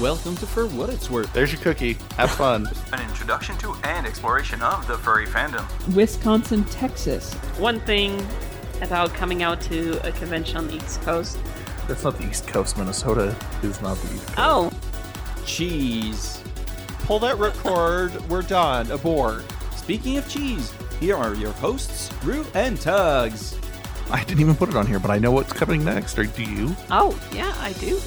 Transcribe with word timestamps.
Welcome 0.00 0.36
to 0.36 0.46
For 0.46 0.66
What 0.68 0.90
It's 0.90 1.10
Worth. 1.10 1.32
There's 1.32 1.52
your 1.52 1.60
cookie. 1.60 1.94
Have 2.16 2.30
fun. 2.30 2.68
An 2.92 3.00
introduction 3.08 3.58
to 3.58 3.74
and 3.82 4.06
exploration 4.06 4.62
of 4.62 4.86
the 4.86 4.96
furry 4.96 5.26
fandom. 5.26 5.66
Wisconsin, 5.92 6.62
Texas. 6.66 7.34
One 7.58 7.80
thing 7.80 8.24
about 8.80 9.12
coming 9.12 9.42
out 9.42 9.60
to 9.62 9.98
a 10.06 10.12
convention 10.12 10.56
on 10.58 10.68
the 10.68 10.76
East 10.76 11.02
Coast. 11.02 11.36
That's 11.88 12.04
not 12.04 12.16
the 12.16 12.28
East 12.28 12.46
Coast. 12.46 12.78
Minnesota 12.78 13.34
is 13.64 13.80
not 13.82 13.96
the 13.98 14.14
East 14.14 14.26
Coast. 14.28 14.38
Oh, 14.38 14.70
Cheese. 15.44 16.44
Pull 17.00 17.18
that 17.20 17.36
ripcord. 17.36 18.24
We're 18.28 18.42
done. 18.42 18.88
Abort. 18.92 19.42
Speaking 19.74 20.16
of 20.16 20.28
cheese, 20.28 20.72
here 21.00 21.16
are 21.16 21.34
your 21.34 21.52
hosts, 21.54 22.12
Rue 22.22 22.46
and 22.54 22.80
Tugs. 22.80 23.58
I 24.12 24.22
didn't 24.22 24.40
even 24.40 24.54
put 24.54 24.68
it 24.68 24.76
on 24.76 24.86
here, 24.86 25.00
but 25.00 25.10
I 25.10 25.18
know 25.18 25.32
what's 25.32 25.52
coming 25.52 25.84
next. 25.84 26.16
Or 26.20 26.24
do 26.24 26.44
you? 26.44 26.76
oh, 26.92 27.18
yeah, 27.34 27.52
I 27.58 27.72
do. 27.74 28.00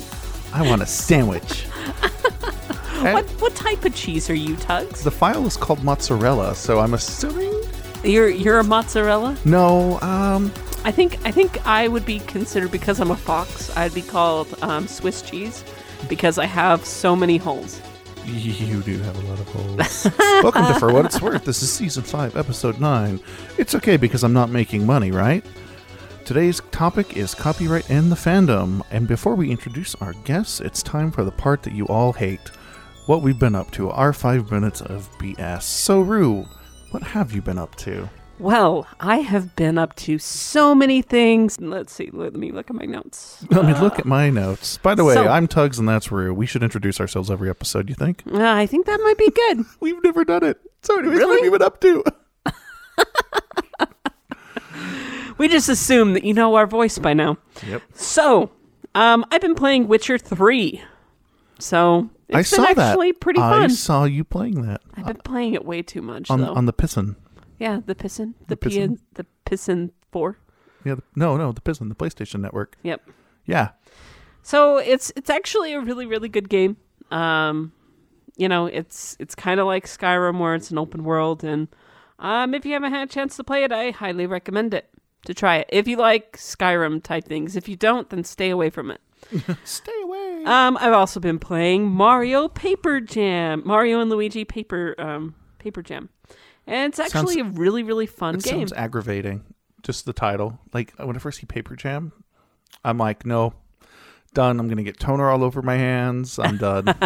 I 0.54 0.68
want 0.68 0.82
a 0.82 0.86
sandwich. 0.86 1.66
What 3.02 3.26
what 3.42 3.56
type 3.56 3.84
of 3.84 3.96
cheese 3.96 4.30
are 4.30 4.36
you, 4.36 4.56
Tugs? 4.58 5.04
the 5.04 5.10
file 5.10 5.48
is 5.48 5.58
called 5.58 5.84
mozzarella, 5.84 6.54
so 6.54 6.80
I'm 6.80 6.94
assuming. 6.94 7.52
You're 8.04 8.30
you're 8.30 8.60
a 8.60 8.64
mozzarella. 8.64 9.36
No, 9.44 10.00
um, 10.02 10.52
I 10.86 10.92
think 10.92 11.18
I 11.26 11.32
think 11.32 11.66
I 11.66 11.88
would 11.88 12.06
be 12.06 12.20
considered 12.20 12.72
because 12.72 13.00
I'm 13.00 13.10
a 13.10 13.16
fox. 13.16 13.76
I'd 13.76 13.94
be 13.96 14.04
called 14.04 14.56
um, 14.62 14.88
Swiss 14.88 15.24
cheese 15.24 15.64
because 16.08 16.38
I 16.38 16.46
have 16.46 16.86
so 16.86 17.16
many 17.16 17.38
holes. 17.38 17.82
you 18.26 18.82
do 18.84 19.00
have 19.00 19.16
a 19.18 19.28
lot 19.28 19.40
of 19.40 19.48
holes. 19.48 20.08
Welcome 20.44 20.68
to 20.68 20.80
For 20.80 20.94
What 20.94 21.06
It's 21.06 21.22
Worth. 21.22 21.44
This 21.44 21.64
is 21.64 21.74
season 21.74 22.04
five, 22.04 22.38
episode 22.38 22.80
nine. 22.80 23.20
It's 23.58 23.74
okay 23.74 23.98
because 23.98 24.24
I'm 24.24 24.34
not 24.34 24.52
making 24.52 24.86
money, 24.86 25.10
right? 25.10 25.44
Today's 26.26 26.62
topic 26.72 27.18
is 27.18 27.36
copyright 27.36 27.90
and 27.90 28.12
the 28.12 28.16
fandom. 28.16 28.82
And 28.90 29.08
before 29.08 29.36
we 29.36 29.52
introduce 29.52 29.96
our 29.96 30.14
guests, 30.24 30.62
it's 30.62 30.82
time 30.82 31.12
for 31.12 31.24
the 31.24 31.32
part 31.32 31.64
that 31.64 31.74
you 31.74 31.86
all 31.88 32.14
hate. 32.14 32.50
What 33.08 33.22
we've 33.22 33.38
been 33.40 33.56
up 33.56 33.72
to, 33.72 33.90
our 33.90 34.14
five 34.14 34.50
minutes 34.52 34.82
of 34.82 35.10
BS. 35.18 35.64
So, 35.64 36.02
Rue, 36.02 36.46
what 36.92 37.04
have 37.04 37.34
you 37.34 37.42
been 37.42 37.58
up 37.58 37.76
to? 37.78 38.08
Well, 38.40 38.88
I 39.00 39.18
have 39.18 39.56
been 39.56 39.78
up 39.78 39.96
to 39.98 40.18
so 40.20 40.74
many 40.74 41.02
things. 41.02 41.60
Let's 41.60 41.94
see. 41.94 42.10
Let 42.14 42.34
me 42.34 42.52
look 42.52 42.70
at 42.70 42.76
my 42.76 42.86
notes. 42.86 43.46
Let 43.52 43.66
me 43.66 43.74
look 43.80 44.00
at 44.00 44.06
my 44.06 44.30
notes. 44.30 44.78
By 44.78 44.96
the 44.96 45.04
way, 45.04 45.16
So- 45.16 45.28
I'm 45.28 45.48
Tugs 45.48 45.80
and 45.80 45.90
that's 45.90 46.12
Rue. 46.12 46.34
We 46.34 46.46
should 46.46 46.64
introduce 46.64 47.00
ourselves 47.02 47.30
every 47.30 47.50
episode, 47.50 47.90
you 47.90 47.96
think? 47.96 48.24
Uh, 48.32 48.40
I 48.42 48.66
think 48.68 48.86
that 48.86 49.00
might 49.04 49.18
be 49.18 49.30
good. 49.30 49.66
We've 49.82 50.02
never 50.04 50.24
done 50.24 50.44
it. 50.44 50.60
So, 50.84 50.98
anyways, 51.00 51.20
what 51.20 51.36
have 51.38 51.46
you 51.46 51.52
been 51.52 51.62
up 51.62 51.82
to? 51.82 52.04
we 55.42 55.48
just 55.48 55.68
assume 55.70 56.14
that 56.14 56.24
you 56.24 56.34
know 56.36 56.54
our 56.56 56.68
voice 56.68 57.00
by 57.00 57.14
now. 57.14 57.38
Yep. 57.68 57.82
So, 57.94 58.52
um, 58.94 59.26
I've 59.32 59.42
been 59.42 59.56
playing 59.56 59.88
Witcher 59.88 60.18
Three. 60.20 60.82
So 61.60 62.10
it's 62.28 62.36
I 62.36 62.38
been 62.38 62.44
saw 62.68 62.74
that. 62.74 62.78
actually 62.92 63.14
pretty 63.14 63.40
I 63.40 63.50
fun. 63.62 63.70
saw 63.72 64.04
you 64.06 64.24
playing 64.24 64.62
that 64.64 64.82
I've 64.96 65.06
been 65.06 65.18
playing 65.18 65.54
it 65.54 65.66
way 65.66 65.82
too 65.82 66.02
much 66.02 66.30
on 66.30 66.42
though. 66.42 66.54
on 66.54 66.66
the 66.66 66.74
piston. 66.74 67.16
yeah, 67.60 67.82
the 67.86 67.96
piston, 67.96 68.36
the, 68.42 68.56
The 68.56 68.58
piston, 68.58 69.00
the 69.16 69.26
piston 69.46 69.92
four. 70.12 70.38
Yeah, 70.86 70.96
the, 70.96 71.04
no, 71.16 71.38
no, 71.38 71.52
the 71.52 71.62
piston, 71.62 71.90
the 71.90 71.96
PlayStation 71.96 72.40
Network. 72.42 72.78
Yep. 72.84 73.02
Yeah, 73.46 73.70
So 74.44 74.78
it's 74.78 75.12
it's 75.16 75.30
actually 75.30 75.74
a 75.74 75.82
really 75.82 76.06
really 76.06 76.30
good 76.30 76.48
game. 76.50 76.78
Um, 77.12 77.74
you 78.38 78.48
know, 78.48 78.66
it's 78.68 79.18
it's 79.20 79.36
kind 79.36 79.60
of 79.60 79.66
like 79.66 79.86
Skyrim 79.86 80.40
where 80.40 80.56
it's 80.56 80.72
an 80.72 80.78
open 80.78 81.04
world, 81.04 81.44
and 81.44 81.68
um, 82.20 82.54
if 82.54 82.66
you 82.66 82.74
haven't 82.74 82.94
had 82.94 83.08
a 83.10 83.12
chance 83.12 83.36
to 83.38 83.44
play 83.44 83.64
it, 83.64 83.72
I 83.72 83.92
highly 83.92 84.26
recommend 84.26 84.74
it 84.74 84.90
to 85.26 85.34
try 85.34 85.58
it. 85.58 85.70
If 85.70 85.88
you 85.88 85.98
like 85.98 86.38
Skyrim 86.38 87.04
type 87.04 87.26
things, 87.26 87.56
if 87.56 87.68
you 87.68 87.76
don't, 87.76 88.10
then 88.10 88.24
stay 88.24 88.50
away 88.50 88.70
from 88.70 88.92
it. 88.92 89.02
stay 89.64 89.92
away. 90.04 90.44
Um, 90.46 90.78
I've 90.80 90.94
also 90.94 91.20
been 91.20 91.40
playing 91.40 91.88
Mario 91.88 92.48
Paper 92.48 93.00
Jam, 93.00 93.62
Mario 93.66 94.00
and 94.00 94.10
Luigi 94.10 94.46
Paper 94.46 94.96
um 94.98 95.36
Paper 95.60 95.82
Jam, 95.84 96.10
and 96.66 96.92
it's 96.92 97.00
actually 97.00 97.40
a 97.40 97.44
really 97.44 97.84
really 97.84 98.08
fun 98.08 98.36
it 98.36 98.44
game. 98.44 98.60
sounds 98.68 98.74
aggravating. 98.74 99.44
Just 99.84 100.06
the 100.06 100.14
title. 100.14 100.60
Like 100.74 100.94
when 100.98 101.16
I 101.16 101.20
first 101.20 101.40
see 101.40 101.46
Paper 101.46 101.76
Jam, 101.76 102.12
I'm 102.84 102.98
like, 102.98 103.26
no, 103.26 103.54
done. 104.34 104.60
I'm 104.60 104.68
gonna 104.68 104.84
get 104.84 105.00
toner 105.00 105.30
all 105.30 105.44
over 105.44 105.62
my 105.62 105.78
hands. 105.78 106.40
I'm 106.40 106.58
done. 106.58 106.86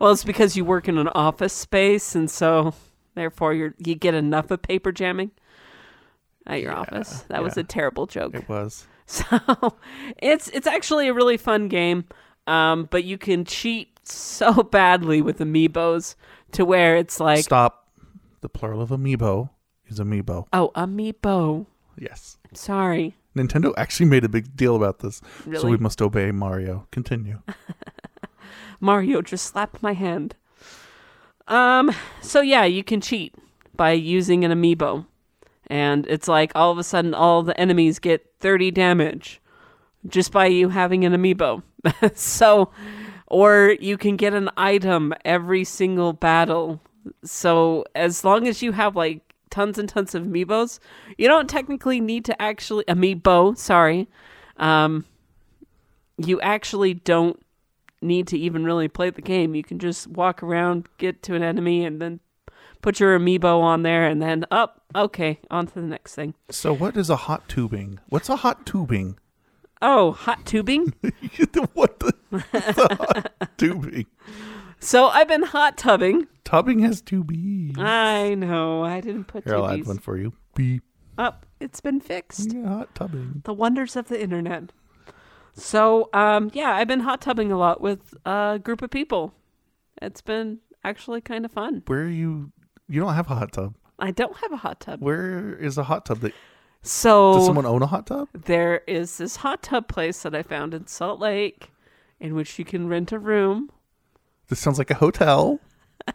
Well, 0.00 0.12
it's 0.12 0.24
because 0.24 0.56
you 0.56 0.64
work 0.64 0.88
in 0.88 0.96
an 0.96 1.08
office 1.08 1.52
space, 1.52 2.14
and 2.14 2.30
so 2.30 2.72
therefore 3.14 3.52
you 3.52 3.74
you 3.78 3.94
get 3.94 4.14
enough 4.14 4.50
of 4.50 4.62
paper 4.62 4.90
jamming 4.90 5.30
at 6.46 6.60
your 6.60 6.72
office. 6.72 7.22
That 7.28 7.42
was 7.42 7.56
a 7.56 7.64
terrible 7.64 8.06
joke. 8.06 8.34
it 8.34 8.48
was. 8.48 8.86
So 9.04 9.76
it's 10.22 10.48
it's 10.50 10.66
actually 10.66 11.08
a 11.08 11.12
really 11.12 11.36
fun 11.36 11.68
game, 11.68 12.04
um, 12.46 12.88
but 12.90 13.04
you 13.04 13.18
can 13.18 13.44
cheat 13.44 13.98
so 14.08 14.62
badly 14.70 15.20
with 15.20 15.38
amiibos 15.38 16.14
to 16.52 16.64
where 16.64 16.96
it's 16.96 17.20
like, 17.20 17.44
Stop. 17.44 17.88
The 18.40 18.48
plural 18.48 18.80
of 18.80 18.88
amiibo 18.90 19.50
is 19.88 19.98
amiibo. 19.98 20.46
oh, 20.52 20.70
amiibo. 20.76 21.66
Yes. 21.98 22.38
Sorry, 22.54 23.14
Nintendo 23.36 23.74
actually 23.76 24.06
made 24.06 24.24
a 24.24 24.28
big 24.30 24.56
deal 24.56 24.76
about 24.76 25.00
this, 25.00 25.20
so 25.58 25.68
we 25.68 25.76
must 25.76 26.00
obey 26.00 26.30
Mario. 26.30 26.86
Continue. 26.92 27.40
Mario 28.80 29.20
just 29.20 29.46
slapped 29.46 29.82
my 29.82 29.92
hand. 29.92 30.36
Um, 31.48 31.92
so 32.22 32.40
yeah, 32.40 32.64
you 32.64 32.82
can 32.84 33.00
cheat 33.00 33.34
by 33.76 33.92
using 33.92 34.44
an 34.44 34.52
amiibo. 34.52 35.06
And 35.72 36.06
it's 36.06 36.28
like 36.28 36.52
all 36.54 36.70
of 36.70 36.76
a 36.76 36.84
sudden 36.84 37.14
all 37.14 37.42
the 37.42 37.58
enemies 37.58 37.98
get 37.98 38.26
30 38.40 38.70
damage 38.72 39.40
just 40.06 40.30
by 40.30 40.44
you 40.44 40.68
having 40.68 41.06
an 41.06 41.14
amiibo. 41.14 41.62
so 42.14 42.70
or 43.26 43.78
you 43.80 43.96
can 43.96 44.16
get 44.16 44.34
an 44.34 44.50
item 44.58 45.14
every 45.24 45.64
single 45.64 46.12
battle. 46.12 46.82
So 47.24 47.86
as 47.94 48.22
long 48.22 48.46
as 48.46 48.60
you 48.60 48.72
have 48.72 48.96
like 48.96 49.22
tons 49.48 49.78
and 49.78 49.88
tons 49.88 50.14
of 50.14 50.24
amiibos, 50.24 50.78
you 51.16 51.26
don't 51.26 51.48
technically 51.48 52.02
need 52.02 52.26
to 52.26 52.42
actually 52.42 52.84
amiibo, 52.84 53.56
sorry. 53.56 54.10
Um 54.58 55.06
you 56.18 56.38
actually 56.42 56.92
don't 56.92 57.42
need 58.02 58.26
to 58.26 58.38
even 58.38 58.62
really 58.62 58.88
play 58.88 59.08
the 59.08 59.22
game. 59.22 59.54
You 59.54 59.64
can 59.64 59.78
just 59.78 60.06
walk 60.06 60.42
around, 60.42 60.86
get 60.98 61.22
to 61.22 61.34
an 61.34 61.42
enemy, 61.42 61.82
and 61.86 61.98
then 61.98 62.20
put 62.82 63.00
your 63.00 63.18
amiibo 63.18 63.60
on 63.60 63.82
there, 63.82 64.06
and 64.06 64.20
then 64.20 64.44
up. 64.50 64.82
okay, 64.94 65.38
on 65.50 65.66
to 65.68 65.74
the 65.74 65.80
next 65.82 66.14
thing. 66.14 66.34
So, 66.50 66.72
what 66.74 66.96
is 66.96 67.08
a 67.08 67.16
hot 67.16 67.48
tubing? 67.48 68.00
What's 68.08 68.28
a 68.28 68.36
hot 68.36 68.66
tubing? 68.66 69.18
Oh, 69.80 70.12
hot 70.12 70.44
tubing. 70.44 70.92
what 71.72 71.98
the, 72.00 72.14
what's 72.30 72.78
a 72.78 72.94
hot 72.94 73.32
tubing? 73.56 74.06
so 74.78 75.06
I've 75.06 75.28
been 75.28 75.42
hot 75.44 75.76
tubbing. 75.78 76.28
Tubbing 76.44 76.80
has 76.80 77.00
two 77.00 77.24
B's. 77.24 77.76
I 77.78 78.34
know 78.34 78.84
I 78.84 79.00
didn't 79.00 79.24
put 79.24 79.44
Here, 79.44 79.54
two 79.54 79.62
I'll 79.62 79.70
add 79.70 79.86
one 79.86 79.98
for 79.98 80.18
you. 80.18 80.34
Beep. 80.54 80.82
up. 81.16 81.46
It's 81.60 81.80
been 81.80 82.00
fixed. 82.00 82.52
Yeah, 82.52 82.66
hot 82.66 82.94
tubbing. 82.94 83.42
The 83.44 83.54
wonders 83.54 83.94
of 83.96 84.08
the 84.08 84.20
internet. 84.20 84.72
So, 85.54 86.08
um, 86.12 86.50
yeah, 86.54 86.72
I've 86.74 86.88
been 86.88 87.00
hot 87.00 87.20
tubbing 87.20 87.52
a 87.52 87.58
lot 87.58 87.80
with 87.80 88.14
a 88.24 88.58
group 88.62 88.82
of 88.82 88.90
people. 88.90 89.32
It's 90.00 90.20
been 90.20 90.58
actually 90.82 91.20
kind 91.20 91.44
of 91.44 91.52
fun. 91.52 91.82
Where 91.86 92.00
are 92.02 92.08
you? 92.08 92.50
You 92.88 93.00
don't 93.00 93.14
have 93.14 93.30
a 93.30 93.34
hot 93.34 93.52
tub. 93.52 93.74
I 93.98 94.10
don't 94.10 94.36
have 94.38 94.52
a 94.52 94.56
hot 94.56 94.80
tub. 94.80 95.00
Where 95.00 95.54
is 95.54 95.78
a 95.78 95.84
hot 95.84 96.04
tub? 96.06 96.20
That, 96.20 96.32
So 96.82 97.34
does 97.34 97.46
someone 97.46 97.66
own 97.66 97.82
a 97.82 97.86
hot 97.86 98.06
tub? 98.06 98.28
there 98.34 98.82
is 98.86 99.18
this 99.18 99.36
hot 99.36 99.62
tub 99.62 99.88
place 99.88 100.22
that 100.22 100.34
I 100.34 100.42
found 100.42 100.74
in 100.74 100.86
Salt 100.86 101.20
Lake 101.20 101.70
in 102.20 102.34
which 102.34 102.58
you 102.58 102.64
can 102.64 102.88
rent 102.88 103.12
a 103.12 103.18
room. 103.18 103.70
This 104.48 104.58
sounds 104.60 104.78
like 104.78 104.90
a 104.90 104.94
hotel. 104.94 105.60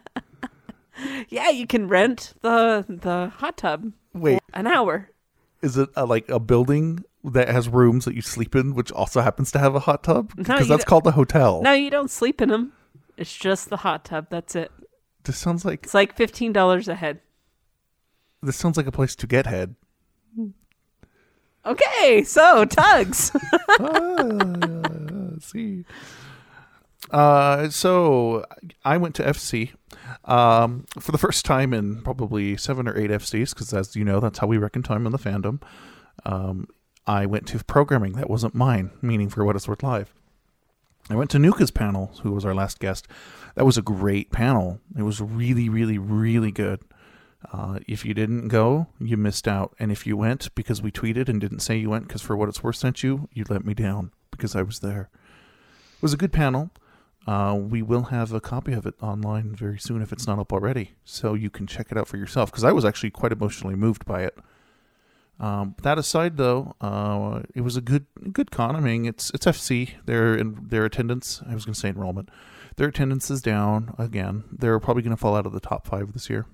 Yeah, 1.28 1.50
you 1.50 1.64
can 1.66 1.86
rent 1.86 2.34
the 2.40 2.84
the 2.88 3.28
hot 3.36 3.56
tub 3.56 3.92
Wait, 4.14 4.40
an 4.52 4.66
hour. 4.66 5.10
is 5.62 5.78
it 5.78 5.88
a, 5.94 6.04
like 6.04 6.28
a 6.28 6.40
building 6.40 7.04
that 7.22 7.48
has 7.48 7.68
rooms 7.68 8.04
that 8.04 8.16
you 8.16 8.22
sleep 8.22 8.56
in, 8.56 8.74
which 8.74 8.90
also 8.90 9.20
happens 9.20 9.52
to 9.52 9.60
have 9.60 9.76
a 9.76 9.80
hot 9.80 10.02
tub? 10.02 10.32
Because 10.34 10.62
you 10.62 10.66
that's 10.66 10.82
don't- 10.82 10.86
called 10.86 11.06
a 11.06 11.12
hotel. 11.12 11.62
No, 11.62 11.72
you 11.72 11.88
don't 11.90 12.10
sleep 12.10 12.40
in 12.40 12.48
them. 12.48 12.72
It's 13.16 13.36
just 13.36 13.70
the 13.70 13.76
hot 13.78 14.04
tub. 14.04 14.26
That's 14.28 14.56
it. 14.56 14.72
This 15.28 15.36
sounds 15.36 15.62
like 15.66 15.84
It's 15.84 15.92
like 15.92 16.16
fifteen 16.16 16.54
dollars 16.54 16.88
a 16.88 16.94
head. 16.94 17.20
this 18.42 18.56
sounds 18.56 18.78
like 18.78 18.86
a 18.86 18.90
place 18.92 19.14
to 19.16 19.26
get 19.26 19.46
head. 19.46 19.74
Okay, 21.66 22.24
so 22.24 22.64
tugs. 22.64 23.30
ah, 23.80 24.80
see. 25.40 25.84
Uh, 27.10 27.68
so 27.68 28.42
I 28.86 28.96
went 28.96 29.14
to 29.16 29.22
FC 29.22 29.72
um, 30.24 30.86
for 30.98 31.12
the 31.12 31.18
first 31.18 31.44
time 31.44 31.74
in 31.74 32.00
probably 32.00 32.56
seven 32.56 32.88
or 32.88 32.96
eight 32.96 33.10
FCs 33.10 33.50
because, 33.50 33.74
as 33.74 33.94
you 33.96 34.04
know, 34.04 34.18
that's 34.18 34.38
how 34.38 34.46
we 34.46 34.56
reckon 34.56 34.82
time 34.82 35.04
in 35.04 35.12
the 35.12 35.18
fandom. 35.18 35.60
Um, 36.24 36.68
I 37.06 37.26
went 37.26 37.46
to 37.48 37.62
programming 37.64 38.12
that 38.12 38.30
wasn't 38.30 38.54
mine, 38.54 38.90
meaning 39.02 39.28
for 39.28 39.44
what 39.44 39.54
it's 39.56 39.68
worth 39.68 39.82
live. 39.82 40.14
I 41.10 41.16
went 41.16 41.28
to 41.32 41.38
Nuka's 41.38 41.70
panel, 41.70 42.12
who 42.22 42.32
was 42.32 42.46
our 42.46 42.54
last 42.54 42.78
guest. 42.78 43.06
That 43.58 43.64
was 43.64 43.76
a 43.76 43.82
great 43.82 44.30
panel. 44.30 44.78
It 44.96 45.02
was 45.02 45.20
really, 45.20 45.68
really, 45.68 45.98
really 45.98 46.52
good. 46.52 46.80
Uh, 47.52 47.80
if 47.88 48.04
you 48.04 48.14
didn't 48.14 48.46
go, 48.46 48.86
you 49.00 49.16
missed 49.16 49.48
out. 49.48 49.74
And 49.80 49.90
if 49.90 50.06
you 50.06 50.16
went 50.16 50.54
because 50.54 50.80
we 50.80 50.92
tweeted 50.92 51.28
and 51.28 51.40
didn't 51.40 51.58
say 51.58 51.76
you 51.76 51.90
went 51.90 52.06
because 52.06 52.22
for 52.22 52.36
what 52.36 52.48
it's 52.48 52.62
worth 52.62 52.76
sent 52.76 53.02
you, 53.02 53.28
you 53.32 53.44
let 53.48 53.64
me 53.64 53.74
down 53.74 54.12
because 54.30 54.54
I 54.54 54.62
was 54.62 54.78
there. 54.78 55.10
It 55.96 56.02
was 56.02 56.12
a 56.12 56.16
good 56.16 56.32
panel. 56.32 56.70
uh, 57.26 57.54
we 57.54 57.82
will 57.82 58.04
have 58.04 58.32
a 58.32 58.40
copy 58.40 58.72
of 58.72 58.86
it 58.86 58.94
online 59.02 59.56
very 59.56 59.78
soon 59.78 60.02
if 60.02 60.12
it's 60.12 60.26
not 60.26 60.38
up 60.38 60.52
already, 60.52 60.92
so 61.04 61.34
you 61.34 61.50
can 61.50 61.66
check 61.66 61.88
it 61.90 61.98
out 61.98 62.06
for 62.06 62.16
yourself. 62.16 62.50
Because 62.52 62.62
I 62.64 62.70
was 62.70 62.84
actually 62.84 63.10
quite 63.10 63.32
emotionally 63.32 63.74
moved 63.74 64.04
by 64.06 64.22
it. 64.22 64.38
Um, 65.40 65.74
that 65.82 65.98
aside, 65.98 66.36
though, 66.36 66.74
uh, 66.80 67.42
it 67.54 67.60
was 67.62 67.76
a 67.76 67.80
good 67.80 68.06
good 68.32 68.50
con. 68.50 68.76
I 68.76 68.80
mean, 68.80 69.04
it's 69.04 69.30
it's 69.34 69.46
FC. 69.46 69.90
Their 70.06 70.36
in, 70.36 70.68
their 70.68 70.84
attendance. 70.84 71.42
I 71.48 71.54
was 71.54 71.64
going 71.64 71.74
to 71.74 71.80
say 71.80 71.88
enrollment. 71.88 72.30
Their 72.78 72.88
attendance 72.88 73.28
is 73.28 73.42
down 73.42 73.92
again. 73.98 74.44
They're 74.52 74.78
probably 74.78 75.02
going 75.02 75.14
to 75.14 75.20
fall 75.20 75.34
out 75.34 75.46
of 75.46 75.52
the 75.52 75.58
top 75.58 75.84
five 75.84 76.12
this 76.12 76.30
year. 76.30 76.46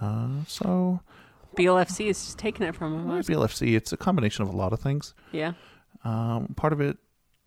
Uh, 0.00 0.44
so 0.48 1.00
BLFC 1.56 2.06
is 2.06 2.24
just 2.24 2.38
taking 2.38 2.66
it 2.66 2.74
from 2.74 3.08
us. 3.08 3.28
BLFC. 3.28 3.76
It's 3.76 3.92
a 3.92 3.96
combination 3.96 4.42
of 4.42 4.48
a 4.48 4.56
lot 4.56 4.72
of 4.72 4.80
things. 4.80 5.14
Yeah. 5.30 5.52
Um, 6.02 6.54
part 6.56 6.72
of 6.72 6.80
it, 6.80 6.98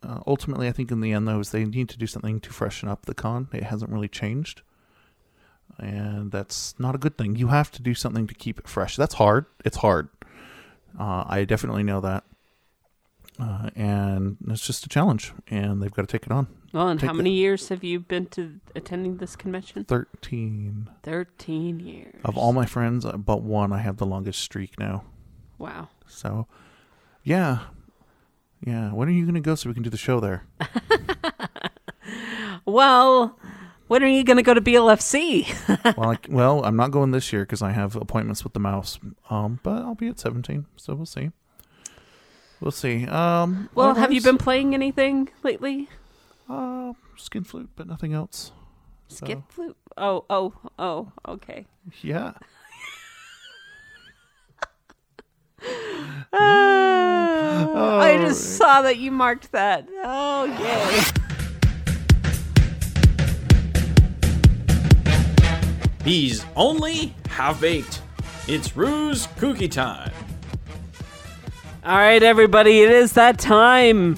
uh, 0.04 0.22
ultimately, 0.26 0.70
I 0.70 0.72
think 0.72 0.90
in 0.90 1.02
the 1.02 1.12
end, 1.12 1.28
though, 1.28 1.42
is 1.42 1.52
they 1.52 1.66
need 1.66 1.90
to 1.90 1.98
do 1.98 2.08
something 2.08 2.40
to 2.40 2.50
freshen 2.50 2.88
up 2.88 3.08
the 3.08 3.14
con. 3.14 3.50
It 3.52 3.64
hasn't 3.64 3.92
really 3.92 4.08
changed. 4.08 4.62
And 5.78 6.32
that's 6.32 6.76
not 6.80 6.96
a 6.96 6.98
good 6.98 7.18
thing. 7.18 7.36
You 7.36 7.48
have 7.48 7.72
to 7.72 7.82
do 7.82 7.94
something 7.94 8.26
to 8.28 8.34
keep 8.34 8.58
it 8.58 8.70
fresh. 8.70 8.96
That's 8.96 9.16
hard. 9.16 9.48
It's 9.66 9.78
hard. 9.78 10.08
Uh, 10.98 11.26
I 11.28 11.44
definitely 11.44 11.84
know 11.84 12.00
that. 12.00 12.24
Uh, 13.40 13.70
and 13.76 14.38
it's 14.50 14.66
just 14.66 14.86
a 14.86 14.90
challenge, 14.90 15.34
and 15.48 15.82
they've 15.82 15.92
got 15.94 16.04
to 16.04 16.12
take 16.12 16.26
it 16.26 16.32
on. 16.32 16.48
Well, 16.72 16.88
and 16.90 17.00
Take 17.00 17.08
how 17.08 17.14
the- 17.14 17.18
many 17.18 17.32
years 17.34 17.70
have 17.70 17.84
you 17.84 18.00
been 18.00 18.28
to 18.28 18.60
attending 18.76 19.18
this 19.18 19.36
convention? 19.36 19.86
13 19.86 20.90
Thirteen 21.02 21.80
years. 21.80 22.22
of 22.26 22.38
all 22.38 22.54
my 22.54 22.66
friends, 22.66 23.06
uh, 23.06 23.18
but 23.18 23.42
one, 23.42 23.74
I 23.74 23.80
have 23.80 23.98
the 23.98 24.06
longest 24.06 24.40
streak 24.40 24.78
now. 24.80 25.04
Wow. 25.58 25.90
So, 26.08 26.48
yeah. 27.24 27.60
Yeah. 28.66 28.92
When 28.94 29.08
are 29.08 29.12
you 29.12 29.24
going 29.24 29.34
to 29.36 29.42
go 29.42 29.56
so 29.56 29.70
we 29.70 29.74
can 29.74 29.84
do 29.84 29.90
the 29.90 29.98
show 29.98 30.20
there? 30.20 30.46
Well, 32.66 33.38
when 33.88 34.04
are 34.04 34.08
you 34.08 34.24
going 34.24 34.38
to 34.38 34.44
go 34.44 34.54
to 34.54 34.62
BLFC? 34.62 35.54
well, 35.98 36.12
I, 36.12 36.18
well, 36.30 36.64
I'm 36.64 36.78
not 36.78 36.92
going 36.92 37.12
this 37.12 37.34
year 37.34 37.44
because 37.44 37.62
I 37.62 37.72
have 37.72 37.96
appointments 37.98 38.44
with 38.44 38.54
the 38.54 38.60
mouse. 38.62 39.00
Um, 39.30 39.60
but 39.64 39.82
I'll 39.84 39.96
be 39.96 40.08
at 40.08 40.18
17, 40.20 40.66
so 40.78 40.96
we'll 40.96 41.06
see. 41.06 41.32
We'll 42.64 42.72
see. 42.72 43.06
Um, 43.08 43.70
well, 43.76 43.94
have 43.94 44.14
you 44.14 44.22
been 44.22 44.38
playing 44.38 44.74
anything 44.74 45.28
lately? 45.44 45.90
Uh, 46.50 46.94
skin 47.18 47.44
flute, 47.44 47.70
but 47.76 47.88
nothing 47.88 48.14
else. 48.14 48.54
So, 49.10 49.26
Skip 49.26 49.42
flute. 49.50 49.76
Oh, 49.98 50.24
oh, 50.30 50.54
oh. 50.80 51.12
Okay. 51.28 51.66
Yeah. 52.02 52.32
Ah, 56.36 58.00
I 58.00 58.18
just 58.18 58.58
saw 58.58 58.82
that 58.82 58.98
you 58.98 59.12
marked 59.12 59.52
that. 59.52 59.88
Oh, 60.04 60.46
yay. 60.46 61.04
He's 66.04 66.44
only 66.56 67.16
half 67.30 67.62
baked. 67.62 68.02
It's 68.48 68.76
Rue's 68.76 69.28
cookie 69.38 69.70
time. 69.70 70.12
All 71.86 71.98
right, 71.98 72.24
everybody, 72.24 72.80
it 72.80 72.90
is 72.90 73.12
that 73.14 73.38
time. 73.38 74.18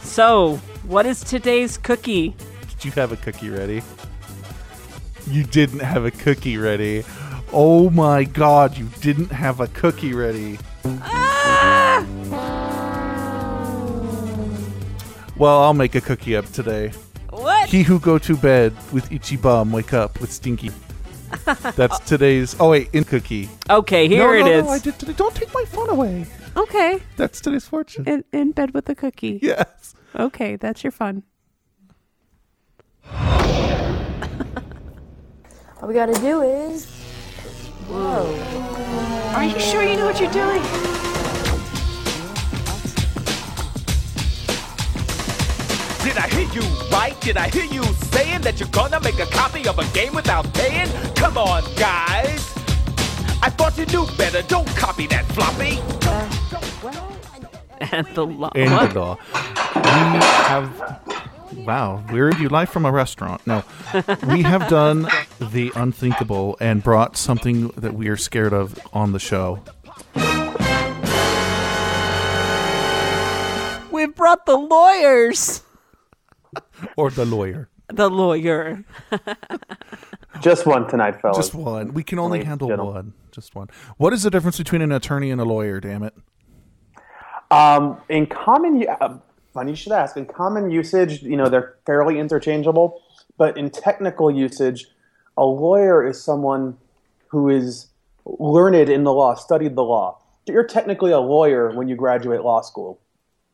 So, 0.00 0.56
what 0.88 1.06
is 1.06 1.20
today's 1.20 1.78
cookie? 1.78 2.34
Did 2.68 2.84
you 2.84 2.90
have 2.92 3.12
a 3.12 3.16
cookie 3.16 3.48
ready? 3.48 3.80
You 5.28 5.44
didn't 5.44 5.78
have 5.78 6.04
a 6.04 6.10
cookie 6.10 6.56
ready. 6.56 7.04
Oh 7.52 7.90
my 7.90 8.24
god, 8.24 8.76
you 8.76 8.88
didn't 9.00 9.30
have 9.30 9.60
a 9.60 9.68
cookie 9.68 10.14
ready. 10.14 10.58
Ah! 10.84 12.04
Well, 15.36 15.60
I'll 15.60 15.74
make 15.74 15.94
a 15.94 16.00
cookie 16.00 16.34
up 16.34 16.50
today. 16.50 16.92
What? 17.30 17.68
He 17.68 17.84
who 17.84 18.00
go 18.00 18.18
to 18.18 18.36
bed 18.36 18.74
with 18.92 19.12
itchy 19.12 19.36
bum 19.36 19.70
wake 19.70 19.92
up 19.92 20.20
with 20.20 20.32
stinky. 20.32 20.72
That's 21.76 21.98
today's. 22.00 22.56
Oh 22.60 22.70
wait, 22.70 22.90
in 22.92 23.04
cookie. 23.04 23.48
Okay, 23.68 24.08
here 24.08 24.26
no, 24.26 24.32
it 24.32 24.44
no, 24.44 24.50
is. 24.58 24.64
No, 24.64 24.70
I 24.70 24.78
did 24.78 24.98
today. 24.98 25.12
Don't 25.14 25.34
take 25.34 25.52
my 25.54 25.64
phone 25.66 25.88
away. 25.88 26.26
Okay. 26.56 27.00
That's 27.16 27.40
today's 27.40 27.66
fortune. 27.66 28.04
In, 28.06 28.24
in 28.32 28.52
bed 28.52 28.74
with 28.74 28.88
a 28.88 28.94
cookie. 28.94 29.38
yes. 29.42 29.94
Okay, 30.14 30.56
that's 30.56 30.84
your 30.84 30.90
fun. 30.90 31.22
All 33.12 33.18
we 35.88 35.94
gotta 35.94 36.18
do 36.20 36.42
is. 36.42 36.84
Whoa. 37.88 39.32
Are 39.34 39.44
you 39.44 39.58
sure 39.58 39.82
you 39.82 39.96
know 39.96 40.06
what 40.06 40.20
you're 40.20 40.30
doing? 40.30 40.91
Did 46.04 46.16
I 46.18 46.28
hear 46.28 46.48
you 46.52 46.62
right? 46.90 47.18
Did 47.20 47.36
I 47.36 47.48
hear 47.48 47.64
you 47.64 47.84
saying 48.10 48.40
that 48.40 48.58
you're 48.58 48.68
gonna 48.70 48.98
make 49.00 49.20
a 49.20 49.26
copy 49.26 49.68
of 49.68 49.78
a 49.78 49.84
game 49.94 50.12
without 50.14 50.52
paying? 50.52 50.88
Come 51.14 51.38
on, 51.38 51.62
guys. 51.76 52.52
I 53.40 53.50
thought 53.50 53.78
you 53.78 53.86
knew 53.86 54.06
better. 54.16 54.42
Don't 54.42 54.66
copy 54.76 55.06
that 55.06 55.24
floppy. 55.26 55.78
and 57.92 58.06
the 58.14 58.26
law. 58.26 58.50
And 58.56 58.90
the 58.90 58.98
law. 58.98 59.16
We 59.74 59.80
have. 60.50 61.00
Wow, 61.58 62.02
we're 62.10 62.34
you 62.34 62.48
live 62.48 62.70
from 62.70 62.84
a 62.84 62.90
restaurant. 62.90 63.46
No, 63.46 63.62
we 64.26 64.42
have 64.42 64.68
done 64.68 65.06
the 65.38 65.70
unthinkable 65.76 66.56
and 66.60 66.82
brought 66.82 67.16
something 67.16 67.68
that 67.76 67.94
we 67.94 68.08
are 68.08 68.16
scared 68.16 68.52
of 68.52 68.76
on 68.92 69.12
the 69.12 69.20
show. 69.20 69.62
We've 73.92 74.14
brought 74.16 74.46
the 74.46 74.56
lawyers. 74.56 75.62
Or 76.96 77.10
the 77.10 77.24
lawyer. 77.24 77.68
The 77.88 78.08
lawyer. 78.10 78.84
Just 80.40 80.66
one 80.66 80.88
tonight, 80.88 81.20
fellas. 81.20 81.36
Just 81.36 81.54
one. 81.54 81.94
We 81.94 82.02
can 82.02 82.18
only 82.18 82.38
Ladies 82.38 82.48
handle 82.48 82.68
gentlemen. 82.68 82.94
one. 82.94 83.12
Just 83.30 83.54
one. 83.54 83.68
What 83.96 84.12
is 84.12 84.22
the 84.22 84.30
difference 84.30 84.58
between 84.58 84.82
an 84.82 84.92
attorney 84.92 85.30
and 85.30 85.40
a 85.40 85.44
lawyer? 85.44 85.80
Damn 85.80 86.02
it. 86.02 86.14
Um, 87.50 88.00
in 88.08 88.26
common, 88.26 88.86
uh, 88.88 89.18
funny 89.54 89.72
you 89.72 89.76
should 89.76 89.92
ask. 89.92 90.16
In 90.16 90.26
common 90.26 90.70
usage, 90.70 91.22
you 91.22 91.36
know, 91.36 91.48
they're 91.48 91.76
fairly 91.86 92.18
interchangeable. 92.18 93.00
But 93.36 93.56
in 93.56 93.70
technical 93.70 94.30
usage, 94.30 94.86
a 95.36 95.44
lawyer 95.44 96.06
is 96.06 96.22
someone 96.22 96.76
who 97.28 97.48
is 97.48 97.88
learned 98.24 98.88
in 98.88 99.04
the 99.04 99.12
law, 99.12 99.34
studied 99.34 99.74
the 99.76 99.84
law. 99.84 100.18
You're 100.46 100.66
technically 100.66 101.12
a 101.12 101.20
lawyer 101.20 101.72
when 101.74 101.88
you 101.88 101.96
graduate 101.96 102.42
law 102.42 102.62
school. 102.62 103.00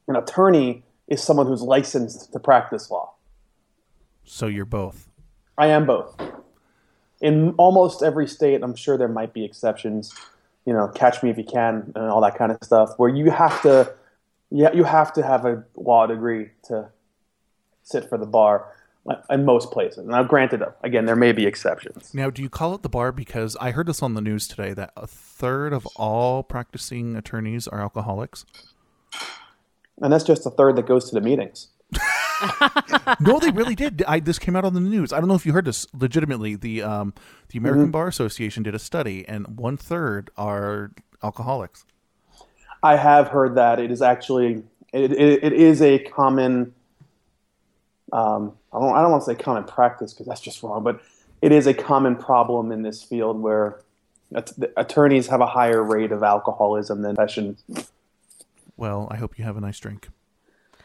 An 0.07 0.17
attorney 0.17 0.85
is 1.09 1.23
someone 1.23 1.47
who's 1.47 1.63
licensed 1.63 2.33
to 2.33 2.39
practice 2.39 2.91
law. 2.91 3.15
So 4.25 4.47
you're 4.47 4.65
both. 4.65 5.09
I 5.57 5.69
am 5.69 5.87
both. 5.87 6.15
In 7.21 7.51
almost 7.59 8.03
every 8.03 8.29
state, 8.29 8.63
I'm 8.63 8.77
sure 8.77 8.97
there 8.97 9.09
might 9.09 9.33
be 9.33 9.45
exceptions. 9.45 10.15
You 10.67 10.75
know, 10.75 10.89
catch 10.89 11.23
me 11.23 11.31
if 11.31 11.39
you 11.39 11.45
can, 11.45 11.93
and 11.97 12.05
all 12.05 12.21
that 12.21 12.37
kind 12.37 12.53
of 12.53 12.59
stuff, 12.63 12.91
where 12.99 13.09
you 13.09 13.31
have 13.31 13.61
to, 13.63 13.93
yeah, 14.51 14.71
you 14.73 14.85
have 14.85 15.13
to 15.15 15.23
have 15.23 15.47
a 15.47 15.65
law 15.75 16.07
degree 16.07 16.51
to 16.65 16.91
sit 17.83 18.09
for 18.09 18.19
the 18.19 18.27
bar. 18.27 18.73
In 19.31 19.47
most 19.47 19.71
places, 19.71 20.05
now 20.05 20.23
granted, 20.23 20.63
again, 20.83 21.07
there 21.07 21.17
may 21.17 21.33
be 21.33 21.47
exceptions. 21.47 22.13
Now, 22.13 22.29
do 22.29 22.43
you 22.43 22.51
call 22.51 22.75
it 22.75 22.83
the 22.83 22.91
bar 22.91 23.11
because 23.11 23.57
I 23.59 23.71
heard 23.71 23.87
this 23.87 24.03
on 24.03 24.13
the 24.13 24.21
news 24.21 24.47
today 24.47 24.75
that 24.75 24.93
a 24.99 25.07
third 25.07 25.73
of 25.73 25.87
all 25.97 26.43
practicing 26.43 27.17
attorneys 27.17 27.67
are 27.67 27.81
alcoholics? 27.81 28.45
And 30.01 30.13
that's 30.13 30.25
just 30.25 30.47
a 30.47 30.51
third 30.51 30.77
that 30.77 30.87
goes 30.87 31.09
to 31.11 31.15
the 31.15 31.21
meetings. 31.21 31.69
no, 33.21 33.39
they 33.41 33.51
really 33.51 33.75
did. 33.75 34.05
I 34.07 34.21
this 34.21 34.39
came 34.39 34.55
out 34.55 34.65
on 34.65 34.75
the 34.75 34.81
news. 34.81 35.13
I 35.13 35.19
don't 35.19 35.29
know 35.29 35.35
if 35.35 35.47
you 35.47 35.53
heard 35.53 35.65
this. 35.65 35.87
Legitimately, 35.95 36.57
the 36.57 36.83
um, 36.83 37.15
the 37.49 37.59
American 37.59 37.85
Mm-hmm. 37.85 37.93
Bar 37.93 38.09
Association 38.09 38.63
did 38.63 38.75
a 38.75 38.79
study, 38.79 39.27
and 39.27 39.59
one 39.59 39.77
third 39.77 40.31
are 40.37 40.93
alcoholics. 41.23 41.85
I 42.83 42.97
have 42.97 43.29
heard 43.29 43.57
that 43.57 43.81
it 43.81 43.91
is 43.91 44.03
actually 44.03 44.63
it, 44.93 45.13
it, 45.13 45.45
it 45.45 45.53
is 45.53 45.83
a 45.83 45.99
common. 45.99 46.75
Um, 48.13 48.53
I 48.73 48.79
don't 48.79 48.95
I 48.97 49.03
don't 49.03 49.11
want 49.11 49.25
to 49.25 49.35
say 49.35 49.35
common 49.35 49.65
practice 49.65 50.13
because 50.13 50.27
that's 50.27 50.41
just 50.41 50.63
wrong, 50.63 50.85
but 50.85 51.01
it 51.43 51.53
is 51.53 51.67
a 51.67 51.75
common 51.75 52.17
problem 52.17 52.71
in 52.73 52.83
this 52.83 53.03
field 53.03 53.41
where 53.41 53.81
at- 54.35 54.53
attorneys 54.77 55.27
have 55.29 55.41
a 55.41 55.47
higher 55.47 55.83
rate 55.83 56.13
of 56.13 56.23
alcoholism 56.23 57.03
than 57.03 57.17
professions. 57.17 57.65
Well, 58.79 59.09
I 59.11 59.17
hope 59.17 59.37
you 59.39 59.45
have 59.45 59.57
a 59.57 59.61
nice 59.61 59.79
drink. 59.79 60.09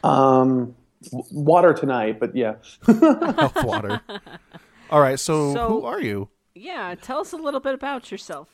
Um, 0.02 0.74
w- 1.10 1.24
water 1.32 1.72
tonight, 1.72 2.18
but 2.20 2.34
yeah. 2.36 2.56
Health 2.86 3.64
water. 3.64 4.00
All 4.90 5.00
right. 5.00 5.18
So, 5.18 5.54
So- 5.54 5.68
who 5.68 5.84
are 5.84 6.00
you? 6.00 6.28
Yeah, 6.56 6.94
tell 7.00 7.18
us 7.20 7.32
a 7.32 7.36
little 7.36 7.60
bit 7.60 7.74
about 7.74 8.10
yourself. 8.12 8.48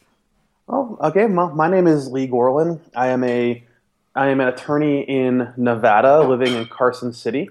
Oh, 0.69 0.97
okay. 1.03 1.27
My, 1.27 1.53
my 1.53 1.69
name 1.69 1.87
is 1.87 2.09
Lee 2.09 2.29
Gorlin. 2.29 2.81
I 2.95 3.09
am 3.09 3.25
a 3.25 3.65
I 4.15 4.29
am 4.29 4.41
an 4.41 4.49
attorney 4.49 5.03
in 5.03 5.53
Nevada, 5.57 6.21
living 6.23 6.55
in 6.55 6.67
Carson 6.67 7.13
City. 7.13 7.49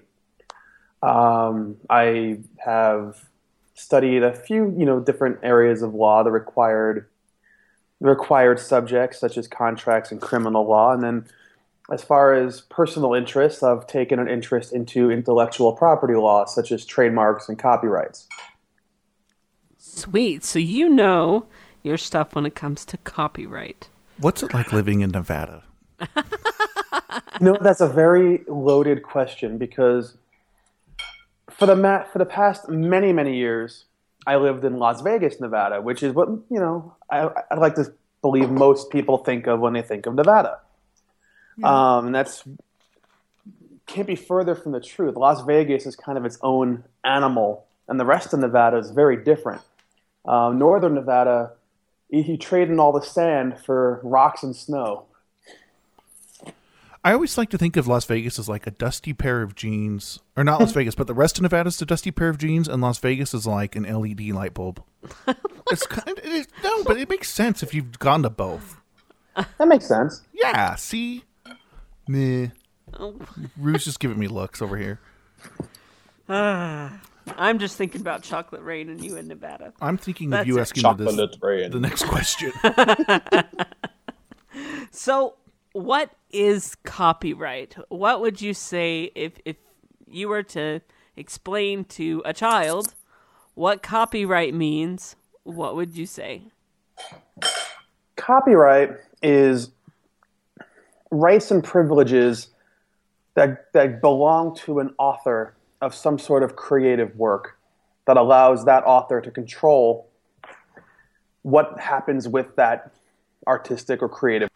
Um, 1.02 1.78
I 1.90 2.40
have 2.58 3.26
studied 3.74 4.24
a 4.24 4.34
few, 4.34 4.74
you 4.78 4.86
know, 4.86 5.00
different 5.00 5.40
areas 5.44 5.82
of 5.82 5.94
law, 5.94 6.24
the 6.24 6.32
required 6.32 7.08
the 8.02 8.08
required 8.10 8.60
subjects 8.60 9.20
such 9.20 9.38
as 9.38 9.48
contracts 9.48 10.12
and 10.12 10.22
criminal 10.22 10.66
law, 10.68 10.94
and 10.94 11.04
then 11.04 11.26
as 11.92 12.04
far 12.04 12.34
as 12.34 12.62
personal 12.62 13.14
interests, 13.14 13.64
I've 13.64 13.88
taken 13.88 14.20
an 14.20 14.28
interest 14.28 14.74
into 14.74 15.10
intellectual 15.12 15.74
property 15.74 16.16
law, 16.16 16.46
such 16.46 16.72
as 16.72 16.86
trademarks 16.86 17.50
and 17.50 17.58
copyrights. 17.58 18.28
Sweet. 19.78 20.44
So 20.44 20.60
you 20.60 20.90
know 20.90 21.46
your 21.84 21.98
stuff 21.98 22.36
when 22.36 22.46
it 22.46 22.56
comes 22.56 22.86
to 22.86 22.98
copyright. 22.98 23.90
What's 24.18 24.44
it 24.44 24.54
like 24.54 24.74
living 24.74 25.02
in 25.02 25.12
Nevada? 25.12 25.64
You 27.40 27.46
know, 27.46 27.58
that's 27.60 27.80
a 27.80 27.88
very 27.88 28.44
loaded 28.48 29.04
question 29.04 29.58
because 29.58 30.18
for 31.50 31.66
the 31.66 31.76
ma- 31.76 32.04
for 32.04 32.20
the 32.20 32.26
past 32.26 32.68
many 32.68 33.14
many 33.14 33.38
years, 33.38 33.86
I 34.28 34.36
lived 34.36 34.66
in 34.66 34.78
Las 34.78 35.02
Vegas, 35.02 35.40
Nevada, 35.40 35.82
which 35.82 36.04
is 36.04 36.14
what 36.14 36.28
you 36.28 36.60
know 36.60 36.96
I, 37.10 37.30
I 37.50 37.56
like 37.56 37.76
to 37.76 37.94
believe 38.22 38.50
most 38.50 38.90
people 38.90 39.20
think 39.20 39.48
of 39.48 39.62
when 39.62 39.74
they 39.74 39.82
think 39.82 40.06
of 40.06 40.16
Nevada. 40.16 40.60
Um, 41.64 42.08
and 42.08 42.16
that's 42.16 42.44
can't 43.90 44.08
be 44.08 44.16
further 44.16 44.56
from 44.56 44.72
the 44.72 44.80
truth. 44.80 45.16
Las 45.16 45.42
Vegas 45.42 45.86
is 45.86 45.96
kind 45.96 46.18
of 46.18 46.24
its 46.24 46.38
own 46.42 46.84
animal, 47.04 47.66
and 47.88 48.00
the 48.00 48.06
rest 48.06 48.34
of 48.34 48.40
Nevada 48.40 48.78
is 48.78 48.92
very 48.92 49.18
different. 49.24 49.62
Um, 50.26 50.60
Northern 50.60 50.94
Nevada, 50.94 51.54
you, 52.10 52.22
you 52.22 52.38
trade 52.38 52.70
in 52.70 52.80
all 52.80 52.92
the 52.92 53.02
sand 53.02 53.60
for 53.66 54.00
rocks 54.04 54.44
and 54.44 54.56
snow. 54.56 55.06
I 57.04 57.14
always 57.14 57.38
like 57.38 57.50
to 57.52 57.58
think 57.58 57.78
of 57.78 57.88
Las 57.88 58.04
Vegas 58.06 58.38
as 58.38 58.50
like 58.50 58.68
a 58.68 58.72
dusty 58.72 59.14
pair 59.14 59.42
of 59.42 59.56
jeans, 59.56 60.20
or 60.36 60.44
not 60.44 60.60
Las 60.60 60.72
Vegas, 60.74 60.96
but 60.96 61.08
the 61.08 61.14
rest 61.14 61.38
of 61.38 61.44
Nevada 61.44 61.70
is 61.70 61.82
a 61.82 61.86
dusty 61.86 62.12
pair 62.12 62.30
of 62.30 62.38
jeans, 62.38 62.68
and 62.68 62.82
Las 62.82 63.00
Vegas 63.00 63.34
is 63.34 63.48
like 63.48 63.76
an 63.76 63.84
LED 63.84 64.22
light 64.30 64.54
bulb. 64.54 64.84
it's 65.72 65.88
kind 65.88 66.18
of, 66.18 66.26
it, 66.26 66.48
no, 66.64 66.84
but 66.84 66.98
it 66.98 67.10
makes 67.10 67.30
sense 67.30 67.64
if 67.64 67.74
you've 67.74 67.98
gone 68.00 68.22
to 68.24 68.30
both. 68.30 68.76
That 69.58 69.68
makes 69.70 69.88
sense. 69.88 70.24
Yeah, 70.34 70.76
see, 70.76 71.24
meh. 72.10 72.48
Rue's 73.58 73.86
just 73.86 74.00
giving 74.00 74.20
me 74.20 74.28
looks 74.28 74.62
over 74.62 74.76
here. 74.76 75.00
Ah, 76.28 77.00
I'm 77.38 77.60
just 77.60 77.78
thinking 77.78 78.02
about 78.02 78.24
chocolate 78.24 78.64
rain 78.64 78.90
and 78.90 79.04
you 79.04 79.16
in 79.16 79.28
Nevada. 79.28 79.74
I'm 79.80 79.98
thinking 79.98 80.32
That's 80.32 80.42
of 80.42 80.48
you 80.48 80.58
it. 80.58 80.62
asking 80.62 80.98
this, 80.98 81.16
the 81.16 81.80
next 81.80 82.06
question. 82.06 82.52
So, 84.92 85.36
what 85.74 86.12
is 86.32 86.76
copyright? 86.84 87.76
What 87.90 88.22
would 88.22 88.42
you 88.42 88.54
say 88.54 89.12
if 89.16 89.34
if 89.46 89.58
you 90.08 90.28
were 90.28 90.44
to 90.44 90.82
explain 91.16 91.86
to 91.86 92.22
a 92.26 92.34
child 92.34 92.96
what 93.54 93.84
copyright 93.84 94.54
means? 94.54 95.16
What 95.44 95.76
would 95.76 95.96
you 95.96 96.06
say? 96.06 96.44
Copyright 98.16 98.98
is 99.22 99.72
rights 101.12 101.52
and 101.52 101.64
privileges 101.64 102.50
that 103.36 103.72
that 103.74 104.02
belong 104.02 104.56
to 104.56 104.80
an 104.80 104.94
author 104.98 105.56
of 105.82 105.96
some 105.96 106.20
sort 106.20 106.44
of 106.44 106.56
creative 106.56 107.16
work 107.16 107.58
that 108.06 108.18
allows 108.18 108.66
that 108.66 108.84
author 108.86 109.22
to 109.22 109.32
control 109.32 110.10
what 111.44 111.80
happens 111.80 112.28
with 112.28 112.56
that 112.56 112.92
artistic 113.48 114.02
or 114.02 114.10
creative. 114.10 114.50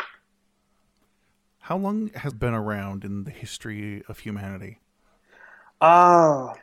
How 1.59 1.77
long 1.77 2.09
has 2.15 2.33
been 2.33 2.53
around 2.53 3.05
in 3.05 3.23
the 3.23 3.31
history 3.31 4.03
of 4.09 4.19
humanity? 4.19 4.79
Ah, 5.79 6.53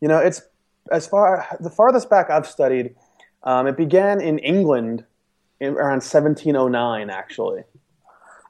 you 0.00 0.08
know, 0.08 0.18
it's 0.18 0.42
as 0.90 1.06
far 1.06 1.46
the 1.60 1.70
farthest 1.70 2.10
back 2.10 2.30
I've 2.30 2.46
studied. 2.46 2.94
Um, 3.44 3.66
it 3.66 3.76
began 3.76 4.20
in 4.20 4.38
England 4.38 5.04
in, 5.60 5.74
around 5.74 6.02
1709, 6.02 7.10
actually, 7.10 7.62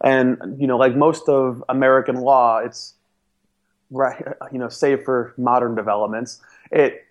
and 0.02 0.38
you 0.60 0.66
know, 0.66 0.76
like 0.76 0.94
most 0.96 1.28
of 1.28 1.62
American 1.68 2.16
law, 2.16 2.58
it's 2.58 2.94
right. 3.90 4.22
You 4.52 4.58
know, 4.58 4.68
save 4.68 5.04
for 5.04 5.34
modern 5.36 5.74
developments, 5.74 6.40
it 6.70 7.06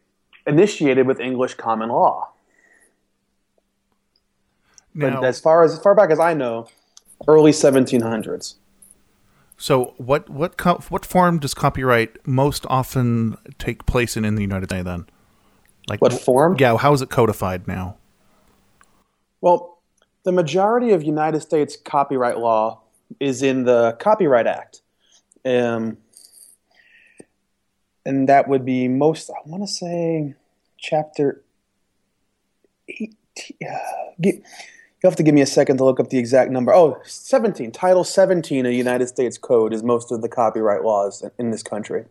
initiated 0.46 1.08
with 1.08 1.20
English 1.20 1.56
common 1.56 1.90
law. 1.90 2.30
Now, 4.94 5.22
But 5.22 5.24
as 5.24 5.40
far 5.40 5.64
as, 5.64 5.74
as 5.74 5.80
far 5.80 5.96
back 5.96 6.10
as 6.10 6.20
I 6.20 6.34
know, 6.34 6.68
early 7.28 7.52
1700s. 7.52 8.56
so 9.58 9.94
what 9.98 10.30
what 10.30 10.60
what 10.92 11.06
form 11.06 11.40
does 11.40 11.54
copyright 11.54 12.26
most 12.28 12.66
often 12.70 13.38
take 13.58 13.86
place 13.86 14.16
in 14.18 14.26
in 14.26 14.36
the 14.36 14.42
United 14.42 14.70
States? 14.70 14.86
Then, 14.86 15.08
like 15.90 16.02
What 16.02 16.14
form? 16.14 16.56
Yeah, 16.60 16.78
how 16.78 16.94
is 16.94 17.02
it 17.02 17.10
codified 17.10 17.68
now? 17.68 17.98
Well, 19.42 19.77
the 20.28 20.34
majority 20.34 20.92
of 20.92 21.04
United 21.04 21.40
States 21.40 21.78
copyright 21.78 22.38
law 22.38 22.82
is 23.18 23.42
in 23.42 23.64
the 23.64 23.96
Copyright 23.98 24.46
Act. 24.46 24.82
Um, 25.46 26.00
and 28.06 28.28
that 28.28 28.50
would 28.50 28.66
be 28.66 28.90
most, 28.90 29.30
I 29.30 29.36
want 29.46 29.64
to 29.64 29.68
say, 29.68 30.36
chapter 30.78 31.46
18. 32.90 33.16
Uh, 33.66 33.78
you'll 34.20 34.42
have 35.02 35.16
to 35.16 35.24
give 35.24 35.34
me 35.34 35.40
a 35.40 35.46
second 35.46 35.78
to 35.78 35.86
look 35.86 36.02
up 36.02 36.10
the 36.10 36.18
exact 36.18 36.52
number. 36.52 36.74
Oh, 36.74 37.00
17. 37.06 37.72
Title 37.72 38.04
17 38.04 38.66
of 38.66 38.74
United 38.74 39.08
States 39.08 39.38
Code 39.38 39.74
is 39.74 39.82
most 39.82 40.12
of 40.12 40.22
the 40.22 40.28
copyright 40.28 40.84
laws 40.84 41.24
in- 41.40 41.52
this 41.52 41.64
country. 41.64 42.04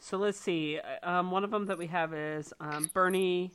So 0.00 0.16
let's 0.16 0.40
see. 0.40 0.80
Um, 1.04 1.30
one 1.30 1.44
of 1.44 1.52
them 1.52 1.66
that 1.66 1.78
we 1.78 1.86
have 1.86 2.12
is 2.12 2.52
um, 2.58 2.90
Bernie 2.92 3.52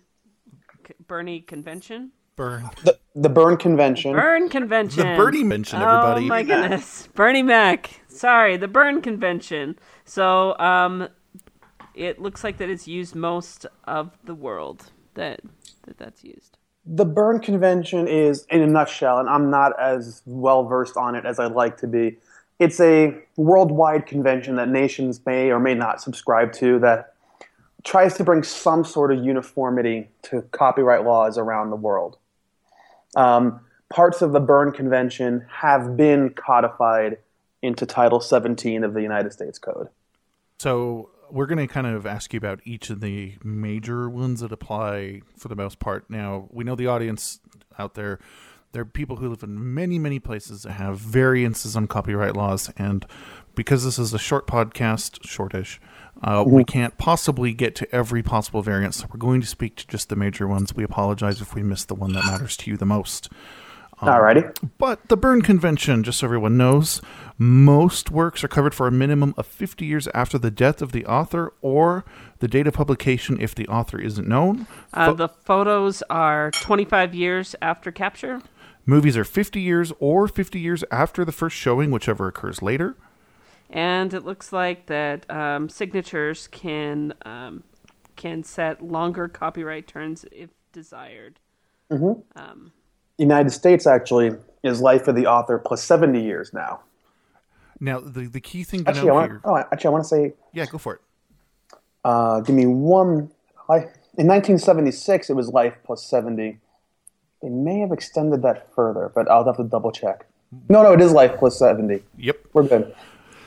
Bernie 1.05 1.41
Convention. 1.41 2.13
Burn. 2.35 2.69
The, 2.83 2.97
the 3.15 3.29
Berne 3.29 3.57
Convention. 3.57 4.13
Bern 4.13 4.49
Convention. 4.49 5.07
The 5.07 5.15
Bernie 5.15 5.43
mention, 5.43 5.81
everybody. 5.81 6.25
Oh 6.25 6.27
my 6.27 6.43
goodness, 6.43 7.07
Bernie 7.15 7.43
Mac. 7.43 8.01
Sorry, 8.07 8.57
the 8.57 8.67
Bern 8.67 9.01
Convention. 9.01 9.77
So, 10.05 10.57
um, 10.57 11.07
it 11.93 12.21
looks 12.21 12.43
like 12.43 12.57
that 12.57 12.69
it's 12.69 12.87
used 12.87 13.15
most 13.15 13.65
of 13.85 14.17
the 14.23 14.33
world 14.35 14.91
that 15.15 15.41
that 15.83 15.97
that's 15.97 16.23
used. 16.23 16.57
the 16.85 17.05
Berne 17.05 17.39
Convention 17.39 18.07
is, 18.07 18.45
in 18.49 18.61
a 18.61 18.67
nutshell, 18.67 19.19
and 19.19 19.29
I'm 19.29 19.49
not 19.49 19.79
as 19.79 20.21
well 20.25 20.63
versed 20.65 20.97
on 20.97 21.15
it 21.15 21.25
as 21.25 21.39
I'd 21.39 21.51
like 21.51 21.77
to 21.77 21.87
be. 21.87 22.17
It's 22.59 22.79
a 22.79 23.17
worldwide 23.37 24.05
convention 24.05 24.55
that 24.55 24.69
nations 24.69 25.19
may 25.25 25.51
or 25.51 25.59
may 25.59 25.73
not 25.75 26.01
subscribe 26.01 26.53
to 26.53 26.79
that 26.79 27.13
tries 27.83 28.15
to 28.17 28.23
bring 28.23 28.43
some 28.43 28.85
sort 28.85 29.11
of 29.11 29.23
uniformity 29.23 30.07
to 30.23 30.43
copyright 30.51 31.03
laws 31.03 31.37
around 31.37 31.71
the 31.71 31.75
world. 31.75 32.17
Um, 33.15 33.61
parts 33.89 34.21
of 34.21 34.31
the 34.31 34.39
Berne 34.39 34.71
Convention 34.71 35.45
have 35.49 35.97
been 35.97 36.31
codified 36.31 37.17
into 37.61 37.85
Title 37.85 38.19
17 38.19 38.83
of 38.83 38.93
the 38.93 39.01
United 39.01 39.33
States 39.33 39.59
Code. 39.59 39.89
So 40.59 41.09
we're 41.29 41.45
going 41.45 41.65
to 41.65 41.71
kind 41.71 41.87
of 41.87 42.05
ask 42.05 42.33
you 42.33 42.37
about 42.37 42.59
each 42.65 42.89
of 42.89 43.01
the 43.01 43.35
major 43.43 44.09
ones 44.09 44.41
that 44.41 44.51
apply 44.51 45.21
for 45.37 45.47
the 45.47 45.55
most 45.55 45.79
part. 45.79 46.09
Now 46.09 46.47
we 46.51 46.63
know 46.63 46.75
the 46.75 46.87
audience 46.87 47.39
out 47.77 47.93
there. 47.93 48.19
There 48.73 48.83
are 48.83 48.85
people 48.85 49.17
who 49.17 49.27
live 49.29 49.43
in 49.43 49.73
many, 49.73 49.99
many 49.99 50.19
places 50.19 50.63
that 50.63 50.73
have 50.73 50.97
variances 50.97 51.75
on 51.75 51.87
copyright 51.87 52.37
laws, 52.37 52.71
and 52.77 53.05
because 53.55 53.83
this 53.83 53.99
is 53.99 54.13
a 54.13 54.19
short 54.19 54.47
podcast, 54.47 55.25
shortish, 55.25 55.79
uh, 56.23 56.43
we 56.45 56.63
can't 56.63 56.97
possibly 56.97 57.53
get 57.53 57.75
to 57.75 57.95
every 57.95 58.21
possible 58.21 58.61
variance. 58.61 58.97
So 58.97 59.07
we're 59.11 59.17
going 59.17 59.41
to 59.41 59.47
speak 59.47 59.75
to 59.77 59.87
just 59.87 60.09
the 60.09 60.15
major 60.15 60.47
ones. 60.47 60.75
We 60.75 60.83
apologize 60.83 61.41
if 61.41 61.55
we 61.55 61.63
miss 61.63 61.85
the 61.85 61.95
one 61.95 62.13
that 62.13 62.25
matters 62.25 62.55
to 62.57 62.71
you 62.71 62.77
the 62.77 62.85
most. 62.85 63.29
Alrighty. 64.01 64.55
But 64.79 65.07
the 65.09 65.17
Berne 65.17 65.43
Convention, 65.43 66.03
just 66.03 66.19
so 66.19 66.27
everyone 66.27 66.57
knows, 66.57 67.01
most 67.37 68.09
works 68.09 68.43
are 68.43 68.47
covered 68.47 68.73
for 68.73 68.87
a 68.87 68.91
minimum 68.91 69.35
of 69.37 69.45
50 69.45 69.85
years 69.85 70.07
after 70.13 70.39
the 70.39 70.49
death 70.49 70.81
of 70.81 70.91
the 70.91 71.05
author 71.05 71.53
or 71.61 72.03
the 72.39 72.47
date 72.47 72.65
of 72.65 72.73
publication 72.73 73.39
if 73.39 73.53
the 73.53 73.67
author 73.67 73.99
isn't 73.99 74.27
known. 74.27 74.65
Uh, 74.91 75.07
Pho- 75.07 75.13
the 75.13 75.29
photos 75.29 76.01
are 76.09 76.49
25 76.51 77.13
years 77.13 77.55
after 77.61 77.91
capture, 77.91 78.41
movies 78.87 79.15
are 79.15 79.23
50 79.23 79.61
years 79.61 79.93
or 79.99 80.27
50 80.27 80.59
years 80.59 80.83
after 80.89 81.23
the 81.23 81.31
first 81.31 81.55
showing, 81.55 81.91
whichever 81.91 82.27
occurs 82.27 82.61
later. 82.63 82.95
And 83.71 84.13
it 84.13 84.23
looks 84.23 84.53
like 84.53 84.85
that 84.87 85.29
um, 85.29 85.69
signatures 85.69 86.47
can 86.47 87.13
um, 87.23 87.63
can 88.15 88.43
set 88.43 88.83
longer 88.83 89.27
copyright 89.27 89.87
terms 89.87 90.25
if 90.31 90.49
desired. 90.71 91.39
Um, 91.89 92.71
United 93.17 93.49
States 93.51 93.85
actually 93.85 94.31
is 94.63 94.81
life 94.81 95.07
of 95.07 95.15
the 95.15 95.25
author 95.27 95.57
plus 95.57 95.83
70 95.83 96.21
years 96.21 96.53
now. 96.53 96.81
Now, 97.79 97.99
the, 97.99 98.27
the 98.27 98.39
key 98.39 98.63
thing 98.63 98.83
to 98.83 98.91
Actually, 98.91 99.01
I 99.01 99.05
know 99.07 99.13
want, 99.15 99.31
here. 99.31 99.41
oh, 99.43 99.57
actually, 99.57 99.87
I 99.87 99.91
want 99.91 100.03
to 100.03 100.07
say 100.07 100.33
Yeah, 100.53 100.65
go 100.67 100.77
for 100.77 100.95
it. 100.95 101.01
Uh, 102.03 102.39
give 102.41 102.55
me 102.55 102.67
one. 102.67 103.31
I, 103.69 103.77
in 104.17 104.27
1976, 104.27 105.29
it 105.29 105.33
was 105.33 105.49
life 105.49 105.75
plus 105.83 106.05
70. 106.05 106.59
They 107.41 107.49
may 107.49 107.79
have 107.79 107.91
extended 107.91 108.43
that 108.43 108.73
further, 108.75 109.11
but 109.13 109.29
I'll 109.29 109.45
have 109.45 109.57
to 109.57 109.63
double 109.63 109.91
check. 109.91 110.27
No, 110.69 110.83
no, 110.83 110.93
it 110.93 111.01
is 111.01 111.11
life 111.11 111.37
plus 111.39 111.57
70. 111.57 112.03
Yep. 112.17 112.37
We're 112.53 112.63
good. 112.63 112.93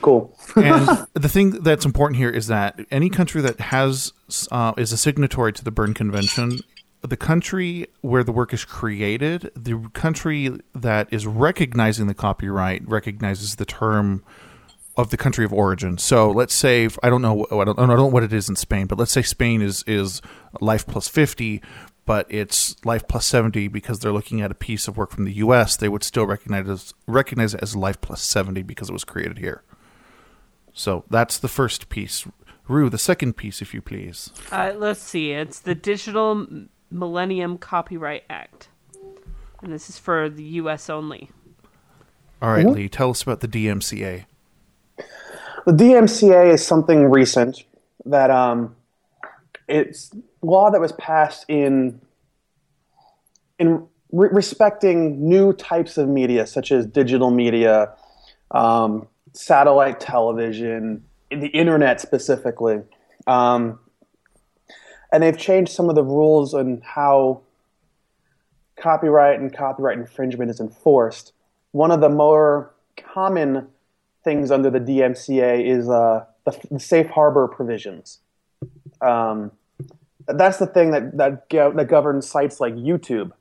Cool. 0.01 0.37
and 0.55 1.07
the 1.13 1.29
thing 1.29 1.51
that's 1.63 1.85
important 1.85 2.17
here 2.17 2.29
is 2.29 2.47
that 2.47 2.79
any 2.91 3.09
country 3.09 3.41
that 3.41 3.59
has 3.59 4.13
uh, 4.51 4.73
is 4.77 4.91
a 4.91 4.97
signatory 4.97 5.53
to 5.53 5.63
the 5.63 5.71
Berne 5.71 5.93
Convention 5.93 6.59
the 7.09 7.17
country 7.17 7.87
where 8.01 8.23
the 8.23 8.31
work 8.31 8.53
is 8.53 8.65
created, 8.65 9.51
the 9.55 9.89
country 9.93 10.57
that 10.73 11.07
is 11.11 11.27
recognizing 11.27 12.07
the 12.07 12.13
copyright 12.13 12.87
recognizes 12.87 13.55
the 13.55 13.65
term 13.65 14.23
of 14.97 15.09
the 15.09 15.17
country 15.17 15.43
of 15.43 15.53
origin. 15.53 15.97
So 15.97 16.31
let's 16.31 16.53
say 16.53 16.89
I 17.03 17.09
don't 17.09 17.21
know 17.21 17.45
I 17.51 17.65
don't, 17.65 17.77
I 17.77 17.85
don't 17.85 17.97
know 17.97 18.05
what 18.05 18.23
it 18.23 18.33
is 18.33 18.49
in 18.49 18.55
Spain, 18.55 18.87
but 18.87 18.97
let's 18.97 19.11
say 19.11 19.21
Spain 19.21 19.61
is 19.61 19.83
is 19.85 20.21
life 20.61 20.87
plus 20.87 21.07
50, 21.07 21.61
but 22.05 22.25
it's 22.29 22.75
life 22.85 23.07
plus 23.07 23.25
70 23.27 23.67
because 23.67 23.99
they're 23.99 24.13
looking 24.13 24.41
at 24.41 24.51
a 24.51 24.55
piece 24.55 24.87
of 24.87 24.97
work 24.97 25.11
from 25.11 25.25
the 25.25 25.33
US, 25.33 25.75
they 25.75 25.89
would 25.89 26.03
still 26.03 26.25
recognize 26.25 26.67
it 26.67 26.71
as, 26.71 26.93
recognize 27.07 27.53
it 27.53 27.61
as 27.61 27.75
life 27.75 27.99
plus 27.99 28.21
70 28.21 28.61
because 28.63 28.89
it 28.89 28.93
was 28.93 29.03
created 29.03 29.37
here. 29.37 29.63
So 30.75 31.05
that's 31.09 31.39
the 31.39 31.47
first 31.47 31.89
piece. 31.89 32.27
Rue, 32.67 32.89
the 32.89 32.97
second 32.97 33.37
piece 33.37 33.61
if 33.61 33.73
you 33.73 33.81
please. 33.81 34.31
Uh, 34.51 34.73
let's 34.75 34.99
see. 34.99 35.31
It's 35.31 35.59
the 35.59 35.73
Digital 35.73 36.45
Millennium 36.91 37.57
Copyright 37.57 38.23
Act. 38.29 38.67
And 39.63 39.71
this 39.71 39.89
is 39.89 39.97
for 39.97 40.29
the 40.29 40.43
US 40.43 40.89
only. 40.89 41.31
All 42.41 42.51
right, 42.51 42.65
Lee, 42.65 42.89
tell 42.89 43.09
us 43.09 43.23
about 43.23 43.39
the 43.39 43.47
DMCA. 43.47 44.25
The 45.65 45.71
DMCA 45.71 46.53
is 46.53 46.63
something 46.63 47.09
recent 47.09 47.63
that 48.05 48.29
um, 48.29 48.75
it's 49.67 50.11
law 50.41 50.69
that 50.69 50.79
was 50.79 50.91
passed 50.91 51.45
in 51.47 52.01
in 53.57 53.87
re- 54.11 54.29
respecting 54.31 55.27
new 55.27 55.53
types 55.53 55.97
of 55.97 56.09
media, 56.09 56.45
such 56.45 56.71
as 56.71 56.85
digital 56.85 57.31
media, 57.31 57.93
um, 58.51 59.07
satellite 59.35 59.99
television, 59.99 61.03
the 61.29 61.47
internet 61.47 62.01
specifically. 62.01 62.81
Um, 63.27 63.79
and 65.11 65.23
they've 65.23 65.37
changed 65.37 65.71
some 65.71 65.89
of 65.89 65.95
the 65.95 66.03
rules 66.03 66.53
on 66.53 66.81
how 66.83 67.41
copyright 68.75 69.39
and 69.39 69.55
copyright 69.55 69.97
infringement 69.97 70.51
is 70.51 70.59
enforced. 70.59 71.33
One 71.71 71.91
of 71.91 72.01
the 72.01 72.09
more 72.09 72.73
common 72.97 73.67
things 74.23 74.51
under 74.51 74.69
the 74.69 74.79
DMCA 74.79 75.65
is 75.65 75.89
uh, 75.89 76.25
the, 76.45 76.59
the, 76.71 76.79
safe 76.79 77.07
harbor 77.07 77.47
provisions. 77.47 78.19
Um, 79.01 79.51
that's 80.27 80.57
the 80.57 80.65
thing 80.65 80.91
that 80.91 81.15
that, 81.17 81.49
that 81.49 81.87
governs 81.87 82.27
sites 82.27 82.59
like 82.59 82.73
YouTube, 82.75 83.31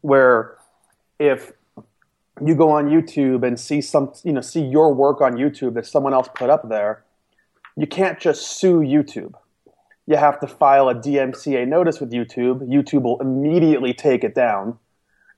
where 0.00 0.56
if 1.18 1.52
you 2.44 2.54
go 2.54 2.70
on 2.70 2.88
YouTube 2.88 3.46
and 3.46 3.58
see 3.58 3.80
some, 3.80 4.12
you 4.24 4.32
know, 4.32 4.40
see 4.40 4.62
your 4.62 4.92
work 4.92 5.20
on 5.20 5.34
YouTube 5.34 5.74
that 5.74 5.86
someone 5.86 6.12
else 6.12 6.28
put 6.34 6.50
up 6.50 6.68
there, 6.68 7.04
you 7.76 7.86
can't 7.86 8.18
just 8.18 8.58
sue 8.58 8.80
YouTube. 8.80 9.34
You 10.06 10.16
have 10.16 10.40
to 10.40 10.46
file 10.46 10.88
a 10.88 10.94
DMCA 10.94 11.66
notice 11.68 12.00
with 12.00 12.10
YouTube. 12.10 12.68
YouTube 12.68 13.02
will 13.02 13.20
immediately 13.20 13.94
take 13.94 14.24
it 14.24 14.34
down, 14.34 14.78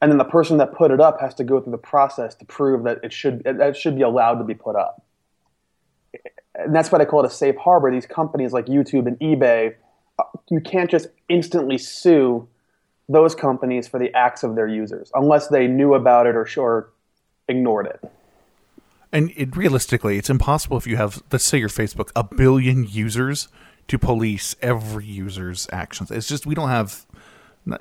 and 0.00 0.11
then 0.11 0.18
the 0.18 0.25
person 0.25 0.56
that 0.58 0.75
put 0.75 0.90
it 0.90 1.00
up 1.00 1.20
has 1.20 1.34
to 1.34 1.44
go 1.44 1.61
through 1.61 1.73
the 1.73 1.78
process 1.78 2.34
to 2.37 2.44
prove 2.46 2.84
that 2.84 2.99
it 3.02 3.12
should 3.12 3.44
that 3.44 3.76
should 3.76 3.94
be 3.94 4.02
allowed 4.02 4.37
to 4.37 4.44
be 4.44 4.54
put 4.54 4.75
up. 4.75 5.04
And 6.54 6.75
that's 6.75 6.90
why 6.90 6.99
they 6.99 7.04
call 7.04 7.20
it 7.20 7.26
a 7.26 7.30
safe 7.30 7.56
harbor. 7.56 7.90
These 7.90 8.06
companies 8.06 8.52
like 8.52 8.66
YouTube 8.66 9.06
and 9.06 9.18
eBay, 9.18 9.75
you 10.49 10.61
can't 10.61 10.90
just 10.90 11.08
instantly 11.28 11.76
sue 11.76 12.49
those 13.08 13.34
companies 13.34 13.87
for 13.87 14.00
the 14.00 14.14
acts 14.14 14.42
of 14.42 14.54
their 14.54 14.66
users 14.66 15.11
unless 15.14 15.49
they 15.49 15.66
knew 15.66 15.94
about 15.94 16.26
it 16.26 16.37
or 16.37 16.46
sure 16.46 16.88
ignored 17.48 17.86
it. 17.86 18.10
And 19.12 19.32
it, 19.36 19.56
realistically, 19.56 20.18
it's 20.18 20.28
impossible 20.28 20.76
if 20.76 20.86
you 20.86 20.96
have, 20.96 21.22
let's 21.30 21.44
say, 21.44 21.58
your 21.58 21.68
Facebook, 21.68 22.10
a 22.16 22.24
billion 22.24 22.84
users 22.84 23.48
to 23.86 23.98
police 23.98 24.56
every 24.60 25.04
user's 25.04 25.68
actions. 25.72 26.10
It's 26.10 26.26
just 26.26 26.46
we 26.46 26.54
don't 26.54 26.68
have. 26.68 27.06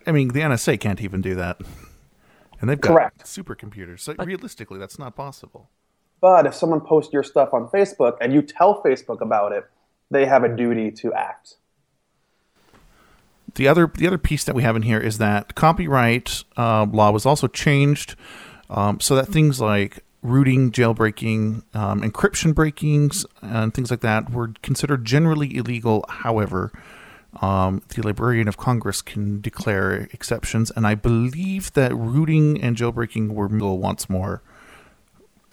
I 0.05 0.12
mean, 0.12 0.29
the 0.29 0.41
NSA 0.41 0.79
can't 0.79 1.01
even 1.01 1.22
do 1.22 1.35
that, 1.35 1.59
and 2.61 2.70
they've 2.70 2.79
got 2.79 2.94
Correct. 2.94 3.25
supercomputers. 3.25 4.01
So 4.01 4.16
realistically, 4.20 4.79
that's 4.79 5.00
not 5.00 5.16
possible. 5.16 5.70
But 6.22 6.46
if 6.46 6.53
someone 6.53 6.79
posts 6.79 7.11
your 7.11 7.24
stuff 7.24 7.53
on 7.53 7.68
Facebook 7.68 8.18
and 8.22 8.31
you 8.31 8.42
tell 8.42 8.81
Facebook 8.81 9.20
about 9.20 9.51
it, 9.51 9.66
they 10.09 10.25
have 10.25 10.44
a 10.44 10.55
duty 10.55 10.90
to 10.92 11.14
act. 11.14 11.55
The 13.55 13.68
other 13.68 13.92
the 13.94 14.07
other 14.07 14.18
piece 14.18 14.44
that 14.46 14.55
we 14.55 14.64
have 14.64 14.75
in 14.75 14.83
here 14.83 15.00
is 15.00 15.18
that 15.18 15.55
copyright 15.55 16.44
uh, 16.55 16.85
law 16.90 17.11
was 17.11 17.25
also 17.25 17.48
changed 17.48 18.16
um, 18.70 19.00
so 19.00 19.16
that 19.16 19.28
things 19.28 19.60
like 19.60 20.04
rooting, 20.22 20.72
jailbreaking, 20.72 21.64
um, 21.76 22.02
encryption 22.02 22.56
breakings, 22.56 23.26
and 23.42 23.74
things 23.74 23.92
like 23.92 24.02
that 24.02 24.32
were 24.32 24.54
considered 24.62 25.06
generally 25.06 25.56
illegal. 25.56 26.06
However, 26.08 26.72
um, 27.42 27.82
the 27.90 28.02
Librarian 28.02 28.48
of 28.48 28.58
Congress 28.58 29.02
can 29.02 29.42
declare 29.42 30.08
exceptions, 30.14 30.72
and 30.72 30.88
I 30.88 30.96
believe 30.96 31.74
that 31.74 31.94
rooting 31.96 32.62
and 32.62 32.78
jailbreaking 32.78 33.30
were 33.30 33.50
legal 33.50 33.80
once 33.80 34.10
more 34.10 34.42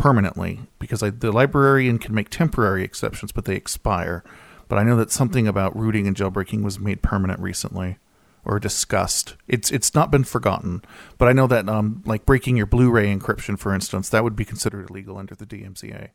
permanently 0.01 0.61
because 0.79 1.03
I, 1.03 1.11
the 1.11 1.31
librarian 1.31 1.99
can 1.99 2.15
make 2.15 2.31
temporary 2.31 2.83
exceptions, 2.83 3.33
but 3.33 3.45
they 3.45 3.55
expire. 3.55 4.25
But 4.67 4.79
I 4.79 4.83
know 4.83 4.97
that 4.97 5.11
something 5.11 5.47
about 5.47 5.77
rooting 5.77 6.07
and 6.07 6.17
jailbreaking 6.17 6.63
was 6.63 6.79
made 6.79 7.03
permanent 7.03 7.39
recently 7.39 7.99
or 8.45 8.59
discussed. 8.59 9.37
It's 9.49 9.71
it's 9.71 9.95
not 9.95 10.11
been 10.11 10.25
forgotten, 10.25 10.83
but 11.19 11.29
I 11.29 11.33
know 11.33 11.47
that 11.47 11.69
um, 11.69 12.03
like 12.07 12.25
breaking 12.27 12.57
your 12.57 12.67
Blu-ray 12.67 13.15
encryption, 13.15 13.59
for 13.59 13.75
instance, 13.75 14.09
that 14.11 14.25
would 14.25 14.37
be 14.37 14.45
considered 14.45 14.91
illegal 14.91 15.19
under 15.19 15.35
the 15.35 15.47
DMCA. 15.47 16.11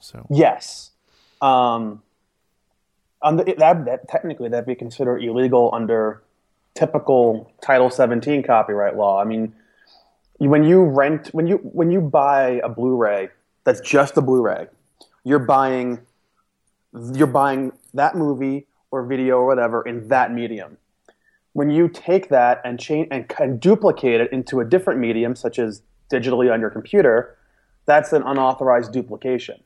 So 0.00 0.26
yes, 0.30 0.90
um, 1.40 2.02
under, 3.22 3.44
that, 3.44 3.84
that 3.84 4.08
technically 4.08 4.48
that'd 4.48 4.66
be 4.66 4.74
considered 4.74 5.18
illegal 5.22 5.70
under 5.72 6.22
typical 6.74 7.50
Title 7.62 7.90
17 7.90 8.42
copyright 8.42 8.96
law. 8.96 9.20
I 9.20 9.24
mean, 9.24 9.54
when 10.38 10.64
you 10.64 10.82
rent 10.82 11.28
when 11.28 11.46
you 11.46 11.56
when 11.58 11.90
you 11.90 12.00
buy 12.00 12.60
a 12.62 12.68
Blu-ray 12.68 13.28
that's 13.64 13.80
just 13.80 14.16
a 14.16 14.20
Blu-ray, 14.20 14.66
you're 15.22 15.38
buying 15.38 16.00
you're 17.14 17.26
buying 17.26 17.72
that 17.94 18.14
movie 18.14 18.66
or 18.90 19.04
video 19.04 19.38
or 19.38 19.46
whatever 19.46 19.82
in 19.82 20.08
that 20.08 20.32
medium 20.32 20.76
when 21.54 21.70
you 21.70 21.88
take 21.88 22.28
that 22.28 22.60
and 22.64 22.78
change 22.78 23.08
and, 23.10 23.32
and 23.38 23.60
duplicate 23.60 24.20
it 24.20 24.32
into 24.32 24.60
a 24.60 24.64
different 24.64 25.00
medium, 25.00 25.34
such 25.34 25.58
as 25.58 25.82
digitally 26.12 26.52
on 26.52 26.60
your 26.60 26.70
computer, 26.70 27.38
that's 27.86 28.12
an 28.12 28.22
unauthorized 28.24 28.92
duplication. 28.92 29.62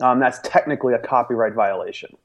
Um, 0.00 0.18
that's 0.18 0.40
technically 0.42 0.94
a 0.94 0.98
copyright 0.98 1.52
violation. 1.54 2.16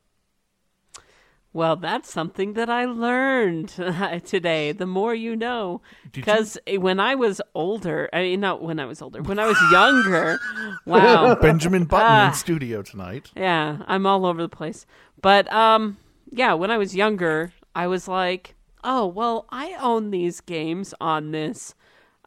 Well, 1.51 1.75
that's 1.75 2.09
something 2.09 2.53
that 2.53 2.69
I 2.69 2.85
learned 2.85 3.69
today. 4.25 4.71
The 4.71 4.85
more 4.85 5.13
you 5.13 5.35
know, 5.35 5.81
because 6.11 6.57
when 6.77 6.99
I 6.99 7.15
was 7.15 7.41
older, 7.53 8.09
I 8.13 8.21
mean, 8.21 8.39
not 8.39 8.61
when 8.61 8.79
I 8.79 8.85
was 8.85 9.01
older, 9.01 9.21
when 9.21 9.39
I 9.39 9.47
was 9.47 9.57
younger. 9.71 10.39
wow, 10.85 11.35
Benjamin 11.41 11.85
Button 11.85 12.27
in 12.27 12.33
studio 12.33 12.81
tonight. 12.81 13.31
Yeah, 13.35 13.79
I'm 13.87 14.05
all 14.05 14.25
over 14.25 14.41
the 14.41 14.49
place. 14.49 14.85
But 15.21 15.51
um, 15.51 15.97
yeah, 16.31 16.53
when 16.53 16.69
I 16.71 16.77
was 16.77 16.95
younger, 16.95 17.51
I 17.77 17.85
was 17.85 18.07
like, 18.07 18.55
oh 18.83 19.05
well, 19.05 19.45
I 19.51 19.77
own 19.79 20.09
these 20.09 20.41
games 20.41 20.95
on 20.99 21.29
this 21.29 21.75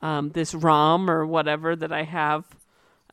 um, 0.01 0.31
this 0.31 0.55
ROM 0.55 1.11
or 1.11 1.27
whatever 1.27 1.75
that 1.75 1.91
I 1.91 2.05
have 2.05 2.45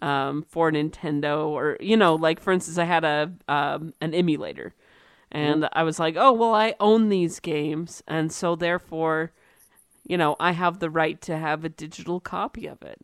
um, 0.03 0.45
for 0.47 0.71
Nintendo, 0.71 1.47
or 1.47 1.77
you 1.79 1.97
know, 1.97 2.13
like 2.13 2.39
for 2.39 2.53
instance, 2.53 2.77
I 2.77 2.83
had 2.83 3.03
a 3.03 3.31
um, 3.47 3.95
an 4.01 4.13
emulator, 4.13 4.75
and 5.31 5.63
mm-hmm. 5.63 5.79
I 5.79 5.81
was 5.81 5.97
like, 5.97 6.15
oh 6.15 6.31
well, 6.31 6.53
I 6.53 6.75
own 6.79 7.09
these 7.09 7.39
games, 7.39 8.03
and 8.07 8.31
so 8.31 8.55
therefore, 8.55 9.31
you 10.05 10.15
know, 10.15 10.35
I 10.39 10.51
have 10.51 10.77
the 10.77 10.91
right 10.91 11.19
to 11.21 11.37
have 11.37 11.65
a 11.65 11.69
digital 11.69 12.19
copy 12.19 12.67
of 12.67 12.83
it. 12.83 12.99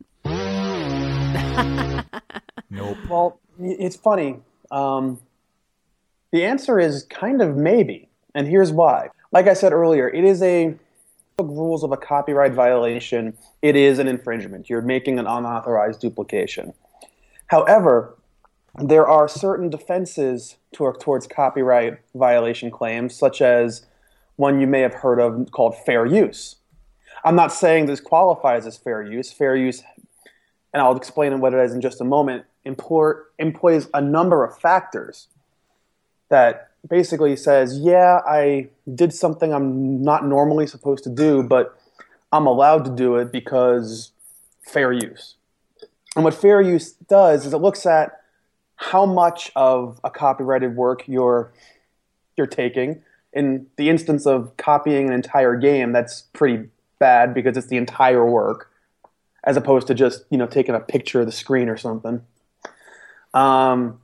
nope. 2.70 2.96
Well, 3.10 3.40
it's 3.58 3.96
funny. 3.96 4.42
Um, 4.70 5.18
the 6.30 6.44
answer 6.44 6.78
is 6.78 7.02
kind 7.10 7.42
of 7.42 7.56
maybe, 7.56 8.08
and 8.32 8.46
here's 8.46 8.70
why. 8.70 9.08
Like 9.34 9.48
I 9.48 9.54
said 9.54 9.72
earlier, 9.72 10.08
it 10.08 10.22
is 10.22 10.40
a 10.42 10.76
rules 11.40 11.82
of 11.82 11.90
a 11.90 11.96
copyright 11.96 12.52
violation. 12.52 13.36
It 13.62 13.74
is 13.74 13.98
an 13.98 14.06
infringement. 14.06 14.70
You're 14.70 14.80
making 14.80 15.18
an 15.18 15.26
unauthorized 15.26 16.00
duplication. 16.00 16.72
However, 17.48 18.16
there 18.80 19.08
are 19.08 19.26
certain 19.26 19.70
defenses 19.70 20.56
to, 20.74 20.92
towards 21.00 21.26
copyright 21.26 21.98
violation 22.14 22.70
claims, 22.70 23.16
such 23.16 23.42
as 23.42 23.84
one 24.36 24.60
you 24.60 24.68
may 24.68 24.82
have 24.82 24.94
heard 24.94 25.18
of 25.18 25.50
called 25.50 25.74
fair 25.84 26.06
use. 26.06 26.54
I'm 27.24 27.34
not 27.34 27.52
saying 27.52 27.86
this 27.86 28.00
qualifies 28.00 28.66
as 28.66 28.76
fair 28.76 29.02
use. 29.02 29.32
Fair 29.32 29.56
use, 29.56 29.82
and 30.72 30.80
I'll 30.80 30.96
explain 30.96 31.40
what 31.40 31.52
it 31.52 31.58
is 31.58 31.74
in 31.74 31.80
just 31.80 32.00
a 32.00 32.04
moment, 32.04 32.44
employs 32.64 33.88
a 33.92 34.00
number 34.00 34.44
of 34.44 34.56
factors 34.56 35.26
that 36.28 36.70
basically 36.88 37.36
says, 37.36 37.78
yeah, 37.78 38.20
I 38.26 38.68
did 38.94 39.12
something 39.12 39.52
I'm 39.52 40.02
not 40.02 40.26
normally 40.26 40.66
supposed 40.66 41.04
to 41.04 41.10
do, 41.10 41.42
but 41.42 41.78
I'm 42.32 42.46
allowed 42.46 42.84
to 42.84 42.90
do 42.90 43.16
it 43.16 43.32
because 43.32 44.12
fair 44.62 44.92
use. 44.92 45.34
And 46.16 46.24
what 46.24 46.34
fair 46.34 46.60
use 46.60 46.92
does 46.92 47.46
is 47.46 47.52
it 47.52 47.58
looks 47.58 47.86
at 47.86 48.20
how 48.76 49.06
much 49.06 49.50
of 49.56 50.00
a 50.04 50.10
copyrighted 50.10 50.76
work 50.76 51.06
you're 51.06 51.52
you're 52.36 52.46
taking 52.46 53.02
in 53.34 53.66
the 53.76 53.90
instance 53.90 54.26
of 54.26 54.56
copying 54.56 55.08
an 55.08 55.12
entire 55.12 55.56
game, 55.56 55.92
that's 55.92 56.22
pretty 56.32 56.68
bad 56.98 57.34
because 57.34 57.56
it's 57.56 57.66
the 57.66 57.76
entire 57.76 58.24
work, 58.24 58.70
as 59.42 59.56
opposed 59.56 59.88
to 59.88 59.94
just 59.94 60.24
you 60.30 60.38
know 60.38 60.46
taking 60.46 60.74
a 60.74 60.80
picture 60.80 61.20
of 61.20 61.26
the 61.26 61.32
screen 61.32 61.68
or 61.68 61.76
something. 61.76 62.22
Um, 63.34 64.00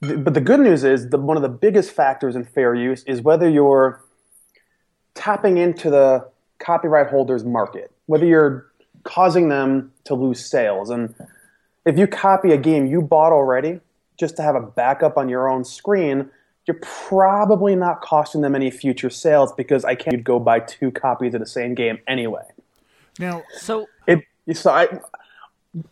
but 0.00 0.34
the 0.34 0.40
good 0.40 0.60
news 0.60 0.84
is 0.84 1.10
that 1.10 1.18
one 1.18 1.36
of 1.36 1.42
the 1.42 1.48
biggest 1.48 1.90
factors 1.90 2.34
in 2.34 2.44
fair 2.44 2.74
use 2.74 3.02
is 3.04 3.20
whether 3.20 3.48
you're 3.48 4.02
tapping 5.14 5.58
into 5.58 5.90
the 5.90 6.26
copyright 6.58 7.08
holder's 7.08 7.44
market, 7.44 7.90
whether 8.06 8.24
you're 8.24 8.66
causing 9.04 9.48
them 9.48 9.92
to 10.04 10.14
lose 10.14 10.44
sales. 10.44 10.90
And 10.90 11.14
if 11.84 11.98
you 11.98 12.06
copy 12.06 12.52
a 12.52 12.56
game 12.56 12.86
you 12.86 13.02
bought 13.02 13.32
already 13.32 13.80
just 14.18 14.36
to 14.36 14.42
have 14.42 14.54
a 14.54 14.60
backup 14.60 15.16
on 15.16 15.28
your 15.28 15.48
own 15.48 15.64
screen, 15.64 16.30
you're 16.66 16.78
probably 16.82 17.74
not 17.74 18.00
costing 18.00 18.42
them 18.42 18.54
any 18.54 18.70
future 18.70 19.10
sales 19.10 19.52
because 19.52 19.84
I 19.84 19.94
can't 19.94 20.22
go 20.22 20.38
buy 20.38 20.60
two 20.60 20.90
copies 20.90 21.34
of 21.34 21.40
the 21.40 21.46
same 21.46 21.74
game 21.74 21.98
anyway. 22.06 22.44
Now, 23.18 23.42
So 23.58 23.86
It 24.06 24.20
so 24.54 24.70
I 24.70 24.88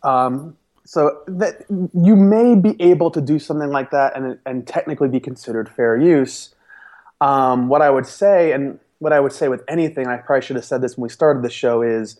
um 0.03 0.57
so 0.89 1.21
that 1.27 1.65
you 1.69 2.15
may 2.15 2.55
be 2.55 2.75
able 2.81 3.11
to 3.11 3.21
do 3.21 3.37
something 3.37 3.69
like 3.69 3.91
that 3.91 4.17
and 4.17 4.39
and 4.43 4.65
technically 4.65 5.07
be 5.07 5.19
considered 5.19 5.69
fair 5.69 5.95
use. 5.95 6.55
Um, 7.21 7.67
what 7.67 7.83
I 7.83 7.91
would 7.91 8.07
say, 8.07 8.53
and 8.53 8.79
what 8.97 9.13
I 9.13 9.19
would 9.19 9.31
say 9.31 9.49
with 9.49 9.61
anything, 9.67 10.07
I 10.07 10.17
probably 10.17 10.43
should 10.43 10.55
have 10.55 10.65
said 10.65 10.81
this 10.81 10.97
when 10.97 11.03
we 11.03 11.09
started 11.09 11.43
the 11.43 11.49
show, 11.51 11.83
is 11.83 12.19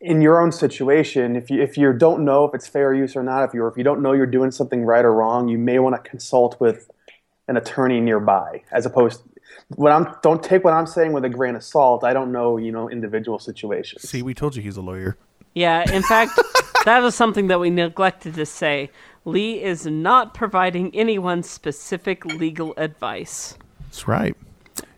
in 0.00 0.22
your 0.22 0.40
own 0.40 0.50
situation, 0.50 1.36
if 1.36 1.50
you 1.50 1.60
if 1.60 1.76
you 1.76 1.92
don't 1.92 2.24
know 2.24 2.46
if 2.46 2.54
it's 2.54 2.66
fair 2.66 2.94
use 2.94 3.14
or 3.14 3.22
not, 3.22 3.44
if 3.44 3.52
you 3.52 3.66
if 3.66 3.76
you 3.76 3.84
don't 3.84 4.00
know 4.00 4.12
you're 4.14 4.24
doing 4.24 4.50
something 4.50 4.86
right 4.86 5.04
or 5.04 5.12
wrong, 5.12 5.48
you 5.48 5.58
may 5.58 5.78
want 5.78 5.94
to 5.94 6.10
consult 6.10 6.58
with 6.58 6.90
an 7.48 7.58
attorney 7.58 8.00
nearby, 8.00 8.62
as 8.72 8.86
opposed. 8.86 9.20
What 9.76 9.92
I'm 9.92 10.16
don't 10.22 10.42
take 10.42 10.64
what 10.64 10.72
I'm 10.72 10.86
saying 10.86 11.12
with 11.12 11.26
a 11.26 11.28
grain 11.28 11.54
of 11.54 11.62
salt. 11.62 12.02
I 12.02 12.14
don't 12.14 12.32
know, 12.32 12.56
you 12.56 12.72
know, 12.72 12.88
individual 12.88 13.38
situations. 13.38 14.08
see, 14.08 14.22
we 14.22 14.32
told 14.32 14.56
you 14.56 14.62
he's 14.62 14.78
a 14.78 14.80
lawyer. 14.80 15.18
Yeah, 15.54 15.84
in 15.92 16.02
fact, 16.02 16.32
that 16.84 17.02
is 17.04 17.14
something 17.14 17.48
that 17.48 17.60
we 17.60 17.70
neglected 17.70 18.34
to 18.34 18.46
say. 18.46 18.90
Lee 19.24 19.62
is 19.62 19.86
not 19.86 20.34
providing 20.34 20.94
anyone 20.94 21.42
specific 21.42 22.24
legal 22.24 22.74
advice. 22.76 23.56
That's 23.82 24.08
right. 24.08 24.36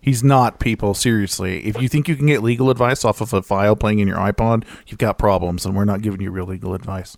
He's 0.00 0.22
not, 0.22 0.60
people. 0.60 0.94
Seriously. 0.94 1.64
If 1.66 1.80
you 1.80 1.88
think 1.88 2.08
you 2.08 2.16
can 2.16 2.26
get 2.26 2.42
legal 2.42 2.70
advice 2.70 3.04
off 3.04 3.20
of 3.20 3.32
a 3.32 3.42
file 3.42 3.74
playing 3.74 4.00
in 4.00 4.08
your 4.08 4.18
iPod, 4.18 4.64
you've 4.86 4.98
got 4.98 5.18
problems, 5.18 5.64
and 5.64 5.74
we're 5.74 5.84
not 5.84 6.02
giving 6.02 6.20
you 6.20 6.30
real 6.30 6.46
legal 6.46 6.74
advice. 6.74 7.16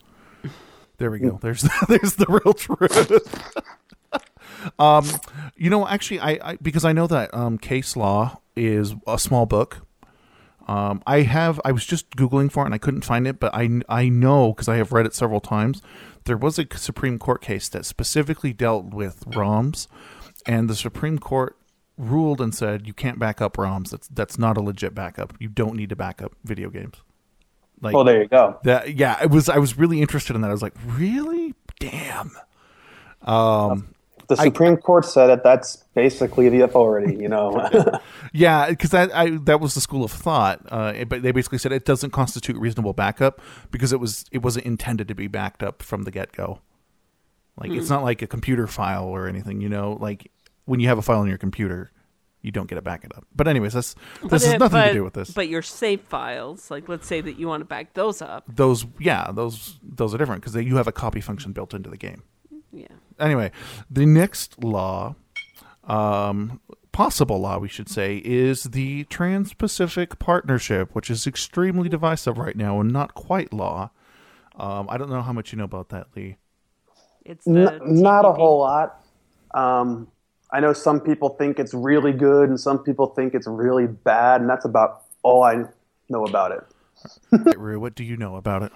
There 0.98 1.10
we 1.10 1.18
go. 1.18 1.38
There's 1.42 1.62
there's 1.88 2.14
the 2.14 2.26
real 2.28 2.54
truth. 2.54 3.60
um, 4.78 5.06
you 5.56 5.68
know, 5.70 5.86
actually, 5.86 6.20
I, 6.20 6.38
I 6.42 6.56
because 6.56 6.84
I 6.84 6.92
know 6.92 7.06
that 7.06 7.34
um, 7.34 7.58
case 7.58 7.96
law 7.96 8.40
is 8.54 8.94
a 9.06 9.18
small 9.18 9.46
book. 9.46 9.85
Um, 10.66 11.02
I 11.06 11.22
have 11.22 11.60
I 11.64 11.72
was 11.72 11.86
just 11.86 12.10
googling 12.10 12.50
for 12.50 12.62
it 12.62 12.66
and 12.66 12.74
I 12.74 12.78
couldn't 12.78 13.02
find 13.02 13.26
it, 13.26 13.38
but 13.38 13.54
I 13.54 13.80
I 13.88 14.08
know 14.08 14.52
because 14.52 14.68
I 14.68 14.76
have 14.76 14.92
read 14.92 15.06
it 15.06 15.14
several 15.14 15.40
times. 15.40 15.80
There 16.24 16.36
was 16.36 16.58
a 16.58 16.66
Supreme 16.76 17.18
Court 17.18 17.40
case 17.40 17.68
that 17.68 17.86
specifically 17.86 18.52
dealt 18.52 18.86
with 18.86 19.24
ROMs, 19.26 19.86
and 20.44 20.68
the 20.68 20.74
Supreme 20.74 21.18
Court 21.20 21.56
ruled 21.96 22.40
and 22.40 22.54
said 22.54 22.86
you 22.86 22.92
can't 22.92 23.18
back 23.18 23.40
up 23.40 23.56
ROMs. 23.56 23.90
That's 23.90 24.08
that's 24.08 24.38
not 24.38 24.56
a 24.56 24.60
legit 24.60 24.94
backup. 24.94 25.34
You 25.38 25.48
don't 25.48 25.76
need 25.76 25.90
to 25.90 25.96
back 25.96 26.20
up 26.20 26.32
video 26.44 26.68
games. 26.68 26.96
Like 27.80 27.94
Well, 27.94 28.04
there 28.04 28.22
you 28.22 28.28
go. 28.28 28.58
that. 28.64 28.96
Yeah, 28.96 29.22
it 29.22 29.30
was. 29.30 29.48
I 29.48 29.58
was 29.58 29.78
really 29.78 30.00
interested 30.00 30.34
in 30.34 30.42
that. 30.42 30.48
I 30.48 30.52
was 30.52 30.62
like, 30.62 30.74
really? 30.84 31.54
Damn. 31.78 32.32
Um, 33.22 33.94
The 34.28 34.36
Supreme 34.36 34.76
Court 34.76 35.04
said 35.04 35.30
it. 35.30 35.42
That's 35.44 35.76
basically 35.94 36.48
the 36.48 36.60
authority, 36.62 37.16
you 37.16 37.28
know. 37.28 37.68
Yeah, 38.32 38.68
because 38.68 38.90
that 38.90 39.14
I, 39.14 39.30
that 39.44 39.60
was 39.60 39.74
the 39.74 39.80
school 39.80 40.04
of 40.04 40.10
thought. 40.12 40.60
Uh, 40.70 41.04
but 41.04 41.22
they 41.22 41.30
basically 41.32 41.58
said 41.58 41.72
it 41.72 41.84
doesn't 41.86 42.10
constitute 42.10 42.56
reasonable 42.56 42.92
backup 42.92 43.40
because 43.70 43.92
it 43.92 44.00
was 44.00 44.24
it 44.30 44.42
wasn't 44.42 44.66
intended 44.66 45.08
to 45.08 45.14
be 45.14 45.26
backed 45.26 45.62
up 45.62 45.82
from 45.82 46.02
the 46.02 46.10
get 46.10 46.32
go. 46.32 46.60
Like 47.58 47.70
it's 47.70 47.88
not 47.88 48.02
like 48.02 48.20
a 48.20 48.26
computer 48.26 48.66
file 48.66 49.04
or 49.04 49.26
anything, 49.28 49.60
you 49.62 49.68
know. 49.70 49.96
Like 49.98 50.30
when 50.66 50.80
you 50.80 50.88
have 50.88 50.98
a 50.98 51.02
file 51.02 51.20
on 51.20 51.28
your 51.28 51.38
computer, 51.38 51.90
you 52.42 52.50
don't 52.52 52.66
get 52.68 52.76
it 52.76 52.84
back 52.84 53.04
it 53.04 53.12
up. 53.16 53.24
But 53.34 53.48
anyways, 53.48 53.72
that's 53.72 53.94
this 53.94 54.02
But 54.22 54.42
has 54.42 54.52
nothing 54.58 54.68
but- 54.80 54.86
to 54.88 54.92
do 54.92 55.04
with 55.04 55.14
this. 55.14 55.30
But 55.30 55.48
your 55.48 55.62
save 55.62 56.02
files, 56.02 56.70
like 56.70 56.88
let's 56.88 57.06
say 57.06 57.22
that 57.22 57.38
you 57.38 57.48
want 57.48 57.62
to 57.62 57.64
back 57.64 57.94
those 57.94 58.20
up. 58.20 58.44
those, 58.54 58.84
yeah, 58.98 59.30
those 59.32 59.78
those 59.82 60.12
are 60.14 60.18
different 60.18 60.42
because 60.42 60.54
you 60.62 60.76
have 60.76 60.88
a 60.88 60.92
copy 60.92 61.22
function 61.22 61.52
built 61.52 61.72
into 61.72 61.88
the 61.88 61.96
game. 61.96 62.22
Yeah. 62.72 62.88
Anyway, 63.18 63.50
the 63.90 64.06
next 64.06 64.62
law, 64.62 65.14
um, 65.84 66.60
possible 66.92 67.38
law, 67.40 67.58
we 67.58 67.68
should 67.68 67.88
say, 67.88 68.22
is 68.24 68.64
the 68.64 69.04
Trans 69.04 69.52
Pacific 69.52 70.18
Partnership, 70.18 70.94
which 70.94 71.10
is 71.10 71.26
extremely 71.26 71.88
divisive 71.88 72.38
right 72.38 72.56
now 72.56 72.80
and 72.80 72.92
not 72.92 73.14
quite 73.14 73.52
law. 73.52 73.90
Um, 74.56 74.86
I 74.88 74.96
don't 74.96 75.10
know 75.10 75.22
how 75.22 75.32
much 75.32 75.52
you 75.52 75.58
know 75.58 75.64
about 75.64 75.90
that, 75.90 76.06
Lee. 76.16 76.36
It's 77.24 77.46
N- 77.46 77.80
not 77.82 78.24
a 78.24 78.32
whole 78.32 78.60
lot. 78.60 79.04
Um, 79.52 80.08
I 80.50 80.60
know 80.60 80.72
some 80.72 81.00
people 81.00 81.30
think 81.30 81.58
it's 81.58 81.74
really 81.74 82.12
good, 82.12 82.48
and 82.48 82.58
some 82.58 82.78
people 82.78 83.08
think 83.08 83.34
it's 83.34 83.46
really 83.46 83.86
bad, 83.86 84.40
and 84.40 84.48
that's 84.48 84.64
about 84.64 85.02
all 85.22 85.42
I 85.42 85.64
know 86.08 86.24
about 86.24 86.52
it. 86.52 86.64
Right, 87.30 87.58
Rue, 87.58 87.80
what 87.80 87.94
do 87.94 88.04
you 88.04 88.16
know 88.16 88.36
about 88.36 88.62
it? 88.62 88.72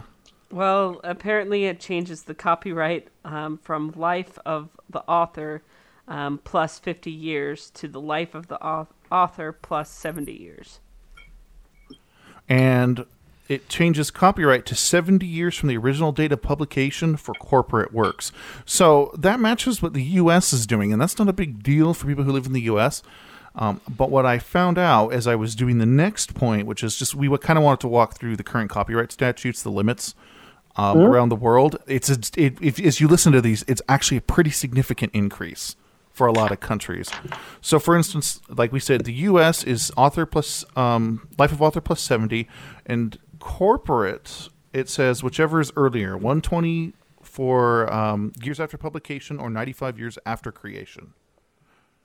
Well, 0.51 1.01
apparently 1.05 1.67
it 1.67 1.79
changes 1.79 2.25
the 2.25 2.35
copyright 2.35 3.09
um, 3.25 3.59
from 3.59 3.93
life 3.97 4.39
of 4.45 4.71
the 4.89 5.01
author 5.01 5.63
um, 6.09 6.41
plus 6.43 6.79
50 6.79 7.11
years 7.11 7.71
to 7.71 7.87
the 7.87 8.01
life 8.01 8.35
of 8.35 8.49
the 8.49 8.61
author 9.11 9.53
plus 9.53 9.91
70 9.91 10.33
years. 10.33 10.81
and 12.49 13.07
it 13.49 13.69
changes 13.69 14.13
copyright 14.13 14.65
to 14.67 14.77
70 14.77 15.27
years 15.27 15.57
from 15.57 15.69
the 15.69 15.77
original 15.77 16.13
date 16.13 16.31
of 16.31 16.41
publication 16.41 17.17
for 17.17 17.35
corporate 17.35 17.93
works. 17.93 18.31
So 18.65 19.13
that 19.19 19.41
matches 19.41 19.83
what 19.83 19.93
the 19.93 20.03
US 20.03 20.53
is 20.53 20.67
doing, 20.67 20.93
and 20.93 21.03
that's 21.03 21.19
not 21.19 21.29
a 21.29 21.33
big 21.33 21.63
deal 21.63 21.95
for 21.95 22.07
people 22.07 22.25
who 22.25 22.33
live 22.33 22.47
in 22.47 22.53
the 22.53 22.63
US. 22.63 23.03
Um, 23.57 23.81
but 23.89 24.11
what 24.11 24.25
I 24.25 24.39
found 24.39 24.79
out 24.79 25.13
as 25.13 25.27
I 25.27 25.35
was 25.35 25.57
doing 25.57 25.79
the 25.79 25.87
next 25.87 26.35
point, 26.35 26.67
which 26.67 26.85
is 26.85 26.97
just 26.97 27.17
we 27.17 27.37
kind 27.39 27.59
of 27.59 27.65
wanted 27.65 27.81
to 27.81 27.89
walk 27.89 28.17
through 28.17 28.37
the 28.37 28.45
current 28.45 28.71
copyright 28.71 29.11
statutes, 29.11 29.63
the 29.63 29.71
limits 29.71 30.15
um, 30.77 30.99
around 30.99 31.29
the 31.29 31.37
world. 31.37 31.77
It's 31.87 32.09
a, 32.09 32.19
it, 32.37 32.59
if, 32.61 32.81
as 32.81 33.01
you 33.01 33.09
listen 33.09 33.33
to 33.33 33.41
these, 33.41 33.65
it's 33.67 33.83
actually 33.89 34.19
a 34.19 34.23
pretty 34.23 34.51
significant 34.51 35.13
increase 35.15 35.77
for 36.11 36.27
a 36.27 36.33
lot 36.33 36.53
of 36.53 36.61
countries. 36.61 37.11
So, 37.61 37.79
for 37.79 37.97
instance, 37.97 38.41
like 38.49 38.73
we 38.73 38.81
said, 38.81 39.05
the 39.05 39.13
U.S. 39.13 39.65
is 39.65 39.93
author 39.97 40.27
plus 40.27 40.65
um, 40.77 41.29
life 41.39 41.53
of 41.53 41.63
author 41.63 41.81
plus 41.81 42.01
seventy, 42.01 42.49
and 42.87 43.19
corporate 43.39 44.49
it 44.73 44.89
says 44.89 45.23
whichever 45.23 45.61
is 45.61 45.73
earlier, 45.77 46.17
one 46.17 46.41
twenty 46.41 46.95
for 47.23 47.93
um, 47.93 48.33
years 48.43 48.61
after 48.61 48.77
publication 48.77 49.39
or 49.39 49.51
ninety 49.51 49.73
five 49.73 49.99
years 49.99 50.19
after 50.27 50.53
creation. 50.53 51.15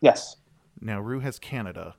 Yes. 0.02 0.38
Now, 0.82 1.00
Rue 1.00 1.22
has 1.22 1.40
Canada. 1.40 1.96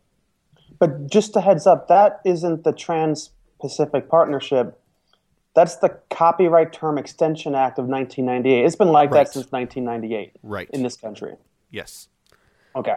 But 0.79 1.11
just 1.11 1.35
a 1.37 1.41
heads 1.41 1.67
up, 1.67 1.89
that 1.89 2.21
isn't 2.25 2.65
the 2.65 2.73
Trans 2.73 3.31
Pacific 3.61 4.09
Partnership. 4.09 4.79
That's 5.57 5.77
the 5.77 5.89
Copyright 6.11 6.73
Term 6.75 6.99
Extension 6.99 7.55
Act 7.55 7.79
of 7.79 7.87
1998. 7.87 8.67
It's 8.67 8.77
been 8.77 8.93
like 8.93 9.11
Right. 9.11 9.25
that 9.25 9.33
since 9.33 9.51
1998 9.51 10.33
Right. 10.43 10.69
in 10.71 10.83
this 10.83 10.99
country. 10.99 11.37
Yes. 11.71 12.09
Okay. 12.77 12.97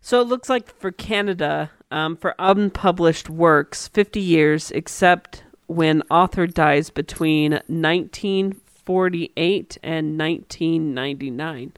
So 0.00 0.20
it 0.20 0.28
looks 0.28 0.48
like 0.48 0.72
for 0.78 0.92
Canada, 0.92 1.72
um, 1.90 2.16
for 2.16 2.36
unpublished 2.38 3.28
works, 3.28 3.88
50 3.88 4.20
years, 4.20 4.70
except 4.70 5.42
when 5.66 6.02
author 6.08 6.46
dies 6.46 6.90
between 6.90 7.60
1948 7.66 9.78
and 9.82 10.16
1999. 10.16 11.72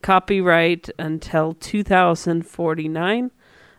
Copyright 0.00 0.88
until 0.98 1.52
2049. 1.52 3.30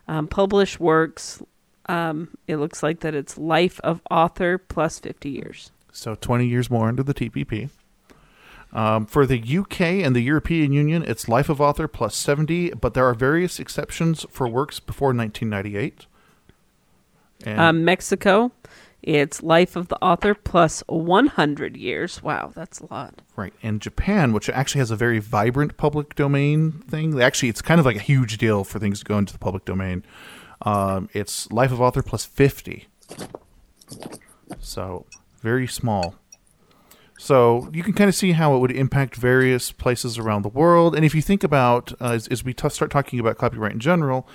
Um, 0.07 0.27
published 0.27 0.79
works, 0.79 1.41
um, 1.89 2.37
it 2.47 2.57
looks 2.57 2.83
like 2.83 2.99
that 2.99 3.15
it's 3.15 3.35
life 3.37 3.79
of 3.83 4.01
author 4.11 4.59
plus 4.59 4.99
50 4.99 5.29
years. 5.31 5.71
So 5.91 6.15
20 6.15 6.45
years 6.47 6.69
more 6.69 6.87
under 6.87 7.03
the 7.03 7.13
TPP. 7.13 7.69
Um, 8.73 9.05
for 9.05 9.25
the 9.25 9.39
UK 9.41 9.81
and 9.81 10.15
the 10.15 10.21
European 10.21 10.73
Union, 10.73 11.03
it's 11.03 11.29
life 11.29 11.49
of 11.49 11.61
author 11.61 11.87
plus 11.87 12.15
70, 12.15 12.71
but 12.71 12.93
there 12.93 13.05
are 13.05 13.13
various 13.13 13.59
exceptions 13.59 14.25
for 14.29 14.47
works 14.47 14.79
before 14.79 15.13
1998. 15.13 16.05
And 17.45 17.59
Um, 17.59 17.85
Mexico, 17.85 18.51
it's 19.01 19.41
life 19.41 19.75
of 19.75 19.87
the 19.87 19.95
author 20.03 20.35
plus 20.35 20.83
100 20.87 21.77
years. 21.77 22.21
Wow, 22.21 22.51
that's 22.53 22.79
a 22.79 22.91
lot. 22.91 23.21
right, 23.35 23.53
and 23.63 23.79
Japan, 23.81 24.33
which 24.33 24.49
actually 24.49 24.79
has 24.79 24.91
a 24.91 24.95
very 24.95 25.19
vibrant 25.19 25.77
public 25.77 26.15
domain 26.15 26.83
thing. 26.89 27.21
Actually, 27.21 27.49
it's 27.49 27.61
kind 27.61 27.79
of 27.79 27.85
like 27.85 27.95
a 27.95 28.01
huge 28.01 28.37
deal 28.37 28.63
for 28.63 28.79
things 28.79 28.99
to 28.99 29.05
go 29.05 29.17
into 29.17 29.31
the 29.31 29.39
public 29.39 29.63
domain. 29.63 30.03
Um, 30.63 31.07
it's 31.13 31.49
life 31.51 31.71
of 31.71 31.79
author 31.79 32.01
plus 32.01 32.25
50. 32.25 32.87
So 34.59 35.05
very 35.47 35.67
small. 35.67 36.15
So 37.17 37.69
you 37.73 37.81
can 37.81 37.93
kind 37.93 38.09
of 38.09 38.15
see 38.15 38.33
how 38.33 38.53
it 38.55 38.59
would 38.59 38.71
impact 38.71 39.15
various 39.15 39.71
places 39.71 40.17
around 40.17 40.41
the 40.41 40.49
world. 40.61 40.93
And 40.93 41.05
if 41.05 41.15
you 41.15 41.21
think 41.21 41.41
about, 41.41 41.93
uh, 42.01 42.11
as, 42.17 42.27
as 42.27 42.43
we 42.43 42.53
t- 42.53 42.69
start 42.69 42.91
talking 42.91 43.17
about 43.19 43.37
copyright 43.37 43.71
in 43.71 43.79
general, 43.79 44.27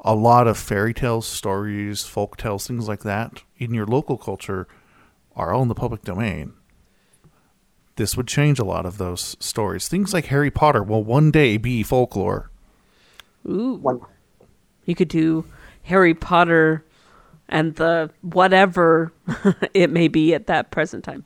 a 0.00 0.14
lot 0.14 0.46
of 0.48 0.56
fairy 0.56 0.94
tales, 0.94 1.26
stories, 1.26 2.04
folk 2.04 2.38
tales, 2.38 2.66
things 2.66 2.88
like 2.88 3.02
that 3.02 3.42
in 3.58 3.74
your 3.74 3.86
local 3.86 4.16
culture 4.16 4.66
are 5.34 5.52
all 5.52 5.62
in 5.62 5.68
the 5.68 5.74
public 5.74 6.02
domain. 6.02 6.54
This 7.96 8.16
would 8.16 8.26
change 8.26 8.58
a 8.58 8.64
lot 8.64 8.86
of 8.86 8.96
those 8.96 9.36
stories. 9.38 9.88
Things 9.88 10.14
like 10.14 10.26
Harry 10.26 10.50
Potter 10.50 10.82
will 10.82 11.04
one 11.04 11.30
day 11.30 11.58
be 11.58 11.82
folklore. 11.82 12.50
Ooh. 13.46 13.74
One, 13.74 14.00
You 14.86 14.94
could 14.94 15.08
do 15.08 15.44
Harry 15.82 16.14
Potter 16.14 16.82
and 17.48 17.74
the 17.76 18.10
whatever 18.22 19.12
it 19.74 19.90
may 19.90 20.08
be 20.08 20.34
at 20.34 20.46
that 20.46 20.70
present 20.70 21.04
time. 21.04 21.24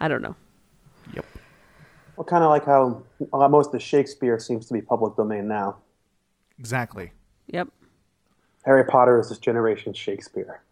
I 0.00 0.08
don't 0.08 0.22
know. 0.22 0.36
Yep. 1.14 1.26
Well, 2.16 2.24
kind 2.24 2.44
of 2.44 2.50
like 2.50 2.64
how 2.64 3.02
uh, 3.32 3.48
most 3.48 3.74
of 3.74 3.82
Shakespeare 3.82 4.38
seems 4.38 4.66
to 4.66 4.74
be 4.74 4.80
public 4.80 5.16
domain 5.16 5.48
now. 5.48 5.76
Exactly. 6.58 7.12
Yep. 7.48 7.68
Harry 8.64 8.84
Potter 8.84 9.18
is 9.18 9.28
this 9.28 9.38
generation's 9.38 9.96
Shakespeare. 9.96 10.62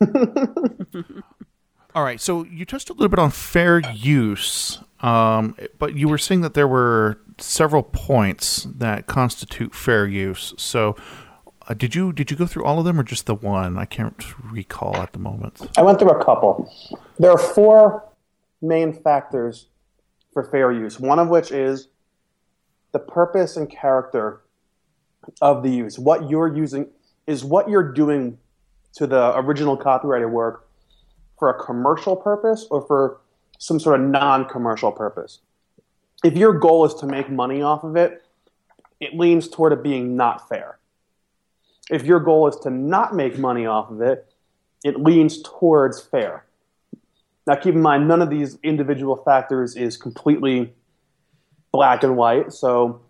All 1.94 2.02
right, 2.04 2.20
so 2.20 2.44
you 2.44 2.66
touched 2.66 2.90
a 2.90 2.92
little 2.92 3.08
bit 3.08 3.18
on 3.18 3.30
fair 3.30 3.78
use, 3.78 4.80
um, 5.00 5.56
but 5.78 5.96
you 5.96 6.08
were 6.08 6.18
saying 6.18 6.42
that 6.42 6.52
there 6.52 6.68
were 6.68 7.18
several 7.38 7.82
points 7.82 8.64
that 8.64 9.06
constitute 9.06 9.74
fair 9.74 10.06
use. 10.06 10.52
So, 10.58 10.96
uh, 11.68 11.74
did 11.74 11.94
you 11.94 12.12
did 12.12 12.30
you 12.30 12.36
go 12.36 12.46
through 12.46 12.64
all 12.64 12.78
of 12.78 12.84
them, 12.84 12.98
or 12.98 13.02
just 13.02 13.26
the 13.26 13.34
one? 13.34 13.76
I 13.76 13.84
can't 13.84 14.22
recall 14.42 14.96
at 14.96 15.12
the 15.12 15.18
moment. 15.18 15.68
I 15.76 15.82
went 15.82 15.98
through 15.98 16.10
a 16.10 16.24
couple. 16.24 16.72
There 17.18 17.30
are 17.30 17.38
four 17.38 18.04
main 18.62 18.92
factors 18.92 19.66
for 20.32 20.44
fair 20.44 20.70
use, 20.70 21.00
one 21.00 21.18
of 21.18 21.28
which 21.28 21.50
is 21.50 21.88
the 22.92 22.98
purpose 22.98 23.56
and 23.56 23.68
character 23.68 24.42
of 25.40 25.62
the 25.62 25.70
use. 25.70 25.98
What 25.98 26.30
you're 26.30 26.54
using 26.54 26.88
is 27.26 27.44
what 27.44 27.68
you're 27.68 27.92
doing 27.92 28.38
to 28.94 29.06
the 29.06 29.36
original 29.38 29.76
copyrighted 29.76 30.30
work 30.30 30.68
for 31.38 31.50
a 31.50 31.64
commercial 31.64 32.16
purpose 32.16 32.66
or 32.70 32.86
for 32.86 33.18
some 33.58 33.80
sort 33.80 34.00
of 34.00 34.06
non 34.06 34.46
commercial 34.46 34.92
purpose. 34.92 35.40
If 36.24 36.34
your 36.34 36.52
goal 36.52 36.84
is 36.84 36.94
to 36.94 37.06
make 37.06 37.28
money 37.28 37.60
off 37.60 37.84
of 37.84 37.96
it, 37.96 38.24
it 39.00 39.14
leans 39.14 39.48
toward 39.48 39.72
it 39.72 39.82
being 39.82 40.16
not 40.16 40.48
fair. 40.48 40.75
If 41.90 42.04
your 42.04 42.20
goal 42.20 42.48
is 42.48 42.56
to 42.56 42.70
not 42.70 43.14
make 43.14 43.38
money 43.38 43.66
off 43.66 43.90
of 43.90 44.00
it, 44.00 44.32
it 44.84 45.00
leans 45.00 45.42
towards 45.42 46.00
fair. 46.00 46.44
Now, 47.46 47.54
keep 47.54 47.74
in 47.74 47.80
mind, 47.80 48.08
none 48.08 48.22
of 48.22 48.30
these 48.30 48.58
individual 48.62 49.16
factors 49.16 49.76
is 49.76 49.96
completely 49.96 50.74
black 51.72 52.02
and 52.02 52.16
white. 52.16 52.52
So, 52.52 53.00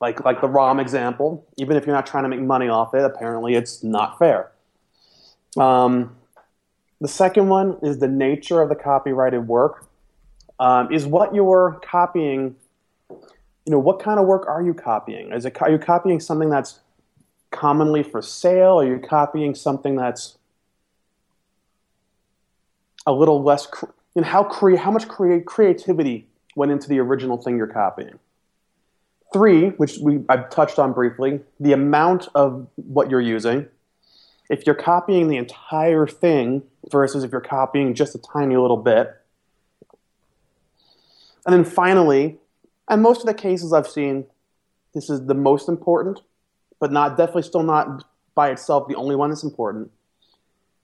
like 0.00 0.24
like 0.24 0.40
the 0.40 0.48
ROM 0.48 0.78
example, 0.78 1.46
even 1.56 1.76
if 1.76 1.86
you're 1.86 1.94
not 1.94 2.06
trying 2.06 2.24
to 2.24 2.28
make 2.28 2.40
money 2.40 2.68
off 2.68 2.94
it, 2.94 3.02
apparently 3.02 3.54
it's 3.54 3.82
not 3.82 4.18
fair. 4.18 4.52
Um, 5.56 6.16
the 7.00 7.08
second 7.08 7.48
one 7.48 7.78
is 7.82 7.98
the 7.98 8.08
nature 8.08 8.60
of 8.60 8.68
the 8.68 8.74
copyrighted 8.74 9.48
work. 9.48 9.86
Um, 10.58 10.92
is 10.92 11.06
what 11.06 11.34
you're 11.34 11.80
copying? 11.82 12.56
You 13.10 13.70
know, 13.70 13.78
what 13.78 14.00
kind 14.00 14.20
of 14.20 14.26
work 14.26 14.46
are 14.46 14.62
you 14.62 14.74
copying? 14.74 15.32
Is 15.32 15.46
it 15.46 15.56
are 15.62 15.70
you 15.70 15.78
copying 15.78 16.20
something 16.20 16.50
that's 16.50 16.80
commonly 17.54 18.02
for 18.02 18.20
sale? 18.20 18.80
Are 18.80 18.86
you 18.86 18.98
copying 18.98 19.54
something 19.54 19.96
that's 19.96 20.36
a 23.06 23.12
little 23.12 23.42
less? 23.42 23.66
Cre- 23.66 23.86
you 24.14 24.22
know, 24.22 24.28
how 24.28 24.44
crea- 24.44 24.76
how 24.76 24.90
much 24.90 25.08
crea- 25.08 25.40
creativity 25.40 26.26
went 26.56 26.72
into 26.72 26.88
the 26.88 26.98
original 26.98 27.36
thing 27.36 27.56
you're 27.56 27.66
copying? 27.66 28.18
Three, 29.32 29.70
which 29.70 29.98
we 29.98 30.20
I've 30.28 30.50
touched 30.50 30.78
on 30.78 30.92
briefly, 30.92 31.40
the 31.58 31.72
amount 31.72 32.28
of 32.34 32.66
what 32.76 33.10
you're 33.10 33.20
using. 33.20 33.66
If 34.50 34.66
you're 34.66 34.74
copying 34.74 35.28
the 35.28 35.36
entire 35.36 36.06
thing 36.06 36.62
versus 36.90 37.24
if 37.24 37.32
you're 37.32 37.40
copying 37.40 37.94
just 37.94 38.14
a 38.14 38.18
tiny 38.18 38.56
little 38.56 38.76
bit. 38.76 39.14
And 41.46 41.54
then 41.54 41.64
finally, 41.64 42.38
and 42.88 43.02
most 43.02 43.20
of 43.20 43.26
the 43.26 43.34
cases 43.34 43.72
I've 43.72 43.88
seen, 43.88 44.26
this 44.92 45.10
is 45.10 45.26
the 45.26 45.34
most 45.34 45.68
important, 45.68 46.20
but 46.80 46.92
not 46.92 47.16
definitely 47.16 47.42
still 47.42 47.62
not 47.62 48.04
by 48.34 48.50
itself 48.50 48.88
the 48.88 48.94
only 48.96 49.16
one 49.16 49.30
that's 49.30 49.44
important, 49.44 49.90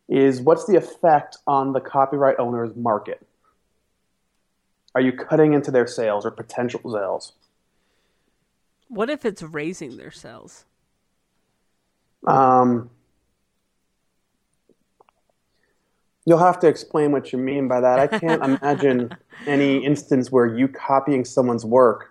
is 0.08 0.40
what's 0.40 0.66
the 0.66 0.76
effect 0.76 1.38
on 1.46 1.72
the 1.72 1.80
copyright 1.80 2.38
owner's 2.38 2.74
market? 2.76 3.26
Are 4.94 5.00
you 5.00 5.12
cutting 5.12 5.52
into 5.54 5.70
their 5.70 5.86
sales 5.86 6.26
or 6.26 6.30
potential 6.30 6.80
sales? 6.84 7.32
What 8.88 9.08
if 9.08 9.24
it's 9.24 9.42
raising 9.42 9.96
their 9.96 10.10
sales? 10.10 10.64
Um, 12.26 12.90
you'll 16.26 16.38
have 16.38 16.58
to 16.60 16.68
explain 16.68 17.12
what 17.12 17.32
you 17.32 17.38
mean 17.38 17.68
by 17.68 17.80
that. 17.80 17.98
I 18.00 18.06
can't 18.06 18.44
imagine 18.62 19.16
any 19.46 19.84
instance 19.84 20.30
where 20.30 20.46
you 20.46 20.66
copying 20.68 21.24
someone's 21.24 21.64
work 21.64 22.09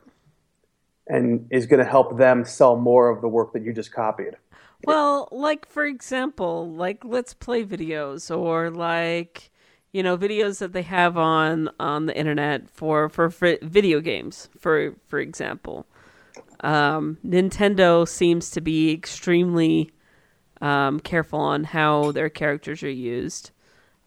and 1.09 1.47
is 1.51 1.65
going 1.65 1.83
to 1.83 1.89
help 1.89 2.17
them 2.17 2.45
sell 2.45 2.77
more 2.77 3.09
of 3.09 3.21
the 3.21 3.27
work 3.27 3.51
that 3.53 3.63
you 3.63 3.73
just 3.73 3.91
copied. 3.91 4.37
Well, 4.85 5.27
like 5.31 5.67
for 5.67 5.85
example, 5.85 6.71
like 6.71 7.03
let's 7.03 7.33
play 7.33 7.65
videos 7.65 8.35
or 8.35 8.69
like 8.69 9.51
you 9.91 10.03
know 10.03 10.17
videos 10.17 10.59
that 10.59 10.71
they 10.71 10.83
have 10.83 11.17
on 11.17 11.69
on 11.79 12.05
the 12.05 12.17
internet 12.17 12.69
for 12.69 13.09
for, 13.09 13.29
for 13.29 13.57
video 13.61 13.99
games 13.99 14.49
for 14.57 14.95
for 15.07 15.19
example. 15.19 15.85
Um, 16.61 17.17
Nintendo 17.25 18.07
seems 18.07 18.51
to 18.51 18.61
be 18.61 18.91
extremely 18.91 19.91
um, 20.61 20.99
careful 20.99 21.39
on 21.39 21.63
how 21.63 22.11
their 22.11 22.29
characters 22.29 22.83
are 22.83 22.89
used, 22.89 23.51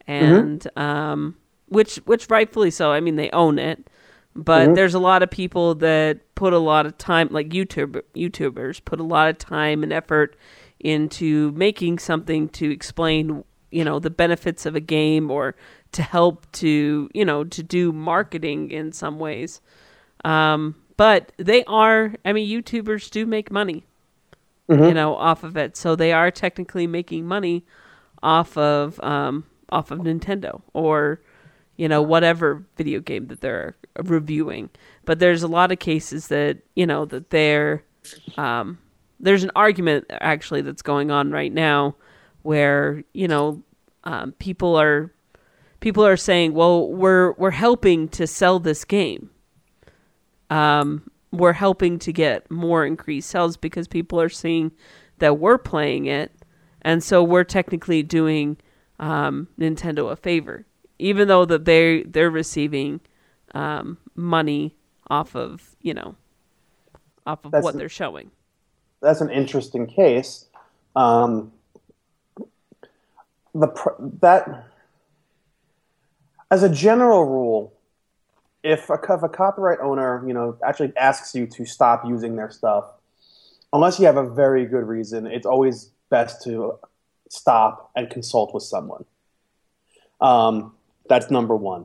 and 0.06 0.66
um, 0.76 1.36
which 1.68 1.96
which 2.04 2.30
rightfully 2.30 2.70
so. 2.70 2.92
I 2.92 3.00
mean, 3.00 3.16
they 3.16 3.30
own 3.30 3.58
it, 3.58 3.88
but 4.34 4.74
there's 4.74 4.94
a 4.94 4.98
lot 4.98 5.22
of 5.22 5.30
people 5.30 5.74
that 5.76 6.34
put 6.34 6.52
a 6.52 6.58
lot 6.58 6.86
of 6.86 6.96
time, 6.98 7.28
like 7.30 7.50
YouTube 7.50 8.00
YouTubers, 8.14 8.84
put 8.84 8.98
a 9.00 9.04
lot 9.04 9.28
of 9.28 9.38
time 9.38 9.82
and 9.82 9.92
effort 9.92 10.36
into 10.80 11.52
making 11.52 11.98
something 11.98 12.48
to 12.48 12.70
explain, 12.70 13.44
you 13.70 13.84
know, 13.84 13.98
the 13.98 14.10
benefits 14.10 14.66
of 14.66 14.74
a 14.74 14.80
game 14.80 15.30
or 15.30 15.54
to 15.92 16.02
help 16.02 16.50
to 16.52 17.10
you 17.12 17.24
know 17.24 17.44
to 17.44 17.62
do 17.62 17.92
marketing 17.92 18.70
in 18.70 18.92
some 18.92 19.18
ways. 19.18 19.60
Um, 20.24 20.76
but 20.96 21.32
they 21.36 21.64
are, 21.64 22.14
I 22.24 22.32
mean, 22.32 22.48
YouTubers 22.48 23.10
do 23.10 23.26
make 23.26 23.50
money, 23.50 23.84
you 24.86 24.94
know, 24.94 25.16
off 25.16 25.42
of 25.42 25.56
it. 25.56 25.76
So 25.76 25.96
they 25.96 26.12
are 26.12 26.30
technically 26.30 26.86
making 26.86 27.26
money 27.26 27.64
off 28.22 28.56
of 28.56 29.00
um, 29.00 29.44
off 29.70 29.90
of 29.90 30.00
Nintendo 30.00 30.62
or 30.72 31.20
you 31.82 31.88
know 31.88 32.00
whatever 32.00 32.64
video 32.76 33.00
game 33.00 33.26
that 33.26 33.40
they're 33.40 33.76
reviewing. 34.04 34.70
But 35.04 35.18
there's 35.18 35.42
a 35.42 35.48
lot 35.48 35.72
of 35.72 35.80
cases 35.80 36.28
that 36.28 36.58
you 36.76 36.86
know 36.86 37.06
that 37.06 37.30
they're 37.30 37.82
um, 38.36 38.78
there's 39.18 39.42
an 39.42 39.50
argument 39.56 40.04
actually 40.08 40.60
that's 40.60 40.82
going 40.82 41.10
on 41.10 41.32
right 41.32 41.52
now 41.52 41.96
where 42.42 43.02
you 43.14 43.26
know 43.26 43.64
um, 44.04 44.30
people 44.38 44.76
are 44.76 45.12
people 45.80 46.06
are 46.06 46.16
saying, 46.16 46.54
well, 46.54 46.88
we're 46.88 47.32
we're 47.32 47.50
helping 47.50 48.08
to 48.10 48.28
sell 48.28 48.60
this 48.60 48.84
game. 48.84 49.30
Um, 50.50 51.10
we're 51.32 51.54
helping 51.54 51.98
to 51.98 52.12
get 52.12 52.48
more 52.48 52.86
increased 52.86 53.28
sales 53.28 53.56
because 53.56 53.88
people 53.88 54.20
are 54.20 54.28
seeing 54.28 54.70
that 55.18 55.40
we're 55.40 55.58
playing 55.58 56.06
it, 56.06 56.30
and 56.82 57.02
so 57.02 57.24
we're 57.24 57.42
technically 57.42 58.04
doing 58.04 58.56
um, 59.00 59.48
Nintendo 59.58 60.12
a 60.12 60.14
favor, 60.14 60.64
even 61.02 61.28
though 61.28 61.44
that 61.44 61.64
they 61.64 62.02
they're 62.04 62.30
receiving 62.30 63.00
um, 63.54 63.98
money 64.14 64.74
off 65.10 65.34
of 65.34 65.76
you 65.82 65.92
know 65.92 66.14
off 67.26 67.44
of 67.44 67.50
That's 67.50 67.64
what 67.64 67.74
an- 67.74 67.78
they're 67.78 67.88
showing. 67.88 68.30
That's 69.00 69.20
an 69.20 69.30
interesting 69.30 69.86
case. 69.86 70.46
Um, 70.94 71.52
the 73.54 73.66
pr- 73.66 73.90
that 74.20 74.66
as 76.50 76.62
a 76.62 76.68
general 76.68 77.24
rule, 77.24 77.72
if 78.62 78.88
a, 78.88 78.94
if 78.94 79.22
a 79.22 79.28
copyright 79.28 79.80
owner, 79.80 80.22
you 80.26 80.34
know, 80.34 80.56
actually 80.64 80.92
asks 80.96 81.34
you 81.34 81.46
to 81.48 81.64
stop 81.64 82.04
using 82.06 82.36
their 82.36 82.50
stuff, 82.50 82.84
unless 83.72 83.98
you 83.98 84.06
have 84.06 84.16
a 84.16 84.28
very 84.28 84.66
good 84.66 84.86
reason, 84.86 85.26
it's 85.26 85.46
always 85.46 85.90
best 86.10 86.42
to 86.44 86.78
stop 87.28 87.90
and 87.96 88.08
consult 88.10 88.54
with 88.54 88.62
someone. 88.62 89.04
Um, 90.20 90.74
that's 91.12 91.30
number 91.30 91.54
one. 91.54 91.84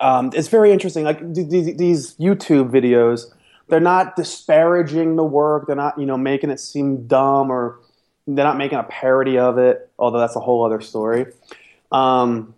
Um, 0.00 0.32
it's 0.34 0.48
very 0.48 0.72
interesting. 0.72 1.04
Like 1.04 1.20
th- 1.34 1.48
th- 1.48 1.76
these 1.76 2.16
YouTube 2.16 2.70
videos, 2.70 3.26
they're 3.68 3.78
not 3.78 4.16
disparaging 4.16 5.14
the 5.14 5.22
work. 5.22 5.68
They're 5.68 5.76
not, 5.76 5.96
you 6.00 6.04
know, 6.04 6.16
making 6.16 6.50
it 6.50 6.58
seem 6.58 7.06
dumb 7.06 7.48
or 7.48 7.78
they're 8.26 8.44
not 8.44 8.58
making 8.58 8.78
a 8.78 8.82
parody 8.82 9.38
of 9.38 9.56
it. 9.56 9.88
Although 10.00 10.18
that's 10.18 10.34
a 10.34 10.40
whole 10.40 10.64
other 10.64 10.80
story. 10.80 11.26
Um, 11.92 12.54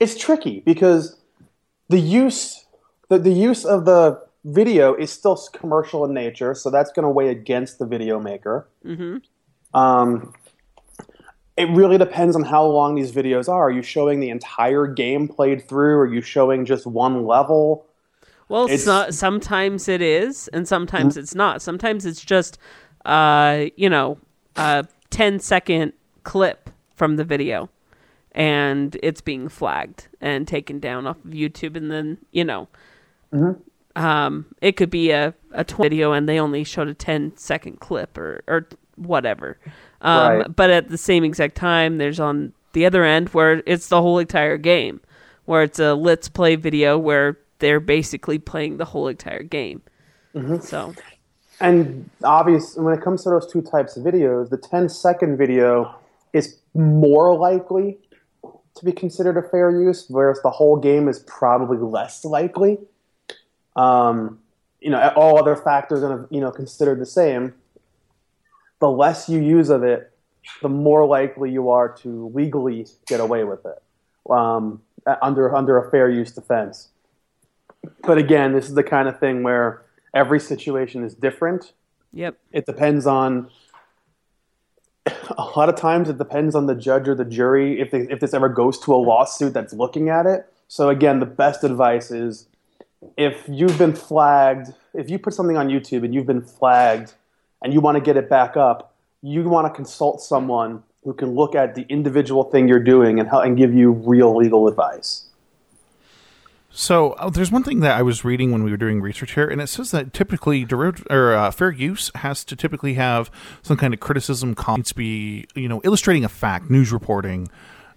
it's 0.00 0.16
tricky 0.16 0.60
because 0.60 1.18
the 1.90 1.98
use 1.98 2.64
the, 3.10 3.18
the 3.18 3.32
use 3.32 3.66
of 3.66 3.84
the 3.84 4.22
video 4.46 4.94
is 4.94 5.12
still 5.12 5.36
commercial 5.52 6.06
in 6.06 6.14
nature, 6.14 6.54
so 6.54 6.70
that's 6.70 6.90
going 6.90 7.04
to 7.04 7.10
weigh 7.10 7.28
against 7.28 7.78
the 7.78 7.86
video 7.86 8.18
maker. 8.18 8.66
Mm-hmm. 8.84 9.18
Um, 9.78 10.32
it 11.56 11.68
really 11.70 11.96
depends 11.98 12.36
on 12.36 12.42
how 12.42 12.64
long 12.64 12.94
these 12.94 13.12
videos 13.12 13.48
are. 13.48 13.64
Are 13.68 13.70
you 13.70 13.82
showing 13.82 14.20
the 14.20 14.28
entire 14.30 14.86
game 14.86 15.26
played 15.28 15.66
through? 15.68 15.98
Are 15.98 16.06
you 16.12 16.20
showing 16.20 16.64
just 16.66 16.86
one 16.86 17.24
level? 17.26 17.86
Well, 18.48 18.64
It's- 18.66 18.84
so, 18.84 19.10
sometimes 19.10 19.88
it 19.88 20.00
is, 20.02 20.48
and 20.48 20.68
sometimes 20.68 21.16
it's 21.16 21.34
not. 21.34 21.62
Sometimes 21.62 22.04
it's 22.06 22.24
just, 22.24 22.58
uh, 23.04 23.66
you 23.76 23.88
know, 23.88 24.18
a 24.56 24.86
10 25.10 25.40
second 25.40 25.92
clip 26.22 26.70
from 26.94 27.16
the 27.16 27.24
video, 27.24 27.70
and 28.32 28.96
it's 29.02 29.20
being 29.20 29.48
flagged 29.48 30.08
and 30.20 30.46
taken 30.46 30.78
down 30.78 31.06
off 31.06 31.16
of 31.24 31.30
YouTube, 31.32 31.76
and 31.76 31.90
then 31.90 32.18
you 32.32 32.44
know, 32.44 32.68
um, 33.96 34.46
it 34.60 34.72
could 34.76 34.90
be 34.90 35.10
a 35.10 35.34
a 35.52 35.64
20 35.64 35.88
video, 35.88 36.12
and 36.12 36.28
they 36.28 36.38
only 36.38 36.62
showed 36.64 36.88
a 36.88 36.94
10 36.94 37.32
second 37.36 37.80
clip 37.80 38.16
or 38.18 38.42
or 38.46 38.68
whatever. 38.96 39.58
Um, 40.00 40.38
Right. 40.38 40.56
But 40.56 40.70
at 40.70 40.88
the 40.88 40.98
same 40.98 41.24
exact 41.24 41.54
time, 41.54 41.98
there's 41.98 42.20
on 42.20 42.52
the 42.72 42.84
other 42.86 43.04
end 43.04 43.30
where 43.30 43.62
it's 43.66 43.88
the 43.88 44.02
whole 44.02 44.18
entire 44.18 44.58
game, 44.58 45.00
where 45.46 45.62
it's 45.62 45.78
a 45.78 45.94
let's 45.94 46.28
play 46.28 46.56
video 46.56 46.98
where 46.98 47.38
they're 47.58 47.80
basically 47.80 48.38
playing 48.38 48.76
the 48.76 48.84
whole 48.84 49.08
entire 49.08 49.42
game. 49.42 49.82
So 50.60 50.94
And 51.60 52.10
obvious 52.22 52.76
when 52.76 52.92
it 52.96 53.02
comes 53.02 53.22
to 53.24 53.30
those 53.30 53.50
two 53.50 53.62
types 53.62 53.96
of 53.96 54.04
videos, 54.04 54.50
the 54.50 54.58
10 54.58 54.90
second 54.90 55.38
video 55.38 55.94
is 56.34 56.58
more 56.74 57.34
likely 57.34 57.98
to 58.74 58.84
be 58.84 58.92
considered 58.92 59.38
a 59.38 59.42
fair 59.42 59.70
use, 59.70 60.04
whereas 60.08 60.40
the 60.42 60.50
whole 60.50 60.76
game 60.76 61.08
is 61.08 61.20
probably 61.20 61.78
less 61.78 62.24
likely. 62.24 62.78
Um, 63.74 64.40
you 64.80 64.90
know, 64.90 65.12
all 65.16 65.38
other 65.38 65.56
factors 65.56 66.02
are 66.02 66.28
you 66.30 66.40
know 66.40 66.50
considered 66.50 67.00
the 67.00 67.06
same. 67.06 67.54
The 68.80 68.90
less 68.90 69.28
you 69.28 69.40
use 69.40 69.70
of 69.70 69.82
it, 69.82 70.12
the 70.62 70.68
more 70.68 71.06
likely 71.06 71.50
you 71.50 71.70
are 71.70 71.88
to 71.98 72.30
legally 72.34 72.86
get 73.06 73.20
away 73.20 73.44
with 73.44 73.64
it 73.64 73.82
um, 74.30 74.82
under 75.22 75.54
under 75.54 75.78
a 75.78 75.90
fair 75.90 76.08
use 76.10 76.32
defense. 76.32 76.88
But 78.02 78.18
again, 78.18 78.52
this 78.52 78.68
is 78.68 78.74
the 78.74 78.82
kind 78.82 79.08
of 79.08 79.18
thing 79.18 79.42
where 79.42 79.82
every 80.14 80.40
situation 80.40 81.04
is 81.04 81.14
different. 81.14 81.72
Yep. 82.12 82.36
It 82.52 82.66
depends 82.66 83.06
on. 83.06 83.50
A 85.38 85.44
lot 85.56 85.68
of 85.68 85.76
times, 85.76 86.08
it 86.08 86.18
depends 86.18 86.56
on 86.56 86.66
the 86.66 86.74
judge 86.74 87.06
or 87.06 87.14
the 87.14 87.24
jury 87.24 87.80
if 87.80 87.92
they, 87.92 88.00
if 88.10 88.18
this 88.18 88.34
ever 88.34 88.48
goes 88.48 88.76
to 88.80 88.92
a 88.94 88.96
lawsuit 88.96 89.54
that's 89.54 89.72
looking 89.72 90.08
at 90.08 90.26
it. 90.26 90.52
So 90.66 90.88
again, 90.88 91.20
the 91.20 91.26
best 91.26 91.62
advice 91.62 92.10
is 92.10 92.48
if 93.16 93.44
you've 93.48 93.78
been 93.78 93.92
flagged, 93.92 94.74
if 94.94 95.08
you 95.08 95.18
put 95.18 95.34
something 95.34 95.56
on 95.56 95.68
YouTube 95.68 96.04
and 96.04 96.12
you've 96.12 96.26
been 96.26 96.42
flagged, 96.42 97.14
and 97.62 97.72
you 97.72 97.80
want 97.80 97.96
to 97.96 98.00
get 98.00 98.16
it 98.16 98.28
back 98.28 98.56
up, 98.56 98.94
you 99.22 99.42
want 99.48 99.66
to 99.66 99.72
consult 99.72 100.20
someone 100.20 100.82
who 101.04 101.14
can 101.14 101.34
look 101.34 101.54
at 101.54 101.74
the 101.74 101.86
individual 101.88 102.44
thing 102.44 102.68
you're 102.68 102.80
doing 102.80 103.20
and 103.20 103.28
help, 103.28 103.44
and 103.44 103.56
give 103.56 103.72
you 103.72 103.92
real 103.92 104.36
legal 104.36 104.68
advice. 104.68 105.26
So 106.70 107.12
uh, 107.12 107.30
there's 107.30 107.50
one 107.50 107.64
thing 107.64 107.80
that 107.80 107.96
I 107.96 108.02
was 108.02 108.22
reading 108.22 108.52
when 108.52 108.62
we 108.62 108.70
were 108.70 108.76
doing 108.76 109.00
research 109.00 109.32
here, 109.32 109.48
and 109.48 109.62
it 109.62 109.68
says 109.68 109.92
that 109.92 110.12
typically 110.12 110.64
derivative 110.64 111.06
or 111.08 111.32
uh, 111.32 111.50
fair 111.50 111.70
use 111.70 112.10
has 112.16 112.44
to 112.44 112.54
typically 112.54 112.94
have 112.94 113.30
some 113.62 113.78
kind 113.78 113.94
of 113.94 114.00
criticism. 114.00 114.54
Com- 114.54 114.76
needs 114.76 114.90
to 114.90 114.94
be 114.94 115.46
you 115.54 115.68
know 115.68 115.80
illustrating 115.84 116.22
a 116.22 116.28
fact, 116.28 116.68
news 116.68 116.92
reporting, 116.92 117.48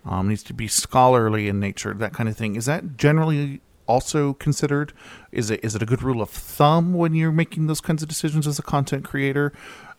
um, 0.06 0.30
needs 0.30 0.44
to 0.44 0.54
be 0.54 0.70
scholarly 0.70 1.50
in 1.50 1.60
nature, 1.60 1.94
that 1.94 2.14
kind 2.14 2.30
of 2.30 2.38
thing. 2.38 2.56
Is 2.56 2.68
that 2.68 2.96
generally 2.96 3.60
also 3.90 4.34
considered? 4.34 4.94
Is 5.32 5.50
it 5.50 5.60
is 5.64 5.76
it 5.76 5.82
a 5.82 5.86
good 5.86 6.04
rule 6.04 6.22
of 6.22 6.30
thumb 6.30 6.94
when 6.94 7.14
you're 7.16 7.32
making 7.32 7.68
those 7.68 7.82
kinds 7.82 8.04
of 8.04 8.08
decisions 8.08 8.48
as 8.48 8.60
a 8.60 8.62
content 8.62 9.04
creator? 9.04 9.52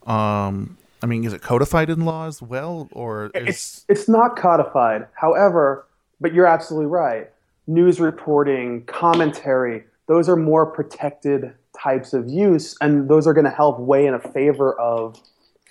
Um, 0.06 0.78
I 1.02 1.06
mean, 1.06 1.24
is 1.24 1.32
it 1.32 1.42
codified 1.42 1.90
in 1.90 2.04
law 2.04 2.26
as 2.26 2.40
well, 2.40 2.88
or 2.92 3.30
is, 3.34 3.48
It's 3.48 3.84
it's 3.88 4.08
not 4.08 4.36
codified. 4.36 5.08
However, 5.14 5.86
but 6.20 6.32
you're 6.32 6.46
absolutely 6.46 6.86
right. 6.86 7.28
News 7.66 8.00
reporting, 8.00 8.84
commentary, 8.86 9.84
those 10.06 10.28
are 10.28 10.36
more 10.36 10.66
protected 10.66 11.52
types 11.76 12.12
of 12.12 12.28
use, 12.28 12.76
and 12.80 13.08
those 13.08 13.26
are 13.26 13.34
going 13.34 13.44
to 13.44 13.50
help 13.50 13.78
weigh 13.80 14.06
in 14.06 14.14
a 14.14 14.20
favor 14.20 14.78
of 14.78 15.20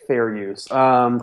fair 0.08 0.36
use. 0.36 0.70
Um, 0.72 1.22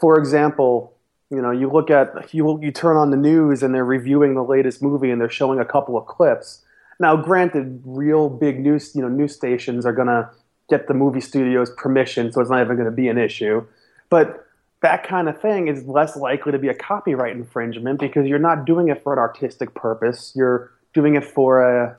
for 0.00 0.18
example, 0.18 0.95
you 1.30 1.42
know, 1.42 1.50
you 1.50 1.70
look 1.70 1.90
at 1.90 2.32
you 2.32 2.60
you 2.62 2.70
turn 2.70 2.96
on 2.96 3.10
the 3.10 3.16
news 3.16 3.62
and 3.62 3.74
they're 3.74 3.84
reviewing 3.84 4.34
the 4.34 4.44
latest 4.44 4.82
movie 4.82 5.10
and 5.10 5.20
they're 5.20 5.28
showing 5.30 5.58
a 5.58 5.64
couple 5.64 5.96
of 5.96 6.06
clips. 6.06 6.62
Now, 6.98 7.16
granted, 7.16 7.82
real 7.84 8.28
big 8.28 8.60
news 8.60 8.94
you 8.94 9.02
know 9.02 9.08
news 9.08 9.34
stations 9.34 9.84
are 9.84 9.92
going 9.92 10.08
to 10.08 10.30
get 10.68 10.88
the 10.88 10.94
movie 10.94 11.20
studio's 11.20 11.70
permission, 11.70 12.32
so 12.32 12.40
it's 12.40 12.50
not 12.50 12.60
even 12.60 12.76
going 12.76 12.86
to 12.86 12.94
be 12.94 13.08
an 13.08 13.18
issue. 13.18 13.64
But 14.08 14.46
that 14.82 15.06
kind 15.06 15.28
of 15.28 15.40
thing 15.40 15.68
is 15.68 15.84
less 15.86 16.16
likely 16.16 16.52
to 16.52 16.58
be 16.58 16.68
a 16.68 16.74
copyright 16.74 17.34
infringement 17.34 17.98
because 17.98 18.26
you're 18.28 18.38
not 18.38 18.64
doing 18.64 18.88
it 18.88 19.02
for 19.02 19.12
an 19.12 19.18
artistic 19.18 19.74
purpose. 19.74 20.32
You're 20.36 20.70
doing 20.94 21.16
it 21.16 21.24
for 21.24 21.62
a 21.62 21.96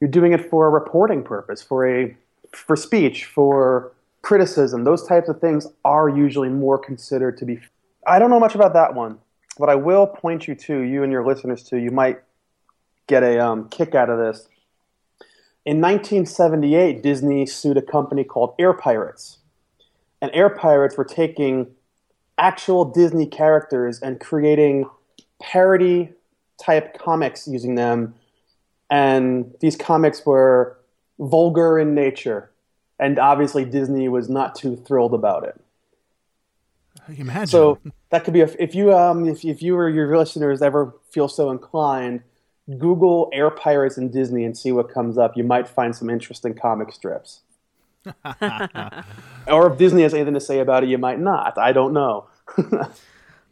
you're 0.00 0.10
doing 0.10 0.32
it 0.32 0.48
for 0.50 0.66
a 0.66 0.70
reporting 0.70 1.22
purpose, 1.22 1.62
for 1.62 1.86
a 1.86 2.16
for 2.52 2.74
speech, 2.74 3.26
for 3.26 3.92
criticism. 4.22 4.84
Those 4.84 5.06
types 5.06 5.28
of 5.28 5.40
things 5.40 5.66
are 5.84 6.08
usually 6.08 6.48
more 6.48 6.78
considered 6.78 7.36
to 7.38 7.44
be. 7.44 7.60
I 8.06 8.18
don't 8.18 8.30
know 8.30 8.40
much 8.40 8.54
about 8.54 8.72
that 8.74 8.94
one, 8.94 9.18
but 9.58 9.68
I 9.68 9.74
will 9.74 10.06
point 10.06 10.48
you 10.48 10.54
to 10.54 10.80
you 10.80 11.02
and 11.02 11.12
your 11.12 11.24
listeners 11.24 11.62
to. 11.64 11.76
You 11.76 11.90
might 11.90 12.20
get 13.06 13.22
a 13.22 13.38
um, 13.44 13.68
kick 13.68 13.94
out 13.94 14.10
of 14.10 14.18
this. 14.18 14.48
In 15.64 15.80
1978, 15.80 17.02
Disney 17.02 17.46
sued 17.46 17.76
a 17.76 17.82
company 17.82 18.24
called 18.24 18.54
Air 18.58 18.72
Pirates 18.72 19.38
and 20.22 20.30
Air 20.32 20.48
Pirates 20.48 20.96
were 20.96 21.04
taking 21.04 21.66
actual 22.38 22.84
Disney 22.84 23.26
characters 23.26 24.00
and 24.00 24.20
creating 24.20 24.88
parody 25.40 26.12
type 26.58 26.96
comics 26.96 27.48
using 27.48 27.74
them. 27.74 28.14
And 28.88 29.52
these 29.60 29.76
comics 29.76 30.24
were 30.24 30.78
vulgar 31.18 31.76
in 31.78 31.94
nature. 31.94 32.52
And 33.00 33.18
obviously, 33.18 33.64
Disney 33.64 34.08
was 34.08 34.28
not 34.28 34.54
too 34.54 34.76
thrilled 34.76 35.12
about 35.12 35.44
it. 35.44 35.60
Imagine? 37.08 37.46
So 37.46 37.78
that 38.10 38.24
could 38.24 38.34
be 38.34 38.40
a, 38.40 38.50
if 38.58 38.74
you 38.74 38.94
um 38.94 39.26
if, 39.28 39.44
if 39.44 39.62
you 39.62 39.76
or 39.76 39.88
your 39.88 40.16
listeners 40.16 40.62
ever 40.62 40.94
feel 41.10 41.28
so 41.28 41.50
inclined, 41.50 42.22
Google 42.78 43.30
Air 43.32 43.50
Pirates 43.50 43.96
and 43.96 44.12
Disney 44.12 44.44
and 44.44 44.56
see 44.56 44.72
what 44.72 44.88
comes 44.90 45.18
up. 45.18 45.36
You 45.36 45.44
might 45.44 45.68
find 45.68 45.94
some 45.94 46.08
interesting 46.10 46.54
comic 46.54 46.92
strips. 46.92 47.40
or 49.46 49.72
if 49.72 49.78
Disney 49.78 50.02
has 50.02 50.14
anything 50.14 50.34
to 50.34 50.40
say 50.40 50.58
about 50.58 50.82
it, 50.82 50.88
you 50.88 50.98
might 50.98 51.20
not. 51.20 51.56
I 51.58 51.72
don't 51.72 51.92
know. 51.92 52.26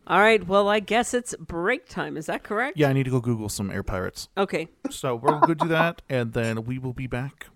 All 0.07 0.19
right. 0.19 0.45
Well, 0.45 0.69
I 0.69 0.81
guess 0.81 1.15
it's 1.15 1.35
break 1.39 1.89
time. 1.89 2.17
Is 2.17 2.27
that 2.27 2.43
correct? 2.43 2.77
yeah, 2.77 2.89
I 2.89 2.93
need 2.93 3.05
to 3.05 3.11
go 3.11 3.21
Google 3.21 3.49
some 3.49 3.71
air 3.71 3.85
pirates. 3.85 4.29
Okay. 4.37 4.69
So 4.91 5.15
we'll 5.15 5.39
go 5.41 5.55
do 5.55 5.69
that, 5.69 6.03
and 6.09 6.33
then 6.33 6.65
we 6.65 6.79
will 6.79 6.93
be 6.93 7.07
back. 7.07 7.47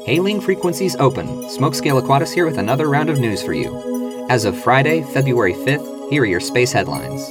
Hailing 0.00 0.40
frequencies 0.40 0.96
open. 0.96 1.28
Smokescale 1.44 2.02
Aquatis 2.02 2.32
here 2.34 2.44
with 2.44 2.58
another 2.58 2.88
round 2.88 3.08
of 3.08 3.20
news 3.20 3.40
for 3.40 3.52
you. 3.52 4.26
As 4.28 4.44
of 4.44 4.60
Friday, 4.60 5.02
February 5.12 5.52
5th, 5.52 6.10
here 6.10 6.22
are 6.22 6.26
your 6.26 6.40
space 6.40 6.72
headlines. 6.72 7.22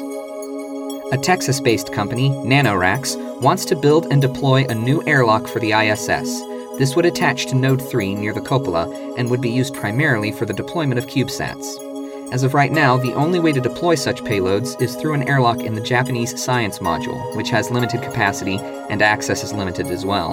A 1.12 1.18
Texas 1.22 1.60
based 1.60 1.92
company, 1.92 2.30
NanoRacks, 2.30 3.42
wants 3.42 3.66
to 3.66 3.76
build 3.76 4.08
and 4.10 4.22
deploy 4.22 4.64
a 4.66 4.74
new 4.74 5.04
airlock 5.06 5.48
for 5.48 5.60
the 5.60 5.74
ISS. 5.74 6.40
This 6.78 6.96
would 6.96 7.06
attach 7.06 7.48
to 7.48 7.56
Node 7.56 7.82
3 7.82 8.16
near 8.16 8.34
the 8.34 8.40
cupola 8.40 8.90
and 9.18 9.30
would 9.30 9.42
be 9.42 9.50
used 9.50 9.76
primarily 9.76 10.32
for 10.32 10.46
the 10.46 10.54
deployment 10.54 10.98
of 10.98 11.08
CubeSats. 11.08 12.32
As 12.32 12.44
of 12.44 12.54
right 12.54 12.72
now, 12.72 12.96
the 12.96 13.14
only 13.16 13.42
way 13.42 13.52
to 13.52 13.60
deploy 13.60 13.96
such 13.96 14.24
payloads 14.24 14.82
is 14.82 14.96
through 14.96 15.16
an 15.16 15.28
airlock 15.28 15.60
in 15.60 15.76
the 15.76 15.82
Japanese 15.82 16.42
Science 16.42 16.80
Module, 16.80 17.36
which 17.36 17.50
has 17.50 17.70
limited 17.70 18.02
capacity 18.02 18.58
and 18.90 19.02
access 19.02 19.44
is 19.44 19.52
limited 19.52 19.88
as 19.88 20.06
well. 20.06 20.32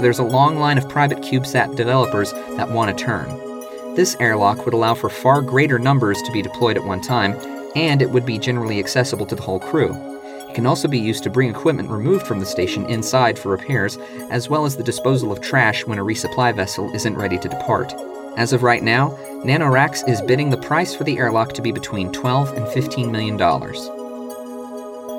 So 0.00 0.04
there's 0.04 0.18
a 0.18 0.24
long 0.24 0.56
line 0.56 0.78
of 0.78 0.88
private 0.88 1.18
CubeSat 1.18 1.76
developers 1.76 2.32
that 2.32 2.70
want 2.70 2.96
to 2.96 3.04
turn. 3.04 3.28
This 3.94 4.16
airlock 4.18 4.64
would 4.64 4.72
allow 4.72 4.94
for 4.94 5.10
far 5.10 5.42
greater 5.42 5.78
numbers 5.78 6.22
to 6.22 6.32
be 6.32 6.40
deployed 6.40 6.78
at 6.78 6.84
one 6.84 7.02
time, 7.02 7.36
and 7.76 8.00
it 8.00 8.08
would 8.08 8.24
be 8.24 8.38
generally 8.38 8.78
accessible 8.78 9.26
to 9.26 9.34
the 9.34 9.42
whole 9.42 9.60
crew. 9.60 9.92
It 10.48 10.54
can 10.54 10.64
also 10.64 10.88
be 10.88 10.98
used 10.98 11.22
to 11.24 11.30
bring 11.30 11.50
equipment 11.50 11.90
removed 11.90 12.26
from 12.26 12.40
the 12.40 12.46
station 12.46 12.86
inside 12.86 13.38
for 13.38 13.50
repairs, 13.50 13.98
as 14.30 14.48
well 14.48 14.64
as 14.64 14.74
the 14.74 14.82
disposal 14.82 15.32
of 15.32 15.42
trash 15.42 15.84
when 15.84 15.98
a 15.98 16.02
resupply 16.02 16.56
vessel 16.56 16.90
isn't 16.94 17.18
ready 17.18 17.36
to 17.36 17.48
depart. 17.50 17.92
As 18.38 18.54
of 18.54 18.62
right 18.62 18.82
now, 18.82 19.10
NanoRacks 19.44 20.08
is 20.08 20.22
bidding 20.22 20.48
the 20.48 20.56
price 20.56 20.94
for 20.94 21.04
the 21.04 21.18
airlock 21.18 21.52
to 21.52 21.60
be 21.60 21.72
between 21.72 22.10
12 22.10 22.56
and 22.56 22.66
15 22.68 23.12
million 23.12 23.36
dollars. 23.36 23.90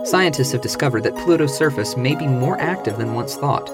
Scientists 0.09 0.53
have 0.53 0.61
discovered 0.61 1.03
that 1.03 1.17
Pluto's 1.17 1.55
surface 1.55 1.95
may 1.95 2.15
be 2.15 2.25
more 2.25 2.59
active 2.59 2.97
than 2.97 3.13
once 3.13 3.35
thought. 3.35 3.69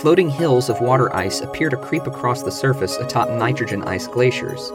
Floating 0.00 0.28
hills 0.28 0.68
of 0.68 0.80
water 0.80 1.14
ice 1.16 1.40
appear 1.40 1.70
to 1.70 1.76
creep 1.76 2.06
across 2.06 2.42
the 2.42 2.50
surface 2.50 2.96
atop 2.96 3.30
nitrogen 3.30 3.82
ice 3.84 4.06
glaciers. 4.06 4.68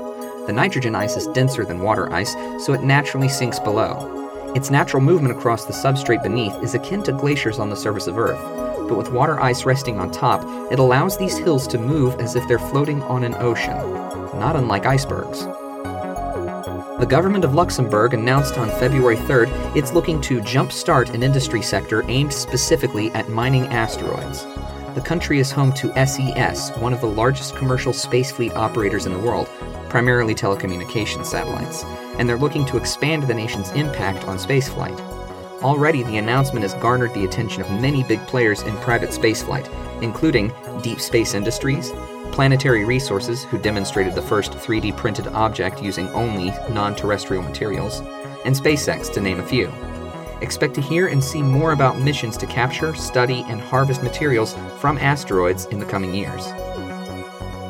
The 0.48 0.54
nitrogen 0.54 0.96
ice 0.96 1.16
is 1.16 1.28
denser 1.28 1.64
than 1.64 1.82
water 1.82 2.12
ice, 2.12 2.34
so 2.66 2.74
it 2.74 2.82
naturally 2.82 3.30
sinks 3.30 3.60
below. 3.60 4.54
Its 4.56 4.72
natural 4.72 5.02
movement 5.02 5.38
across 5.38 5.66
the 5.66 5.74
substrate 5.74 6.24
beneath 6.24 6.56
is 6.64 6.74
akin 6.74 7.04
to 7.04 7.12
glaciers 7.12 7.60
on 7.60 7.70
the 7.70 7.76
surface 7.76 8.08
of 8.08 8.18
Earth, 8.18 8.42
but 8.90 8.98
with 8.98 9.12
water 9.12 9.40
ice 9.40 9.64
resting 9.64 10.00
on 10.00 10.10
top, 10.10 10.44
it 10.72 10.80
allows 10.80 11.18
these 11.18 11.38
hills 11.38 11.68
to 11.68 11.78
move 11.78 12.16
as 12.20 12.36
if 12.36 12.48
they're 12.48 12.58
floating 12.58 13.04
on 13.04 13.24
an 13.24 13.36
ocean, 13.36 13.78
not 14.40 14.56
unlike 14.56 14.88
icebergs. 14.88 15.46
The 17.00 17.08
government 17.08 17.46
of 17.46 17.54
Luxembourg 17.54 18.14
announced 18.14 18.58
on 18.58 18.70
February 18.72 19.18
3rd 19.18 19.76
it's 19.76 19.94
looking 19.94 20.20
to 20.22 20.42
jumpstart 20.42 21.14
an 21.14 21.24
industry 21.24 21.62
sector 21.62 22.04
aimed 22.10 22.34
specifically 22.34 23.12
at 23.12 23.30
mining 23.30 23.66
asteroids. 23.68 24.46
The 24.94 25.02
country 25.02 25.40
is 25.40 25.52
home 25.52 25.72
to 25.76 26.06
SES, 26.06 26.72
one 26.72 26.92
of 26.92 27.00
the 27.00 27.08
largest 27.08 27.56
commercial 27.56 27.94
space 27.94 28.30
fleet 28.30 28.54
operators 28.58 29.06
in 29.06 29.14
the 29.14 29.20
world, 29.20 29.48
primarily 29.88 30.36
telecommunications 30.36 31.28
satellites, 31.28 31.86
and 32.18 32.28
they're 32.28 32.38
looking 32.38 32.66
to 32.66 32.76
expand 32.76 33.24
the 33.24 33.34
nation's 33.34 33.72
impact 33.72 34.26
on 34.26 34.38
spaceflight. 34.38 35.00
Already, 35.62 36.04
the 36.04 36.18
announcement 36.18 36.64
has 36.64 36.74
garnered 36.74 37.14
the 37.14 37.24
attention 37.24 37.62
of 37.62 37.72
many 37.80 38.04
big 38.04 38.20
players 38.28 38.64
in 38.64 38.76
private 38.80 39.12
spaceflight, 39.12 39.72
including 40.02 40.52
Deep 40.82 41.00
Space 41.00 41.36
Industries, 41.36 41.92
Planetary 42.34 42.84
Resources, 42.84 43.46
who 43.46 43.58
demonstrated 43.60 44.14
the 44.14 44.22
first 44.22 44.52
3D 44.52 44.98
printed 44.98 45.28
object 45.28 45.82
using 45.82 46.10
only 46.10 46.52
non 46.70 46.98
terrestrial 46.98 47.44
materials, 47.44 48.02
and 48.44 48.54
SpaceX, 48.54 49.10
to 49.14 49.22
name 49.22 49.40
a 49.40 49.48
few. 49.48 49.72
Expect 50.42 50.74
to 50.76 50.82
hear 50.82 51.08
and 51.08 51.24
see 51.24 51.42
more 51.42 51.72
about 51.72 52.00
missions 52.00 52.36
to 52.38 52.48
capture, 52.48 52.96
study, 52.96 53.46
and 53.48 53.62
harvest 53.62 54.04
materials 54.04 54.56
from 54.80 54.98
asteroids 54.98 55.66
in 55.68 55.80
the 55.80 55.86
coming 55.86 56.14
years. 56.14 56.48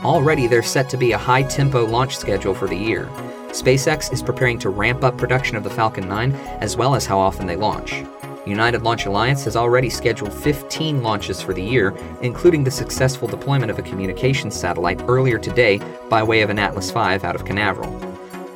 Already, 0.04 0.48
there's 0.48 0.68
set 0.68 0.90
to 0.90 0.98
be 0.98 1.12
a 1.12 1.18
high 1.18 1.44
tempo 1.44 1.86
launch 1.86 2.18
schedule 2.18 2.56
for 2.56 2.68
the 2.68 2.76
year. 2.76 3.06
SpaceX 3.50 4.12
is 4.14 4.24
preparing 4.24 4.58
to 4.60 4.70
ramp 4.70 5.04
up 5.04 5.18
production 5.18 5.58
of 5.58 5.64
the 5.64 5.70
Falcon 5.70 6.08
9 6.08 6.32
as 6.62 6.78
well 6.78 6.96
as 6.96 7.06
how 7.06 7.20
often 7.20 7.46
they 7.46 7.58
launch. 7.58 8.04
United 8.46 8.82
Launch 8.82 9.06
Alliance 9.06 9.44
has 9.44 9.56
already 9.56 9.90
scheduled 9.90 10.34
15 10.34 11.04
launches 11.04 11.42
for 11.42 11.54
the 11.54 11.62
year, 11.62 11.96
including 12.22 12.64
the 12.64 12.72
successful 12.72 13.28
deployment 13.28 13.70
of 13.70 13.78
a 13.78 13.84
communications 13.84 14.56
satellite 14.56 15.04
earlier 15.08 15.38
today 15.38 15.80
by 16.10 16.24
way 16.24 16.42
of 16.42 16.50
an 16.50 16.58
Atlas 16.58 16.90
V 16.90 16.98
out 16.98 17.36
of 17.36 17.46
Canaveral. 17.46 17.92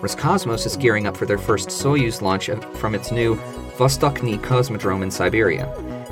Roscosmos 0.02 0.66
is 0.66 0.78
gearing 0.78 1.08
up 1.08 1.16
for 1.16 1.26
their 1.26 1.38
first 1.38 1.70
Soyuz 1.70 2.22
launch 2.22 2.50
uh, 2.50 2.56
from 2.76 2.96
its 2.96 3.12
new 3.12 3.36
Vostochny 3.78 4.40
Cosmodrome 4.40 5.04
in 5.04 5.12
Siberia. 5.12 5.66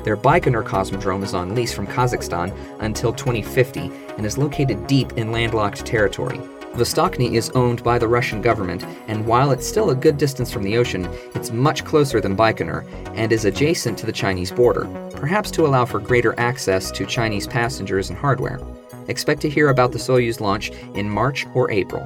Their 0.04 0.18
Baikonur 0.18 0.62
Cosmodrome 0.62 1.24
is 1.24 1.32
on 1.32 1.54
lease 1.54 1.72
from 1.72 1.86
Kazakhstan 1.86 2.54
until 2.80 3.10
2050 3.10 3.90
and 4.18 4.26
is 4.26 4.36
located 4.36 4.86
deep 4.86 5.12
in 5.12 5.32
landlocked 5.32 5.86
territory. 5.86 6.36
Vostochny 6.74 7.32
is 7.32 7.48
owned 7.50 7.82
by 7.82 7.98
the 7.98 8.06
Russian 8.06 8.42
government, 8.42 8.84
and 9.08 9.26
while 9.26 9.50
it's 9.50 9.66
still 9.66 9.90
a 9.90 9.94
good 9.94 10.18
distance 10.18 10.52
from 10.52 10.62
the 10.62 10.76
ocean, 10.76 11.08
it's 11.34 11.52
much 11.52 11.86
closer 11.86 12.20
than 12.20 12.36
Baikonur 12.36 12.84
and 13.14 13.32
is 13.32 13.46
adjacent 13.46 13.96
to 13.96 14.04
the 14.04 14.12
Chinese 14.12 14.50
border, 14.50 14.84
perhaps 15.12 15.50
to 15.52 15.64
allow 15.64 15.86
for 15.86 16.00
greater 16.00 16.38
access 16.38 16.90
to 16.90 17.06
Chinese 17.06 17.46
passengers 17.46 18.10
and 18.10 18.18
hardware. 18.18 18.60
Expect 19.08 19.40
to 19.40 19.48
hear 19.48 19.70
about 19.70 19.92
the 19.92 19.98
Soyuz 19.98 20.38
launch 20.38 20.70
in 20.94 21.08
March 21.08 21.46
or 21.54 21.70
April. 21.70 22.02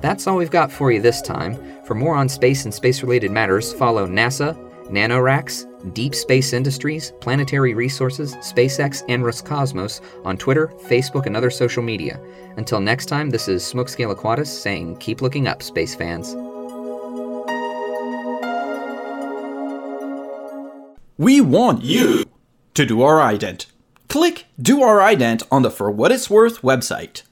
That's 0.00 0.26
all 0.26 0.36
we've 0.36 0.50
got 0.50 0.70
for 0.70 0.92
you 0.92 1.00
this 1.00 1.22
time. 1.22 1.58
For 1.84 1.94
more 1.94 2.14
on 2.14 2.28
space 2.28 2.64
and 2.64 2.74
space 2.74 3.02
related 3.02 3.30
matters, 3.30 3.72
follow 3.72 4.06
NASA, 4.06 4.54
NanoRacks, 4.88 5.94
Deep 5.94 6.14
Space 6.14 6.52
Industries, 6.52 7.12
Planetary 7.20 7.74
Resources, 7.74 8.34
SpaceX, 8.36 9.04
and 9.08 9.24
Roscosmos 9.24 10.00
on 10.24 10.36
Twitter, 10.36 10.68
Facebook, 10.84 11.26
and 11.26 11.36
other 11.36 11.50
social 11.50 11.82
media. 11.82 12.20
Until 12.56 12.80
next 12.80 13.06
time, 13.06 13.30
this 13.30 13.48
is 13.48 13.62
Smokescale 13.62 14.14
Aquatus 14.14 14.46
saying 14.48 14.96
keep 14.98 15.22
looking 15.22 15.48
up, 15.48 15.62
space 15.62 15.94
fans. 15.94 16.34
We 21.18 21.40
want 21.40 21.82
you 21.82 22.24
to 22.74 22.84
do 22.84 23.02
our 23.02 23.18
ident. 23.18 23.66
Click 24.08 24.44
Do 24.60 24.82
Our 24.82 24.98
Ident 24.98 25.42
on 25.50 25.62
the 25.62 25.70
For 25.70 25.90
What 25.90 26.12
It's 26.12 26.30
Worth 26.30 26.62
website. 26.62 27.22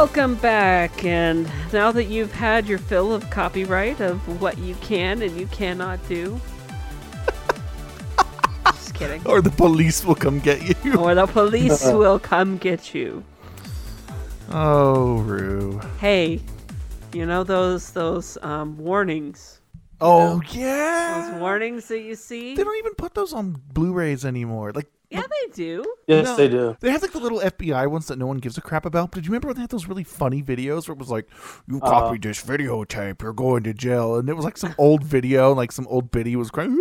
Welcome 0.00 0.34
back. 0.36 1.04
And 1.04 1.46
now 1.74 1.92
that 1.92 2.04
you've 2.04 2.32
had 2.32 2.66
your 2.66 2.78
fill 2.78 3.12
of 3.12 3.28
copyright 3.28 4.00
of 4.00 4.40
what 4.40 4.56
you 4.56 4.74
can 4.76 5.20
and 5.20 5.38
you 5.38 5.46
cannot 5.48 6.00
do, 6.08 6.40
just 8.64 8.94
kidding. 8.94 9.20
Or 9.26 9.42
the 9.42 9.50
police 9.50 10.02
will 10.02 10.14
come 10.14 10.40
get 10.40 10.62
you. 10.62 10.94
Or 10.98 11.14
the 11.14 11.26
police 11.26 11.84
will 11.92 12.18
come 12.18 12.56
get 12.56 12.94
you. 12.94 13.22
Oh, 14.50 15.18
Rue. 15.18 15.82
Hey, 16.00 16.40
you 17.12 17.26
know 17.26 17.44
those 17.44 17.92
those 17.92 18.38
um, 18.40 18.78
warnings. 18.78 19.60
Oh, 20.00 20.40
yeah. 20.52 21.28
Those 21.32 21.40
warnings 21.42 21.88
that 21.88 22.00
you 22.00 22.14
see. 22.14 22.54
They 22.54 22.64
don't 22.64 22.78
even 22.78 22.94
put 22.94 23.12
those 23.12 23.34
on 23.34 23.60
Blu-rays 23.74 24.24
anymore. 24.24 24.72
Like, 24.72 24.90
Yeah, 25.10 25.22
they 25.22 25.52
do. 25.52 25.84
Yes, 26.06 26.24
No. 26.26 26.36
they 26.36 26.48
do. 26.48 26.76
They 26.80 26.90
have 26.90 27.02
like 27.02 27.12
the 27.12 27.18
little 27.18 27.40
FBI 27.40 27.88
ones 27.88 28.06
that 28.06 28.18
no 28.18 28.26
one 28.26 28.38
gives 28.38 28.56
a 28.56 28.60
crap 28.60 28.86
about. 28.86 29.10
But 29.10 29.16
did 29.16 29.26
you 29.26 29.30
remember 29.32 29.48
when 29.48 29.56
they 29.56 29.62
had 29.62 29.70
those 29.70 29.86
really 29.88 30.04
funny 30.04 30.42
videos 30.42 30.86
where 30.86 30.92
it 30.94 30.98
was 30.98 31.10
like, 31.10 31.28
"You 31.66 31.80
Uh. 31.82 32.12
this 32.20 32.42
videotape, 32.44 33.20
you're 33.22 33.32
going 33.32 33.64
to 33.64 33.74
jail," 33.74 34.16
and 34.16 34.28
it 34.28 34.34
was 34.36 34.44
like 34.44 34.56
some 34.56 34.74
old 34.78 35.02
video, 35.02 35.52
like 35.52 35.72
some 35.72 35.86
old 35.88 36.10
biddy 36.10 36.36
was 36.36 36.50
crying. 36.50 36.72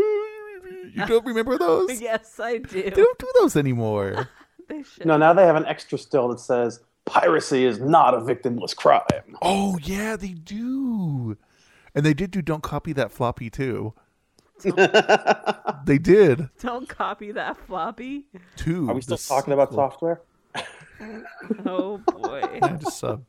You 0.94 1.06
don't 1.08 1.26
remember 1.26 1.58
those? 1.58 2.00
yes, 2.10 2.40
I 2.40 2.58
do. 2.60 2.82
They 2.84 2.90
don't 2.92 3.18
do 3.18 3.32
those 3.40 3.56
anymore. 3.56 4.30
They 4.68 4.84
should. 4.84 5.08
No, 5.08 5.18
now 5.18 5.34
they 5.34 5.48
have 5.48 5.56
an 5.56 5.66
extra 5.66 5.98
still 5.98 6.28
that 6.28 6.40
says 6.40 6.80
piracy 7.06 7.66
is 7.66 7.80
not 7.80 8.14
a 8.14 8.20
victimless 8.20 8.76
crime. 8.76 9.02
Oh 9.42 9.80
yeah, 9.82 10.16
they 10.16 10.34
do. 10.34 11.38
And 11.96 12.06
they 12.06 12.14
did 12.14 12.30
do 12.30 12.44
"Don't 12.44 12.62
Copy 12.62 12.94
That 12.94 13.12
Floppy" 13.12 13.50
too. 13.50 13.96
they 15.86 15.98
did 15.98 16.50
Don't 16.60 16.88
copy 16.90 17.32
that 17.32 17.58
floppy. 17.66 18.26
too. 18.56 18.90
Are 18.90 18.94
we 18.94 19.02
still 19.02 19.18
The 19.18 19.24
talking 19.28 19.54
about 19.54 19.74
software? 19.74 20.22
Oh 21.66 22.00
boy. 22.00 22.42
I 22.62 22.70
just 22.74 23.00
sub. 23.00 23.24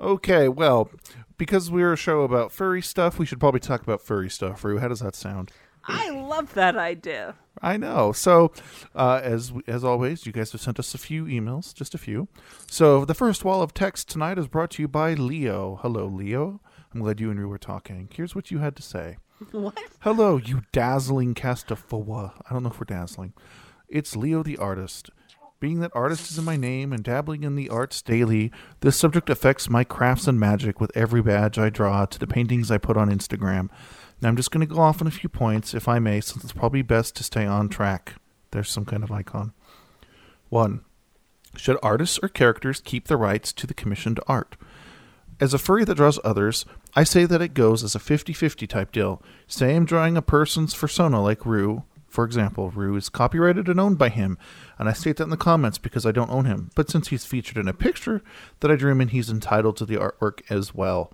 Okay, 0.00 0.48
well, 0.48 0.88
because 1.36 1.68
we're 1.70 1.92
a 1.92 1.96
show 1.96 2.20
about 2.22 2.52
furry 2.52 2.80
stuff, 2.80 3.18
we 3.18 3.26
should 3.26 3.40
probably 3.40 3.58
talk 3.58 3.82
about 3.82 4.00
furry 4.00 4.30
stuff. 4.30 4.62
Rue, 4.62 4.78
how 4.78 4.86
does 4.86 5.00
that 5.00 5.16
sound? 5.16 5.50
I 5.84 6.10
love 6.10 6.54
that 6.54 6.76
idea. 6.76 7.34
I 7.60 7.76
know. 7.76 8.12
So, 8.12 8.52
uh, 8.94 9.20
as 9.22 9.52
as 9.66 9.82
always, 9.82 10.26
you 10.26 10.32
guys 10.32 10.52
have 10.52 10.60
sent 10.60 10.78
us 10.78 10.94
a 10.94 10.98
few 10.98 11.24
emails, 11.24 11.74
just 11.74 11.92
a 11.92 11.98
few. 11.98 12.28
So, 12.70 13.04
the 13.04 13.14
first 13.14 13.44
wall 13.44 13.62
of 13.62 13.74
text 13.74 14.08
tonight 14.08 14.38
is 14.38 14.46
brought 14.46 14.70
to 14.72 14.82
you 14.82 14.86
by 14.88 15.14
Leo. 15.14 15.80
Hello, 15.82 16.06
Leo. 16.06 16.60
I'm 16.94 17.00
glad 17.00 17.18
you 17.20 17.30
and 17.32 17.40
Rue 17.40 17.48
were 17.48 17.58
talking. 17.58 18.08
Here's 18.14 18.36
what 18.36 18.52
you 18.52 18.58
had 18.58 18.76
to 18.76 18.82
say. 18.82 19.16
What? 19.52 19.78
Hello, 20.00 20.36
you 20.36 20.62
dazzling 20.72 21.34
castafoa. 21.34 22.32
I 22.48 22.52
don't 22.52 22.62
know 22.62 22.70
if 22.70 22.78
we're 22.78 22.84
dazzling. 22.84 23.32
It's 23.88 24.16
Leo 24.16 24.42
the 24.42 24.58
artist. 24.58 25.10
Being 25.58 25.80
that 25.80 25.94
artist 25.94 26.30
is 26.30 26.38
in 26.38 26.44
my 26.44 26.56
name 26.56 26.92
and 26.92 27.02
dabbling 27.02 27.42
in 27.44 27.54
the 27.54 27.68
arts 27.68 28.02
daily, 28.02 28.52
this 28.80 28.96
subject 28.96 29.30
affects 29.30 29.70
my 29.70 29.84
crafts 29.84 30.26
and 30.26 30.38
magic 30.38 30.80
with 30.80 30.96
every 30.96 31.22
badge 31.22 31.58
I 31.58 31.70
draw 31.70 32.04
to 32.04 32.18
the 32.18 32.26
paintings 32.26 32.70
I 32.70 32.78
put 32.78 32.96
on 32.96 33.10
Instagram. 33.10 33.68
Now 34.20 34.28
I'm 34.28 34.36
just 34.36 34.50
going 34.50 34.66
to 34.66 34.74
go 34.74 34.80
off 34.80 35.00
on 35.00 35.06
a 35.06 35.12
few 35.12 35.28
points, 35.28 35.74
if 35.74 35.88
I 35.88 35.98
may, 35.98 36.20
since 36.20 36.44
it's 36.44 36.52
probably 36.52 36.82
best 36.82 37.16
to 37.16 37.24
stay 37.24 37.46
on 37.46 37.68
track. 37.68 38.14
There's 38.50 38.70
some 38.70 38.84
kind 38.84 39.02
of 39.02 39.10
icon. 39.10 39.52
1. 40.50 40.84
Should 41.56 41.78
artists 41.82 42.18
or 42.22 42.28
characters 42.28 42.80
keep 42.84 43.08
the 43.08 43.16
rights 43.16 43.52
to 43.54 43.66
the 43.66 43.74
commissioned 43.74 44.20
art? 44.26 44.56
As 45.40 45.54
a 45.54 45.58
furry 45.58 45.84
that 45.84 45.96
draws 45.96 46.20
others, 46.24 46.64
I 46.94 47.04
say 47.04 47.24
that 47.24 47.40
it 47.40 47.54
goes 47.54 47.82
as 47.82 47.94
a 47.94 47.98
50 47.98 48.32
50 48.32 48.66
type 48.66 48.92
deal. 48.92 49.22
Say 49.46 49.74
I'm 49.74 49.84
drawing 49.84 50.16
a 50.16 50.22
person's 50.22 50.74
persona 50.74 51.22
like 51.22 51.46
Rue. 51.46 51.84
For 52.08 52.24
example, 52.24 52.70
Rue 52.70 52.94
is 52.96 53.08
copyrighted 53.08 53.70
and 53.70 53.80
owned 53.80 53.96
by 53.96 54.10
him, 54.10 54.36
and 54.78 54.86
I 54.86 54.92
state 54.92 55.16
that 55.16 55.24
in 55.24 55.30
the 55.30 55.38
comments 55.38 55.78
because 55.78 56.04
I 56.04 56.12
don't 56.12 56.30
own 56.30 56.44
him. 56.44 56.70
But 56.74 56.90
since 56.90 57.08
he's 57.08 57.24
featured 57.24 57.56
in 57.56 57.68
a 57.68 57.72
picture 57.72 58.20
that 58.60 58.70
I 58.70 58.76
drew 58.76 58.92
him 58.92 59.00
in, 59.00 59.08
he's 59.08 59.30
entitled 59.30 59.78
to 59.78 59.86
the 59.86 59.96
artwork 59.96 60.42
as 60.50 60.74
well. 60.74 61.10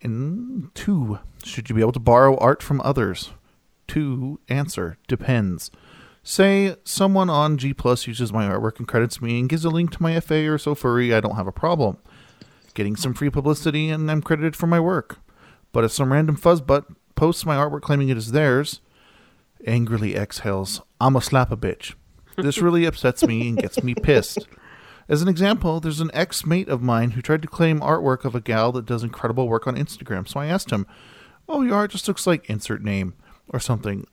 And 0.00 0.72
two, 0.74 1.18
should 1.42 1.68
you 1.68 1.74
be 1.74 1.80
able 1.80 1.92
to 1.92 1.98
borrow 1.98 2.36
art 2.36 2.62
from 2.62 2.80
others? 2.82 3.32
Two, 3.88 4.38
answer, 4.48 4.98
depends. 5.08 5.72
Say 6.22 6.76
someone 6.84 7.28
on 7.28 7.58
G 7.58 7.74
Plus 7.74 8.06
uses 8.06 8.32
my 8.32 8.48
artwork 8.48 8.78
and 8.78 8.86
credits 8.86 9.20
me 9.20 9.40
and 9.40 9.48
gives 9.48 9.64
a 9.64 9.70
link 9.70 9.90
to 9.92 10.02
my 10.02 10.18
FA 10.20 10.46
or 10.46 10.58
SoFurry, 10.58 11.12
I 11.12 11.20
don't 11.20 11.34
have 11.34 11.48
a 11.48 11.52
problem. 11.52 11.98
Getting 12.74 12.96
some 12.96 13.14
free 13.14 13.30
publicity 13.30 13.90
and 13.90 14.10
I'm 14.10 14.22
credited 14.22 14.56
for 14.56 14.66
my 14.66 14.80
work. 14.80 15.18
But 15.72 15.84
if 15.84 15.92
some 15.92 16.12
random 16.12 16.36
fuzzbutt 16.36 16.94
posts 17.14 17.46
my 17.46 17.56
artwork 17.56 17.82
claiming 17.82 18.08
it 18.08 18.16
is 18.16 18.32
theirs, 18.32 18.80
angrily 19.66 20.16
exhales, 20.16 20.82
I'ma 21.00 21.20
slap 21.20 21.52
a 21.52 21.56
bitch. 21.56 21.94
This 22.36 22.58
really 22.58 22.84
upsets 22.86 23.26
me 23.26 23.48
and 23.48 23.58
gets 23.58 23.82
me 23.82 23.94
pissed. 23.94 24.46
As 25.08 25.20
an 25.20 25.28
example, 25.28 25.80
there's 25.80 26.00
an 26.00 26.10
ex 26.14 26.46
mate 26.46 26.68
of 26.68 26.80
mine 26.80 27.12
who 27.12 27.22
tried 27.22 27.42
to 27.42 27.48
claim 27.48 27.80
artwork 27.80 28.24
of 28.24 28.34
a 28.34 28.40
gal 28.40 28.72
that 28.72 28.86
does 28.86 29.02
incredible 29.02 29.48
work 29.48 29.66
on 29.66 29.76
Instagram. 29.76 30.26
So 30.26 30.40
I 30.40 30.46
asked 30.46 30.70
him, 30.70 30.86
Oh, 31.48 31.62
your 31.62 31.74
art 31.74 31.90
just 31.90 32.08
looks 32.08 32.26
like 32.26 32.48
insert 32.48 32.82
name 32.82 33.14
or 33.48 33.60
something, 33.60 34.06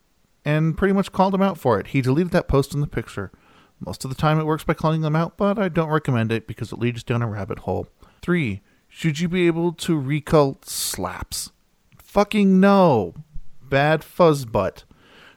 and 0.43 0.77
pretty 0.77 0.93
much 0.93 1.11
called 1.11 1.33
him 1.33 1.41
out 1.41 1.57
for 1.57 1.79
it. 1.79 1.87
He 1.87 2.01
deleted 2.01 2.31
that 2.33 2.47
post 2.47 2.73
in 2.73 2.81
the 2.81 2.87
picture. 2.87 3.31
Most 3.79 4.03
of 4.03 4.09
the 4.09 4.15
time 4.15 4.39
it 4.39 4.45
works 4.45 4.63
by 4.63 4.73
calling 4.73 5.01
them 5.01 5.15
out, 5.15 5.37
but 5.37 5.57
I 5.57 5.69
don't 5.69 5.89
recommend 5.89 6.31
it 6.31 6.47
because 6.47 6.71
it 6.73 6.79
leads 6.79 7.03
down 7.03 7.21
a 7.21 7.27
rabbit 7.29 7.59
hole. 7.59 7.87
3. 8.21 8.61
Should 8.87 9.19
you 9.19 9.27
be 9.29 9.47
able 9.47 9.73
to 9.73 9.99
recult 9.99 10.65
slaps? 10.65 11.51
Fucking 11.97 12.59
no. 12.59 13.13
Bad 13.61 14.03
fuzz 14.03 14.45
butt. 14.45 14.83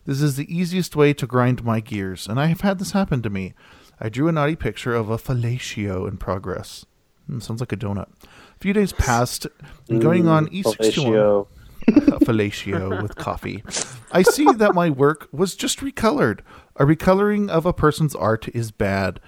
This 0.04 0.20
is 0.22 0.36
the 0.36 0.52
easiest 0.54 0.96
way 0.96 1.12
to 1.14 1.26
grind 1.26 1.62
my 1.64 1.80
gears, 1.80 2.26
and 2.26 2.40
I 2.40 2.46
have 2.46 2.62
had 2.62 2.78
this 2.78 2.92
happen 2.92 3.22
to 3.22 3.30
me. 3.30 3.54
I 4.00 4.08
drew 4.08 4.26
a 4.26 4.32
naughty 4.32 4.56
picture 4.56 4.94
of 4.94 5.10
a 5.10 5.16
fellatio 5.18 6.08
in 6.08 6.16
progress. 6.16 6.84
Hmm, 7.26 7.38
sounds 7.38 7.60
like 7.60 7.72
a 7.72 7.76
donut. 7.76 8.08
A 8.24 8.58
few 8.58 8.72
days 8.72 8.92
passed, 8.92 9.46
and 9.88 10.00
going 10.02 10.26
on 10.26 10.46
Mm, 10.48 10.62
E61. 10.64 11.04
fellatio. 11.04 11.46
a 11.88 12.18
fellatio 12.24 13.02
with 13.02 13.14
coffee. 13.16 13.62
I 14.10 14.22
see 14.22 14.46
that 14.46 14.74
my 14.74 14.90
work 14.90 15.28
was 15.30 15.54
just 15.54 15.78
recolored. 15.80 16.40
A 16.76 16.84
recoloring 16.84 17.48
of 17.48 17.64
a 17.66 17.72
person's 17.72 18.14
art 18.16 18.48
is 18.48 18.70
bad. 18.72 19.20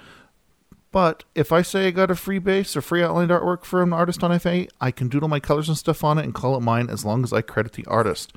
But 0.94 1.24
if 1.34 1.50
I 1.50 1.62
say 1.62 1.88
I 1.88 1.90
got 1.90 2.12
a 2.12 2.14
free 2.14 2.38
base 2.38 2.76
or 2.76 2.80
free 2.80 3.02
outlined 3.02 3.32
artwork 3.32 3.64
from 3.64 3.92
an 3.92 3.98
artist 3.98 4.22
on 4.22 4.38
FA, 4.38 4.68
I 4.80 4.92
can 4.92 5.08
doodle 5.08 5.28
my 5.28 5.40
colors 5.40 5.68
and 5.68 5.76
stuff 5.76 6.04
on 6.04 6.18
it 6.18 6.24
and 6.24 6.32
call 6.32 6.56
it 6.56 6.60
mine 6.60 6.88
as 6.88 7.04
long 7.04 7.24
as 7.24 7.32
I 7.32 7.40
credit 7.40 7.72
the 7.72 7.84
artist. 7.86 8.32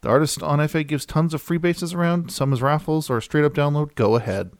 The 0.00 0.08
artist 0.08 0.42
on 0.42 0.66
FA 0.66 0.82
gives 0.82 1.06
tons 1.06 1.34
of 1.34 1.40
free 1.40 1.56
bases 1.56 1.94
around, 1.94 2.32
some 2.32 2.52
as 2.52 2.62
raffles 2.62 3.10
or 3.10 3.18
a 3.18 3.22
straight 3.22 3.44
up 3.44 3.54
download. 3.54 3.94
Go 3.94 4.16
ahead. 4.16 4.50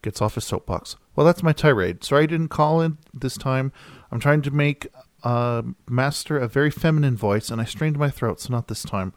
Gets 0.00 0.22
off 0.22 0.36
his 0.36 0.44
soapbox. 0.44 0.94
Well, 1.16 1.26
that's 1.26 1.42
my 1.42 1.52
tirade. 1.52 2.04
Sorry 2.04 2.22
I 2.22 2.26
didn't 2.26 2.50
call 2.50 2.80
in 2.80 2.98
this 3.12 3.36
time. 3.36 3.72
I'm 4.12 4.20
trying 4.20 4.42
to 4.42 4.52
make 4.52 4.86
uh, 5.24 5.62
master 5.88 6.38
a 6.38 6.46
very 6.46 6.70
feminine 6.70 7.16
voice, 7.16 7.50
and 7.50 7.60
I 7.60 7.64
strained 7.64 7.98
my 7.98 8.10
throat, 8.10 8.40
so 8.40 8.52
not 8.52 8.68
this 8.68 8.84
time. 8.84 9.12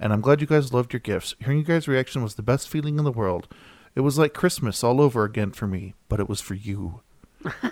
And 0.00 0.10
I'm 0.10 0.22
glad 0.22 0.40
you 0.40 0.46
guys 0.46 0.72
loved 0.72 0.94
your 0.94 1.00
gifts. 1.00 1.34
Hearing 1.38 1.58
you 1.58 1.64
guys' 1.64 1.86
reaction 1.86 2.22
was 2.22 2.36
the 2.36 2.42
best 2.42 2.66
feeling 2.66 2.98
in 2.98 3.04
the 3.04 3.12
world. 3.12 3.46
It 3.94 4.00
was 4.00 4.18
like 4.18 4.34
Christmas 4.34 4.84
all 4.84 5.00
over 5.00 5.24
again 5.24 5.52
for 5.52 5.66
me, 5.66 5.94
but 6.08 6.20
it 6.20 6.28
was 6.28 6.40
for 6.40 6.54
you. 6.54 7.00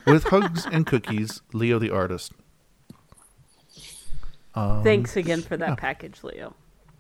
With 0.07 0.25
hugs 0.29 0.67
and 0.67 0.87
cookies, 0.87 1.43
Leo 1.53 1.79
the 1.79 1.91
artist. 1.91 2.33
Um, 4.55 4.83
Thanks 4.83 5.17
again 5.17 5.43
for 5.43 5.57
that 5.57 5.71
yeah. 5.71 5.75
package, 5.75 6.25
Leo. 6.25 6.55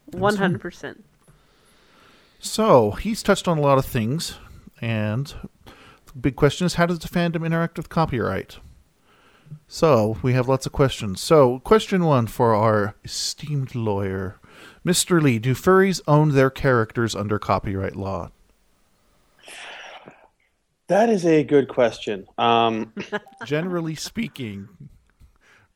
One 0.06 0.36
hundred 0.36 0.60
percent. 0.60 1.04
So 2.38 2.92
he's 2.92 3.22
touched 3.22 3.48
on 3.48 3.58
a 3.58 3.62
lot 3.62 3.78
of 3.78 3.86
things, 3.86 4.38
and 4.80 5.34
the 6.06 6.18
big 6.20 6.36
question 6.36 6.66
is 6.66 6.74
how 6.74 6.86
does 6.86 6.98
the 6.98 7.08
fandom 7.08 7.44
interact 7.44 7.78
with 7.78 7.88
copyright? 7.88 8.58
So 9.68 10.18
we 10.22 10.32
have 10.34 10.48
lots 10.48 10.66
of 10.66 10.72
questions. 10.72 11.20
So 11.20 11.60
question 11.60 12.04
one 12.04 12.26
for 12.26 12.54
our 12.54 12.94
esteemed 13.04 13.74
lawyer, 13.74 14.38
Mr. 14.84 15.20
Lee: 15.20 15.38
Do 15.38 15.54
furries 15.54 16.00
own 16.06 16.32
their 16.32 16.50
characters 16.50 17.14
under 17.14 17.38
copyright 17.38 17.96
law? 17.96 18.30
That 20.88 21.08
is 21.10 21.26
a 21.26 21.42
good 21.42 21.68
question. 21.68 22.26
Um, 22.38 22.92
Generally 23.44 23.96
speaking, 23.96 24.68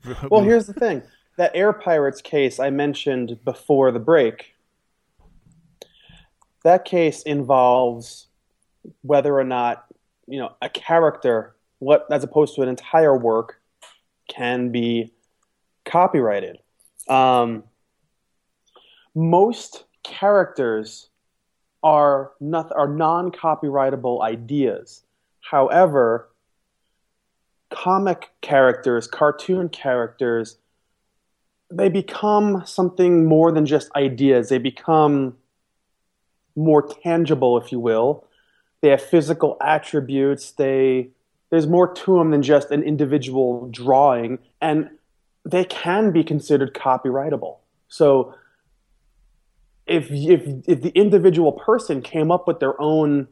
well, 0.31 0.43
here's 0.43 0.67
the 0.67 0.75
thing: 0.75 1.03
that 1.37 1.53
Air 1.55 1.73
Pirates 1.73 2.23
case 2.23 2.61
I 2.61 2.71
mentioned 2.71 3.39
before 3.45 3.91
the 3.91 3.99
break. 3.99 4.55
That 6.63 6.85
case 6.85 7.23
involves 7.23 8.29
whether 9.03 9.37
or 9.37 9.45
not 9.45 9.87
you 10.27 10.39
know 10.39 10.55
a 10.63 10.69
character, 10.69 11.57
what 11.81 12.07
as 12.11 12.23
opposed 12.23 12.55
to 12.55 12.63
an 12.63 12.69
entire 12.69 13.17
work, 13.17 13.61
can 14.29 14.71
be 14.71 15.13
copyrighted. 15.85 16.59
Um, 17.09 17.65
most 19.15 19.85
characters 20.03 21.10
are 21.83 22.33
not 22.41 22.71
are 22.73 22.89
non-copyrightable 22.89 24.23
ideas. 24.23 25.03
However, 25.41 26.29
comic 27.71 28.31
characters, 28.43 29.07
cartoon 29.07 29.69
characters, 29.69 30.59
they 31.71 31.89
become 31.89 32.63
something 32.67 33.25
more 33.25 33.53
than 33.53 33.65
just 33.65 33.91
ideas. 33.97 34.49
They 34.49 34.59
become 34.59 35.37
more 36.57 36.87
tangible, 36.87 37.57
if 37.59 37.73
you 37.73 37.81
will. 37.81 38.25
They 38.83 38.89
have 38.89 39.03
physical 39.03 39.57
attributes. 39.61 40.53
They 40.53 41.11
there's 41.51 41.67
more 41.67 41.93
to 41.93 42.19
them 42.19 42.31
than 42.31 42.43
just 42.43 42.71
an 42.71 42.83
individual 42.83 43.69
drawing, 43.71 44.39
and 44.61 44.91
they 45.45 45.65
can 45.65 46.13
be 46.13 46.23
considered 46.23 46.75
copyrightable. 46.75 47.57
So 47.89 48.35
if 49.91 50.11
if 50.11 50.47
if 50.67 50.83
the 50.83 50.91
individual 50.91 51.53
person 51.53 52.01
came 52.01 52.31
up 52.31 52.47
with 52.47 52.61
their 52.61 52.81
own 52.81 53.27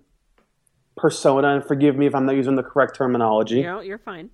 persona, 0.96 1.54
and 1.54 1.64
forgive 1.64 1.96
me 1.96 2.06
if 2.06 2.14
I'm 2.14 2.26
not 2.26 2.34
using 2.34 2.56
the 2.56 2.62
correct 2.64 2.96
terminology, 2.96 3.61
You're, 3.61 3.82
you're 3.84 3.98
fine. 3.98 4.30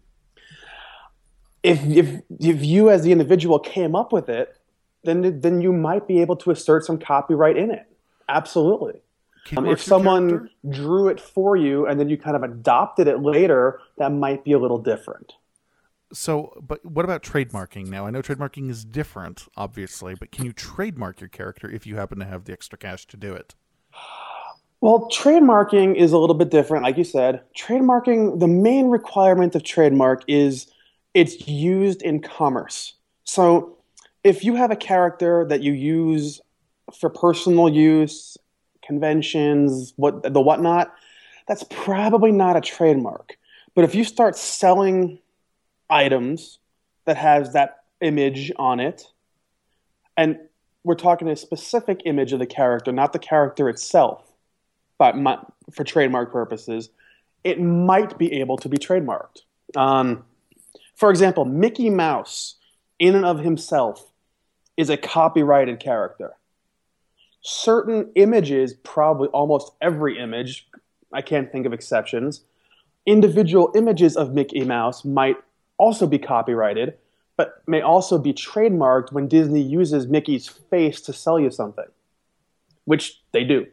if 1.62 1.85
if 1.85 2.22
if 2.41 2.64
you 2.64 2.91
as 2.91 3.03
the 3.03 3.12
individual 3.12 3.59
came 3.59 3.95
up 3.95 4.12
with 4.12 4.29
it, 4.31 4.57
then 5.05 5.41
then 5.41 5.61
you 5.61 5.72
might 5.72 6.09
be 6.09 6.20
able 6.22 6.37
to 6.37 6.51
assert 6.51 6.85
some 6.85 6.99
copyright 6.99 7.59
in 7.59 7.70
it. 7.70 7.87
Absolutely. 8.29 9.01
Um, 9.59 9.66
if 9.66 9.83
someone 9.83 10.49
drew 10.70 11.09
it 11.09 11.20
for 11.20 11.55
you 11.55 11.87
and 11.87 12.01
then 12.01 12.09
you 12.09 12.16
kind 12.16 12.35
of 12.35 12.43
adopted 12.43 13.07
it 13.07 13.20
later, 13.20 13.79
that 13.99 14.11
might 14.11 14.43
be 14.43 14.53
a 14.53 14.59
little 14.59 14.79
different. 14.79 15.35
So, 16.13 16.53
but 16.61 16.85
what 16.85 17.05
about 17.05 17.23
trademarking? 17.23 17.89
Now, 17.89 18.07
I 18.07 18.11
know 18.11 18.23
trademarking 18.23 18.71
is 18.71 18.85
different, 18.85 19.49
obviously, 19.57 20.15
but 20.15 20.31
can 20.31 20.45
you 20.45 20.53
trademark 20.53 21.21
your 21.21 21.29
character 21.29 21.69
if 21.71 21.87
you 21.87 21.97
happen 21.97 22.19
to 22.21 22.25
have 22.25 22.45
the 22.45 22.53
extra 22.53 22.79
cash 22.79 23.07
to 23.07 23.17
do 23.17 23.33
it? 23.35 23.55
Well, 24.81 25.09
trademarking 25.11 25.97
is 25.97 26.13
a 26.13 26.19
little 26.19 26.35
bit 26.35 26.51
different. 26.51 26.85
Like 26.85 26.99
you 26.99 27.05
said, 27.05 27.43
trademarking, 27.57 28.39
the 28.39 28.47
main 28.47 28.89
requirement 28.89 29.55
of 29.55 29.65
trademark 29.65 30.23
is 30.29 30.67
it's 31.15 31.49
used 31.49 32.03
in 32.03 32.21
commerce. 32.21 32.95
So 33.25 33.79
if 34.25 34.45
you 34.45 34.55
have 34.57 34.71
a 34.71 34.77
character 34.77 35.47
that 35.49 35.63
you 35.63 35.73
use 35.73 36.41
for 36.99 37.09
personal 37.09 37.69
use, 37.69 38.37
conventions, 38.83 39.95
what 39.97 40.23
the 40.23 40.41
whatnot, 40.41 40.93
that's 41.49 41.65
probably 41.71 42.33
not 42.33 42.57
a 42.57 42.61
trademark. 42.61 43.39
But 43.75 43.85
if 43.85 43.95
you 43.95 44.05
start 44.05 44.37
selling 44.37 45.19
items 45.91 46.59
that 47.05 47.16
has 47.16 47.53
that 47.53 47.85
image 48.01 48.53
on 48.57 48.80
it, 48.80 49.07
and 50.16 50.39
we're 50.85 50.95
talking 50.95 51.28
a 51.28 51.37
specific 51.37 52.03
image 52.05 52.32
of 52.32 52.39
the 52.39 52.47
character, 52.47 52.93
not 52.93 53.12
the 53.12 53.18
character 53.18 53.68
itself, 53.68 54.22
but 54.99 55.16
my, 55.16 55.39
for 55.72 55.85
trademark 55.85 56.30
purposes, 56.30 56.91
it 57.43 57.61
might 57.61 58.18
be 58.18 58.32
able 58.41 58.57
to 58.59 58.68
be 58.68 58.76
trademarked. 58.76 59.43
Um, 59.76 60.24
for 60.95 61.11
example, 61.11 61.45
Mickey 61.45 61.91
Mouse, 61.91 62.57
in 62.99 63.14
and 63.14 63.24
of 63.24 63.41
himself, 63.41 64.12
is 64.76 64.91
a 64.91 64.97
copyrighted 64.97 65.80
character. 65.80 66.35
Certain 67.41 68.11
images, 68.14 68.74
probably 68.74 69.28
almost 69.28 69.72
every 69.80 70.18
image, 70.18 70.68
I 71.12 71.22
can't 71.22 71.51
think 71.51 71.66
of 71.66 71.72
exceptions, 71.72 72.43
individual 73.07 73.72
images 73.74 74.16
of 74.16 74.32
Mickey 74.32 74.64
Mouse 74.64 75.05
might 75.05 75.37
also 75.79 76.07
be 76.07 76.18
copyrighted, 76.18 76.95
but 77.37 77.62
may 77.66 77.81
also 77.81 78.18
be 78.18 78.33
trademarked 78.33 79.12
when 79.12 79.29
Disney 79.29 79.62
uses 79.62 80.07
Mickey's 80.07 80.47
face 80.47 81.01
to 81.03 81.12
sell 81.12 81.39
you 81.39 81.51
something, 81.51 81.87
which 82.85 83.22
they 83.33 83.45
do. 83.45 83.66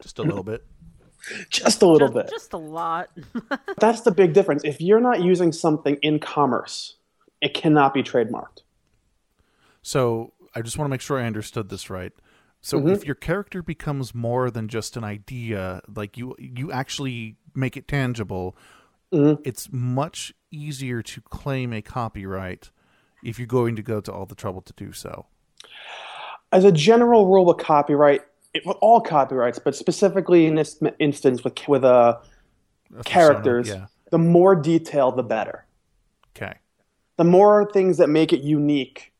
Just 0.00 0.18
a 0.18 0.22
little 0.22 0.42
bit. 0.42 0.64
Just 1.50 1.82
a 1.82 1.86
little 1.86 2.08
just, 2.08 2.14
bit. 2.14 2.30
Just 2.30 2.52
a 2.52 2.56
lot. 2.56 3.08
That's 3.78 4.00
the 4.00 4.10
big 4.10 4.32
difference. 4.32 4.64
If 4.64 4.80
you're 4.80 5.00
not 5.00 5.22
using 5.22 5.52
something 5.52 5.96
in 6.02 6.18
commerce, 6.18 6.96
it 7.40 7.54
cannot 7.54 7.94
be 7.94 8.02
trademarked. 8.02 8.62
So, 9.82 10.32
I 10.52 10.62
just 10.62 10.78
want 10.78 10.86
to 10.86 10.90
make 10.90 11.00
sure 11.00 11.20
I 11.20 11.24
understood 11.24 11.68
this 11.68 11.88
right. 11.88 12.12
So, 12.60 12.80
Mhm. 12.80 12.92
if 12.92 13.06
your 13.06 13.14
character 13.14 13.62
becomes 13.62 14.16
more 14.16 14.50
than 14.50 14.66
just 14.66 14.96
an 14.96 15.04
idea, 15.04 15.80
like 15.94 16.16
you 16.16 16.34
you 16.40 16.72
actually 16.72 17.36
make 17.54 17.76
it 17.76 17.86
tangible, 17.86 18.56
Mm-hmm. 19.12 19.42
it's 19.44 19.68
much 19.70 20.32
easier 20.50 21.02
to 21.02 21.20
claim 21.20 21.72
a 21.72 21.82
copyright 21.82 22.70
if 23.22 23.38
you're 23.38 23.46
going 23.46 23.76
to 23.76 23.82
go 23.82 24.00
to 24.00 24.12
all 24.12 24.26
the 24.26 24.34
trouble 24.34 24.62
to 24.62 24.72
do 24.72 24.92
so. 24.92 25.26
As 26.50 26.64
a 26.64 26.72
general 26.72 27.26
rule 27.26 27.44
with 27.44 27.58
copyright, 27.58 28.22
it, 28.54 28.66
with 28.66 28.76
all 28.80 29.00
copyrights, 29.00 29.58
but 29.58 29.74
specifically 29.74 30.46
in 30.46 30.54
this 30.54 30.80
instance 30.98 31.44
with 31.44 31.54
with 31.68 31.84
uh, 31.84 32.18
characters, 33.04 33.68
yeah. 33.68 33.86
the 34.10 34.18
more 34.18 34.54
detail, 34.54 35.12
the 35.12 35.22
better. 35.22 35.66
Okay. 36.36 36.54
The 37.16 37.24
more 37.24 37.70
things 37.72 37.98
that 37.98 38.08
make 38.08 38.32
it 38.32 38.40
unique, 38.40 39.12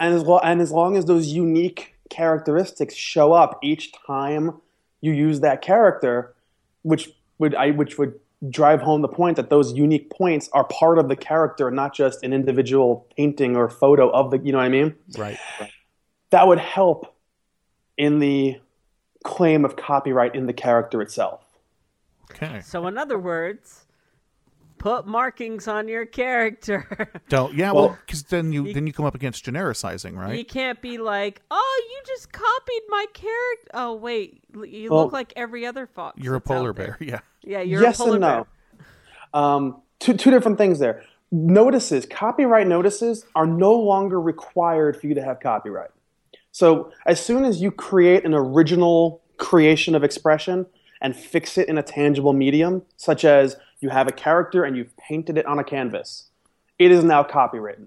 and 0.00 0.14
as 0.14 0.22
lo- 0.22 0.40
and 0.42 0.60
as 0.60 0.72
long 0.72 0.96
as 0.96 1.04
those 1.04 1.28
unique 1.28 1.94
characteristics 2.10 2.94
show 2.94 3.32
up 3.32 3.58
each 3.62 3.92
time 4.06 4.60
you 5.00 5.12
use 5.12 5.40
that 5.40 5.62
character, 5.62 6.34
which 6.82 7.10
would 7.38 7.54
I 7.54 7.70
which 7.70 7.98
would 7.98 8.18
drive 8.50 8.80
home 8.80 9.02
the 9.02 9.08
point 9.08 9.36
that 9.36 9.50
those 9.50 9.72
unique 9.72 10.10
points 10.10 10.48
are 10.52 10.64
part 10.64 10.98
of 10.98 11.08
the 11.08 11.16
character, 11.16 11.70
not 11.70 11.94
just 11.94 12.22
an 12.22 12.32
individual 12.32 13.06
painting 13.16 13.56
or 13.56 13.68
photo 13.68 14.10
of 14.10 14.30
the. 14.30 14.38
You 14.38 14.52
know 14.52 14.58
what 14.58 14.64
I 14.64 14.68
mean? 14.68 14.94
Right. 15.16 15.38
That 16.30 16.46
would 16.48 16.58
help 16.58 17.14
in 17.96 18.18
the 18.18 18.60
claim 19.24 19.64
of 19.64 19.76
copyright 19.76 20.34
in 20.34 20.46
the 20.46 20.52
character 20.52 21.00
itself. 21.02 21.42
Okay. 22.30 22.60
So, 22.60 22.86
in 22.86 22.98
other 22.98 23.18
words, 23.18 23.86
put 24.78 25.06
markings 25.06 25.66
on 25.68 25.88
your 25.88 26.04
character. 26.04 27.10
Don't. 27.28 27.54
Yeah. 27.54 27.72
Well, 27.72 27.88
Well- 27.88 27.98
because 28.04 28.24
then 28.24 28.52
you 28.52 28.72
then 28.72 28.86
you 28.86 28.92
come 28.92 29.06
up 29.06 29.14
against 29.14 29.44
genericizing, 29.44 30.16
right? 30.16 30.36
You 30.36 30.44
can't 30.44 30.82
be 30.82 30.98
like, 30.98 31.40
"Oh, 31.50 31.82
you 31.90 32.02
just 32.06 32.32
copied 32.32 32.82
my 32.88 33.06
character." 33.14 33.70
Oh, 33.74 33.94
wait, 33.94 34.42
you 34.64 34.90
Well- 34.90 35.04
look 35.04 35.12
like 35.12 35.32
every 35.36 35.64
other 35.64 35.86
fox. 35.86 36.18
You're 36.22 36.34
a 36.34 36.38
that's 36.40 36.50
out 36.50 36.54
polar 36.56 36.72
there. 36.72 36.86
bear. 36.86 36.96
Yeah. 37.08 37.20
Yeah, 37.46 37.60
you're 37.60 37.80
yes 37.80 38.00
and 38.00 38.20
no. 38.20 38.46
Um, 39.32 39.80
two 40.00 40.14
two 40.14 40.30
different 40.30 40.58
things 40.58 40.78
there. 40.78 41.02
Notices, 41.30 42.04
copyright 42.06 42.66
notices 42.66 43.24
are 43.34 43.46
no 43.46 43.72
longer 43.74 44.20
required 44.20 45.00
for 45.00 45.06
you 45.06 45.14
to 45.14 45.22
have 45.22 45.40
copyright. 45.40 45.90
So 46.52 46.92
as 47.06 47.20
soon 47.20 47.44
as 47.44 47.60
you 47.60 47.70
create 47.70 48.24
an 48.24 48.34
original 48.34 49.22
creation 49.36 49.94
of 49.94 50.02
expression 50.02 50.66
and 51.00 51.14
fix 51.14 51.58
it 51.58 51.68
in 51.68 51.78
a 51.78 51.82
tangible 51.82 52.32
medium, 52.32 52.82
such 52.96 53.24
as 53.24 53.56
you 53.80 53.90
have 53.90 54.08
a 54.08 54.12
character 54.12 54.64
and 54.64 54.76
you've 54.76 54.96
painted 54.96 55.36
it 55.38 55.46
on 55.46 55.58
a 55.58 55.64
canvas, 55.64 56.30
it 56.78 56.90
is 56.90 57.04
now 57.04 57.22
copywritten. 57.22 57.86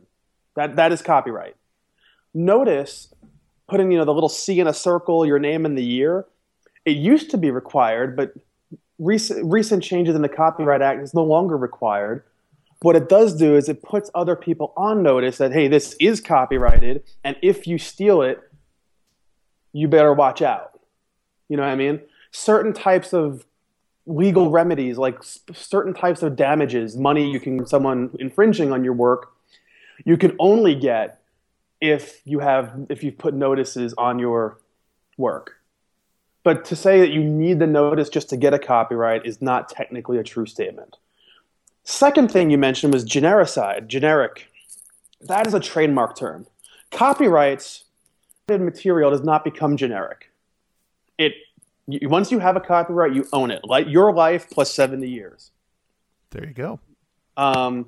That 0.56 0.78
that 0.78 0.92
is 0.92 1.02
copyright. 1.02 1.56
Notice 2.34 3.14
putting 3.68 3.92
you 3.92 3.98
know 3.98 4.06
the 4.06 4.14
little 4.14 4.30
C 4.30 4.60
in 4.60 4.68
a 4.68 4.74
circle, 4.74 5.26
your 5.26 5.40
name 5.40 5.66
and 5.66 5.78
the 5.78 5.84
year. 5.84 6.26
It 6.86 6.96
used 6.98 7.30
to 7.32 7.38
be 7.38 7.52
required, 7.52 8.16
but 8.16 8.34
recent, 9.00 9.52
recent 9.52 9.84
changes 9.84 10.16
in 10.16 10.22
the 10.22 10.30
Copyright 10.30 10.82
Act 10.82 11.02
is 11.02 11.14
no 11.14 11.24
longer 11.24 11.58
required. 11.58 12.24
What 12.82 12.96
it 12.96 13.10
does 13.10 13.36
do 13.36 13.56
is 13.56 13.68
it 13.68 13.82
puts 13.82 14.10
other 14.14 14.36
people 14.36 14.74
on 14.78 15.04
notice 15.04 15.38
that, 15.40 15.52
hey, 15.52 15.68
this 15.68 15.96
is 16.00 16.22
copyrighted, 16.22 17.04
and 17.24 17.36
if 17.42 17.68
you 17.68 17.78
steal 17.78 18.22
it, 18.22 18.42
you 19.74 19.88
better 19.88 20.14
watch 20.14 20.42
out. 20.42 20.80
You 21.50 21.58
know 21.58 21.64
what 21.64 21.72
I 21.72 21.76
mean? 21.76 22.02
Certain 22.32 22.74
types 22.74 23.14
of 23.14 23.46
legal 24.06 24.50
remedies, 24.50 24.98
like 24.98 25.20
certain 25.24 25.94
types 25.94 26.24
of 26.24 26.36
damages, 26.36 26.98
money 26.98 27.30
you 27.30 27.40
can 27.40 27.66
someone 27.66 28.12
infringing 28.20 28.72
on 28.72 28.84
your 28.84 28.94
work, 28.94 29.32
you 30.06 30.18
can 30.18 30.36
only 30.40 30.74
get 30.74 31.22
if 31.82 32.22
you 32.26 32.40
have 32.40 32.88
if 32.90 33.04
you've 33.04 33.18
put 33.18 33.34
notices 33.34 33.94
on 33.98 34.20
your 34.20 34.60
work. 35.18 35.59
But 36.44 36.66
to 36.66 36.76
say 36.76 37.00
that 37.00 37.10
you 37.10 37.24
need 37.24 37.60
the 37.60 37.68
notice 37.68 38.10
just 38.10 38.30
to 38.30 38.38
get 38.38 38.54
a 38.54 38.60
copyright 38.60 39.26
is 39.26 39.42
not 39.42 39.70
technically 39.70 40.18
a 40.18 40.24
true 40.24 40.46
statement. 40.46 40.98
Second 41.84 42.32
thing 42.32 42.50
you 42.50 42.58
mentioned 42.58 42.94
was 42.94 43.04
genericide, 43.04 43.88
generic. 43.88 44.48
That 45.22 45.48
is 45.48 45.54
a 45.54 45.60
trademark 45.60 46.16
term. 46.16 46.48
Copyrights 46.92 47.84
material 48.48 49.12
does 49.12 49.24
not 49.24 49.44
become 49.44 49.78
generic. 49.78 50.32
It 51.18 51.34
once 51.88 52.32
you 52.32 52.40
have 52.40 52.56
a 52.56 52.60
copyright, 52.60 53.14
you 53.14 53.28
own 53.34 53.52
it. 53.52 53.62
Like 53.64 53.88
your 53.88 54.14
life 54.14 54.50
plus 54.50 54.74
70 54.74 55.08
years. 55.08 55.52
There 56.32 56.46
you 56.46 56.54
go. 56.54 56.80
Um, 57.36 57.88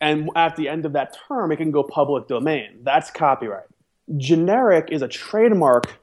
and 0.00 0.30
at 0.34 0.56
the 0.56 0.68
end 0.68 0.84
of 0.84 0.92
that 0.94 1.16
term, 1.28 1.52
it 1.52 1.56
can 1.56 1.70
go 1.70 1.82
public 1.82 2.26
domain. 2.26 2.80
That's 2.82 3.10
copyright. 3.10 3.66
Generic 4.16 4.88
is 4.90 5.02
a 5.02 5.08
trademark 5.08 6.00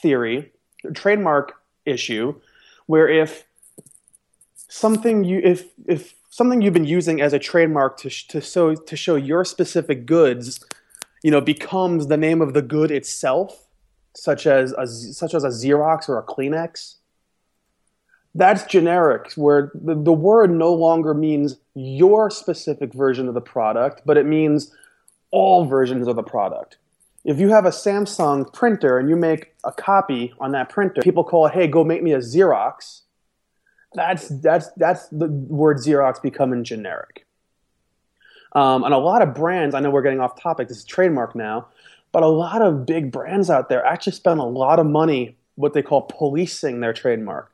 theory, 0.00 0.52
trademark 0.94 1.54
issue, 1.84 2.34
where 2.86 3.08
if 3.08 3.44
something 4.68 5.24
you 5.24 5.40
if 5.42 5.68
if 5.86 6.14
something 6.30 6.62
you've 6.62 6.74
been 6.74 6.84
using 6.84 7.20
as 7.20 7.32
a 7.32 7.38
trademark 7.38 7.98
to 7.98 8.10
to 8.28 8.40
show 8.40 8.74
to 8.74 8.96
show 8.96 9.16
your 9.16 9.44
specific 9.44 10.06
goods, 10.06 10.64
you 11.22 11.30
know, 11.30 11.40
becomes 11.40 12.06
the 12.06 12.16
name 12.16 12.40
of 12.40 12.54
the 12.54 12.62
good 12.62 12.90
itself, 12.90 13.66
such 14.14 14.46
as 14.46 14.72
a 14.72 14.86
such 14.86 15.34
as 15.34 15.44
a 15.44 15.48
Xerox 15.48 16.08
or 16.08 16.18
a 16.18 16.22
Kleenex, 16.22 16.96
that's 18.34 18.64
generic, 18.64 19.32
where 19.34 19.72
the, 19.74 19.94
the 19.94 20.12
word 20.12 20.50
no 20.50 20.72
longer 20.72 21.14
means 21.14 21.56
your 21.74 22.30
specific 22.30 22.92
version 22.92 23.28
of 23.28 23.34
the 23.34 23.40
product, 23.40 24.02
but 24.04 24.16
it 24.16 24.26
means 24.26 24.72
all 25.30 25.64
versions 25.64 26.06
of 26.06 26.16
the 26.16 26.22
product. 26.22 26.76
If 27.24 27.38
you 27.38 27.50
have 27.50 27.66
a 27.66 27.70
Samsung 27.70 28.52
printer 28.52 28.98
and 28.98 29.08
you 29.08 29.16
make 29.16 29.54
a 29.64 29.72
copy 29.72 30.32
on 30.40 30.52
that 30.52 30.68
printer, 30.68 31.02
people 31.02 31.24
call 31.24 31.46
it, 31.46 31.52
hey, 31.52 31.66
go 31.66 31.84
make 31.84 32.02
me 32.02 32.12
a 32.12 32.18
Xerox. 32.18 33.02
That's, 33.94 34.28
that's, 34.28 34.68
that's 34.76 35.08
the 35.08 35.26
word 35.26 35.78
Xerox 35.78 36.22
becoming 36.22 36.64
generic. 36.64 37.26
Um, 38.52 38.84
and 38.84 38.94
a 38.94 38.98
lot 38.98 39.22
of 39.22 39.34
brands, 39.34 39.74
I 39.74 39.80
know 39.80 39.90
we're 39.90 40.02
getting 40.02 40.20
off 40.20 40.40
topic, 40.40 40.68
this 40.68 40.78
is 40.78 40.84
trademark 40.84 41.34
now, 41.34 41.68
but 42.12 42.22
a 42.22 42.28
lot 42.28 42.62
of 42.62 42.86
big 42.86 43.12
brands 43.12 43.50
out 43.50 43.68
there 43.68 43.84
actually 43.84 44.14
spend 44.14 44.40
a 44.40 44.44
lot 44.44 44.78
of 44.78 44.86
money 44.86 45.36
what 45.54 45.72
they 45.74 45.82
call 45.82 46.02
policing 46.02 46.80
their 46.80 46.92
trademark. 46.92 47.52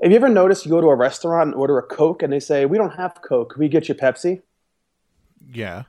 Have 0.00 0.12
you 0.12 0.16
ever 0.16 0.28
noticed 0.28 0.64
you 0.64 0.70
go 0.70 0.80
to 0.80 0.86
a 0.86 0.94
restaurant 0.94 1.48
and 1.48 1.54
order 1.54 1.76
a 1.76 1.82
Coke 1.82 2.22
and 2.22 2.32
they 2.32 2.40
say, 2.40 2.64
We 2.64 2.78
don't 2.78 2.94
have 2.94 3.20
Coke, 3.20 3.56
we 3.58 3.68
get 3.68 3.88
you 3.88 3.94
Pepsi? 3.94 4.42
Yeah. 5.50 5.84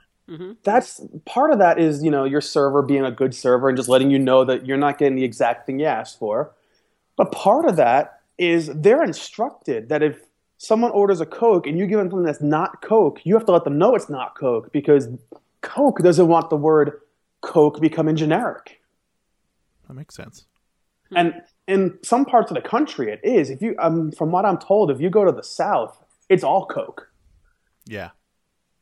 That's 0.63 1.01
part 1.25 1.51
of 1.51 1.59
that 1.59 1.79
is, 1.79 2.03
you 2.03 2.11
know, 2.11 2.23
your 2.23 2.41
server 2.41 2.81
being 2.81 3.03
a 3.05 3.11
good 3.11 3.33
server 3.33 3.67
and 3.69 3.77
just 3.77 3.89
letting 3.89 4.11
you 4.11 4.19
know 4.19 4.45
that 4.45 4.65
you're 4.65 4.77
not 4.77 4.97
getting 4.97 5.15
the 5.15 5.23
exact 5.23 5.65
thing 5.65 5.79
you 5.79 5.85
asked 5.85 6.19
for. 6.19 6.53
But 7.15 7.31
part 7.31 7.65
of 7.65 7.75
that 7.77 8.21
is 8.37 8.71
they're 8.73 9.03
instructed 9.03 9.89
that 9.89 10.03
if 10.03 10.21
someone 10.57 10.91
orders 10.91 11.21
a 11.21 11.25
Coke 11.25 11.67
and 11.67 11.77
you 11.77 11.87
give 11.87 11.99
them 11.99 12.09
something 12.09 12.25
that's 12.25 12.41
not 12.41 12.81
Coke, 12.81 13.19
you 13.23 13.33
have 13.33 13.45
to 13.45 13.51
let 13.51 13.63
them 13.63 13.77
know 13.77 13.95
it's 13.95 14.09
not 14.09 14.37
Coke 14.37 14.71
because 14.71 15.07
Coke 15.61 15.99
doesn't 15.99 16.27
want 16.27 16.49
the 16.49 16.57
word 16.57 17.01
Coke 17.41 17.81
becoming 17.81 18.15
generic. 18.15 18.81
That 19.87 19.93
makes 19.95 20.15
sense. 20.15 20.45
And 21.15 21.41
in 21.67 21.97
some 22.03 22.25
parts 22.25 22.51
of 22.51 22.55
the 22.55 22.61
country, 22.61 23.11
it 23.11 23.19
is. 23.23 23.49
If 23.49 23.61
you, 23.61 23.75
um, 23.79 24.11
from 24.11 24.31
what 24.31 24.45
I'm 24.45 24.57
told, 24.57 24.91
if 24.91 25.01
you 25.01 25.09
go 25.09 25.25
to 25.25 25.31
the 25.31 25.43
South, 25.43 26.03
it's 26.29 26.43
all 26.43 26.65
Coke. 26.65 27.11
Yeah. 27.85 28.09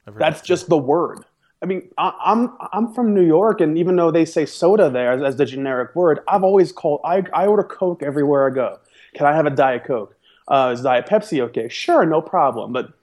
I've 0.05 0.15
That's 0.15 0.41
that. 0.41 0.47
just 0.47 0.69
the 0.69 0.77
word. 0.77 1.23
I 1.61 1.65
mean, 1.65 1.89
I, 1.97 2.13
I'm 2.23 2.55
I'm 2.71 2.93
from 2.93 3.13
New 3.13 3.25
York, 3.25 3.61
and 3.61 3.77
even 3.77 3.95
though 3.95 4.11
they 4.11 4.25
say 4.25 4.45
soda 4.45 4.89
there 4.89 5.11
as, 5.11 5.21
as 5.21 5.35
the 5.37 5.45
generic 5.45 5.95
word, 5.95 6.19
I've 6.27 6.43
always 6.43 6.71
called. 6.71 7.01
I 7.03 7.23
I 7.33 7.47
order 7.47 7.63
Coke 7.63 8.03
everywhere 8.03 8.49
I 8.49 8.53
go. 8.53 8.79
Can 9.15 9.25
I 9.25 9.35
have 9.35 9.45
a 9.45 9.49
Diet 9.49 9.83
Coke? 9.83 10.15
Uh, 10.47 10.71
is 10.73 10.81
Diet 10.81 11.07
Pepsi 11.07 11.41
okay? 11.41 11.67
Sure, 11.67 12.05
no 12.05 12.21
problem. 12.21 12.71
But 12.71 12.93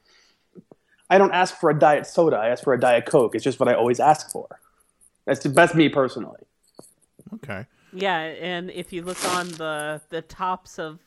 I 1.11 1.19
don't 1.19 1.33
ask 1.33 1.57
for 1.59 1.69
a 1.71 1.79
Diet 1.79 2.07
Soda. 2.07 2.37
I 2.37 2.49
ask 2.49 2.63
for 2.63 2.73
a 2.73 2.81
Diet 2.81 3.07
Coke. 3.07 3.35
It's 3.35 3.45
just 3.45 3.59
what 3.59 3.69
I 3.69 3.75
always 3.75 4.01
ask 4.01 4.31
for. 4.31 4.61
That's 5.27 5.43
that's 5.43 5.75
me 5.75 5.89
personally. 5.89 6.41
Okay. 7.35 7.67
Yeah, 7.93 8.19
and 8.19 8.71
if 8.71 8.93
you 8.93 9.03
look 9.03 9.23
on 9.31 9.49
the 9.53 10.01
the 10.11 10.23
tops 10.23 10.79
of 10.79 11.01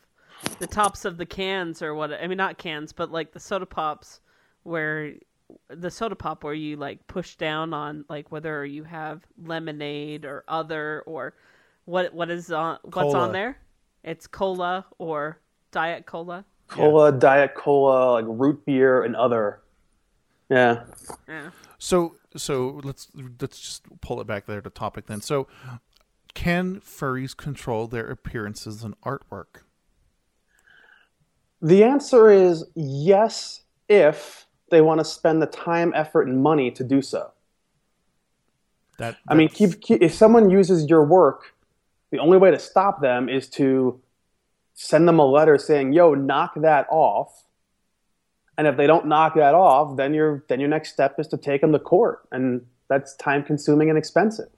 the 0.60 0.68
tops 0.68 1.06
of 1.06 1.18
the 1.18 1.26
cans 1.26 1.82
or 1.82 1.95
what 1.95 2.12
I 2.14 2.28
mean 2.28 2.38
not 2.38 2.58
cans, 2.58 2.93
but 2.93 3.12
like 3.12 3.32
the 3.32 3.39
soda 3.39 3.66
pops 3.66 4.20
where 4.64 5.14
the 5.70 5.89
soda 5.89 6.16
pop 6.16 6.43
where 6.43 6.54
you 6.54 6.76
like 6.76 7.06
push 7.08 7.36
down 7.36 7.74
on 7.74 8.06
like 8.10 8.32
whether 8.32 8.66
you 8.66 8.84
have 8.84 9.22
lemonade 9.43 10.26
or 10.26 10.43
other 10.48 11.04
or 11.06 11.34
what 11.86 12.14
what 12.14 12.30
is 12.30 12.52
on 12.52 12.78
what's 12.84 12.93
Cola. 12.93 13.20
on 13.20 13.32
there? 13.32 13.58
It's 14.04 14.28
cola 14.28 14.86
or 14.98 15.39
diet 15.72 16.06
cola. 16.06 16.45
Cola, 16.68 17.12
Diet 17.12 17.56
Cola, 17.56 18.14
like 18.14 18.26
root 18.28 18.66
beer, 18.66 19.04
and 19.04 19.16
other. 19.16 19.62
Yeah. 20.50 20.84
Yeah. 21.28 21.50
So 21.78 22.16
so 22.36 22.80
let's 22.84 23.10
let's 23.39 23.60
just 23.60 23.84
pull 24.02 24.22
it 24.22 24.28
back 24.28 24.45
there 24.45 24.62
to 24.62 24.70
topic 24.70 25.08
then. 25.08 25.22
So 25.22 25.48
can 26.34 26.82
furries 26.82 27.36
control 27.36 27.88
their 27.88 28.08
appearances 28.08 28.84
and 28.84 29.00
artwork? 29.02 29.64
The 31.62 31.84
answer 31.84 32.30
is 32.30 32.66
yes, 32.76 33.62
if 33.89 34.47
they 34.70 34.82
want 34.82 34.99
to 34.99 35.05
spend 35.05 35.41
the 35.41 35.47
time, 35.47 35.93
effort, 35.95 36.28
and 36.28 36.41
money 36.41 36.72
to 36.72 36.84
do 36.84 37.01
so. 37.01 37.32
That 38.97 39.18
I 39.28 39.36
mean, 39.36 39.49
keep, 39.49 39.80
keep, 39.82 40.01
if 40.01 40.13
someone 40.13 40.49
uses 40.49 40.89
your 40.89 41.03
work, 41.03 41.53
the 42.11 42.20
only 42.20 42.38
way 42.38 42.51
to 42.51 42.59
stop 42.59 43.01
them 43.01 43.30
is 43.30 43.47
to 43.51 43.99
send 44.74 45.07
them 45.07 45.20
a 45.20 45.26
letter 45.26 45.57
saying, 45.57 45.93
"Yo, 45.93 46.15
knock 46.15 46.53
that 46.55 46.88
off." 46.89 47.43
And 48.57 48.65
if 48.65 48.76
they 48.76 48.88
don't 48.88 49.05
knock 49.05 49.36
that 49.36 49.53
off, 49.53 49.97
then 49.97 50.13
your 50.13 50.43
then 50.49 50.59
your 50.59 50.70
next 50.70 50.93
step 50.93 51.20
is 51.20 51.28
to 51.28 51.38
take 51.38 51.61
them 51.61 51.72
to 51.74 51.80
court, 51.80 52.28
and 52.32 52.65
that's 52.88 53.15
time 53.15 53.43
consuming 53.43 53.89
and 53.89 53.97
expensive. 53.97 54.49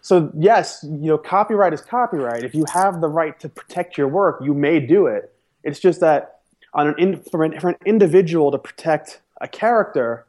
So 0.00 0.30
yes, 0.36 0.84
you 0.84 1.08
know, 1.08 1.18
copyright 1.18 1.72
is 1.72 1.80
copyright. 1.80 2.44
If 2.44 2.54
you 2.54 2.64
have 2.72 3.00
the 3.00 3.08
right 3.08 3.38
to 3.40 3.48
protect 3.48 3.96
your 3.96 4.08
work, 4.08 4.40
you 4.42 4.54
may 4.54 4.80
do 4.80 5.06
it. 5.06 5.32
It's 5.64 5.78
just 5.80 6.00
that 6.00 6.41
on 6.74 6.88
an 6.88 6.94
in, 6.98 7.16
for, 7.16 7.44
an, 7.44 7.58
for 7.60 7.70
an 7.70 7.76
individual 7.84 8.50
to 8.50 8.58
protect 8.58 9.20
a 9.40 9.48
character, 9.48 10.26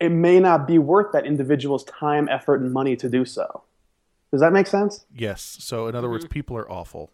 it 0.00 0.10
may 0.10 0.40
not 0.40 0.66
be 0.66 0.78
worth 0.78 1.12
that 1.12 1.26
individual's 1.26 1.84
time, 1.84 2.28
effort, 2.28 2.60
and 2.60 2.72
money 2.72 2.96
to 2.96 3.08
do 3.08 3.24
so. 3.24 3.62
Does 4.30 4.40
that 4.40 4.52
make 4.52 4.66
sense? 4.66 5.06
yes. 5.14 5.56
So 5.60 5.86
in 5.86 5.94
other 5.94 6.10
words, 6.10 6.26
people 6.26 6.56
are 6.56 6.70
awful. 6.70 7.10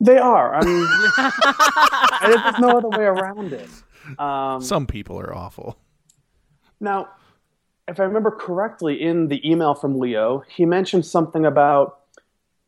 They 0.00 0.16
are. 0.18 0.54
I 0.54 0.64
mean, 0.64 0.86
there's 2.42 2.58
no 2.60 2.78
other 2.78 2.88
way 2.88 3.04
around 3.04 3.52
it. 3.52 3.68
Um, 4.18 4.62
Some 4.62 4.86
people 4.86 5.18
are 5.20 5.34
awful. 5.34 5.76
Now, 6.80 7.08
if 7.88 7.98
I 7.98 8.04
remember 8.04 8.30
correctly, 8.30 9.00
in 9.02 9.28
the 9.28 9.48
email 9.48 9.74
from 9.74 9.98
Leo, 9.98 10.44
he 10.48 10.64
mentioned 10.64 11.04
something 11.04 11.44
about 11.44 12.00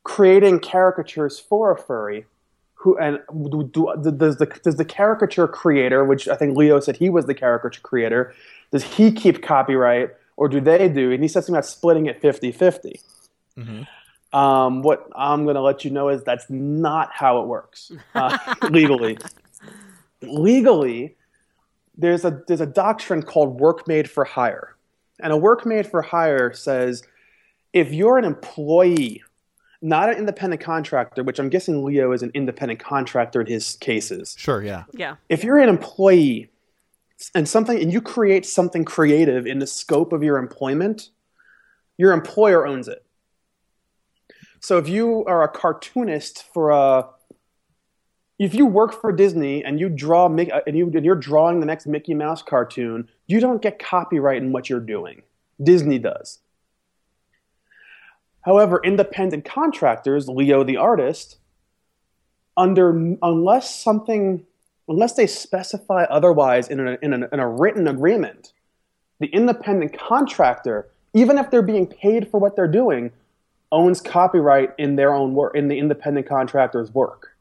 creating 0.02 0.60
caricatures 0.60 1.38
for 1.38 1.70
a 1.70 1.78
furry. 1.78 2.26
Who 2.80 2.96
and 2.98 3.18
do, 3.50 3.64
do, 3.64 3.92
does 4.16 4.36
the 4.36 4.46
does 4.62 4.76
the 4.76 4.84
caricature 4.84 5.46
creator, 5.46 6.04
which 6.04 6.28
I 6.28 6.36
think 6.36 6.56
Leo 6.56 6.80
said 6.80 6.96
he 6.96 7.10
was 7.10 7.26
the 7.26 7.34
caricature 7.34 7.82
creator, 7.82 8.34
does 8.70 8.84
he 8.84 9.12
keep 9.12 9.42
copyright 9.42 10.10
or 10.36 10.48
do 10.48 10.60
they 10.60 10.88
do? 10.88 11.12
And 11.12 11.22
he 11.22 11.28
said 11.28 11.40
something 11.44 11.56
about 11.56 11.66
splitting 11.66 12.06
it 12.06 12.22
50 12.22 12.52
50. 12.52 13.00
Um, 14.32 14.82
what 14.82 15.08
I'm 15.14 15.44
going 15.44 15.56
to 15.56 15.60
let 15.60 15.84
you 15.84 15.90
know 15.90 16.08
is 16.08 16.22
that's 16.22 16.48
not 16.48 17.10
how 17.12 17.42
it 17.42 17.48
works 17.48 17.92
uh, 18.14 18.38
legally. 18.70 19.18
Legally, 20.22 21.16
there's 21.98 22.24
a 22.24 22.42
there's 22.46 22.60
a 22.60 22.66
doctrine 22.66 23.22
called 23.22 23.60
work 23.60 23.86
made 23.86 24.08
for 24.08 24.24
hire, 24.24 24.76
and 25.18 25.32
a 25.32 25.36
work 25.36 25.66
made 25.66 25.86
for 25.86 26.00
hire 26.00 26.52
says 26.52 27.02
if 27.72 27.92
you're 27.92 28.18
an 28.18 28.24
employee, 28.24 29.22
not 29.82 30.10
an 30.10 30.16
independent 30.16 30.60
contractor, 30.60 31.22
which 31.22 31.38
I'm 31.38 31.48
guessing 31.48 31.84
Leo 31.84 32.12
is 32.12 32.22
an 32.22 32.30
independent 32.34 32.80
contractor 32.80 33.40
in 33.40 33.46
his 33.46 33.76
cases. 33.76 34.34
Sure, 34.38 34.62
yeah. 34.62 34.84
Yeah. 34.92 35.16
If 35.28 35.42
you're 35.42 35.58
an 35.58 35.68
employee 35.68 36.50
and 37.34 37.48
something 37.48 37.80
and 37.80 37.92
you 37.92 38.00
create 38.00 38.46
something 38.46 38.84
creative 38.84 39.46
in 39.46 39.58
the 39.58 39.66
scope 39.66 40.12
of 40.12 40.22
your 40.22 40.38
employment, 40.38 41.10
your 41.96 42.12
employer 42.12 42.66
owns 42.66 42.88
it. 42.88 43.04
So 44.60 44.76
if 44.76 44.88
you 44.88 45.24
are 45.24 45.42
a 45.42 45.48
cartoonist 45.48 46.44
for 46.52 46.70
a 46.70 47.08
if 48.38 48.54
you 48.54 48.64
work 48.64 48.98
for 48.98 49.12
Disney 49.12 49.62
and 49.62 49.78
you 49.78 49.90
draw 49.90 50.28
Mick- 50.28 50.52
uh, 50.52 50.60
and 50.66 50.76
you 50.76 50.90
and 50.94 51.04
you're 51.04 51.14
drawing 51.14 51.60
the 51.60 51.66
next 51.66 51.86
Mickey 51.86 52.14
Mouse 52.14 52.42
cartoon, 52.42 53.08
you 53.26 53.40
don't 53.40 53.60
get 53.60 53.78
copyright 53.78 54.42
in 54.42 54.52
what 54.52 54.68
you're 54.68 54.80
doing. 54.80 55.22
Disney 55.62 55.98
does. 55.98 56.38
However, 58.42 58.80
independent 58.82 59.44
contractors, 59.44 60.28
Leo 60.28 60.64
the 60.64 60.76
artist, 60.76 61.38
under 62.56 63.16
unless 63.22 63.74
something 63.74 64.46
unless 64.90 65.14
they 65.14 65.26
specify 65.26 66.02
otherwise 66.04 66.68
in 66.68 66.80
a, 66.80 66.98
in, 67.00 67.12
a, 67.12 67.28
in 67.32 67.38
a 67.38 67.48
written 67.48 67.86
agreement, 67.86 68.52
the 69.20 69.28
independent 69.28 69.96
contractor, 69.96 70.88
even 71.14 71.38
if 71.38 71.48
they're 71.50 71.62
being 71.62 71.86
paid 71.86 72.28
for 72.28 72.40
what 72.40 72.56
they're 72.56 72.66
doing, 72.66 73.12
owns 73.70 74.00
copyright 74.00 74.74
in 74.78 74.96
their 74.96 75.14
own 75.14 75.32
work, 75.34 75.54
in 75.54 75.68
the 75.68 75.78
independent 75.78 76.26
contractor's 76.26 76.92
work. 76.92 77.36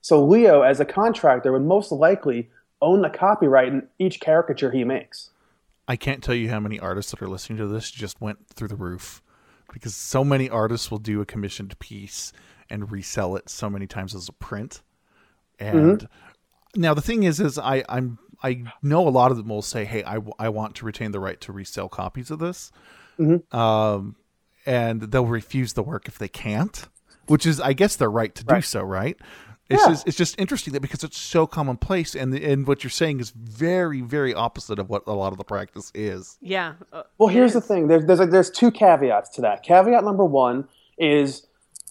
So 0.00 0.24
Leo, 0.24 0.62
as 0.62 0.80
a 0.80 0.86
contractor, 0.86 1.52
would 1.52 1.62
most 1.62 1.92
likely 1.92 2.48
own 2.80 3.02
the 3.02 3.10
copyright 3.10 3.68
in 3.68 3.86
each 3.98 4.18
caricature 4.20 4.70
he 4.70 4.84
makes. 4.84 5.30
I 5.86 5.96
can't 5.96 6.22
tell 6.22 6.34
you 6.34 6.48
how 6.48 6.60
many 6.60 6.80
artists 6.80 7.10
that 7.10 7.20
are 7.20 7.28
listening 7.28 7.58
to 7.58 7.66
this 7.66 7.90
just 7.90 8.20
went 8.22 8.48
through 8.48 8.68
the 8.68 8.76
roof 8.76 9.22
because 9.78 9.94
so 9.94 10.24
many 10.24 10.50
artists 10.50 10.90
will 10.90 10.98
do 10.98 11.20
a 11.20 11.26
commissioned 11.26 11.78
piece 11.78 12.32
and 12.70 12.90
resell 12.90 13.36
it 13.36 13.48
so 13.48 13.70
many 13.70 13.86
times 13.86 14.14
as 14.14 14.28
a 14.28 14.32
print. 14.32 14.82
And 15.58 16.08
now 16.76 16.94
the 16.94 17.00
thing 17.02 17.22
is, 17.22 17.40
is 17.40 17.58
I 17.58 17.84
I'm 17.88 18.18
I 18.42 18.64
know 18.82 19.08
a 19.08 19.10
lot 19.10 19.30
of 19.30 19.36
them 19.36 19.48
will 19.48 19.62
say, 19.62 19.84
"Hey, 19.84 20.04
I, 20.04 20.14
w- 20.14 20.34
I 20.38 20.48
want 20.48 20.76
to 20.76 20.84
retain 20.86 21.10
the 21.12 21.18
right 21.20 21.40
to 21.40 21.52
resell 21.52 21.88
copies 21.88 22.30
of 22.30 22.38
this," 22.38 22.70
um, 23.50 24.14
and 24.66 25.00
they'll 25.00 25.26
refuse 25.26 25.72
the 25.72 25.82
work 25.82 26.06
if 26.06 26.18
they 26.18 26.28
can't, 26.28 26.86
which 27.26 27.46
is, 27.46 27.60
I 27.60 27.72
guess, 27.72 27.96
their 27.96 28.10
right 28.10 28.32
to 28.34 28.44
do 28.44 28.60
so, 28.62 28.82
right? 28.82 29.16
It's 29.70 29.82
Yeah. 29.82 29.88
just 29.90 30.08
it's 30.08 30.16
just 30.16 30.40
interesting 30.40 30.72
that 30.72 30.80
because 30.80 31.04
it's 31.04 31.18
so 31.18 31.46
commonplace, 31.46 32.14
and 32.14 32.34
and 32.34 32.66
what 32.66 32.82
you're 32.82 32.90
saying 32.90 33.20
is 33.20 33.30
very 33.30 34.00
very 34.00 34.32
opposite 34.32 34.78
of 34.78 34.88
what 34.88 35.02
a 35.06 35.12
lot 35.12 35.32
of 35.32 35.38
the 35.38 35.44
practice 35.44 35.92
is. 35.94 36.38
Yeah. 36.40 36.74
Uh, 36.92 37.02
Well, 37.18 37.28
here's 37.28 37.52
the 37.52 37.60
thing. 37.60 37.88
There's 37.88 38.06
there's, 38.06 38.20
a, 38.20 38.26
there's 38.26 38.50
two 38.50 38.70
caveats 38.70 39.28
to 39.30 39.40
that. 39.42 39.62
Caveat 39.62 40.04
number 40.04 40.24
one 40.24 40.66
is 40.98 41.46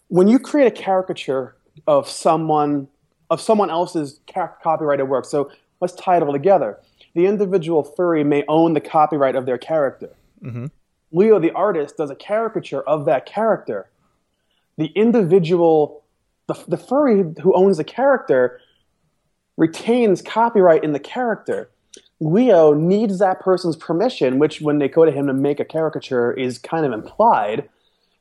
when 0.08 0.28
you 0.28 0.40
create 0.40 0.68
a 0.68 0.72
caricature 0.84 1.56
of 1.86 2.10
someone 2.10 2.88
of 3.30 3.40
someone 3.42 3.70
else's 3.70 4.20
ca- 4.34 4.54
copyrighted 4.64 5.08
work. 5.08 5.26
So 5.26 5.52
let's 5.82 5.94
tie 5.94 6.18
it 6.18 6.24
all 6.24 6.32
together. 6.34 6.80
The 7.14 7.26
individual 7.28 7.84
furry 7.84 8.24
may 8.24 8.44
own 8.48 8.74
the 8.74 8.82
copyright 8.82 9.36
of 9.36 9.46
their 9.46 9.58
character. 9.58 10.10
Leo, 11.12 11.40
the 11.40 11.52
artist, 11.52 11.98
does 11.98 12.10
a 12.10 12.16
caricature 12.16 12.82
of 12.82 13.06
that 13.06 13.26
character. 13.26 13.90
The 14.78 14.88
individual, 14.88 16.04
the, 16.48 16.56
the 16.68 16.78
furry 16.78 17.24
who 17.42 17.54
owns 17.54 17.78
the 17.78 17.84
character, 17.84 18.60
retains 19.58 20.22
copyright 20.22 20.84
in 20.84 20.94
the 20.94 21.00
character. 21.00 21.70
Leo 22.20 22.74
needs 22.74 23.20
that 23.20 23.40
person's 23.40 23.76
permission, 23.76 24.40
which 24.40 24.62
when 24.62 24.80
they 24.80 24.88
go 24.88 25.06
to 25.06 25.12
him 25.12 25.28
to 25.28 25.34
make 25.34 25.60
a 25.60 25.66
caricature 25.66 26.32
is 26.32 26.58
kind 26.58 26.86
of 26.86 26.92
implied, 26.92 27.70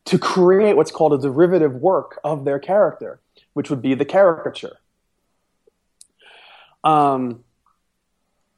to 0.05 0.19
create 0.19 0.77
what's 0.77 0.91
called 0.91 1.13
a 1.13 1.19
derivative 1.19 1.75
work 1.77 2.21
of 2.23 2.45
their 2.45 2.59
character, 2.59 3.21
which 3.55 3.71
would 3.71 3.83
be 3.83 3.95
the 3.95 4.05
caricature. 4.05 4.77
Um, 6.85 7.43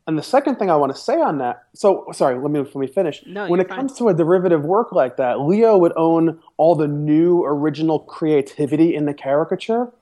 and 0.08 0.18
the 0.18 0.22
second 0.22 0.56
thing 0.56 0.70
I 0.70 0.76
want 0.76 0.90
to 0.94 0.98
say 1.00 1.20
on 1.20 1.36
that, 1.38 1.64
so 1.74 2.06
sorry, 2.12 2.38
let 2.40 2.50
me 2.50 2.60
let 2.60 2.74
me 2.74 2.86
finish. 2.86 3.22
No, 3.26 3.46
when 3.46 3.60
it 3.60 3.68
fine. 3.68 3.76
comes 3.78 3.92
to 3.98 4.08
a 4.08 4.14
derivative 4.14 4.64
work 4.64 4.90
like 4.90 5.18
that, 5.18 5.40
Leo 5.42 5.76
would 5.76 5.92
own 5.96 6.40
all 6.56 6.74
the 6.74 6.88
new 6.88 7.44
original 7.44 8.00
creativity 8.00 8.94
in 8.94 9.04
the 9.04 9.12
caricature, 9.12 9.92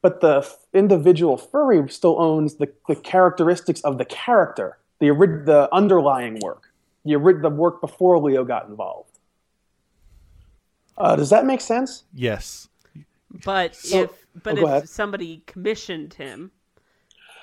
but 0.00 0.22
the 0.22 0.38
f- 0.38 0.56
individual 0.72 1.36
furry 1.36 1.86
still 1.90 2.18
owns 2.18 2.54
the, 2.54 2.72
the 2.88 2.96
characteristics 2.96 3.82
of 3.82 3.98
the 3.98 4.06
character, 4.06 4.78
the 5.00 5.10
ori- 5.10 5.44
the 5.44 5.68
underlying 5.70 6.38
work, 6.40 6.72
the 7.04 7.14
ori- 7.16 7.40
the 7.42 7.50
work 7.50 7.82
before 7.82 8.18
Leo 8.18 8.44
got 8.44 8.68
involved. 8.68 9.18
Uh, 10.96 11.14
does 11.14 11.28
that 11.28 11.44
make 11.44 11.60
sense? 11.60 12.04
Yes. 12.14 12.68
But 13.44 13.76
So- 13.76 14.04
if 14.04 14.10
but 14.42 14.56
oh, 14.58 14.62
if 14.62 14.64
ahead. 14.64 14.88
somebody 14.88 15.42
commissioned 15.46 16.14
him, 16.14 16.52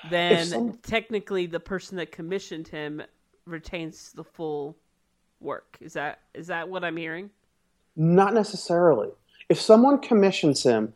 then 0.08 0.46
some- 0.46 0.78
technically 0.82 1.46
the 1.46 1.60
person 1.60 1.96
that 1.98 2.12
commissioned 2.12 2.68
him 2.68 3.02
retains 3.46 4.12
the 4.12 4.24
full 4.24 4.76
work. 5.40 5.76
Is 5.80 5.94
that 5.94 6.20
is 6.34 6.46
that 6.46 6.68
what 6.68 6.84
I'm 6.84 6.96
hearing? 6.96 7.30
Not 7.96 8.34
necessarily. 8.34 9.08
If 9.48 9.60
someone 9.60 9.98
commissions 9.98 10.62
him, 10.62 10.94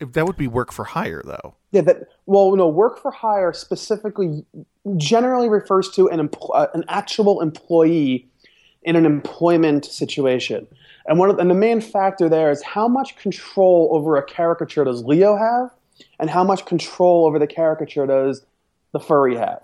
If 0.00 0.12
that 0.14 0.26
would 0.26 0.36
be 0.36 0.48
work 0.48 0.72
for 0.72 0.84
hire, 0.84 1.22
though. 1.24 1.54
Yeah, 1.70 1.82
that 1.82 2.08
well, 2.26 2.54
no, 2.56 2.68
work 2.68 2.98
for 3.00 3.10
hire 3.10 3.52
specifically 3.52 4.44
generally 4.96 5.48
refers 5.48 5.90
to 5.90 6.08
an 6.08 6.28
empl- 6.28 6.50
uh, 6.54 6.68
an 6.74 6.84
actual 6.88 7.40
employee 7.40 8.28
in 8.82 8.96
an 8.96 9.06
employment 9.06 9.84
situation. 9.84 10.66
And 11.06 11.18
one 11.18 11.30
of, 11.30 11.38
and 11.38 11.50
the 11.50 11.54
main 11.54 11.80
factor 11.80 12.28
there 12.28 12.50
is 12.50 12.62
how 12.62 12.88
much 12.88 13.16
control 13.16 13.88
over 13.92 14.16
a 14.16 14.22
caricature 14.24 14.84
does 14.84 15.04
Leo 15.04 15.36
have, 15.36 15.70
and 16.18 16.30
how 16.30 16.44
much 16.44 16.66
control 16.66 17.26
over 17.26 17.38
the 17.38 17.46
caricature 17.46 18.06
does 18.06 18.44
the 18.92 19.00
furry 19.00 19.36
have. 19.36 19.62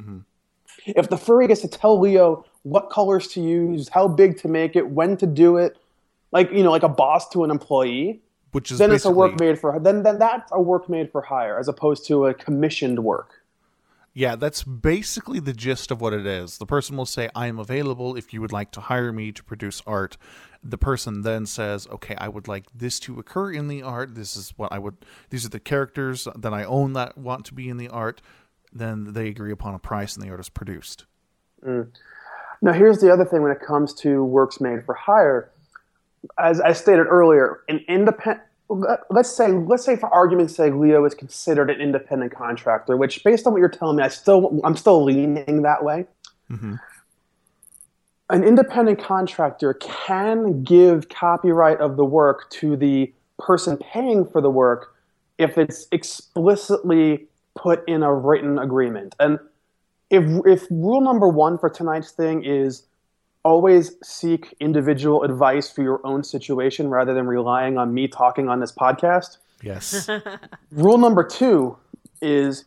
Mm-hmm. 0.00 0.18
If 0.86 1.08
the 1.08 1.16
furry 1.16 1.48
gets 1.48 1.62
to 1.62 1.68
tell 1.68 1.98
Leo 1.98 2.44
what 2.62 2.90
colors 2.90 3.28
to 3.28 3.40
use, 3.40 3.88
how 3.88 4.08
big 4.08 4.38
to 4.40 4.48
make 4.48 4.76
it, 4.76 4.88
when 4.90 5.16
to 5.18 5.26
do 5.26 5.56
it, 5.56 5.76
like 6.32 6.50
you 6.52 6.62
know, 6.62 6.70
like 6.70 6.82
a 6.82 6.88
boss 6.88 7.28
to 7.30 7.44
an 7.44 7.50
employee, 7.50 8.20
Which 8.52 8.70
is 8.70 8.78
then 8.78 8.92
it's 8.92 9.04
a 9.04 9.10
work 9.10 9.38
made 9.40 9.58
for 9.58 9.78
then 9.80 10.02
then 10.02 10.18
that's 10.18 10.50
a 10.52 10.60
work 10.60 10.88
made 10.88 11.10
for 11.10 11.22
hire 11.22 11.58
as 11.58 11.68
opposed 11.68 12.06
to 12.08 12.26
a 12.26 12.34
commissioned 12.34 13.02
work. 13.02 13.42
Yeah, 14.12 14.34
that's 14.34 14.62
basically 14.64 15.40
the 15.40 15.52
gist 15.52 15.90
of 15.90 16.00
what 16.00 16.14
it 16.14 16.24
is. 16.24 16.56
The 16.56 16.64
person 16.64 16.96
will 16.96 17.04
say, 17.04 17.28
I 17.34 17.48
am 17.48 17.58
available 17.58 18.16
if 18.16 18.32
you 18.32 18.40
would 18.40 18.50
like 18.50 18.70
to 18.70 18.80
hire 18.80 19.12
me 19.12 19.30
to 19.30 19.44
produce 19.44 19.82
art. 19.86 20.16
The 20.68 20.78
person 20.78 21.22
then 21.22 21.46
says, 21.46 21.86
Okay, 21.88 22.14
I 22.16 22.28
would 22.28 22.48
like 22.48 22.64
this 22.74 22.98
to 23.00 23.18
occur 23.18 23.52
in 23.52 23.68
the 23.68 23.82
art. 23.82 24.14
This 24.14 24.36
is 24.36 24.52
what 24.56 24.72
I 24.72 24.78
would 24.78 24.96
these 25.30 25.44
are 25.46 25.50
the 25.50 25.60
characters 25.60 26.26
that 26.36 26.52
I 26.52 26.64
own 26.64 26.92
that 26.94 27.16
want 27.16 27.44
to 27.46 27.54
be 27.54 27.68
in 27.68 27.76
the 27.76 27.88
art. 27.88 28.20
Then 28.72 29.12
they 29.12 29.28
agree 29.28 29.52
upon 29.52 29.74
a 29.74 29.78
price 29.78 30.16
and 30.16 30.24
the 30.24 30.30
art 30.30 30.40
is 30.40 30.48
produced. 30.48 31.06
Mm. 31.64 31.88
Now 32.62 32.72
here's 32.72 33.00
the 33.00 33.12
other 33.12 33.24
thing 33.24 33.42
when 33.42 33.52
it 33.52 33.60
comes 33.60 33.94
to 33.94 34.24
works 34.24 34.60
made 34.60 34.84
for 34.84 34.94
hire. 34.94 35.50
As 36.38 36.60
I 36.60 36.72
stated 36.72 37.06
earlier, 37.06 37.60
an 37.68 37.84
independent 37.88 38.42
let's 39.10 39.30
say 39.30 39.52
let's 39.52 39.84
say 39.84 39.96
for 39.96 40.12
argument's 40.12 40.56
sake 40.56 40.74
Leo 40.74 41.04
is 41.04 41.14
considered 41.14 41.70
an 41.70 41.80
independent 41.80 42.34
contractor, 42.34 42.96
which 42.96 43.22
based 43.22 43.46
on 43.46 43.52
what 43.52 43.60
you're 43.60 43.68
telling 43.68 43.96
me, 43.96 44.02
I 44.02 44.08
still 44.08 44.60
I'm 44.64 44.76
still 44.76 45.04
leaning 45.04 45.62
that 45.62 45.84
way. 45.84 46.06
Mm-hmm. 46.50 46.74
An 48.28 48.42
independent 48.42 48.98
contractor 48.98 49.74
can 49.74 50.62
give 50.64 51.08
copyright 51.08 51.80
of 51.80 51.96
the 51.96 52.04
work 52.04 52.50
to 52.50 52.76
the 52.76 53.12
person 53.38 53.76
paying 53.76 54.24
for 54.24 54.40
the 54.40 54.50
work 54.50 54.94
if 55.38 55.58
it's 55.58 55.86
explicitly 55.92 57.26
put 57.54 57.88
in 57.88 58.02
a 58.02 58.12
written 58.12 58.58
agreement. 58.58 59.14
And 59.20 59.38
if 60.10 60.24
if 60.46 60.66
rule 60.70 61.00
number 61.00 61.28
one 61.28 61.58
for 61.58 61.68
tonight's 61.68 62.10
thing 62.10 62.44
is 62.44 62.84
always 63.44 63.92
seek 64.02 64.56
individual 64.58 65.22
advice 65.22 65.70
for 65.70 65.82
your 65.82 66.04
own 66.04 66.24
situation 66.24 66.88
rather 66.88 67.14
than 67.14 67.26
relying 67.26 67.78
on 67.78 67.94
me 67.94 68.08
talking 68.08 68.48
on 68.48 68.58
this 68.58 68.72
podcast. 68.72 69.38
Yes. 69.62 70.08
Rule 70.72 70.98
number 70.98 71.22
two 71.22 71.76
is 72.20 72.64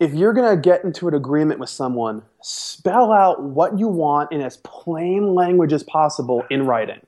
if 0.00 0.14
you're 0.14 0.32
going 0.32 0.50
to 0.50 0.60
get 0.60 0.82
into 0.82 1.06
an 1.06 1.14
agreement 1.14 1.60
with 1.60 1.68
someone, 1.68 2.22
spell 2.42 3.12
out 3.12 3.42
what 3.42 3.78
you 3.78 3.86
want 3.86 4.32
in 4.32 4.40
as 4.40 4.56
plain 4.58 5.34
language 5.34 5.72
as 5.72 5.82
possible 5.82 6.42
in 6.50 6.66
writing. 6.66 7.00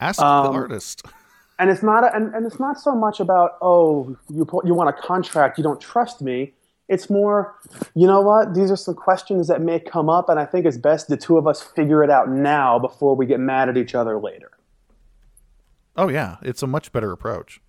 Ask 0.00 0.18
the 0.18 0.26
Um, 0.26 0.56
artist. 0.56 1.02
And 1.58 1.70
it's 1.70 1.82
not, 1.82 2.02
a, 2.04 2.14
and, 2.14 2.34
and 2.34 2.46
it's 2.46 2.58
not 2.58 2.80
so 2.80 2.94
much 2.94 3.20
about 3.20 3.58
oh 3.60 4.16
you 4.28 4.46
you 4.64 4.74
want 4.74 4.88
a 4.88 4.92
contract, 4.92 5.58
you 5.58 5.64
don't 5.64 5.80
trust 5.80 6.22
me. 6.22 6.54
It's 6.88 7.10
more, 7.10 7.56
you 7.94 8.06
know 8.06 8.22
what? 8.22 8.54
These 8.54 8.70
are 8.70 8.76
some 8.76 8.94
questions 8.94 9.48
that 9.48 9.60
may 9.60 9.78
come 9.78 10.08
up, 10.08 10.30
and 10.30 10.40
I 10.40 10.46
think 10.46 10.64
it's 10.64 10.78
best 10.78 11.08
the 11.08 11.18
two 11.18 11.36
of 11.36 11.46
us 11.46 11.60
figure 11.60 12.02
it 12.02 12.10
out 12.10 12.30
now 12.30 12.78
before 12.78 13.14
we 13.14 13.26
get 13.26 13.40
mad 13.40 13.68
at 13.68 13.76
each 13.76 13.94
other 13.94 14.18
later. 14.18 14.52
Oh 15.96 16.08
yeah, 16.08 16.36
it's 16.42 16.62
a 16.62 16.66
much 16.66 16.92
better 16.92 17.12
approach. 17.12 17.60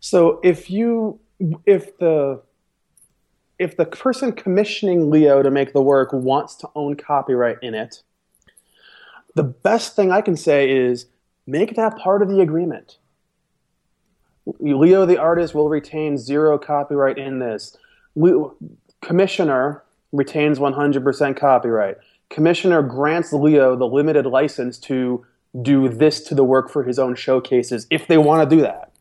So 0.00 0.40
if 0.42 0.70
you 0.70 1.20
if 1.66 1.96
the 1.98 2.40
if 3.58 3.76
the 3.76 3.84
person 3.84 4.32
commissioning 4.32 5.10
Leo 5.10 5.42
to 5.42 5.50
make 5.50 5.72
the 5.72 5.82
work 5.82 6.12
wants 6.12 6.54
to 6.56 6.68
own 6.74 6.96
copyright 6.96 7.58
in 7.62 7.74
it, 7.74 8.02
the 9.34 9.44
best 9.44 9.96
thing 9.96 10.10
I 10.12 10.20
can 10.20 10.36
say 10.36 10.70
is 10.70 11.06
make 11.46 11.76
that 11.76 11.96
part 11.98 12.22
of 12.22 12.28
the 12.28 12.40
agreement. 12.40 12.98
Leo 14.58 15.06
the 15.06 15.18
artist 15.18 15.54
will 15.54 15.68
retain 15.68 16.18
zero 16.18 16.58
copyright 16.58 17.18
in 17.18 17.38
this. 17.38 17.76
Commissioner 19.00 19.82
retains 20.12 20.58
100% 20.58 21.36
copyright. 21.36 21.96
Commissioner 22.30 22.82
grants 22.82 23.32
Leo 23.32 23.76
the 23.76 23.86
limited 23.86 24.26
license 24.26 24.78
to 24.78 25.24
do 25.62 25.88
this 25.88 26.20
to 26.24 26.34
the 26.34 26.44
work 26.44 26.70
for 26.70 26.82
his 26.82 26.98
own 26.98 27.14
showcases 27.14 27.86
if 27.90 28.06
they 28.06 28.18
want 28.18 28.48
to 28.48 28.56
do 28.56 28.62
that. 28.62 28.92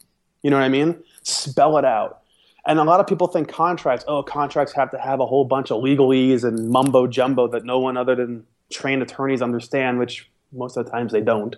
You 0.41 0.49
know 0.49 0.57
what 0.57 0.65
I 0.65 0.69
mean? 0.69 1.03
Spell 1.23 1.77
it 1.77 1.85
out. 1.85 2.22
And 2.65 2.79
a 2.79 2.83
lot 2.83 2.99
of 2.99 3.07
people 3.07 3.27
think 3.27 3.49
contracts, 3.49 4.05
oh, 4.07 4.23
contracts 4.23 4.73
have 4.73 4.89
to 4.91 4.97
have 4.97 5.19
a 5.19 5.25
whole 5.25 5.43
bunch 5.43 5.69
of 5.71 5.83
legalese 5.83 6.43
and 6.43 6.69
mumbo 6.69 7.07
jumbo 7.07 7.47
that 7.49 7.65
no 7.65 7.79
one 7.79 7.97
other 7.97 8.15
than 8.15 8.45
trained 8.71 9.01
attorneys 9.01 9.41
understand, 9.41 9.99
which 9.99 10.29
most 10.53 10.77
of 10.77 10.85
the 10.85 10.91
times 10.91 11.11
they 11.11 11.21
don't. 11.21 11.55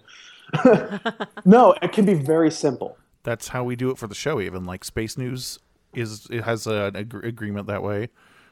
no, 1.46 1.76
it 1.82 1.92
can 1.92 2.06
be 2.06 2.16
very 2.16 2.50
simple. 2.50 2.98
That's 3.24 3.50
how 3.50 3.64
we 3.64 3.76
do 3.76 3.92
it 3.92 3.98
for 3.98 4.08
the 4.08 4.16
show. 4.16 4.40
Even 4.42 4.66
like 4.66 4.84
Space 4.84 5.18
News 5.18 5.60
is 5.94 6.28
it 6.30 6.44
has 6.44 6.66
an 6.68 6.96
ag- 6.96 7.24
agreement 7.24 7.68
that 7.68 7.84
way. 7.84 8.10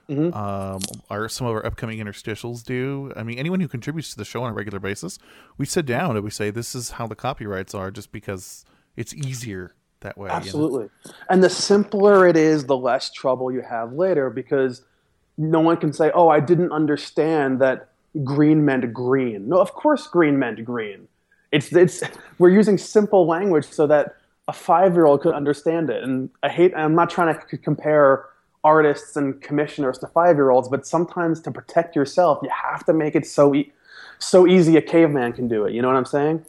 Mhm. 0.10 0.36
Um, 0.36 0.82
our 1.10 1.30
some 1.30 1.48
of 1.48 1.54
our 1.54 1.66
upcoming 1.66 2.00
interstitials 2.00 2.64
do. 2.64 3.14
I 3.16 3.24
mean, 3.24 3.40
anyone 3.40 3.62
who 3.62 3.68
contributes 3.68 4.12
to 4.12 4.18
the 4.18 4.26
show 4.26 4.44
on 4.44 4.52
a 4.52 4.54
regular 4.54 4.80
basis, 4.80 5.18
we 5.58 5.66
sit 5.66 5.86
down 5.86 6.16
and 6.16 6.24
we 6.24 6.30
say 6.30 6.50
this 6.50 6.76
is 6.76 6.92
how 6.92 7.08
the 7.08 7.16
copyrights 7.16 7.74
are, 7.74 7.90
just 7.90 8.12
because 8.12 8.66
it's 8.98 9.14
easier 9.14 9.74
that 10.04 10.18
way. 10.18 10.28
you 10.28 10.32
know? 10.32 10.36
Absolutely. 10.36 10.90
And 11.30 11.44
the 11.44 11.50
simpler 11.50 12.28
it 12.28 12.38
is, 12.38 12.66
the 12.66 12.78
less 12.78 13.12
trouble 13.12 13.52
you 13.52 13.62
have 13.62 13.94
later 13.94 14.30
because 14.30 14.84
no 15.38 15.60
one 15.60 15.78
can 15.78 15.92
say, 15.92 16.12
oh, 16.14 16.30
I 16.30 16.40
didn't 16.40 16.72
understand 16.72 17.60
that 17.60 17.90
green 18.24 18.64
meant 18.64 18.94
green. 18.94 19.50
No, 19.50 19.60
of 19.60 19.74
course 19.74 20.08
green 20.08 20.38
meant 20.38 20.64
green. 20.64 21.08
It's, 21.52 21.74
it's, 21.74 22.04
we're 22.40 22.52
using 22.52 22.78
simple 22.78 23.28
language 23.28 23.66
so 23.66 23.88
that 23.88 24.16
a 24.48 24.54
five 24.54 24.94
year 24.94 25.06
old 25.06 25.22
could 25.22 25.34
understand 25.34 25.90
it. 25.90 26.04
And 26.04 26.30
I 26.42 26.50
hate, 26.50 26.74
I'm 26.76 26.96
not 26.96 27.10
trying 27.10 27.36
to 27.36 27.58
compare 27.58 28.26
artists 28.64 29.16
and 29.16 29.42
commissioners 29.42 29.98
to 30.00 30.08
five 30.08 30.36
year 30.36 30.50
olds, 30.50 30.70
but 30.70 30.88
sometimes 30.88 31.42
to 31.42 31.52
protect 31.52 31.96
yourself, 31.96 32.40
you 32.42 32.50
have 32.50 32.86
to 32.86 32.94
make 32.94 33.16
it 33.16 33.26
so, 33.26 33.54
e- 33.54 33.72
so 34.26 34.48
easy 34.48 34.78
a 34.78 34.82
caveman 34.82 35.34
can 35.34 35.48
do 35.48 35.66
it. 35.66 35.74
You 35.74 35.82
know 35.82 35.88
what 35.88 35.98
I'm 35.98 36.06
saying? 36.06 36.46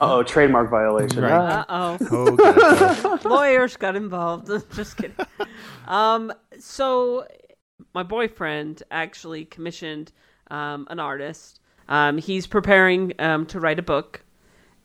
oh, 0.00 0.22
trademark 0.22 0.70
violation. 0.70 1.22
Right. 1.22 1.32
Uh 1.32 1.64
Oh, 1.68 1.98
oh. 2.10 3.18
Lawyers 3.24 3.76
got 3.76 3.96
involved. 3.96 4.50
Just 4.74 4.96
kidding. 4.96 5.16
Um, 5.86 6.32
so 6.58 7.26
my 7.94 8.02
boyfriend 8.02 8.82
actually 8.90 9.44
commissioned 9.44 10.12
um, 10.50 10.86
an 10.90 11.00
artist. 11.00 11.60
Um, 11.88 12.18
he's 12.18 12.46
preparing 12.46 13.12
um, 13.18 13.46
to 13.46 13.60
write 13.60 13.78
a 13.78 13.82
book. 13.82 14.22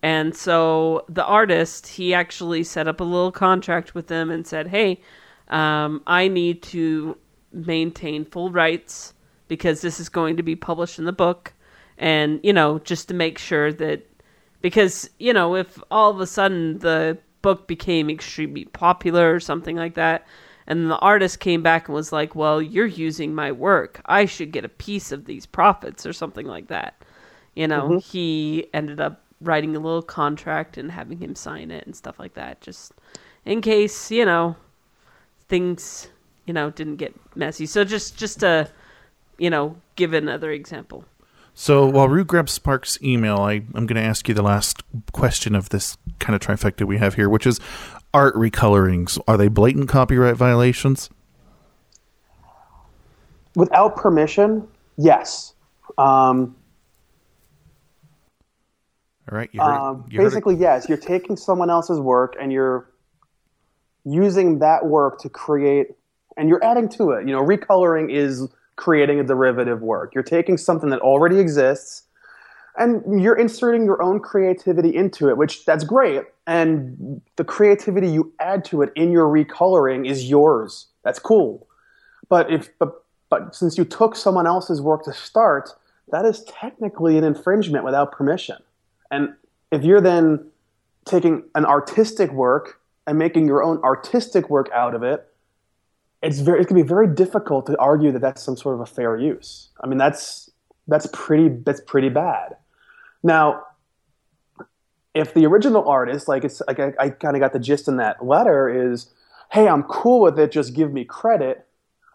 And 0.02 0.34
so 0.36 1.04
the 1.08 1.24
artist, 1.24 1.86
he 1.86 2.14
actually 2.14 2.62
set 2.64 2.86
up 2.88 3.00
a 3.00 3.04
little 3.04 3.32
contract 3.32 3.94
with 3.94 4.08
them 4.08 4.30
and 4.30 4.46
said, 4.46 4.68
hey, 4.68 5.00
um, 5.48 6.02
I 6.06 6.28
need 6.28 6.62
to 6.64 7.16
maintain 7.52 8.24
full 8.24 8.50
rights 8.50 9.14
because 9.48 9.80
this 9.80 10.00
is 10.00 10.08
going 10.08 10.36
to 10.36 10.42
be 10.42 10.56
published 10.56 10.98
in 10.98 11.04
the 11.04 11.12
book. 11.12 11.52
And, 11.98 12.40
you 12.42 12.52
know, 12.52 12.78
just 12.80 13.08
to 13.08 13.14
make 13.14 13.38
sure 13.38 13.72
that, 13.72 14.06
because, 14.60 15.08
you 15.18 15.32
know, 15.32 15.54
if 15.56 15.78
all 15.90 16.10
of 16.10 16.20
a 16.20 16.26
sudden 16.26 16.78
the 16.78 17.18
book 17.42 17.66
became 17.66 18.10
extremely 18.10 18.64
popular 18.66 19.34
or 19.34 19.40
something 19.40 19.76
like 19.76 19.94
that, 19.94 20.26
and 20.66 20.90
the 20.90 20.98
artist 20.98 21.38
came 21.38 21.62
back 21.62 21.86
and 21.88 21.94
was 21.94 22.12
like, 22.12 22.34
well, 22.34 22.60
you're 22.60 22.86
using 22.86 23.34
my 23.34 23.52
work. 23.52 24.00
I 24.06 24.24
should 24.24 24.50
get 24.50 24.64
a 24.64 24.68
piece 24.68 25.12
of 25.12 25.24
these 25.24 25.46
profits 25.46 26.04
or 26.04 26.12
something 26.12 26.46
like 26.46 26.66
that. 26.68 27.02
You 27.54 27.68
know, 27.68 27.90
Mhm. 27.90 28.02
he 28.02 28.66
ended 28.74 29.00
up 29.00 29.22
writing 29.40 29.76
a 29.76 29.80
little 29.80 30.02
contract 30.02 30.76
and 30.76 30.90
having 30.90 31.18
him 31.18 31.34
sign 31.36 31.70
it 31.70 31.86
and 31.86 31.94
stuff 31.94 32.18
like 32.18 32.34
that, 32.34 32.60
just 32.60 32.92
in 33.44 33.60
case, 33.60 34.10
you 34.10 34.24
know, 34.24 34.56
things, 35.48 36.08
you 36.46 36.52
know, 36.52 36.70
didn't 36.70 36.96
get 36.96 37.14
messy. 37.36 37.66
So 37.66 37.84
just, 37.84 38.16
just 38.16 38.40
to, 38.40 38.68
you 39.38 39.50
know, 39.50 39.76
give 39.94 40.12
another 40.14 40.50
example. 40.50 41.04
So 41.58 41.86
while 41.86 42.06
Rue 42.06 42.22
grabs 42.26 42.52
Spark's 42.52 43.02
email, 43.02 43.38
I, 43.38 43.62
I'm 43.72 43.86
going 43.86 43.96
to 43.96 44.02
ask 44.02 44.28
you 44.28 44.34
the 44.34 44.42
last 44.42 44.82
question 45.12 45.54
of 45.54 45.70
this 45.70 45.96
kind 46.18 46.36
of 46.36 46.42
trifecta 46.42 46.86
we 46.86 46.98
have 46.98 47.14
here, 47.14 47.30
which 47.30 47.46
is 47.46 47.58
art 48.12 48.34
recolorings. 48.34 49.18
Are 49.26 49.38
they 49.38 49.48
blatant 49.48 49.88
copyright 49.88 50.36
violations? 50.36 51.08
Without 53.54 53.96
permission, 53.96 54.68
yes. 54.98 55.54
Um, 55.96 56.54
All 59.32 59.38
right, 59.38 59.48
you 59.50 59.62
heard, 59.62 59.78
um. 59.78 60.04
You 60.10 60.18
basically, 60.18 60.56
yes. 60.56 60.90
You're 60.90 60.98
taking 60.98 61.38
someone 61.38 61.70
else's 61.70 61.98
work 61.98 62.36
and 62.38 62.52
you're 62.52 62.86
using 64.04 64.58
that 64.58 64.84
work 64.84 65.20
to 65.20 65.30
create, 65.30 65.86
and 66.36 66.50
you're 66.50 66.62
adding 66.62 66.90
to 66.90 67.12
it. 67.12 67.26
You 67.26 67.32
know, 67.32 67.42
recoloring 67.42 68.12
is 68.12 68.46
creating 68.76 69.20
a 69.20 69.24
derivative 69.24 69.82
work. 69.82 70.14
You're 70.14 70.24
taking 70.24 70.56
something 70.56 70.90
that 70.90 71.00
already 71.00 71.38
exists 71.38 72.02
and 72.78 73.22
you're 73.22 73.36
inserting 73.36 73.84
your 73.84 74.02
own 74.02 74.20
creativity 74.20 74.94
into 74.94 75.28
it, 75.28 75.36
which 75.36 75.64
that's 75.64 75.84
great. 75.84 76.22
And 76.46 77.20
the 77.36 77.44
creativity 77.44 78.08
you 78.08 78.32
add 78.38 78.64
to 78.66 78.82
it 78.82 78.92
in 78.94 79.10
your 79.10 79.26
recoloring 79.26 80.08
is 80.08 80.28
yours. 80.28 80.86
That's 81.02 81.18
cool. 81.18 81.66
But 82.28 82.50
if 82.50 82.70
but 82.78 83.02
but 83.30 83.54
since 83.54 83.76
you 83.78 83.84
took 83.84 84.14
someone 84.14 84.46
else's 84.46 84.80
work 84.80 85.04
to 85.04 85.12
start, 85.12 85.70
that 86.12 86.24
is 86.24 86.44
technically 86.44 87.18
an 87.18 87.24
infringement 87.24 87.84
without 87.84 88.12
permission. 88.12 88.58
And 89.10 89.34
if 89.72 89.82
you're 89.82 90.00
then 90.00 90.46
taking 91.04 91.44
an 91.54 91.64
artistic 91.64 92.30
work 92.32 92.80
and 93.06 93.18
making 93.18 93.46
your 93.46 93.62
own 93.62 93.82
artistic 93.82 94.50
work 94.50 94.68
out 94.72 94.94
of 94.94 95.02
it, 95.02 95.26
it's 96.22 96.40
very 96.40 96.60
it 96.60 96.66
can 96.66 96.76
be 96.76 96.82
very 96.82 97.06
difficult 97.06 97.66
to 97.66 97.78
argue 97.78 98.12
that 98.12 98.20
that's 98.20 98.42
some 98.42 98.56
sort 98.56 98.74
of 98.74 98.80
a 98.80 98.86
fair 98.86 99.16
use. 99.16 99.68
I 99.82 99.86
mean, 99.86 99.98
that's 99.98 100.50
that's 100.88 101.06
pretty 101.12 101.48
that's 101.48 101.80
pretty 101.80 102.08
bad. 102.08 102.56
Now, 103.22 103.64
if 105.14 105.34
the 105.34 105.46
original 105.46 105.88
artist, 105.88 106.28
like 106.28 106.44
it's 106.44 106.62
like 106.66 106.78
I, 106.78 106.92
I 106.98 107.10
kind 107.10 107.36
of 107.36 107.40
got 107.40 107.52
the 107.52 107.58
gist 107.58 107.88
in 107.88 107.96
that 107.96 108.24
letter, 108.24 108.68
is, 108.68 109.10
hey, 109.52 109.68
I'm 109.68 109.82
cool 109.84 110.20
with 110.20 110.38
it, 110.38 110.52
just 110.52 110.74
give 110.74 110.92
me 110.92 111.04
credit. 111.04 111.66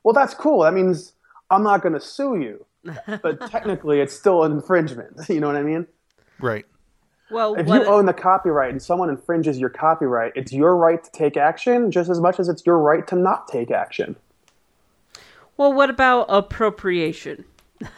Well, 0.03 0.13
that's 0.13 0.33
cool. 0.33 0.63
That 0.63 0.73
means 0.73 1.13
I'm 1.49 1.63
not 1.63 1.81
going 1.81 1.93
to 1.93 1.99
sue 1.99 2.39
you, 2.39 2.65
but 3.21 3.49
technically, 3.51 3.99
it's 3.99 4.15
still 4.15 4.43
an 4.43 4.51
infringement. 4.51 5.19
You 5.29 5.39
know 5.39 5.47
what 5.47 5.55
I 5.55 5.63
mean? 5.63 5.87
Right. 6.39 6.65
Well, 7.31 7.55
If 7.55 7.67
you 7.67 7.85
own 7.85 8.05
the 8.05 8.13
copyright 8.13 8.71
and 8.71 8.81
someone 8.81 9.09
infringes 9.09 9.57
your 9.59 9.69
copyright, 9.69 10.33
it's 10.35 10.51
your 10.51 10.75
right 10.75 11.03
to 11.03 11.11
take 11.11 11.37
action 11.37 11.89
just 11.91 12.09
as 12.09 12.19
much 12.19 12.39
as 12.39 12.49
it's 12.49 12.65
your 12.65 12.77
right 12.77 13.07
to 13.07 13.15
not 13.15 13.47
take 13.47 13.71
action. 13.71 14.15
well, 15.57 15.71
what 15.73 15.89
about 15.89 16.25
appropriation? 16.29 17.45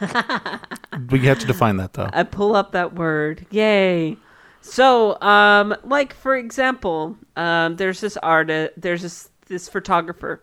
We 1.10 1.18
have 1.20 1.38
to 1.40 1.46
define 1.46 1.76
that 1.78 1.94
though. 1.94 2.08
I 2.12 2.22
pull 2.22 2.54
up 2.54 2.72
that 2.72 2.94
word. 2.94 3.46
Yay. 3.50 4.16
So, 4.60 5.20
um, 5.20 5.74
like 5.84 6.14
for 6.14 6.36
example, 6.36 7.16
um, 7.36 7.76
there's 7.76 8.00
this 8.00 8.16
artist, 8.18 8.72
there's 8.76 9.02
this 9.02 9.28
this 9.46 9.68
photographer. 9.68 10.42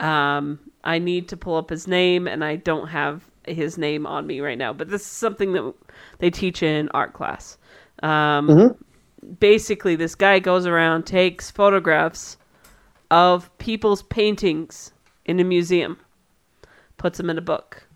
Um, 0.00 0.58
I 0.82 0.98
need 0.98 1.28
to 1.28 1.36
pull 1.36 1.56
up 1.56 1.70
his 1.70 1.86
name, 1.86 2.26
and 2.28 2.44
I 2.44 2.56
don't 2.56 2.88
have 2.88 3.30
his 3.46 3.78
name 3.78 4.06
on 4.06 4.26
me 4.26 4.40
right 4.40 4.58
now. 4.58 4.72
But 4.72 4.90
this 4.90 5.02
is 5.02 5.06
something 5.06 5.52
that 5.52 5.72
they 6.18 6.30
teach 6.30 6.62
in 6.62 6.88
art 6.92 7.12
class. 7.14 7.56
Um, 8.04 8.76
Basically, 9.40 9.96
this 9.96 10.14
guy 10.14 10.38
goes 10.38 10.66
around, 10.66 11.04
takes 11.04 11.50
photographs 11.50 12.36
of 13.10 13.56
people's 13.58 14.02
paintings 14.02 14.92
in 15.24 15.40
a 15.40 15.44
museum, 15.44 15.98
puts 16.98 17.16
them 17.16 17.30
in 17.30 17.38
a 17.38 17.42
book, 17.42 17.88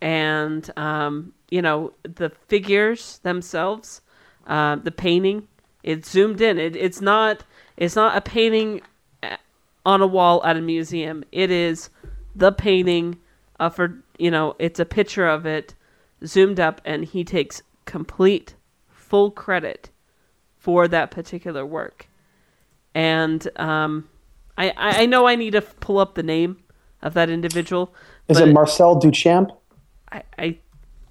and 0.00 0.70
um, 0.78 1.34
you 1.50 1.60
know, 1.60 1.92
the 2.02 2.30
figures 2.48 3.18
themselves, 3.24 4.00
uh, 4.46 4.76
the 4.76 4.90
painting, 4.90 5.46
it's 5.82 6.10
zoomed 6.10 6.40
in. 6.40 6.58
It, 6.58 6.76
it's 6.76 7.02
not 7.02 7.44
it's 7.76 7.96
not 7.96 8.16
a 8.16 8.22
painting 8.22 8.80
on 9.84 10.00
a 10.00 10.06
wall 10.06 10.42
at 10.44 10.56
a 10.56 10.62
museum. 10.62 11.24
It 11.30 11.50
is 11.50 11.90
the 12.34 12.52
painting 12.52 13.18
uh, 13.60 13.68
for 13.68 13.98
you 14.18 14.30
know, 14.30 14.56
it's 14.58 14.80
a 14.80 14.86
picture 14.86 15.28
of 15.28 15.44
it 15.44 15.74
zoomed 16.24 16.58
up, 16.58 16.80
and 16.86 17.04
he 17.04 17.22
takes 17.22 17.60
complete 17.84 18.54
full 19.14 19.30
credit 19.30 19.90
for 20.56 20.88
that 20.88 21.12
particular 21.12 21.64
work. 21.64 22.08
And 22.96 23.46
um, 23.60 24.08
I, 24.58 24.72
I 24.76 25.06
know 25.06 25.28
I 25.28 25.36
need 25.36 25.52
to 25.52 25.60
pull 25.60 26.00
up 26.00 26.16
the 26.16 26.24
name 26.24 26.64
of 27.00 27.14
that 27.14 27.30
individual. 27.30 27.94
Is 28.26 28.40
it 28.40 28.52
Marcel 28.52 29.00
Duchamp? 29.00 29.56
I, 30.10 30.24
I 30.36 30.58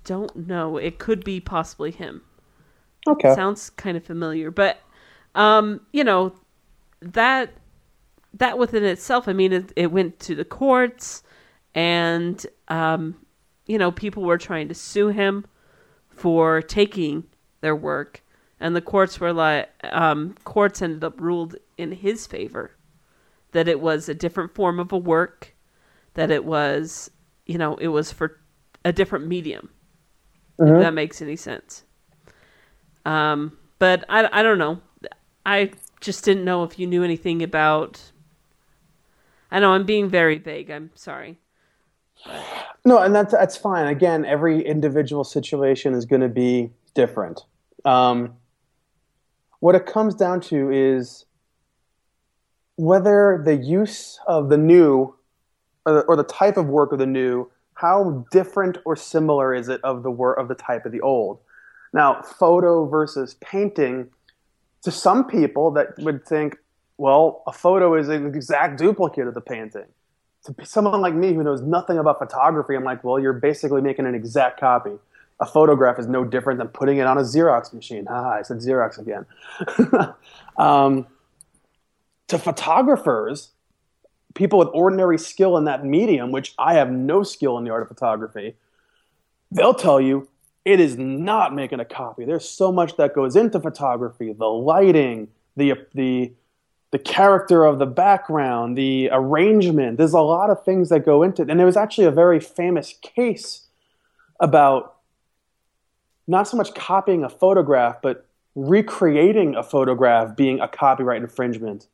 don't 0.03 0.35
know. 0.35 0.75
It 0.75 0.99
could 0.99 1.23
be 1.23 1.39
possibly 1.39 1.91
him. 1.91 2.23
Okay. 3.07 3.33
Sounds 3.35 3.69
kind 3.69 3.95
of 3.95 4.03
familiar, 4.03 4.51
but 4.51 4.81
um, 5.33 5.79
you 5.93 6.03
know, 6.03 6.33
that 7.01 7.51
that 8.33 8.57
within 8.57 8.83
itself, 8.83 9.29
I 9.29 9.33
mean, 9.33 9.53
it, 9.53 9.71
it 9.77 9.93
went 9.93 10.19
to 10.21 10.35
the 10.35 10.43
courts, 10.43 11.23
and 11.73 12.45
um, 12.67 13.15
you 13.65 13.77
know, 13.77 13.93
people 13.93 14.23
were 14.23 14.37
trying 14.37 14.67
to 14.67 14.73
sue 14.73 15.07
him 15.07 15.45
for 16.09 16.61
taking 16.61 17.23
their 17.63 17.75
work, 17.75 18.21
and 18.59 18.75
the 18.75 18.81
courts 18.81 19.19
were 19.19 19.33
like, 19.33 19.69
um, 19.83 20.35
courts 20.43 20.81
ended 20.81 21.03
up 21.03 21.19
ruled 21.19 21.55
in 21.77 21.91
his 21.93 22.27
favor 22.27 22.71
that 23.53 23.67
it 23.67 23.79
was 23.79 24.09
a 24.09 24.13
different 24.13 24.53
form 24.53 24.79
of 24.79 24.91
a 24.91 24.97
work, 24.97 25.55
that 26.13 26.29
it 26.29 26.43
was, 26.43 27.09
you 27.45 27.57
know, 27.57 27.75
it 27.77 27.87
was 27.87 28.11
for 28.11 28.39
a 28.85 28.91
different 28.91 29.27
medium. 29.27 29.69
Mhm. 30.59 30.75
If 30.75 30.81
that 30.81 30.93
makes 30.93 31.21
any 31.21 31.35
sense. 31.35 31.83
Um, 33.05 33.57
but 33.79 34.05
I, 34.09 34.29
I 34.31 34.43
don't 34.43 34.57
know. 34.57 34.81
I 35.45 35.71
just 36.01 36.23
didn't 36.23 36.45
know 36.45 36.63
if 36.63 36.77
you 36.77 36.85
knew 36.85 37.03
anything 37.03 37.41
about. 37.41 37.99
I 39.51 39.59
know 39.59 39.71
I'm 39.71 39.85
being 39.85 40.09
very 40.09 40.37
vague. 40.37 40.69
I'm 40.69 40.91
sorry. 40.95 41.39
No, 42.85 42.99
and 42.99 43.15
that's 43.15 43.31
that's 43.33 43.57
fine. 43.57 43.87
Again, 43.87 44.25
every 44.25 44.61
individual 44.65 45.23
situation 45.23 45.93
is 45.93 46.05
going 46.05 46.21
to 46.21 46.29
be 46.29 46.71
different. 46.93 47.45
Um, 47.85 48.35
what 49.59 49.75
it 49.75 49.85
comes 49.85 50.15
down 50.15 50.41
to 50.41 50.71
is 50.71 51.25
whether 52.75 53.41
the 53.43 53.55
use 53.55 54.19
of 54.27 54.49
the 54.49 54.57
new 54.57 55.15
or 55.85 55.93
the, 55.93 56.01
or 56.01 56.15
the 56.15 56.23
type 56.23 56.57
of 56.57 56.67
work 56.67 56.91
of 56.91 56.99
the 56.99 57.05
new, 57.05 57.49
how 57.75 58.25
different 58.31 58.77
or 58.85 58.95
similar 58.95 59.53
is 59.53 59.69
it 59.69 59.81
of 59.83 60.03
the 60.03 60.11
work 60.11 60.37
of 60.37 60.47
the 60.47 60.55
type 60.55 60.85
of 60.85 60.91
the 60.91 61.01
old? 61.01 61.39
Now, 61.91 62.21
photo 62.21 62.85
versus 62.85 63.35
painting, 63.41 64.09
to 64.81 64.91
some 64.91 65.27
people 65.27 65.71
that 65.71 65.97
would 65.99 66.25
think, 66.25 66.57
well, 66.97 67.43
a 67.47 67.51
photo 67.51 67.95
is 67.95 68.09
an 68.09 68.25
exact 68.27 68.79
duplicate 68.79 69.27
of 69.27 69.33
the 69.33 69.41
painting 69.41 69.85
to 70.45 70.65
someone 70.65 71.01
like 71.01 71.13
me 71.13 71.33
who 71.33 71.43
knows 71.43 71.61
nothing 71.61 71.97
about 71.97 72.19
photography, 72.19 72.75
I'm 72.75 72.83
like, 72.83 73.03
well, 73.03 73.19
you're 73.19 73.33
basically 73.33 73.81
making 73.81 74.05
an 74.05 74.15
exact 74.15 74.59
copy. 74.59 74.91
A 75.43 75.45
photograph 75.45 75.99
is 75.99 76.07
no 76.07 76.23
different 76.23 76.57
than 76.57 76.69
putting 76.69 76.99
it 76.99 77.05
on 77.05 77.17
a 77.17 77.21
Xerox 77.21 77.73
machine. 77.73 78.05
Haha, 78.05 78.29
I 78.29 78.41
said 78.43 78.59
Xerox 78.59 78.97
again. 78.97 79.25
um, 80.57 81.05
to 82.29 82.39
photographers, 82.39 83.49
people 84.35 84.57
with 84.57 84.69
ordinary 84.73 85.19
skill 85.19 85.57
in 85.57 85.65
that 85.65 85.83
medium, 85.83 86.31
which 86.31 86.53
I 86.57 86.75
have 86.75 86.89
no 86.89 87.23
skill 87.23 87.57
in 87.57 87.65
the 87.65 87.71
art 87.71 87.81
of 87.81 87.89
photography, 87.89 88.55
they'll 89.51 89.73
tell 89.73 89.99
you 89.99 90.29
it 90.63 90.79
is 90.79 90.97
not 90.97 91.53
making 91.53 91.81
a 91.81 91.85
copy. 91.85 92.23
There's 92.23 92.47
so 92.47 92.71
much 92.71 92.95
that 92.95 93.13
goes 93.13 93.35
into 93.35 93.59
photography 93.59 94.31
the 94.31 94.45
lighting, 94.45 95.27
the, 95.57 95.73
the, 95.93 96.31
the 96.91 96.99
character 96.99 97.65
of 97.65 97.79
the 97.79 97.85
background, 97.85 98.77
the 98.77 99.09
arrangement. 99.11 99.97
There's 99.97 100.13
a 100.13 100.21
lot 100.21 100.49
of 100.49 100.63
things 100.63 100.87
that 100.87 101.05
go 101.05 101.21
into 101.21 101.41
it. 101.41 101.49
And 101.49 101.59
there 101.59 101.67
was 101.67 101.75
actually 101.75 102.07
a 102.07 102.11
very 102.11 102.39
famous 102.39 102.93
case 103.01 103.67
about 104.39 104.92
not 106.27 106.47
so 106.47 106.57
much 106.57 106.73
copying 106.73 107.23
a 107.23 107.29
photograph, 107.29 108.01
but 108.01 108.25
recreating 108.55 109.55
a 109.55 109.63
photograph 109.63 110.35
being 110.35 110.59
a 110.59 110.67
copyright 110.67 111.21
infringement 111.21 111.87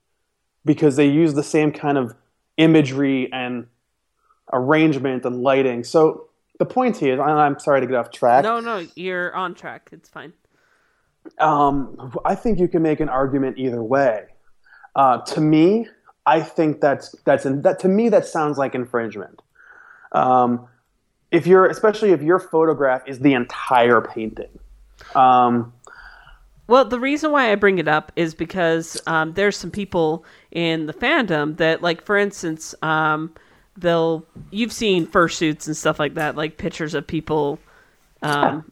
because 0.66 0.96
they 0.96 1.08
use 1.08 1.34
the 1.34 1.44
same 1.44 1.72
kind 1.72 1.98
of 1.98 2.16
imagery 2.58 3.32
and 3.32 3.68
arrangement 4.52 5.26
and 5.26 5.42
lighting. 5.42 5.84
So 5.84 6.28
the 6.60 6.66
point 6.66 6.98
here, 6.98 7.14
and 7.14 7.22
I'm 7.22 7.60
sorry 7.60 7.82
to 7.82 7.88
get 7.88 7.96
off 7.96 8.12
track. 8.12 8.44
No, 8.44 8.60
no, 8.60 8.86
you're 8.96 9.34
on 9.34 9.56
track. 9.56 9.90
It's 9.92 10.10
fine. 10.10 10.34
Um, 11.40 12.14
I 12.26 12.36
think 12.36 12.60
you 12.60 12.68
can 12.68 12.82
make 12.82 13.00
an 13.00 13.10
argument 13.10 13.58
either 13.58 13.82
way. 13.82 14.26
Uh, 14.96 15.20
to 15.22 15.42
me, 15.42 15.88
I 16.26 16.42
think 16.42 16.82
that's 16.82 17.16
that's 17.24 17.44
that 17.46 17.80
to 17.80 17.88
me 17.88 18.10
that 18.10 18.26
sounds 18.26 18.58
like 18.58 18.76
infringement. 18.76 19.42
Um, 20.12 20.68
if 21.32 21.46
you're 21.48 21.68
especially 21.68 22.12
if 22.12 22.22
your 22.22 22.40
photograph 22.40 23.04
is 23.08 23.20
the 23.20 23.34
entire 23.34 24.02
painting. 24.02 24.50
Um, 25.16 25.74
Well, 26.68 26.86
the 26.86 27.00
reason 27.00 27.32
why 27.32 27.52
I 27.52 27.56
bring 27.56 27.80
it 27.80 27.88
up 27.88 28.12
is 28.16 28.36
because 28.36 29.02
um, 29.08 29.34
there's 29.34 29.58
some 29.58 29.72
people 29.72 30.24
in 30.52 30.86
the 30.86 30.94
fandom 30.94 31.58
that, 31.58 31.82
like, 31.82 32.06
for 32.06 32.16
instance, 32.16 32.76
um, 32.84 33.34
they'll 33.76 34.24
you've 34.52 34.72
seen 34.74 35.08
fursuits 35.08 35.66
and 35.68 35.76
stuff 35.76 36.00
like 36.00 36.14
that, 36.16 36.36
like 36.36 36.58
pictures 36.58 36.94
of 36.94 37.08
people, 37.08 37.58
um, 38.22 38.72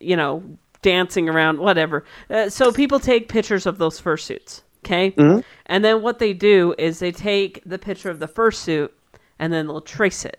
you 0.00 0.16
know, 0.16 0.42
dancing 0.82 1.28
around, 1.28 1.58
whatever. 1.58 2.04
Uh, 2.30 2.48
so 2.48 2.72
people 2.72 3.00
take 3.00 3.28
pictures 3.28 3.66
of 3.66 3.76
those 3.78 4.00
fursuits, 4.00 4.62
okay, 4.84 5.10
Mhm. 5.12 5.42
and 5.66 5.84
then 5.84 6.00
what 6.00 6.18
they 6.20 6.32
do 6.32 6.74
is 6.78 7.00
they 7.00 7.10
take 7.12 7.60
the 7.66 7.78
picture 7.78 8.08
of 8.10 8.18
the 8.18 8.28
fursuit 8.28 8.90
and 9.38 9.52
then 9.52 9.66
they'll 9.66 9.80
trace 9.80 10.24
it. 10.24 10.38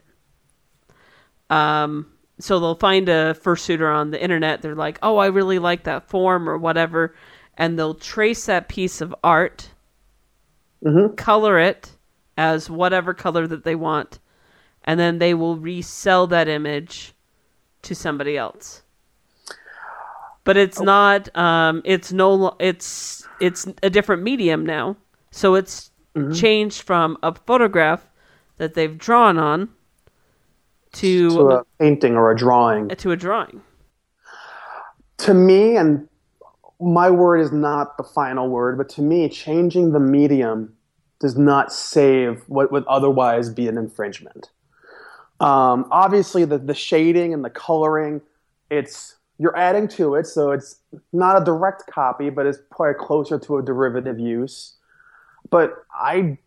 Um, 1.50 2.08
so 2.40 2.60
they'll 2.60 2.76
find 2.76 3.10
a 3.10 3.34
fursuiter 3.34 3.94
on 3.94 4.12
the 4.12 4.22
internet. 4.22 4.62
They're 4.62 4.76
like, 4.76 5.00
"Oh, 5.02 5.18
I 5.18 5.28
really 5.28 5.60
like 5.60 5.84
that 5.84 6.10
form 6.10 6.48
or 6.50 6.58
whatever," 6.58 7.16
and 7.58 7.78
they'll 7.78 7.96
trace 7.96 8.46
that 8.46 8.68
piece 8.68 9.02
of 9.02 9.16
art, 9.24 9.70
color 11.16 11.58
it 11.60 11.92
as 12.38 12.70
whatever 12.70 13.14
color 13.14 13.48
that 13.48 13.64
they 13.64 13.76
want, 13.76 14.20
and 14.84 15.00
then 15.00 15.18
they 15.18 15.34
will 15.34 15.58
resell 15.58 16.28
that 16.28 16.48
image 16.48 17.14
to 17.82 17.96
somebody 17.96 18.38
else. 18.38 18.84
But 20.44 20.58
it's 20.58 20.80
not. 20.80 21.36
Um, 21.36 21.82
it's 21.86 22.12
no. 22.14 22.56
It's 22.60 23.28
it's 23.42 23.68
a 23.84 23.90
different 23.90 24.24
medium 24.24 24.66
now. 24.66 24.96
So 25.32 25.56
it's 25.56 25.92
changed 26.34 26.82
from 26.84 27.18
a 27.22 27.34
photograph 27.34 28.08
that 28.58 28.74
they've 28.74 28.98
drawn 28.98 29.38
on 29.38 29.70
to 30.94 31.30
to 31.30 31.50
a 31.52 31.64
painting 31.80 32.16
or 32.16 32.32
a 32.32 32.36
drawing. 32.36 32.90
to 32.90 33.12
a 33.12 33.16
drawing. 33.16 33.62
to 35.20 35.34
me, 35.34 35.76
and 35.76 36.08
my 36.80 37.10
word 37.10 37.38
is 37.40 37.52
not 37.52 37.98
the 37.98 38.04
final 38.04 38.50
word, 38.50 38.78
but 38.78 38.90
to 38.90 39.02
me, 39.02 39.30
changing 39.30 39.92
the 39.92 40.00
medium 40.00 40.74
does 41.20 41.36
not 41.38 41.74
save 41.74 42.44
what 42.48 42.72
would 42.72 42.86
otherwise 42.86 43.50
be 43.50 43.68
an 43.68 43.78
infringement. 43.78 44.52
Um, 45.40 45.88
obviously, 45.92 46.46
the, 46.46 46.58
the 46.58 46.76
shading 46.76 47.34
and 47.34 47.44
the 47.44 47.50
coloring, 47.50 48.22
it's 48.70 49.16
you're 49.40 49.56
adding 49.58 49.88
to 49.90 50.16
it, 50.16 50.26
so 50.26 50.52
it's 50.52 50.78
not 51.14 51.40
a 51.40 51.46
direct 51.46 51.86
copy, 51.88 52.30
but 52.30 52.46
it's 52.46 52.58
probably 52.72 52.96
closer 53.00 53.38
to 53.38 53.58
a 53.58 53.64
derivative 53.64 54.20
use. 54.20 54.76
But 55.50 55.74
I, 55.94 56.38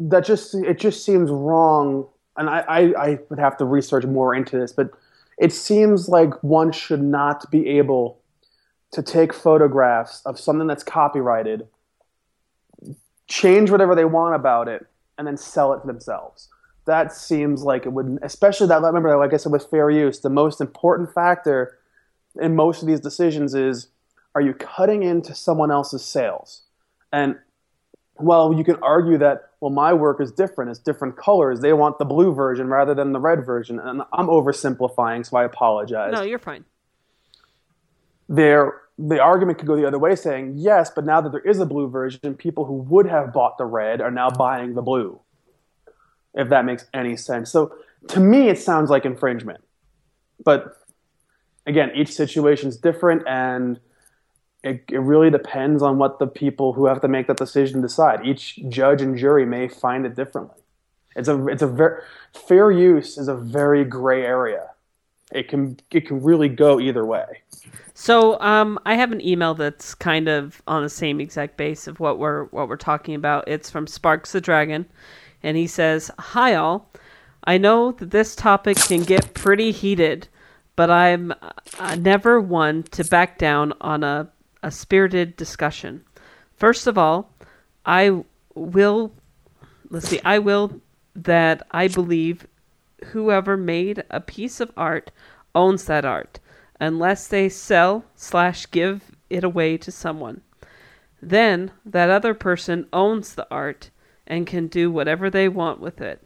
that 0.00 0.24
just 0.24 0.54
it 0.54 0.78
just 0.78 1.04
seems 1.04 1.30
wrong, 1.30 2.06
and 2.36 2.48
I, 2.48 2.64
I, 2.68 2.80
I 2.80 3.18
would 3.28 3.38
have 3.38 3.56
to 3.58 3.64
research 3.64 4.04
more 4.04 4.34
into 4.34 4.58
this, 4.58 4.72
but 4.72 4.90
it 5.38 5.52
seems 5.52 6.08
like 6.08 6.42
one 6.42 6.72
should 6.72 7.02
not 7.02 7.50
be 7.50 7.66
able 7.68 8.20
to 8.92 9.02
take 9.02 9.32
photographs 9.32 10.22
of 10.26 10.38
something 10.38 10.66
that's 10.66 10.82
copyrighted, 10.82 11.66
change 13.28 13.70
whatever 13.70 13.94
they 13.94 14.04
want 14.04 14.34
about 14.34 14.68
it, 14.68 14.86
and 15.16 15.26
then 15.26 15.36
sell 15.36 15.72
it 15.72 15.86
themselves. 15.86 16.48
That 16.86 17.12
seems 17.12 17.62
like 17.62 17.86
it 17.86 17.92
would, 17.92 18.18
especially 18.22 18.66
that. 18.68 18.82
Remember, 18.82 19.16
like 19.16 19.32
I 19.32 19.36
said, 19.36 19.52
with 19.52 19.70
fair 19.70 19.90
use, 19.90 20.20
the 20.20 20.30
most 20.30 20.60
important 20.60 21.12
factor 21.14 21.78
in 22.40 22.56
most 22.56 22.82
of 22.82 22.88
these 22.88 23.00
decisions 23.00 23.54
is: 23.54 23.88
are 24.34 24.40
you 24.40 24.54
cutting 24.54 25.02
into 25.02 25.34
someone 25.34 25.70
else's 25.70 26.04
sales? 26.04 26.62
And 27.12 27.36
well, 28.18 28.52
you 28.52 28.64
can 28.64 28.76
argue 28.76 29.18
that 29.18 29.49
well, 29.60 29.70
my 29.70 29.92
work 29.92 30.20
is 30.20 30.32
different; 30.32 30.70
it's 30.70 30.80
different 30.80 31.16
colors. 31.16 31.60
They 31.60 31.72
want 31.72 31.98
the 31.98 32.04
blue 32.04 32.34
version 32.34 32.68
rather 32.68 32.94
than 32.94 33.12
the 33.12 33.20
red 33.20 33.44
version, 33.44 33.78
and 33.78 34.02
I'm 34.12 34.26
oversimplifying, 34.26 35.26
so 35.26 35.36
I 35.36 35.44
apologize. 35.44 36.12
No, 36.12 36.22
you're 36.22 36.38
fine. 36.38 36.64
there 38.28 38.80
the 38.98 39.18
argument 39.18 39.58
could 39.58 39.66
go 39.66 39.76
the 39.76 39.86
other 39.86 39.98
way 39.98 40.14
saying 40.14 40.52
yes 40.56 40.90
but 40.94 41.06
now 41.06 41.22
that 41.22 41.32
there 41.32 41.40
is 41.40 41.58
a 41.58 41.64
blue 41.64 41.88
version 41.88 42.34
people 42.34 42.66
who 42.66 42.74
would 42.74 43.06
have 43.06 43.32
bought 43.32 43.56
the 43.56 43.64
red 43.64 44.02
are 44.02 44.10
now 44.10 44.28
buying 44.28 44.74
the 44.74 44.82
blue 44.82 45.18
if 46.34 46.48
that 46.48 46.64
makes 46.64 46.86
any 46.94 47.16
sense. 47.16 47.50
So 47.50 47.74
to 48.08 48.20
me 48.20 48.48
it 48.48 48.58
sounds 48.58 48.90
like 48.90 49.04
infringement. 49.04 49.62
But 50.44 50.76
again, 51.66 51.90
each 51.94 52.12
situation 52.12 52.68
is 52.68 52.76
different, 52.76 53.26
and 53.26 53.80
it, 54.62 54.84
it 54.90 55.00
really 55.00 55.30
depends 55.30 55.82
on 55.82 55.98
what 55.98 56.18
the 56.18 56.26
people 56.26 56.72
who 56.72 56.86
have 56.86 57.00
to 57.00 57.08
make 57.08 57.26
that 57.28 57.38
decision 57.38 57.80
decide. 57.80 58.24
Each 58.24 58.58
judge 58.68 59.00
and 59.00 59.16
jury 59.16 59.46
may 59.46 59.68
find 59.68 60.04
it 60.04 60.14
differently. 60.14 60.56
It's 61.16 61.28
a 61.28 61.46
it's 61.48 61.62
a 61.62 61.66
very 61.66 62.02
fair 62.46 62.70
use 62.70 63.18
is 63.18 63.28
a 63.28 63.34
very 63.34 63.84
gray 63.84 64.22
area. 64.24 64.70
It 65.32 65.48
can 65.48 65.78
it 65.90 66.06
can 66.06 66.22
really 66.22 66.48
go 66.48 66.78
either 66.78 67.04
way. 67.04 67.42
So 67.94 68.40
um, 68.40 68.78
I 68.86 68.94
have 68.94 69.12
an 69.12 69.20
email 69.20 69.54
that's 69.54 69.94
kind 69.94 70.28
of 70.28 70.62
on 70.66 70.82
the 70.82 70.88
same 70.88 71.20
exact 71.20 71.56
base 71.56 71.86
of 71.86 71.98
what 72.00 72.18
we're 72.18 72.44
what 72.46 72.68
we're 72.68 72.76
talking 72.76 73.14
about. 73.14 73.48
It's 73.48 73.70
from 73.70 73.86
Sparks 73.86 74.32
the 74.32 74.40
Dragon, 74.40 74.86
and 75.42 75.56
he 75.56 75.66
says, 75.66 76.10
"Hi 76.18 76.54
all, 76.54 76.90
I 77.44 77.58
know 77.58 77.92
that 77.92 78.10
this 78.10 78.36
topic 78.36 78.76
can 78.76 79.02
get 79.02 79.34
pretty 79.34 79.72
heated, 79.72 80.28
but 80.76 80.90
I'm 80.90 81.32
uh, 81.78 81.96
never 81.96 82.40
one 82.40 82.84
to 82.84 83.04
back 83.04 83.38
down 83.38 83.72
on 83.80 84.04
a 84.04 84.30
a 84.62 84.70
spirited 84.70 85.36
discussion. 85.36 86.04
First 86.56 86.86
of 86.86 86.98
all, 86.98 87.30
I 87.84 88.24
will 88.54 89.12
let's 89.90 90.08
see, 90.08 90.20
I 90.24 90.38
will 90.38 90.80
that 91.14 91.66
I 91.70 91.88
believe 91.88 92.46
whoever 93.06 93.56
made 93.56 94.04
a 94.10 94.20
piece 94.20 94.60
of 94.60 94.72
art 94.76 95.10
owns 95.54 95.86
that 95.86 96.04
art 96.04 96.38
unless 96.78 97.26
they 97.26 97.48
sell 97.48 98.04
slash 98.14 98.70
give 98.70 99.10
it 99.28 99.44
away 99.44 99.76
to 99.78 99.90
someone. 99.90 100.40
Then 101.20 101.72
that 101.84 102.08
other 102.08 102.34
person 102.34 102.86
owns 102.92 103.34
the 103.34 103.46
art 103.50 103.90
and 104.26 104.46
can 104.46 104.68
do 104.68 104.90
whatever 104.90 105.28
they 105.28 105.48
want 105.48 105.80
with 105.80 106.00
it, 106.00 106.22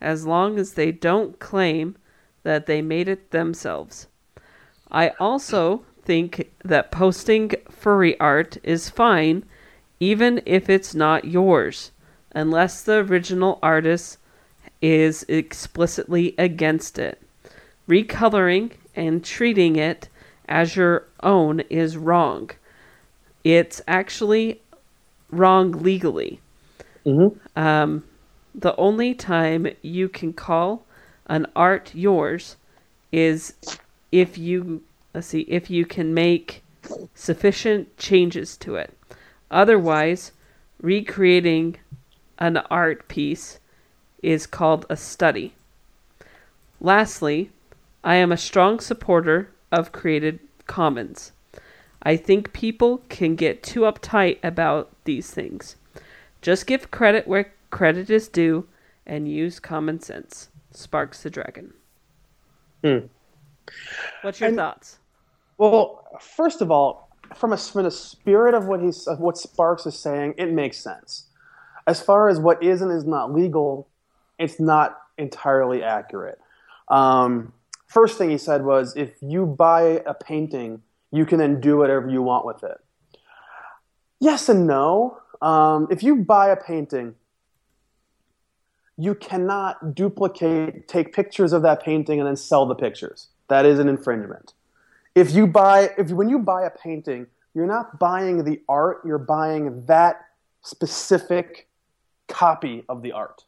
as 0.00 0.24
long 0.24 0.58
as 0.58 0.74
they 0.74 0.92
don't 0.92 1.38
claim 1.38 1.96
that 2.42 2.66
they 2.66 2.80
made 2.80 3.08
it 3.08 3.32
themselves. 3.32 4.06
I 4.90 5.10
also 5.20 5.84
think 6.02 6.50
that 6.64 6.90
posting 6.90 7.52
furry 7.80 8.18
art 8.20 8.58
is 8.62 8.90
fine, 8.90 9.44
even 9.98 10.42
if 10.46 10.68
it's 10.68 10.94
not 10.94 11.24
yours, 11.24 11.92
unless 12.32 12.82
the 12.82 12.98
original 12.98 13.58
artist 13.62 14.18
is 14.82 15.24
explicitly 15.28 16.34
against 16.38 16.98
it. 16.98 17.20
Recoloring 17.88 18.72
and 18.94 19.24
treating 19.24 19.76
it 19.76 20.08
as 20.48 20.76
your 20.76 21.06
own 21.22 21.60
is 21.70 21.96
wrong. 21.96 22.50
It's 23.44 23.80
actually 23.88 24.60
wrong 25.30 25.72
legally. 25.72 26.40
Um, 27.56 28.04
the 28.54 28.76
only 28.76 29.14
time 29.14 29.68
you 29.82 30.08
can 30.08 30.32
call 30.32 30.84
an 31.26 31.46
art 31.54 31.92
yours 31.94 32.56
is 33.12 33.54
if 34.12 34.36
you 34.36 34.82
let's 35.14 35.28
see 35.28 35.40
if 35.42 35.70
you 35.70 35.86
can 35.86 36.12
make 36.12 36.62
sufficient 37.14 37.96
changes 37.96 38.56
to 38.58 38.76
it. 38.76 38.96
Otherwise, 39.50 40.32
recreating 40.80 41.76
an 42.38 42.56
art 42.70 43.08
piece 43.08 43.58
is 44.22 44.46
called 44.46 44.86
a 44.88 44.96
study. 44.96 45.54
Lastly, 46.80 47.50
I 48.02 48.14
am 48.16 48.32
a 48.32 48.36
strong 48.36 48.80
supporter 48.80 49.50
of 49.70 49.92
Creative 49.92 50.38
Commons. 50.66 51.32
I 52.02 52.16
think 52.16 52.52
people 52.54 53.02
can 53.10 53.34
get 53.36 53.62
too 53.62 53.80
uptight 53.80 54.38
about 54.42 54.90
these 55.04 55.30
things. 55.30 55.76
Just 56.40 56.66
give 56.66 56.90
credit 56.90 57.28
where 57.28 57.52
credit 57.70 58.08
is 58.08 58.28
due 58.28 58.66
and 59.06 59.28
use 59.28 59.60
common 59.60 60.00
sense. 60.00 60.48
Sparks 60.70 61.22
the 61.22 61.28
Dragon. 61.30 61.74
Hmm. 62.82 62.98
What's 64.22 64.40
your 64.40 64.48
And- 64.48 64.56
thoughts? 64.56 64.99
Well, 65.60 66.06
first 66.18 66.62
of 66.62 66.70
all, 66.70 67.10
from 67.34 67.52
a 67.52 67.56
from 67.58 67.84
the 67.84 67.90
spirit 67.90 68.54
of 68.54 68.64
what 68.64 68.80
he's 68.80 69.06
of 69.06 69.20
what 69.20 69.36
Sparks 69.36 69.84
is 69.84 69.94
saying, 69.94 70.36
it 70.38 70.50
makes 70.50 70.78
sense. 70.78 71.26
As 71.86 72.00
far 72.00 72.30
as 72.30 72.40
what 72.40 72.62
is 72.62 72.80
and 72.80 72.90
is 72.90 73.04
not 73.04 73.34
legal, 73.34 73.86
it's 74.38 74.58
not 74.58 74.98
entirely 75.18 75.82
accurate. 75.82 76.38
Um, 76.88 77.52
first 77.88 78.16
thing 78.16 78.30
he 78.30 78.38
said 78.38 78.64
was, 78.64 78.96
if 78.96 79.10
you 79.20 79.44
buy 79.44 80.02
a 80.06 80.14
painting, 80.14 80.80
you 81.12 81.26
can 81.26 81.38
then 81.38 81.60
do 81.60 81.76
whatever 81.76 82.08
you 82.08 82.22
want 82.22 82.46
with 82.46 82.64
it. 82.64 82.78
Yes 84.18 84.48
and 84.48 84.66
no. 84.66 85.18
Um, 85.42 85.88
if 85.90 86.02
you 86.02 86.16
buy 86.16 86.48
a 86.48 86.56
painting, 86.56 87.16
you 88.96 89.14
cannot 89.14 89.94
duplicate, 89.94 90.88
take 90.88 91.12
pictures 91.12 91.52
of 91.52 91.60
that 91.62 91.82
painting 91.82 92.18
and 92.18 92.26
then 92.26 92.36
sell 92.36 92.64
the 92.64 92.74
pictures. 92.74 93.28
That 93.48 93.66
is 93.66 93.78
an 93.78 93.90
infringement 93.90 94.54
if 95.14 95.32
you 95.32 95.46
buy 95.46 95.90
if 95.98 96.10
when 96.10 96.28
you 96.28 96.38
buy 96.38 96.64
a 96.64 96.70
painting 96.70 97.26
you're 97.54 97.66
not 97.66 97.98
buying 97.98 98.44
the 98.44 98.60
art 98.68 99.00
you're 99.04 99.18
buying 99.18 99.84
that 99.86 100.26
specific 100.62 101.68
copy 102.28 102.84
of 102.88 103.02
the 103.02 103.12
art 103.12 103.44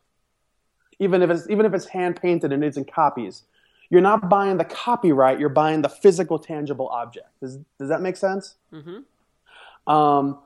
even 0.99 1.23
if 1.23 1.31
it's 1.31 1.49
even 1.49 1.65
if 1.67 1.75
it's 1.75 1.87
hand 1.87 2.21
painted 2.21 2.53
and 2.53 2.65
it's 2.65 2.77
in 2.77 2.85
copies 2.85 3.43
you're 3.91 4.01
not 4.01 4.29
buying 4.29 4.57
the 4.57 4.65
copyright 4.65 5.39
you're 5.39 5.49
buying 5.49 5.83
the 5.83 5.89
physical 5.89 6.39
tangible 6.39 6.89
object 6.89 7.29
does, 7.41 7.59
does 7.79 7.89
that 7.89 8.01
make 8.01 8.17
sense 8.17 8.57
Mm-hmm. 8.73 9.93
um, 9.93 10.39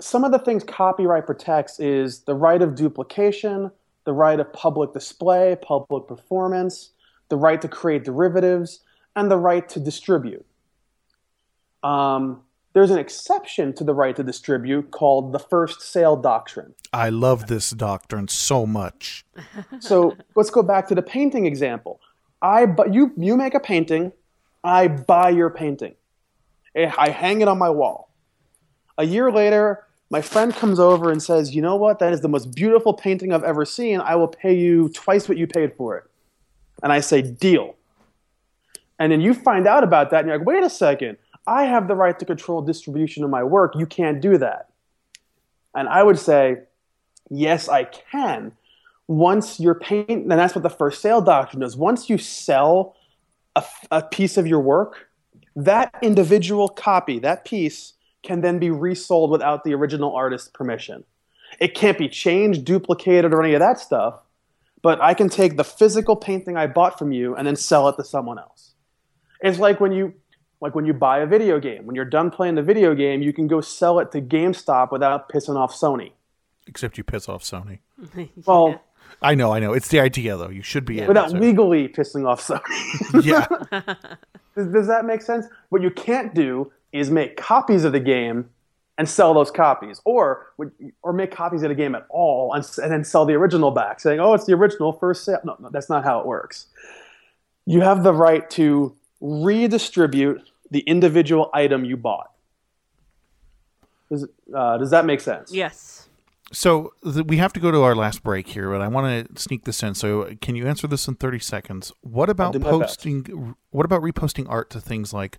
some 0.00 0.24
of 0.24 0.32
the 0.32 0.38
things 0.38 0.64
copyright 0.64 1.26
protects 1.26 1.80
is 1.80 2.20
the 2.20 2.34
right 2.34 2.60
of 2.60 2.74
duplication, 2.74 3.70
the 4.04 4.12
right 4.12 4.38
of 4.38 4.52
public 4.52 4.92
display, 4.92 5.56
public 5.62 6.06
performance, 6.06 6.90
the 7.28 7.36
right 7.36 7.60
to 7.62 7.68
create 7.68 8.04
derivatives, 8.04 8.80
and 9.16 9.30
the 9.30 9.36
right 9.36 9.68
to 9.70 9.80
distribute. 9.80 10.44
Um, 11.82 12.42
there's 12.74 12.90
an 12.90 12.98
exception 12.98 13.74
to 13.74 13.84
the 13.84 13.94
right 13.94 14.16
to 14.16 14.22
distribute 14.22 14.90
called 14.90 15.32
the 15.32 15.38
first 15.38 15.82
sale 15.82 16.16
doctrine. 16.16 16.74
I 16.92 17.10
love 17.10 17.46
this 17.46 17.70
doctrine 17.70 18.28
so 18.28 18.66
much. 18.66 19.24
So 19.80 20.16
let's 20.36 20.50
go 20.50 20.62
back 20.62 20.86
to 20.88 20.94
the 20.94 21.02
painting 21.02 21.46
example. 21.46 22.00
I 22.40 22.66
bu- 22.66 22.92
you 22.92 23.12
you 23.16 23.36
make 23.36 23.54
a 23.54 23.60
painting, 23.60 24.12
I 24.64 24.88
buy 24.88 25.30
your 25.30 25.50
painting. 25.50 25.94
Eh, 26.74 26.90
I 26.96 27.10
hang 27.10 27.40
it 27.40 27.48
on 27.48 27.58
my 27.58 27.70
wall. 27.70 28.10
A 28.98 29.04
year 29.04 29.30
later, 29.32 29.84
my 30.10 30.20
friend 30.22 30.54
comes 30.54 30.78
over 30.78 31.10
and 31.10 31.22
says, 31.22 31.54
"You 31.54 31.62
know 31.62 31.76
what? 31.76 31.98
That 31.98 32.12
is 32.12 32.20
the 32.20 32.28
most 32.28 32.54
beautiful 32.54 32.94
painting 32.94 33.32
I've 33.32 33.44
ever 33.44 33.64
seen. 33.64 34.00
I 34.00 34.14
will 34.14 34.28
pay 34.28 34.54
you 34.54 34.88
twice 34.90 35.28
what 35.28 35.38
you 35.38 35.46
paid 35.46 35.74
for 35.74 35.96
it." 35.96 36.04
And 36.82 36.92
I 36.92 37.00
say, 37.00 37.22
"Deal." 37.22 37.74
And 38.98 39.10
then 39.10 39.20
you 39.20 39.34
find 39.34 39.66
out 39.66 39.82
about 39.82 40.10
that, 40.10 40.20
and 40.20 40.28
you're 40.28 40.38
like, 40.38 40.46
"Wait 40.46 40.62
a 40.62 40.70
second. 40.70 41.16
I 41.46 41.64
have 41.64 41.88
the 41.88 41.94
right 41.94 42.18
to 42.18 42.24
control 42.24 42.62
distribution 42.62 43.24
of 43.24 43.30
my 43.30 43.42
work. 43.42 43.74
You 43.76 43.86
can't 43.86 44.20
do 44.20 44.38
that." 44.38 44.70
And 45.74 45.88
I 45.88 46.02
would 46.02 46.18
say, 46.18 46.62
"Yes, 47.30 47.68
I 47.68 47.84
can." 47.84 48.52
once 49.08 49.60
you're 49.60 49.74
paint, 49.74 50.08
and 50.08 50.30
that's 50.30 50.54
what 50.54 50.62
the 50.62 50.70
first 50.70 51.02
sale 51.02 51.20
doctrine 51.20 51.62
is. 51.62 51.76
Once 51.76 52.08
you 52.08 52.18
sell 52.18 52.96
a, 53.56 53.64
a 53.90 54.02
piece 54.02 54.36
of 54.36 54.46
your 54.46 54.60
work, 54.60 55.08
that 55.54 55.94
individual 56.02 56.68
copy, 56.68 57.18
that 57.18 57.44
piece, 57.44 57.94
can 58.22 58.40
then 58.40 58.58
be 58.58 58.70
resold 58.70 59.30
without 59.30 59.64
the 59.64 59.74
original 59.74 60.14
artist's 60.14 60.48
permission. 60.48 61.04
It 61.60 61.74
can't 61.74 61.98
be 61.98 62.08
changed, 62.08 62.64
duplicated, 62.64 63.34
or 63.34 63.42
any 63.42 63.54
of 63.54 63.60
that 63.60 63.78
stuff, 63.78 64.20
but 64.80 65.00
I 65.02 65.12
can 65.12 65.28
take 65.28 65.56
the 65.56 65.64
physical 65.64 66.16
painting 66.16 66.56
I 66.56 66.66
bought 66.66 66.98
from 66.98 67.12
you 67.12 67.34
and 67.34 67.46
then 67.46 67.56
sell 67.56 67.88
it 67.88 67.96
to 67.96 68.04
someone 68.04 68.38
else. 68.38 68.72
It's 69.40 69.58
like 69.58 69.80
when 69.80 69.92
you 69.92 70.14
like 70.62 70.76
when 70.76 70.86
you 70.86 70.94
buy 70.94 71.18
a 71.18 71.26
video 71.26 71.58
game. 71.58 71.84
When 71.84 71.96
you're 71.96 72.06
done 72.06 72.30
playing 72.30 72.54
the 72.54 72.62
video 72.62 72.94
game, 72.94 73.20
you 73.20 73.32
can 73.32 73.48
go 73.48 73.60
sell 73.60 73.98
it 73.98 74.12
to 74.12 74.22
GameStop 74.22 74.92
without 74.92 75.28
pissing 75.28 75.56
off 75.56 75.74
Sony. 75.74 76.12
Except 76.68 76.96
you 76.96 77.04
piss 77.04 77.28
off 77.28 77.42
Sony. 77.42 77.80
Well, 78.46 78.80
I 79.20 79.34
know, 79.34 79.52
I 79.52 79.60
know. 79.60 79.74
It's 79.74 79.88
the 79.88 80.00
idea, 80.00 80.36
though. 80.36 80.48
You 80.48 80.62
should 80.62 80.84
be 80.84 80.98
able 80.98 81.08
without 81.08 81.30
to. 81.30 81.38
legally 81.38 81.88
pissing 81.88 82.26
off 82.26 82.46
Sony. 82.46 83.24
yeah. 83.24 83.46
Does, 84.54 84.66
does 84.66 84.86
that 84.86 85.06
make 85.06 85.22
sense? 85.22 85.46
What 85.70 85.80
you 85.80 85.90
can't 85.90 86.34
do 86.34 86.70
is 86.92 87.10
make 87.10 87.38
copies 87.38 87.84
of 87.84 87.92
the 87.92 88.00
game 88.00 88.50
and 88.98 89.08
sell 89.08 89.32
those 89.32 89.50
copies, 89.50 89.98
or 90.04 90.52
or 91.02 91.14
make 91.14 91.30
copies 91.30 91.62
of 91.62 91.70
the 91.70 91.74
game 91.74 91.94
at 91.94 92.04
all 92.10 92.52
and, 92.52 92.62
and 92.82 92.92
then 92.92 93.02
sell 93.02 93.24
the 93.24 93.32
original 93.32 93.70
back, 93.70 93.98
saying, 93.98 94.20
"Oh, 94.20 94.34
it's 94.34 94.44
the 94.44 94.52
original 94.52 94.92
first 94.92 95.24
sale." 95.24 95.40
No, 95.42 95.56
no, 95.58 95.70
that's 95.70 95.88
not 95.88 96.04
how 96.04 96.20
it 96.20 96.26
works. 96.26 96.66
You 97.64 97.80
have 97.80 98.02
the 98.02 98.12
right 98.12 98.48
to 98.50 98.94
redistribute 99.22 100.51
the 100.72 100.80
individual 100.80 101.50
item 101.54 101.84
you 101.84 101.96
bought. 101.96 102.32
Does, 104.10 104.26
uh, 104.54 104.78
does 104.78 104.90
that 104.90 105.04
make 105.04 105.20
sense? 105.20 105.52
Yes. 105.52 106.08
So 106.52 106.92
th- 107.02 107.26
we 107.26 107.38
have 107.38 107.52
to 107.54 107.60
go 107.60 107.70
to 107.70 107.82
our 107.82 107.94
last 107.94 108.22
break 108.22 108.48
here, 108.48 108.68
but 108.70 108.82
I 108.82 108.88
want 108.88 109.34
to 109.34 109.40
sneak 109.40 109.64
this 109.64 109.82
in. 109.82 109.94
So 109.94 110.34
can 110.42 110.54
you 110.54 110.66
answer 110.66 110.86
this 110.86 111.06
in 111.08 111.14
30 111.14 111.38
seconds? 111.38 111.92
What 112.02 112.28
about 112.28 112.52
do 112.52 112.58
my 112.58 112.70
best. 112.70 112.80
posting? 112.98 113.54
What 113.70 113.86
about 113.86 114.02
reposting 114.02 114.46
art 114.50 114.68
to 114.70 114.80
things 114.80 115.14
like 115.14 115.38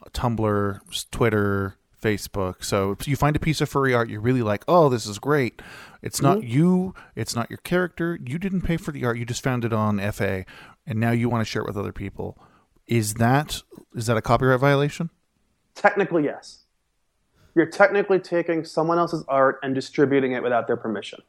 uh, 0.00 0.08
Tumblr, 0.10 0.78
Twitter, 1.10 1.76
Facebook? 2.02 2.64
So 2.64 2.92
if 2.92 3.06
you 3.06 3.14
find 3.16 3.36
a 3.36 3.40
piece 3.40 3.60
of 3.60 3.68
furry 3.68 3.92
art 3.92 4.08
you're 4.08 4.22
really 4.22 4.42
like, 4.42 4.64
oh, 4.66 4.88
this 4.88 5.04
is 5.06 5.18
great. 5.18 5.60
It's 6.00 6.22
not 6.22 6.38
Mm-hmm. 6.38 6.46
you. 6.48 6.94
It's 7.14 7.34
not 7.36 7.50
your 7.50 7.58
character. 7.58 8.18
You 8.24 8.38
didn't 8.38 8.62
pay 8.62 8.78
for 8.78 8.92
the 8.92 9.04
art. 9.04 9.18
You 9.18 9.26
just 9.26 9.42
found 9.42 9.64
it 9.66 9.72
on 9.74 9.98
FA, 10.12 10.46
and 10.86 10.98
now 10.98 11.10
you 11.10 11.28
want 11.28 11.42
to 11.46 11.50
share 11.50 11.60
it 11.62 11.66
with 11.68 11.76
other 11.76 11.92
people. 11.92 12.38
Is 12.86 13.14
that 13.14 13.62
is 13.94 14.06
that 14.06 14.16
a 14.16 14.22
copyright 14.22 14.60
violation? 14.60 15.10
Technically, 15.74 16.24
yes. 16.24 16.64
You're 17.54 17.66
technically 17.66 18.18
taking 18.18 18.64
someone 18.64 18.98
else's 18.98 19.24
art 19.28 19.60
and 19.62 19.74
distributing 19.74 20.32
it 20.32 20.42
without 20.42 20.66
their 20.66 20.76
permission. 20.76 21.20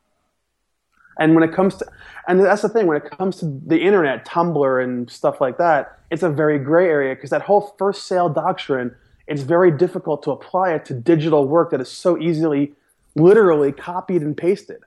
And 1.18 1.34
when 1.34 1.44
it 1.44 1.54
comes 1.54 1.76
to, 1.78 1.86
and 2.28 2.42
that's 2.42 2.64
the 2.64 2.70
thing, 2.70 2.88
when 2.88 2.98
it 2.98 3.10
comes 3.10 3.38
to 3.38 3.62
the 3.66 3.80
internet, 3.80 4.26
Tumblr, 4.26 4.84
and 4.84 5.10
stuff 5.10 5.40
like 5.40 5.58
that, 5.60 6.00
it's 6.12 6.24
a 6.24 6.30
very 6.30 6.60
gray 6.60 6.88
area 6.88 7.16
because 7.16 7.30
that 7.30 7.44
whole 7.44 7.74
first 7.78 8.08
sale 8.08 8.28
doctrine, 8.28 8.94
it's 9.28 9.42
very 9.42 9.72
difficult 9.72 10.24
to 10.24 10.32
apply 10.32 10.74
it 10.74 10.84
to 10.86 10.94
digital 10.94 11.48
work 11.48 11.72
that 11.72 11.80
is 11.80 11.90
so 11.90 12.20
easily, 12.20 12.74
literally 13.16 13.72
copied 13.72 14.24
and 14.24 14.36
pasted. 14.36 14.82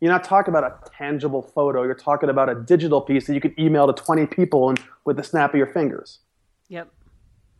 You're 0.00 0.10
not 0.10 0.24
talking 0.24 0.52
about 0.54 0.64
a 0.64 0.90
tangible 0.90 1.42
photo, 1.42 1.82
you're 1.82 1.94
talking 1.94 2.30
about 2.30 2.48
a 2.48 2.54
digital 2.54 3.00
piece 3.02 3.26
that 3.26 3.34
you 3.34 3.40
could 3.40 3.58
email 3.58 3.86
to 3.86 3.92
20 3.92 4.26
people 4.26 4.70
and, 4.70 4.80
with 5.04 5.16
the 5.16 5.22
snap 5.22 5.50
of 5.52 5.58
your 5.58 5.66
fingers. 5.66 6.20
Yep. 6.68 6.90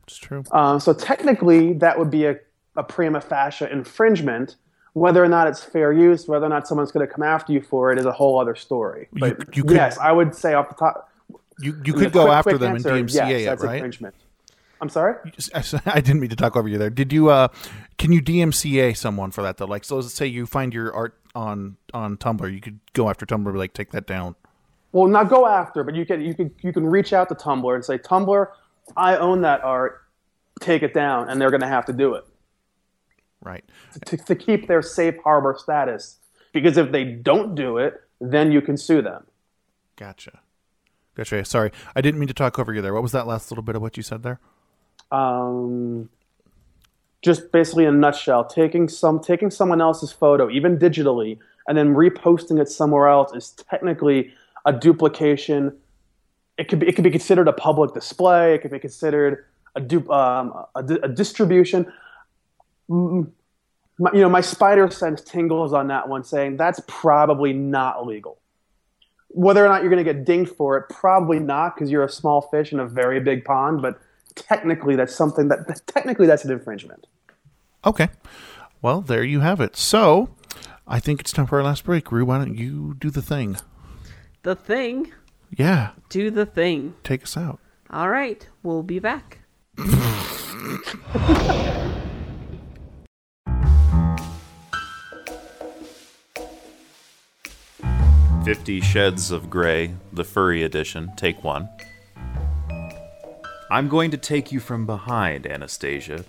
It's 0.06 0.16
true. 0.16 0.44
Uh, 0.50 0.78
so 0.78 0.92
technically, 0.94 1.74
that 1.74 1.98
would 1.98 2.10
be 2.10 2.24
a, 2.24 2.36
a 2.76 2.82
prima 2.82 3.20
facie 3.20 3.66
infringement. 3.70 4.56
Whether 4.94 5.22
or 5.22 5.28
not 5.28 5.46
it's 5.46 5.62
fair 5.62 5.92
use, 5.92 6.26
whether 6.26 6.46
or 6.46 6.48
not 6.48 6.66
someone's 6.66 6.90
going 6.90 7.06
to 7.06 7.12
come 7.12 7.22
after 7.22 7.52
you 7.52 7.60
for 7.60 7.92
it, 7.92 7.98
is 7.98 8.06
a 8.06 8.12
whole 8.12 8.40
other 8.40 8.56
story. 8.56 9.08
But 9.12 9.54
you 9.56 9.62
could- 9.62 9.76
yes, 9.76 9.98
I 9.98 10.10
would 10.10 10.34
say 10.34 10.54
off 10.54 10.68
the 10.68 10.74
top. 10.74 11.08
You 11.60 11.74
you 11.84 11.92
I 11.92 11.96
mean, 11.96 12.04
could 12.04 12.12
go 12.12 12.22
quick- 12.24 12.32
after 12.32 12.50
quick 12.50 12.60
them 12.60 12.74
answer, 12.74 12.96
in 12.96 13.06
DMCA 13.06 13.14
yes, 13.14 13.42
it, 13.42 13.44
that's 13.44 13.62
right? 13.64 13.74
infringement. 13.76 14.14
I'm 14.80 14.88
sorry. 14.88 15.16
I 15.86 16.00
didn't 16.00 16.20
mean 16.20 16.30
to 16.30 16.36
talk 16.36 16.56
over 16.56 16.66
you 16.66 16.78
there. 16.78 16.88
Did 16.90 17.12
you? 17.12 17.28
Uh, 17.28 17.48
can 17.98 18.12
you 18.12 18.22
DMCA 18.22 18.96
someone 18.96 19.30
for 19.30 19.42
that 19.42 19.58
though? 19.58 19.66
Like, 19.66 19.84
so 19.84 19.96
let's 19.96 20.14
say 20.14 20.26
you 20.26 20.46
find 20.46 20.72
your 20.72 20.92
art 20.92 21.19
on 21.34 21.76
on 21.94 22.16
Tumblr, 22.16 22.52
you 22.52 22.60
could 22.60 22.80
go 22.92 23.08
after 23.08 23.26
Tumblr, 23.26 23.54
like, 23.56 23.72
take 23.72 23.90
that 23.92 24.06
down. 24.06 24.34
Well, 24.92 25.06
not 25.06 25.28
go 25.28 25.46
after, 25.46 25.84
but 25.84 25.94
you 25.94 26.04
can 26.04 26.20
you 26.20 26.34
can 26.34 26.50
you 26.62 26.72
can 26.72 26.86
reach 26.86 27.12
out 27.12 27.28
to 27.28 27.34
Tumblr 27.34 27.74
and 27.74 27.84
say, 27.84 27.98
Tumblr, 27.98 28.46
I 28.96 29.16
own 29.16 29.42
that 29.42 29.62
art. 29.62 30.02
Take 30.60 30.82
it 30.82 30.92
down, 30.92 31.28
and 31.28 31.40
they're 31.40 31.50
going 31.50 31.62
to 31.62 31.68
have 31.68 31.86
to 31.86 31.92
do 31.92 32.14
it. 32.14 32.24
Right. 33.40 33.64
To, 34.06 34.16
to 34.18 34.34
keep 34.36 34.68
their 34.68 34.82
safe 34.82 35.14
harbor 35.24 35.56
status, 35.58 36.18
because 36.52 36.76
if 36.76 36.92
they 36.92 37.04
don't 37.04 37.54
do 37.54 37.78
it, 37.78 38.02
then 38.20 38.52
you 38.52 38.60
can 38.60 38.76
sue 38.76 39.00
them. 39.00 39.26
Gotcha. 39.96 40.40
Gotcha. 41.14 41.44
Sorry, 41.46 41.70
I 41.96 42.02
didn't 42.02 42.20
mean 42.20 42.28
to 42.28 42.34
talk 42.34 42.58
over 42.58 42.74
you 42.74 42.82
there. 42.82 42.92
What 42.92 43.02
was 43.02 43.12
that 43.12 43.26
last 43.26 43.50
little 43.50 43.62
bit 43.62 43.74
of 43.74 43.80
what 43.80 43.96
you 43.96 44.02
said 44.02 44.22
there? 44.22 44.38
um, 45.10 46.08
just 47.22 47.52
basically 47.52 47.84
in 47.84 47.94
a 47.94 47.98
nutshell, 47.98 48.44
taking 48.44 48.88
some 48.88 49.20
taking 49.20 49.50
someone 49.50 49.80
else's 49.80 50.12
photo, 50.12 50.50
even 50.50 50.78
digitally, 50.78 51.38
and 51.68 51.76
then 51.76 51.94
reposting 51.94 52.60
it 52.60 52.68
somewhere 52.68 53.08
else 53.08 53.34
is 53.34 53.50
technically 53.50 54.32
a 54.64 54.72
duplication. 54.72 55.76
It 56.56 56.68
could 56.68 56.78
be 56.78 56.88
it 56.88 56.94
could 56.94 57.04
be 57.04 57.10
considered 57.10 57.48
a 57.48 57.52
public 57.52 57.94
display. 57.94 58.54
It 58.54 58.62
could 58.62 58.70
be 58.70 58.78
considered 58.78 59.44
a 59.74 59.80
du- 59.80 60.10
um, 60.10 60.52
a, 60.74 60.84
a 61.02 61.08
distribution. 61.08 61.92
My, 62.88 64.10
you 64.14 64.20
know, 64.20 64.30
my 64.30 64.40
spider 64.40 64.90
sense 64.90 65.20
tingles 65.20 65.72
on 65.74 65.88
that 65.88 66.08
one, 66.08 66.24
saying 66.24 66.56
that's 66.56 66.80
probably 66.86 67.52
not 67.52 68.06
legal. 68.06 68.38
Whether 69.28 69.64
or 69.64 69.68
not 69.68 69.82
you're 69.82 69.90
going 69.90 70.04
to 70.04 70.12
get 70.12 70.24
dinged 70.24 70.52
for 70.56 70.76
it, 70.78 70.88
probably 70.88 71.38
not, 71.38 71.74
because 71.74 71.90
you're 71.90 72.02
a 72.02 72.10
small 72.10 72.40
fish 72.40 72.72
in 72.72 72.80
a 72.80 72.86
very 72.86 73.20
big 73.20 73.44
pond. 73.44 73.82
But 73.82 74.00
technically, 74.34 74.96
that's 74.96 75.14
something 75.14 75.48
that 75.48 75.80
technically 75.86 76.26
that's 76.26 76.44
an 76.44 76.50
infringement. 76.52 77.06
Okay. 77.84 78.08
Well, 78.82 79.00
there 79.00 79.22
you 79.24 79.40
have 79.40 79.60
it. 79.60 79.76
So, 79.76 80.30
I 80.86 81.00
think 81.00 81.20
it's 81.20 81.32
time 81.32 81.46
for 81.46 81.58
our 81.58 81.64
last 81.64 81.84
break. 81.84 82.10
Rue, 82.10 82.24
why 82.24 82.38
don't 82.38 82.56
you 82.56 82.94
do 82.98 83.10
the 83.10 83.22
thing? 83.22 83.56
The 84.42 84.54
thing. 84.56 85.12
Yeah, 85.56 85.90
Do 86.08 86.30
the 86.30 86.46
thing. 86.46 86.94
take 87.04 87.24
us 87.24 87.36
out. 87.36 87.58
All 87.90 88.08
right. 88.08 88.46
We'll 88.62 88.84
be 88.84 89.00
back. 89.00 89.38
Fifty 98.44 98.80
Sheds 98.80 99.30
of 99.30 99.50
Grey, 99.50 99.94
the 100.12 100.24
furry 100.24 100.62
edition, 100.62 101.12
take 101.16 101.44
one. 101.44 101.68
I'm 103.70 103.88
going 103.88 104.10
to 104.10 104.16
take 104.16 104.50
you 104.50 104.58
from 104.58 104.84
behind, 104.84 105.46
Anastasia, 105.46 106.24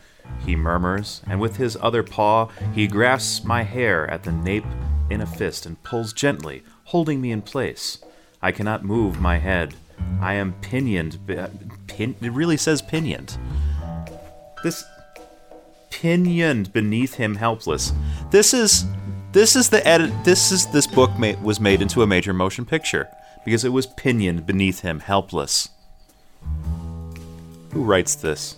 he 0.46 0.56
murmurs, 0.56 1.22
and 1.28 1.40
with 1.40 1.58
his 1.58 1.76
other 1.82 2.04
paw, 2.04 2.50
he 2.74 2.88
grasps 2.88 3.44
my 3.44 3.64
hair 3.64 4.08
at 4.12 4.24
the 4.24 4.32
nape 4.32 4.66
in 5.10 5.22
a 5.22 5.26
fist 5.26 5.66
and 5.66 5.82
pulls 5.82 6.14
gently, 6.14 6.64
holding 6.86 7.20
me 7.20 7.32
in 7.32 7.42
place. 7.42 7.98
I 8.44 8.52
cannot 8.52 8.86
move 8.86 9.20
my 9.20 9.38
head. 9.40 9.74
I 10.20 10.36
am 10.36 10.54
pinioned. 10.62 11.18
Pin- 11.88 12.16
it 12.22 12.32
really 12.32 12.58
says 12.58 12.82
pinioned. 12.82 13.38
This 14.64 14.84
pinioned 15.90 16.72
beneath 16.74 17.16
him 17.16 17.36
helpless. 17.36 17.92
This 18.30 18.54
is 18.54 18.86
this 19.32 19.56
is 19.56 19.70
the 19.70 19.86
edit 19.88 20.12
this 20.26 20.52
is 20.52 20.68
this 20.68 20.86
book 20.88 21.12
ma- 21.18 21.40
was 21.42 21.60
made 21.60 21.82
into 21.82 22.02
a 22.02 22.08
major 22.08 22.34
motion 22.34 22.66
picture 22.66 23.08
because 23.46 23.64
it 23.64 23.70
was 23.70 23.88
pinioned 23.88 24.46
beneath 24.46 24.82
him 24.82 25.00
helpless. 25.00 25.70
Who 27.74 27.84
writes 27.84 28.16
this? 28.16 28.58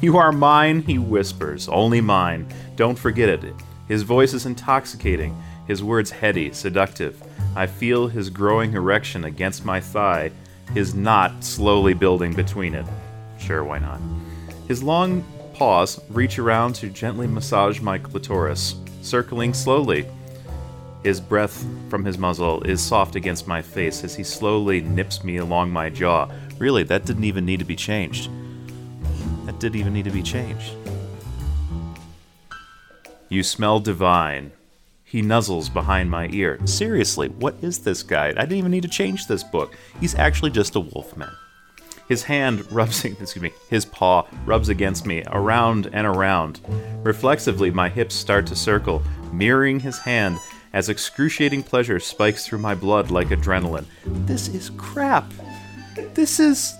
You 0.00 0.16
are 0.16 0.32
mine, 0.32 0.80
he 0.82 0.98
whispers, 0.98 1.68
only 1.68 2.00
mine. 2.00 2.46
Don't 2.76 2.98
forget 2.98 3.28
it. 3.28 3.54
His 3.86 4.02
voice 4.02 4.32
is 4.32 4.46
intoxicating, 4.46 5.36
his 5.66 5.82
words 5.82 6.10
heady, 6.10 6.52
seductive. 6.52 7.22
I 7.54 7.66
feel 7.66 8.08
his 8.08 8.30
growing 8.30 8.72
erection 8.72 9.24
against 9.24 9.64
my 9.64 9.78
thigh, 9.78 10.30
his 10.72 10.94
knot 10.94 11.44
slowly 11.44 11.92
building 11.92 12.32
between 12.32 12.74
it. 12.74 12.86
Sure, 13.38 13.62
why 13.62 13.78
not? 13.78 14.00
His 14.66 14.82
long 14.82 15.22
paws 15.52 16.00
reach 16.08 16.38
around 16.38 16.76
to 16.76 16.88
gently 16.88 17.26
massage 17.26 17.80
my 17.80 17.98
clitoris, 17.98 18.76
circling 19.02 19.52
slowly. 19.52 20.06
His 21.02 21.20
breath 21.20 21.66
from 21.90 22.04
his 22.04 22.16
muzzle 22.16 22.62
is 22.62 22.80
soft 22.80 23.16
against 23.16 23.46
my 23.46 23.60
face 23.60 24.02
as 24.02 24.14
he 24.14 24.22
slowly 24.24 24.80
nips 24.80 25.22
me 25.24 25.36
along 25.36 25.70
my 25.70 25.90
jaw. 25.90 26.30
Really, 26.60 26.82
that 26.84 27.06
didn't 27.06 27.24
even 27.24 27.46
need 27.46 27.58
to 27.60 27.64
be 27.64 27.74
changed. 27.74 28.30
That 29.46 29.58
didn't 29.58 29.80
even 29.80 29.94
need 29.94 30.04
to 30.04 30.10
be 30.10 30.22
changed. 30.22 30.74
You 33.30 33.42
smell 33.42 33.80
divine. 33.80 34.52
He 35.02 35.22
nuzzles 35.22 35.72
behind 35.72 36.10
my 36.10 36.28
ear. 36.28 36.58
Seriously, 36.66 37.28
what 37.28 37.56
is 37.62 37.78
this 37.78 38.02
guy? 38.02 38.28
I 38.28 38.42
didn't 38.42 38.58
even 38.58 38.70
need 38.70 38.82
to 38.82 38.88
change 38.88 39.26
this 39.26 39.42
book. 39.42 39.74
He's 40.00 40.14
actually 40.14 40.50
just 40.50 40.76
a 40.76 40.80
wolfman. 40.80 41.30
His 42.08 42.24
hand 42.24 42.70
rubs, 42.72 43.06
excuse 43.06 43.40
me, 43.40 43.52
his 43.70 43.86
paw 43.86 44.26
rubs 44.44 44.68
against 44.68 45.06
me, 45.06 45.24
around 45.28 45.88
and 45.94 46.06
around. 46.06 46.60
Reflexively, 47.02 47.70
my 47.70 47.88
hips 47.88 48.14
start 48.14 48.46
to 48.48 48.54
circle, 48.54 49.02
mirroring 49.32 49.80
his 49.80 49.98
hand 50.00 50.36
as 50.74 50.90
excruciating 50.90 51.62
pleasure 51.62 51.98
spikes 51.98 52.46
through 52.46 52.58
my 52.58 52.74
blood 52.74 53.10
like 53.10 53.28
adrenaline. 53.28 53.86
This 54.04 54.48
is 54.48 54.70
crap. 54.76 55.32
This 56.14 56.40
is. 56.40 56.74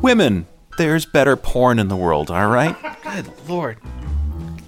Women, 0.00 0.46
there's 0.76 1.06
better 1.06 1.36
porn 1.36 1.78
in 1.78 1.88
the 1.88 1.96
world, 1.96 2.30
alright? 2.30 2.76
Good 3.02 3.30
lord. 3.48 3.78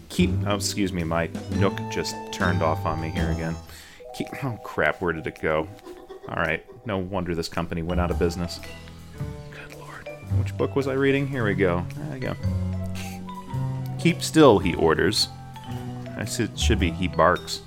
Keep. 0.09 0.31
Oh, 0.47 0.57
excuse 0.57 0.93
me, 0.93 1.05
my 1.05 1.29
Nook 1.53 1.79
just 1.91 2.15
turned 2.33 2.62
off 2.62 2.85
on 2.85 3.01
me 3.01 3.11
here 3.11 3.31
again. 3.31 3.55
Keep. 4.17 4.29
Oh, 4.45 4.59
crap, 4.65 5.01
where 5.01 5.12
did 5.12 5.27
it 5.27 5.41
go? 5.41 5.69
Alright, 6.29 6.65
no 6.87 6.99
wonder 6.99 7.35
this 7.35 7.49
company 7.49 7.83
went 7.83 8.01
out 8.01 8.11
of 8.11 8.19
business. 8.19 8.61
Good 9.51 9.79
lord. 9.79 10.09
Which 10.39 10.57
book 10.57 10.77
was 10.77 10.89
I 10.89 10.95
reading? 10.95 11.27
Here 11.27 11.45
we 11.45 11.55
go. 11.55 11.85
There 11.97 12.12
we 12.12 12.21
go. 12.21 12.35
Keep 13.99 14.23
still, 14.23 14.59
he 14.59 14.75
orders. 14.75 15.29
I 16.17 16.25
should 16.25 16.79
be 16.79 16.91
he 16.91 17.09
barks. 17.09 17.62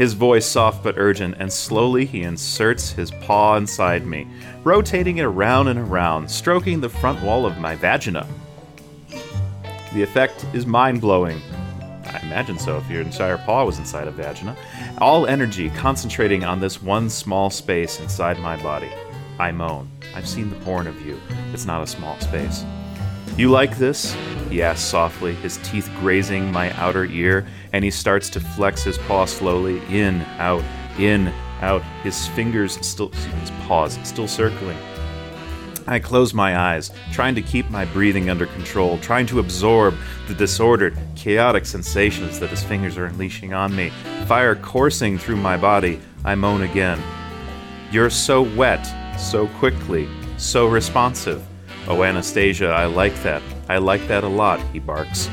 His 0.00 0.14
voice 0.14 0.46
soft 0.46 0.82
but 0.82 0.94
urgent, 0.96 1.34
and 1.38 1.52
slowly 1.52 2.06
he 2.06 2.22
inserts 2.22 2.90
his 2.90 3.10
paw 3.10 3.56
inside 3.56 4.06
me, 4.06 4.26
rotating 4.64 5.18
it 5.18 5.24
around 5.24 5.68
and 5.68 5.78
around, 5.78 6.30
stroking 6.30 6.80
the 6.80 6.88
front 6.88 7.22
wall 7.22 7.44
of 7.44 7.58
my 7.58 7.74
vagina. 7.74 8.26
The 9.92 10.02
effect 10.02 10.46
is 10.54 10.64
mind 10.64 11.02
blowing. 11.02 11.38
I 12.06 12.18
imagine 12.22 12.58
so 12.58 12.78
if 12.78 12.88
your 12.88 13.02
entire 13.02 13.36
paw 13.36 13.66
was 13.66 13.78
inside 13.78 14.08
a 14.08 14.10
vagina. 14.10 14.56
All 15.02 15.26
energy 15.26 15.68
concentrating 15.68 16.44
on 16.44 16.60
this 16.60 16.82
one 16.82 17.10
small 17.10 17.50
space 17.50 18.00
inside 18.00 18.38
my 18.38 18.56
body. 18.62 18.88
I 19.38 19.52
moan. 19.52 19.90
I've 20.14 20.26
seen 20.26 20.48
the 20.48 20.56
porn 20.64 20.86
of 20.86 20.98
you. 21.04 21.20
It's 21.52 21.66
not 21.66 21.82
a 21.82 21.86
small 21.86 22.18
space. 22.20 22.64
You 23.40 23.48
like 23.48 23.78
this? 23.78 24.14
He 24.50 24.60
asks 24.60 24.84
softly, 24.84 25.34
his 25.36 25.56
teeth 25.62 25.90
grazing 25.98 26.52
my 26.52 26.72
outer 26.72 27.06
ear, 27.06 27.46
and 27.72 27.82
he 27.82 27.90
starts 27.90 28.28
to 28.28 28.38
flex 28.38 28.82
his 28.82 28.98
paw 28.98 29.24
slowly 29.24 29.78
in, 29.88 30.20
out, 30.36 30.62
in, 30.98 31.28
out, 31.62 31.80
his 32.02 32.28
fingers 32.28 32.76
still, 32.86 33.08
his 33.08 33.50
paws 33.62 33.98
still 34.02 34.28
circling. 34.28 34.76
I 35.86 35.98
close 36.00 36.34
my 36.34 36.58
eyes, 36.58 36.90
trying 37.12 37.34
to 37.34 37.40
keep 37.40 37.70
my 37.70 37.86
breathing 37.86 38.28
under 38.28 38.44
control, 38.44 38.98
trying 38.98 39.24
to 39.28 39.38
absorb 39.38 39.94
the 40.28 40.34
disordered, 40.34 40.94
chaotic 41.16 41.64
sensations 41.64 42.38
that 42.40 42.50
his 42.50 42.62
fingers 42.62 42.98
are 42.98 43.06
unleashing 43.06 43.54
on 43.54 43.74
me. 43.74 43.88
Fire 44.26 44.54
coursing 44.54 45.16
through 45.16 45.36
my 45.36 45.56
body, 45.56 45.98
I 46.26 46.34
moan 46.34 46.60
again. 46.60 47.02
You're 47.90 48.10
so 48.10 48.42
wet, 48.42 48.84
so 49.18 49.46
quickly, 49.46 50.10
So 50.36 50.66
responsive. 50.66 51.49
Oh, 51.88 52.02
Anastasia, 52.04 52.68
I 52.68 52.86
like 52.86 53.14
that. 53.22 53.42
I 53.68 53.78
like 53.78 54.06
that 54.08 54.22
a 54.22 54.28
lot, 54.28 54.60
he 54.72 54.78
barks. 54.78 55.28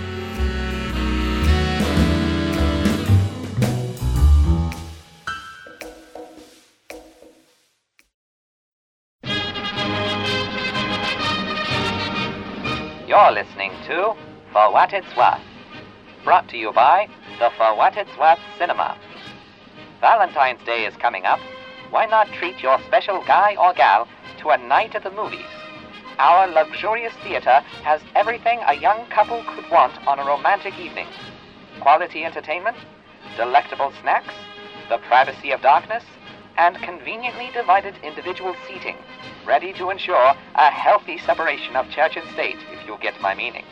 You're 13.08 13.32
listening 13.32 13.72
to 13.88 14.16
For 14.52 14.72
What 14.72 14.94
It's 14.94 15.16
Worth. 15.16 15.42
Brought 16.24 16.48
to 16.50 16.58
you 16.58 16.72
by 16.72 17.08
the 17.40 17.50
For 17.58 17.76
What 17.76 17.98
It's 17.98 18.18
Worth 18.18 18.40
Cinema. 18.58 18.98
Valentine's 20.02 20.64
Day 20.66 20.86
is 20.86 20.96
coming 20.98 21.26
up. 21.26 21.40
Why 21.90 22.06
not 22.06 22.28
treat 22.34 22.62
your 22.62 22.80
special 22.88 23.24
guy 23.26 23.56
or 23.56 23.74
gal 23.74 24.08
to 24.40 24.50
a 24.50 24.58
night 24.58 24.96
at 24.96 25.04
the 25.04 25.12
movies? 25.12 25.57
Our 26.20 26.48
luxurious 26.48 27.14
theater 27.24 27.62
has 27.84 28.02
everything 28.16 28.60
a 28.66 28.74
young 28.74 29.06
couple 29.08 29.44
could 29.44 29.70
want 29.70 29.94
on 30.08 30.20
a 30.20 30.26
romantic 30.26 30.78
evening 30.80 31.08
quality 31.80 32.26
entertainment, 32.26 32.76
delectable 33.38 33.94
snacks, 34.02 34.34
the 34.90 34.98
privacy 35.08 35.52
of 35.52 35.62
darkness, 35.62 36.04
and 36.58 36.76
conveniently 36.82 37.50
divided 37.54 37.96
individual 38.04 38.56
seating, 38.68 38.98
ready 39.46 39.72
to 39.74 39.90
ensure 39.90 40.34
a 40.56 40.72
healthy 40.72 41.18
separation 41.20 41.76
of 41.76 41.90
church 41.90 42.18
and 42.18 42.28
state, 42.32 42.58
if 42.72 42.86
you 42.88 42.98
get 43.00 43.22
my 43.22 43.36
meaning. 43.36 43.64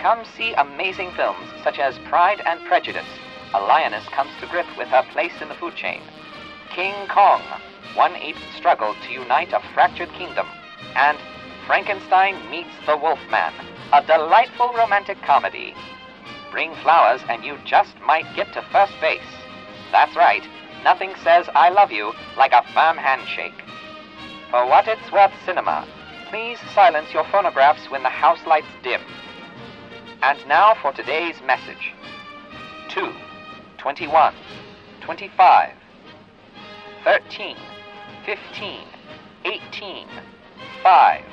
Come 0.00 0.24
see 0.36 0.52
amazing 0.54 1.10
films 1.16 1.48
such 1.64 1.78
as 1.78 1.98
Pride 2.08 2.42
and 2.44 2.64
Prejudice. 2.66 3.08
A 3.54 3.60
lioness 3.60 4.06
comes 4.10 4.30
to 4.40 4.46
grip 4.46 4.66
with 4.76 4.88
her 4.88 5.04
place 5.10 5.40
in 5.40 5.48
the 5.48 5.54
food 5.54 5.74
chain. 5.74 6.02
King 6.70 6.94
Kong, 7.08 7.42
one 7.94 8.14
eighth 8.16 8.42
struggle 8.56 8.94
to 9.06 9.12
unite 9.12 9.52
a 9.52 9.62
fractured 9.72 10.12
kingdom. 10.12 10.46
And 10.94 11.18
Frankenstein 11.68 12.34
meets 12.50 12.72
the 12.86 12.96
Wolfman, 12.96 13.52
a 13.92 14.02
delightful 14.06 14.72
romantic 14.72 15.20
comedy. 15.20 15.74
Bring 16.50 16.74
flowers 16.76 17.20
and 17.28 17.44
you 17.44 17.58
just 17.66 17.94
might 18.00 18.24
get 18.34 18.50
to 18.54 18.62
first 18.72 18.94
base. 19.02 19.20
That's 19.92 20.16
right, 20.16 20.42
nothing 20.82 21.12
says 21.22 21.46
I 21.54 21.68
love 21.68 21.92
you 21.92 22.14
like 22.38 22.52
a 22.52 22.64
firm 22.72 22.96
handshake. 22.96 23.52
For 24.50 24.64
what 24.66 24.88
it's 24.88 25.12
worth, 25.12 25.30
cinema, 25.44 25.86
please 26.30 26.56
silence 26.74 27.12
your 27.12 27.24
phonographs 27.24 27.90
when 27.90 28.02
the 28.02 28.08
house 28.08 28.40
lights 28.46 28.72
dim. 28.82 29.02
And 30.22 30.38
now 30.48 30.74
for 30.80 30.94
today's 30.94 31.36
message 31.44 31.92
2, 32.88 33.12
21, 33.76 34.34
25, 35.02 35.74
13, 37.04 37.56
15, 38.24 38.80
18, 39.44 40.08
5, 40.82 41.24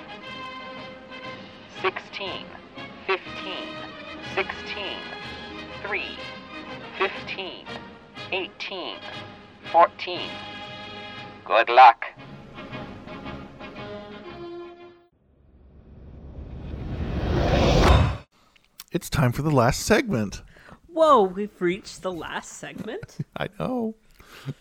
16, 1.82 2.46
15, 3.06 3.54
16, 4.34 4.98
3, 5.84 6.02
15, 6.98 7.66
18, 8.32 8.98
14. 9.72 10.20
Good 11.44 11.70
luck. 11.70 12.06
It's 18.92 19.10
time 19.10 19.34
for 19.34 19.42
the 19.42 19.52
last 19.52 19.82
segment. 19.82 20.42
Whoa, 20.88 21.24
we've 21.24 21.62
reached 21.62 22.02
the 22.02 22.12
last 22.12 22.54
segment. 22.54 23.18
I 23.38 23.50
know. 23.60 23.96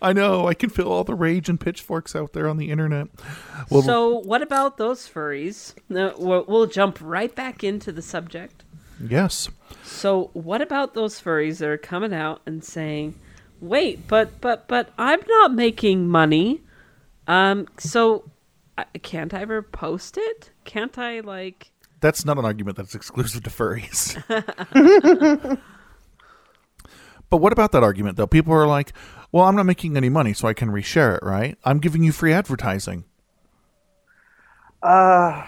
I 0.02 0.12
know. 0.12 0.46
I 0.48 0.54
can 0.54 0.70
feel 0.70 0.88
all 0.88 1.04
the 1.04 1.14
rage 1.14 1.48
and 1.48 1.60
pitchforks 1.60 2.14
out 2.14 2.32
there 2.32 2.48
on 2.48 2.56
the 2.56 2.70
internet. 2.70 3.08
Well, 3.70 3.82
so, 3.82 4.18
what 4.20 4.42
about 4.42 4.76
those 4.76 5.08
furries? 5.08 5.74
We'll, 5.88 6.66
jump 6.66 6.98
right 7.00 7.34
back 7.34 7.62
into 7.62 7.92
the 7.92 8.02
subject. 8.02 8.64
yes. 9.04 9.48
So, 9.82 10.30
what 10.32 10.62
about 10.62 10.94
those 10.94 11.20
furries 11.20 11.58
that 11.58 11.68
are 11.68 11.78
coming 11.78 12.14
out 12.14 12.42
and 12.46 12.64
saying, 12.64 13.14
"Wait, 13.60 14.06
but 14.08 14.40
but 14.40 14.68
but 14.68 14.92
I'm 14.98 15.20
not 15.26 15.52
making 15.54 16.08
money." 16.08 16.62
Um, 17.26 17.66
so 17.78 18.24
can't 19.02 19.32
I 19.32 19.42
ever 19.42 19.62
post 19.62 20.16
it? 20.18 20.50
Can't 20.64 20.96
I 20.98 21.20
like? 21.20 21.70
That's 22.00 22.24
not 22.24 22.38
an 22.38 22.44
argument 22.44 22.76
that's 22.76 22.94
exclusive 22.94 23.42
to 23.44 23.50
furries. 23.50 24.20
but 27.30 27.38
what 27.38 27.52
about 27.52 27.72
that 27.72 27.82
argument, 27.82 28.16
though? 28.16 28.26
People 28.26 28.52
are 28.52 28.66
like, 28.66 28.92
well, 29.34 29.46
I'm 29.46 29.56
not 29.56 29.66
making 29.66 29.96
any 29.96 30.08
money, 30.08 30.32
so 30.32 30.46
I 30.46 30.54
can 30.54 30.68
reshare 30.68 31.16
it, 31.16 31.24
right? 31.24 31.58
I'm 31.64 31.80
giving 31.80 32.04
you 32.04 32.12
free 32.12 32.32
advertising. 32.32 33.02
Uh, 34.80 35.44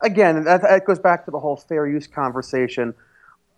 again, 0.00 0.44
that, 0.44 0.62
that 0.62 0.84
goes 0.84 1.00
back 1.00 1.24
to 1.24 1.32
the 1.32 1.40
whole 1.40 1.56
fair 1.56 1.88
use 1.88 2.06
conversation. 2.06 2.94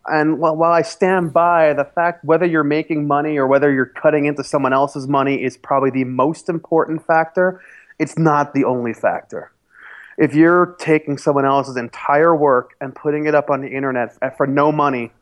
And 0.07 0.39
while, 0.39 0.57
while 0.57 0.73
I 0.73 0.81
stand 0.81 1.35
by 1.35 1.75
the 1.75 1.85
fact 1.85 2.25
whether 2.25 2.47
you're 2.47 2.65
making 2.65 3.07
money 3.07 3.37
or 3.37 3.47
whether 3.47 3.71
you're 3.71 3.85
cutting 3.85 4.25
into 4.25 4.43
someone 4.43 4.73
else's 4.73 5.07
money 5.07 5.45
is 5.45 5.59
probably 5.59 5.91
the 5.91 6.05
most 6.05 6.49
important 6.49 7.07
factor, 7.07 7.61
it's 7.99 8.17
not 8.17 8.55
the 8.55 8.65
only 8.65 8.95
factor. 8.95 9.53
If 10.17 10.35
you're 10.35 10.77
taking 10.81 11.19
someone 11.19 11.45
else's 11.45 11.77
entire 11.77 12.35
work 12.35 12.71
and 12.81 12.95
putting 12.95 13.27
it 13.27 13.35
up 13.35 13.51
on 13.51 13.61
the 13.61 13.69
internet 13.69 14.17
for 14.39 14.47
no 14.47 14.73
money, 14.73 15.13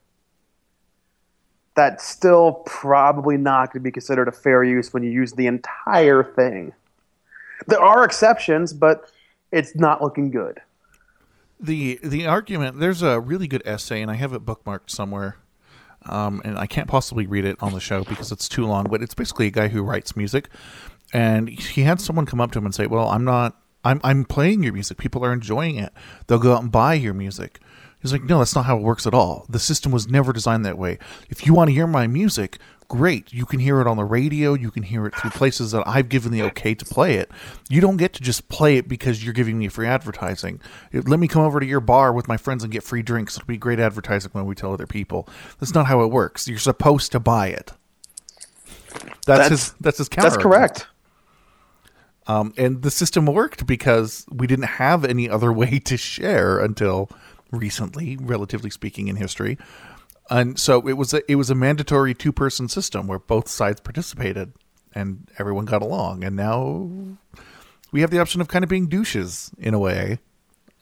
that's 1.76 2.06
still 2.06 2.62
probably 2.66 3.36
not 3.36 3.72
going 3.72 3.80
to 3.82 3.84
be 3.84 3.92
considered 3.92 4.28
a 4.28 4.32
fair 4.32 4.64
use 4.64 4.92
when 4.92 5.02
you 5.02 5.10
use 5.10 5.32
the 5.32 5.46
entire 5.46 6.24
thing. 6.24 6.72
There 7.68 7.80
are 7.80 8.04
exceptions, 8.04 8.72
but 8.72 9.10
it's 9.52 9.76
not 9.76 10.02
looking 10.02 10.30
good. 10.30 10.60
the 11.60 11.98
the 12.02 12.26
argument 12.26 12.80
there's 12.80 13.02
a 13.02 13.18
really 13.20 13.48
good 13.48 13.62
essay 13.64 14.02
and 14.02 14.10
i 14.10 14.14
have 14.14 14.32
it 14.34 14.44
bookmarked 14.44 14.90
somewhere 14.90 15.36
um, 16.04 16.42
and 16.44 16.58
i 16.58 16.66
can't 16.66 16.88
possibly 16.88 17.26
read 17.26 17.44
it 17.46 17.56
on 17.60 17.72
the 17.72 17.80
show 17.80 18.04
because 18.04 18.30
it's 18.30 18.48
too 18.48 18.66
long 18.66 18.84
but 18.90 19.02
it's 19.02 19.14
basically 19.14 19.46
a 19.46 19.50
guy 19.50 19.68
who 19.68 19.82
writes 19.82 20.14
music 20.16 20.48
and 21.14 21.48
he 21.48 21.82
had 21.82 22.00
someone 22.00 22.26
come 22.26 22.40
up 22.40 22.52
to 22.52 22.58
him 22.58 22.66
and 22.66 22.74
say 22.74 22.86
well 22.86 23.08
i'm 23.08 23.24
not 23.24 23.56
i'm, 23.84 24.00
I'm 24.04 24.24
playing 24.26 24.62
your 24.62 24.74
music 24.74 24.98
people 24.98 25.24
are 25.24 25.32
enjoying 25.32 25.76
it 25.76 25.92
they'll 26.26 26.38
go 26.38 26.52
out 26.54 26.62
and 26.62 26.70
buy 26.70 26.94
your 26.94 27.14
music 27.14 27.58
he's 28.10 28.20
like 28.20 28.28
no 28.28 28.38
that's 28.38 28.54
not 28.54 28.64
how 28.66 28.76
it 28.76 28.82
works 28.82 29.06
at 29.06 29.14
all. 29.14 29.46
The 29.48 29.58
system 29.58 29.92
was 29.92 30.08
never 30.08 30.32
designed 30.32 30.64
that 30.64 30.78
way. 30.78 30.98
If 31.28 31.46
you 31.46 31.54
want 31.54 31.68
to 31.68 31.74
hear 31.74 31.86
my 31.86 32.06
music 32.06 32.58
great. 32.88 33.32
You 33.32 33.46
can 33.46 33.58
hear 33.58 33.80
it 33.80 33.86
on 33.86 33.96
the 33.96 34.04
radio. 34.04 34.54
You 34.54 34.70
can 34.70 34.84
hear 34.84 35.06
it 35.06 35.14
through 35.16 35.30
places 35.30 35.72
that 35.72 35.82
i've 35.86 36.08
given 36.08 36.30
the 36.32 36.42
okay 36.42 36.74
to 36.74 36.84
play 36.84 37.14
it. 37.16 37.30
You 37.68 37.80
don't 37.80 37.96
get 37.96 38.12
to 38.14 38.22
just 38.22 38.48
play 38.48 38.76
it 38.76 38.88
because 38.88 39.24
you're 39.24 39.32
giving 39.34 39.58
me 39.58 39.68
free 39.68 39.86
advertising. 39.86 40.60
Let 40.92 41.18
me 41.18 41.28
come 41.28 41.42
over 41.42 41.60
to 41.60 41.66
your 41.66 41.80
bar 41.80 42.12
with 42.12 42.28
my 42.28 42.36
friends 42.36 42.62
and 42.62 42.72
get 42.72 42.82
free 42.82 43.02
drinks. 43.02 43.36
It'll 43.36 43.46
be 43.46 43.56
great 43.56 43.80
advertising 43.80 44.30
when 44.32 44.46
we 44.46 44.54
tell 44.54 44.72
other 44.72 44.86
people. 44.86 45.28
That's 45.58 45.74
not 45.74 45.86
how 45.86 46.02
it 46.02 46.08
works. 46.08 46.46
You're 46.46 46.58
supposed 46.58 47.12
to 47.12 47.20
buy 47.20 47.48
it. 47.48 47.72
That's, 48.92 49.24
That's- 49.26 49.50
his 49.50 49.74
that's 49.80 49.98
his 49.98 50.08
counter. 50.08 50.30
That's 50.30 50.42
correct. 50.42 50.86
um, 52.28 52.54
and 52.56 52.82
the 52.82 52.90
system 52.90 53.26
worked 53.26 53.66
because 53.66 54.24
we 54.30 54.46
didn't 54.46 54.66
have 54.66 55.04
any 55.04 55.28
other 55.28 55.52
way 55.60 55.78
to 55.80 55.96
share 55.96 56.58
until 56.60 57.10
recently, 57.50 58.16
relatively 58.16 58.70
speaking, 58.70 59.08
in 59.08 59.16
history. 59.16 59.58
And 60.28 60.58
so 60.58 60.86
it 60.88 60.94
was 60.94 61.14
a, 61.14 61.30
it 61.30 61.36
was 61.36 61.50
a 61.50 61.54
mandatory 61.54 62.14
two 62.14 62.32
person 62.32 62.68
system 62.68 63.06
where 63.06 63.18
both 63.18 63.48
sides 63.48 63.80
participated 63.80 64.52
and 64.92 65.28
everyone 65.38 65.66
got 65.66 65.82
along. 65.82 66.24
And 66.24 66.34
now 66.34 66.90
we 67.92 68.00
have 68.00 68.10
the 68.10 68.18
option 68.18 68.40
of 68.40 68.48
kind 68.48 68.64
of 68.64 68.68
being 68.68 68.88
douches 68.88 69.52
in 69.58 69.74
a 69.74 69.78
way, 69.78 70.18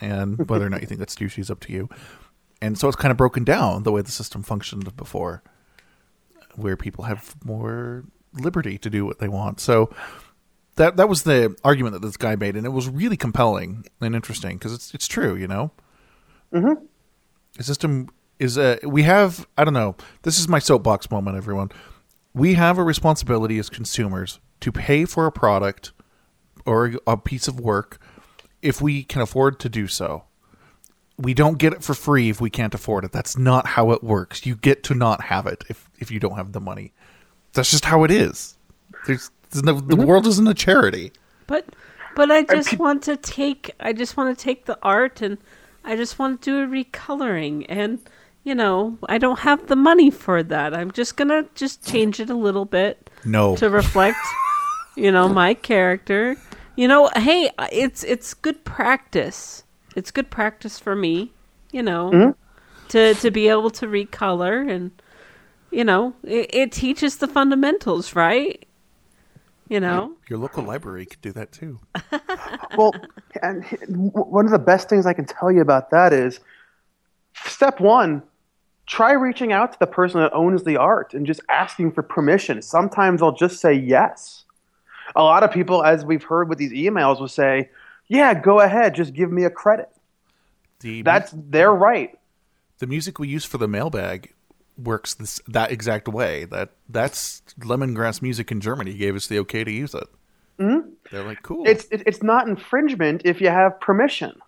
and 0.01 0.39
whether 0.49 0.65
or 0.67 0.71
not 0.71 0.81
you 0.81 0.87
think 0.87 0.99
that's 0.99 1.15
douchey 1.15 1.41
is 1.41 1.51
up 1.51 1.61
to 1.61 1.73
you. 1.73 1.89
And 2.63 2.79
so 2.79 2.89
it's 2.89 2.97
kind 2.97 3.11
of 3.11 3.19
broken 3.19 3.45
down 3.45 3.83
the 3.83 3.93
way 3.93 4.01
the 4.01 4.11
system 4.11 4.43
functioned 4.43 4.97
before, 4.97 5.43
where 6.55 6.77
people 6.77 7.05
have 7.05 7.35
more 7.45 8.05
liberty 8.33 8.79
to 8.79 8.89
do 8.89 9.05
what 9.05 9.19
they 9.19 9.29
want. 9.29 9.61
So 9.61 9.95
that 10.77 10.97
that 10.97 11.09
was 11.09 11.25
the 11.25 11.55
argument 11.63 11.93
that 11.93 12.03
this 12.03 12.17
guy 12.17 12.37
made, 12.37 12.57
and 12.57 12.65
it 12.65 12.71
was 12.71 12.89
really 12.89 13.17
compelling 13.17 13.85
and 14.01 14.15
interesting 14.15 14.57
because 14.57 14.73
it's 14.73 14.95
it's 14.95 15.07
true, 15.07 15.35
you 15.35 15.47
know. 15.47 15.73
Mm-hmm. 16.55 16.85
The 17.57 17.63
system 17.65 18.09
is 18.39 18.57
a 18.57 18.79
we 18.85 19.03
have 19.03 19.47
I 19.59 19.65
don't 19.65 19.75
know. 19.75 19.97
This 20.23 20.39
is 20.39 20.49
my 20.49 20.59
soapbox 20.59 21.11
moment, 21.11 21.37
everyone. 21.37 21.71
We 22.33 22.55
have 22.55 22.79
a 22.79 22.85
responsibility 22.85 23.59
as 23.59 23.69
consumers 23.69 24.41
to 24.61 24.73
pay 24.73 25.05
for 25.05 25.27
a 25.27 25.33
product 25.33 25.93
or 26.65 26.95
a 27.07 27.17
piece 27.17 27.49
of 27.49 27.61
work 27.61 28.01
if 28.63 28.81
we 28.81 29.05
can 29.05 29.21
afford 29.21 29.61
to 29.61 29.69
do 29.69 29.87
so. 29.87 30.25
We 31.17 31.35
don't 31.35 31.59
get 31.59 31.73
it 31.73 31.85
for 31.85 31.95
free 31.95 32.29
if 32.29 32.41
we 32.41 32.51
can't 32.51 32.75
afford 32.75 33.05
it. 33.05 33.13
That's 33.13 33.37
not 33.39 33.67
how 33.67 33.93
it 33.93 34.03
works. 34.03 34.47
You 34.47 34.57
get 34.57 34.83
to 34.85 34.95
not 34.95 35.23
have 35.23 35.47
it 35.47 35.65
if 35.69 35.89
if 35.99 36.11
you 36.11 36.19
don't 36.19 36.37
have 36.37 36.53
the 36.53 36.61
money. 36.61 36.93
That's 37.53 37.71
just 37.71 37.85
how 37.85 38.03
it 38.03 38.11
is. 38.11 38.57
There's, 39.07 39.31
there's 39.51 39.63
no, 39.63 39.81
the 39.81 39.95
world 39.95 40.27
isn't 40.27 40.49
a 40.49 40.55
charity. 40.55 41.13
But 41.47 41.67
but 42.17 42.31
I 42.31 42.43
just 42.43 42.79
want 42.79 43.03
to 43.05 43.17
take 43.17 43.71
I 43.81 43.93
just 43.93 44.17
want 44.17 44.37
to 44.37 44.43
take 44.43 44.65
the 44.65 44.79
art 44.83 45.23
and 45.23 45.39
I 45.85 45.97
just 45.97 46.19
want 46.19 46.43
to 46.43 46.51
do 46.51 46.63
a 46.63 46.67
recoloring 46.85 47.67
and 47.69 47.99
you 48.43 48.55
know, 48.55 48.99
I 49.09 49.17
don't 49.19 49.39
have 49.41 49.69
the 49.69 49.77
money 49.77 50.11
for 50.11 50.43
that. 50.43 50.75
I'm 50.75 50.91
just 50.91 51.17
going 51.17 51.29
to 51.29 51.49
just 51.55 51.87
change 51.87 52.21
it 52.21 52.29
a 52.29 52.35
little 52.35 52.67
bit 52.67 53.09
No. 53.25 53.57
to 53.57 53.71
reflect 53.71 54.19
you 54.97 55.11
know, 55.11 55.29
my 55.29 55.55
character 55.55 56.37
You 56.77 56.89
know, 56.89 57.09
hey, 57.17 57.51
it's 57.73 58.03
it's 58.05 58.35
good 58.35 58.65
practice. 58.65 59.63
It's 59.97 60.11
good 60.11 60.29
practice 60.31 60.79
for 60.81 60.97
me, 60.97 61.31
you 61.73 61.83
know, 61.83 62.11
Mhm. 62.11 62.35
to 62.89 63.15
to 63.15 63.31
be 63.31 63.49
able 63.49 63.71
to 63.71 63.87
recolor 63.87 64.69
and 64.69 64.91
you 65.71 65.85
know, 65.85 66.15
it, 66.23 66.51
it 66.55 66.73
teaches 66.73 67.17
the 67.17 67.27
fundamentals, 67.29 68.15
right? 68.15 68.65
You 69.69 69.81
know. 69.81 70.13
Your 70.29 70.39
local 70.39 70.63
library 70.63 71.07
could 71.07 71.21
do 71.23 71.33
that 71.33 71.53
too. 71.53 71.81
well, 72.77 72.93
and 73.43 73.65
one 74.13 74.45
of 74.45 74.51
the 74.51 74.59
best 74.59 74.89
things 74.89 75.07
I 75.07 75.15
can 75.15 75.25
tell 75.25 75.51
you 75.51 75.63
about 75.63 75.91
that 75.91 76.13
is 76.13 76.41
step 77.47 77.81
one, 77.81 78.23
try 78.87 79.13
reaching 79.13 79.53
out 79.53 79.73
to 79.73 79.79
the 79.79 79.87
person 79.87 80.21
that 80.21 80.33
owns 80.35 80.65
the 80.65 80.77
art 80.77 81.15
and 81.15 81.27
just 81.27 81.41
asking 81.49 81.93
for 81.93 82.03
permission. 82.03 82.61
Sometimes 82.61 83.21
they'll 83.21 83.33
just 83.33 83.59
say 83.61 83.73
yes. 83.73 84.45
A 85.17 85.23
lot 85.23 85.43
of 85.43 85.51
people, 85.51 85.83
as 85.83 86.05
we've 86.05 86.25
heard 86.25 86.49
with 86.49 86.59
these 86.59 86.73
emails, 86.73 87.21
will 87.21 87.29
say, 87.29 87.71
Yeah, 88.09 88.35
go 88.35 88.61
ahead, 88.61 88.95
just 88.95 89.15
give 89.15 89.33
me 89.33 89.45
a 89.45 89.51
credit. 89.51 89.89
The 90.81 91.03
That's 91.03 91.33
their 91.35 91.73
right. 91.73 92.19
the 92.79 92.87
music 92.87 93.19
we 93.19 93.29
use 93.29 93.45
for 93.47 93.57
the 93.57 93.69
mailbag 93.69 94.34
works 94.77 95.15
this 95.15 95.41
that 95.47 95.71
exact 95.71 96.09
way. 96.09 96.45
That 96.45 96.71
that's 96.89 97.43
lemongrass 97.61 98.21
music 98.23 98.51
in 98.51 98.61
Germany 98.61 98.95
gave 98.95 99.15
us 99.15 99.27
the 99.27 99.39
okay 99.41 99.65
to 99.65 99.71
use 99.71 99.95
it. 99.95 100.09
Mhm. 100.59 100.93
They're 101.11 101.25
like, 101.25 101.43
cool. 101.43 101.67
It's 101.67 101.87
it, 101.91 102.03
it's 102.07 102.23
not 102.23 102.49
infringement 102.49 103.23
if 103.25 103.41
you 103.41 103.49
have 103.49 103.81
permission. 103.81 104.41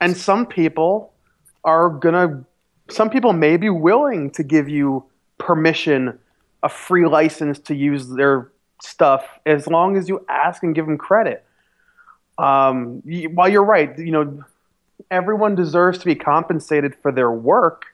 And 0.00 0.16
some 0.16 0.46
people 0.46 1.12
are 1.64 1.90
gonna. 1.90 2.44
Some 2.88 3.10
people 3.10 3.32
may 3.32 3.56
be 3.56 3.70
willing 3.70 4.30
to 4.32 4.42
give 4.42 4.68
you 4.68 5.04
permission, 5.38 6.18
a 6.62 6.68
free 6.68 7.06
license 7.06 7.58
to 7.60 7.74
use 7.74 8.08
their 8.08 8.50
stuff, 8.82 9.24
as 9.46 9.66
long 9.66 9.96
as 9.96 10.08
you 10.08 10.24
ask 10.28 10.62
and 10.62 10.74
give 10.74 10.86
them 10.86 10.98
credit. 10.98 11.44
Um, 12.38 13.02
while 13.34 13.48
you're 13.48 13.64
right, 13.64 13.96
you 13.98 14.10
know, 14.10 14.42
everyone 15.10 15.54
deserves 15.54 15.98
to 15.98 16.04
be 16.04 16.14
compensated 16.14 16.94
for 17.02 17.12
their 17.12 17.30
work. 17.30 17.84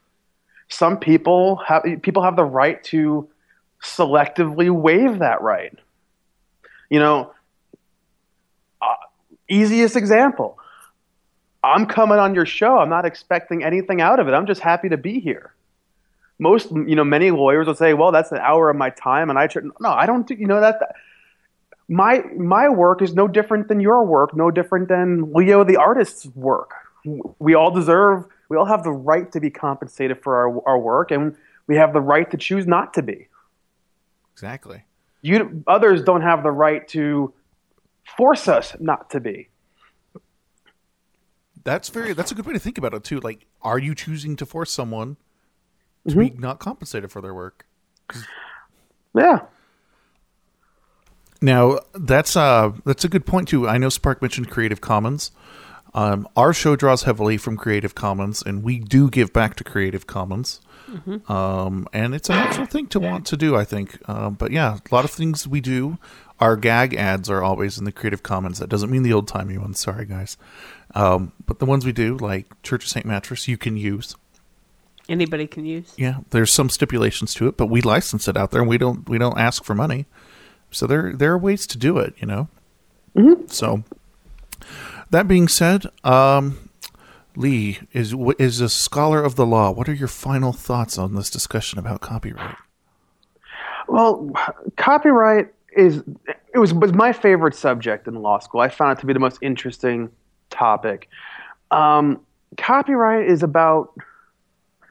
Some 0.69 0.99
people 0.99 1.57
have 1.67 1.85
people 2.03 2.23
have 2.23 2.37
the 2.37 2.45
right 2.45 2.83
to 2.85 3.29
selectively 3.83 4.71
waive 4.71 5.19
that 5.21 5.43
right. 5.43 5.79
You 6.91 7.01
know, 7.01 7.33
uh, 8.81 8.95
easiest 9.49 9.97
example. 9.97 10.59
I'm 11.63 11.87
coming 11.87 12.19
on 12.19 12.35
your 12.35 12.47
show. 12.47 12.79
I'm 12.79 12.89
not 12.91 13.05
expecting 13.05 13.65
anything 13.65 14.01
out 14.01 14.21
of 14.21 14.29
it. 14.29 14.33
I'm 14.33 14.47
just 14.47 14.61
happy 14.61 14.89
to 14.89 14.97
be 14.97 15.21
here. 15.21 15.53
Most, 16.39 16.71
you 16.71 16.95
know, 16.95 17.05
many 17.05 17.31
lawyers 17.31 17.67
will 17.67 17.75
say, 17.75 17.95
"Well, 17.95 18.13
that's 18.13 18.31
an 18.31 18.39
hour 18.39 18.71
of 18.71 18.77
my 18.77 18.91
time," 18.91 19.31
and 19.31 19.39
I 19.39 19.49
no, 19.81 19.91
I 19.91 20.07
don't. 20.07 20.27
do- 20.27 20.35
You 20.35 20.47
know 20.47 20.61
that, 20.61 20.81
that 20.81 20.95
my 21.89 22.23
my 22.37 22.69
work 22.69 23.03
is 23.03 23.15
no 23.15 23.27
different 23.27 23.69
than 23.69 23.81
your 23.81 24.05
work, 24.05 24.37
no 24.37 24.51
different 24.51 24.89
than 24.89 25.33
Leo 25.33 25.65
the 25.65 25.77
artist's 25.77 26.27
work. 26.35 26.73
We 27.39 27.55
all 27.55 27.71
deserve. 27.71 28.27
We 28.49 28.57
all 28.57 28.67
have 28.67 28.83
the 28.85 28.93
right 28.93 29.31
to 29.33 29.41
be 29.41 29.51
compensated 29.51 30.23
for 30.23 30.37
our 30.37 30.69
our 30.69 30.79
work, 30.79 31.11
and 31.11 31.37
we 31.67 31.77
have 31.77 31.93
the 31.93 32.01
right 32.01 32.31
to 32.31 32.37
choose 32.37 32.67
not 32.67 32.95
to 32.95 33.03
be. 33.03 33.29
exactly. 34.33 34.85
You 35.23 35.65
others 35.67 36.03
don't 36.03 36.23
have 36.23 36.43
the 36.43 36.51
right 36.51 36.87
to 36.89 37.33
force 38.17 38.49
us 38.49 38.77
not 38.79 39.11
to 39.11 39.21
be. 39.21 39.49
That's 41.65 41.89
very 41.89 42.13
that's 42.13 42.31
a 42.31 42.35
good 42.35 42.47
way 42.47 42.53
to 42.53 42.61
think 42.61 42.79
about 42.79 42.95
it 42.95 43.03
too. 43.03 43.19
Like, 43.19 43.47
are 43.63 43.79
you 43.79 43.95
choosing 43.95 44.37
to 44.37 44.47
force 44.47 44.71
someone 44.71 45.17
to 46.07 46.17
be 46.17 46.31
not 46.31 46.61
compensated 46.61 47.11
for 47.11 47.21
their 47.21 47.35
work? 47.35 47.67
Yeah. 49.17 49.41
Now 51.43 51.81
that's 51.95 52.37
uh 52.37 52.73
that's 52.85 53.05
a 53.05 53.09
good 53.09 53.27
point 53.27 53.49
too. 53.49 53.69
I 53.69 53.79
know 53.79 53.89
Spark 53.89 54.23
mentioned 54.23 54.49
Creative 54.51 54.81
Commons. 54.81 55.33
Um, 55.97 56.29
our 56.37 56.53
show 56.53 56.77
draws 56.77 57.05
heavily 57.05 57.39
from 57.39 57.57
Creative 57.57 57.95
Commons, 57.95 58.43
and 58.43 58.63
we 58.63 58.79
do 58.79 59.09
give 59.11 59.33
back 59.33 59.57
to 59.57 59.65
Creative 59.65 60.07
Commons. 60.07 60.61
Mhm. 60.91 61.29
Um, 61.29 61.89
and 61.93 62.15
it's 62.15 62.29
a 62.29 62.35
natural 62.35 62.67
thing 62.67 62.87
to 62.89 63.01
want 63.01 63.27
to 63.27 63.37
do, 63.37 63.57
I 63.57 63.65
think. 63.65 63.99
Um, 64.09 64.35
but 64.35 64.53
yeah, 64.53 64.77
a 64.91 64.95
lot 64.95 65.05
of 65.07 65.11
things 65.11 65.49
we 65.49 65.61
do. 65.61 65.99
Our 66.39 66.55
gag 66.57 66.95
ads 66.95 67.31
are 67.31 67.43
always 67.43 67.79
in 67.79 67.85
the 67.85 67.93
Creative 67.93 68.23
Commons. 68.23 68.59
That 68.59 68.69
doesn't 68.69 68.91
mean 68.91 69.03
the 69.03 69.13
old 69.13 69.27
timey 69.27 69.57
ones. 69.57 69.81
Sorry, 69.81 70.05
guys. 70.05 70.37
Um, 70.95 71.33
but 71.47 71.59
the 71.61 71.67
ones 71.67 71.87
we 71.87 71.93
do, 71.93 72.17
like 72.19 72.47
Church 72.63 72.85
of 72.85 72.91
St. 72.91 73.07
Mattress, 73.07 73.49
you 73.49 73.57
can 73.57 73.77
use. 73.77 74.15
Anybody 75.09 75.47
can 75.47 75.65
use. 75.65 75.93
Yeah, 75.97 76.19
there's 76.31 76.53
some 76.53 76.69
stipulations 76.69 77.33
to 77.35 77.49
it, 77.49 77.57
but 77.57 77.67
we 77.67 77.81
license 77.81 78.29
it 78.29 78.37
out 78.37 78.51
there, 78.51 78.61
and 78.61 78.69
we 78.69 78.77
don't 78.77 79.09
we 79.09 79.19
don't 79.19 79.39
ask 79.39 79.65
for 79.65 79.75
money. 79.75 80.05
So 80.71 80.87
there 80.87 81.15
there 81.15 81.33
are 81.33 81.39
ways 81.39 81.67
to 81.69 81.79
do 81.79 81.97
it, 81.99 82.15
you 82.19 82.27
know. 82.27 82.49
So 83.47 83.83
that 85.11 85.29
being 85.29 85.49
said, 85.49 85.87
um, 86.05 86.71
Lee 87.37 87.79
is 87.93 88.15
is 88.39 88.61
a 88.61 88.69
scholar 88.69 89.23
of 89.23 89.37
the 89.37 89.47
law. 89.47 89.71
What 89.71 89.89
are 89.89 89.95
your 89.95 90.09
final 90.09 90.53
thoughts 90.53 90.99
on 90.99 91.15
this 91.15 91.31
discussion 91.31 91.79
about 91.79 92.01
copyright? 92.01 92.57
Well, 93.89 94.33
copyright 94.77 95.49
is 95.77 96.03
it 96.55 96.59
was 96.59 96.73
was 96.73 96.93
my 96.93 97.13
favorite 97.13 97.55
subject 97.55 98.09
in 98.09 98.15
law 98.15 98.39
school. 98.39 98.61
I 98.61 98.69
found 98.69 98.99
it 98.99 99.01
to 99.01 99.07
be 99.07 99.13
the 99.13 99.21
most 99.21 99.39
interesting 99.43 100.11
topic. 100.51 101.09
Um, 101.71 102.21
copyright 102.57 103.29
is 103.29 103.43
about 103.43 103.93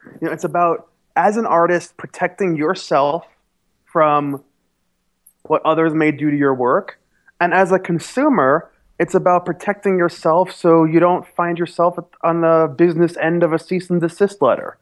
you 0.04 0.28
know 0.28 0.32
it's 0.32 0.44
about 0.44 0.88
as 1.16 1.36
an 1.36 1.46
artist 1.46 1.96
protecting 1.96 2.56
yourself 2.56 3.26
from 3.84 4.42
what 5.42 5.62
others 5.64 5.94
may 5.94 6.12
do 6.12 6.30
to 6.30 6.36
your 6.36 6.54
work, 6.54 7.00
and 7.40 7.52
as 7.52 7.72
a 7.72 7.78
consumer, 7.78 8.70
it's 8.98 9.14
about 9.14 9.44
protecting 9.44 9.98
yourself 9.98 10.52
so 10.52 10.84
you 10.84 11.00
don't 11.00 11.26
find 11.26 11.58
yourself 11.58 11.98
on 12.22 12.40
the 12.40 12.74
business 12.76 13.16
end 13.16 13.42
of 13.42 13.52
a 13.52 13.58
cease 13.58 13.90
and 13.90 14.00
desist 14.00 14.40
letter. 14.40 14.78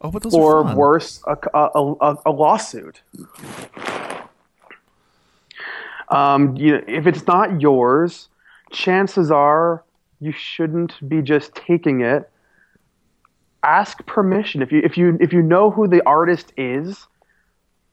Oh, 0.00 0.10
but 0.10 0.22
those 0.22 0.34
or 0.34 0.58
are 0.58 0.64
fun. 0.64 0.76
worse, 0.76 1.22
a, 1.26 1.36
a, 1.54 1.94
a, 2.00 2.16
a 2.26 2.30
lawsuit. 2.30 3.02
Um, 6.08 6.56
you 6.56 6.82
if 6.86 7.06
it's 7.06 7.26
not 7.26 7.60
yours, 7.60 8.28
chances 8.70 9.30
are 9.30 9.84
you 10.20 10.32
shouldn't 10.32 11.08
be 11.08 11.22
just 11.22 11.54
taking 11.54 12.02
it. 12.02 12.30
Ask 13.62 14.04
permission. 14.04 14.60
If 14.60 14.72
you 14.72 14.80
if 14.84 14.98
you 14.98 15.16
if 15.20 15.32
you 15.32 15.42
know 15.42 15.70
who 15.70 15.88
the 15.88 16.04
artist 16.06 16.52
is, 16.56 17.06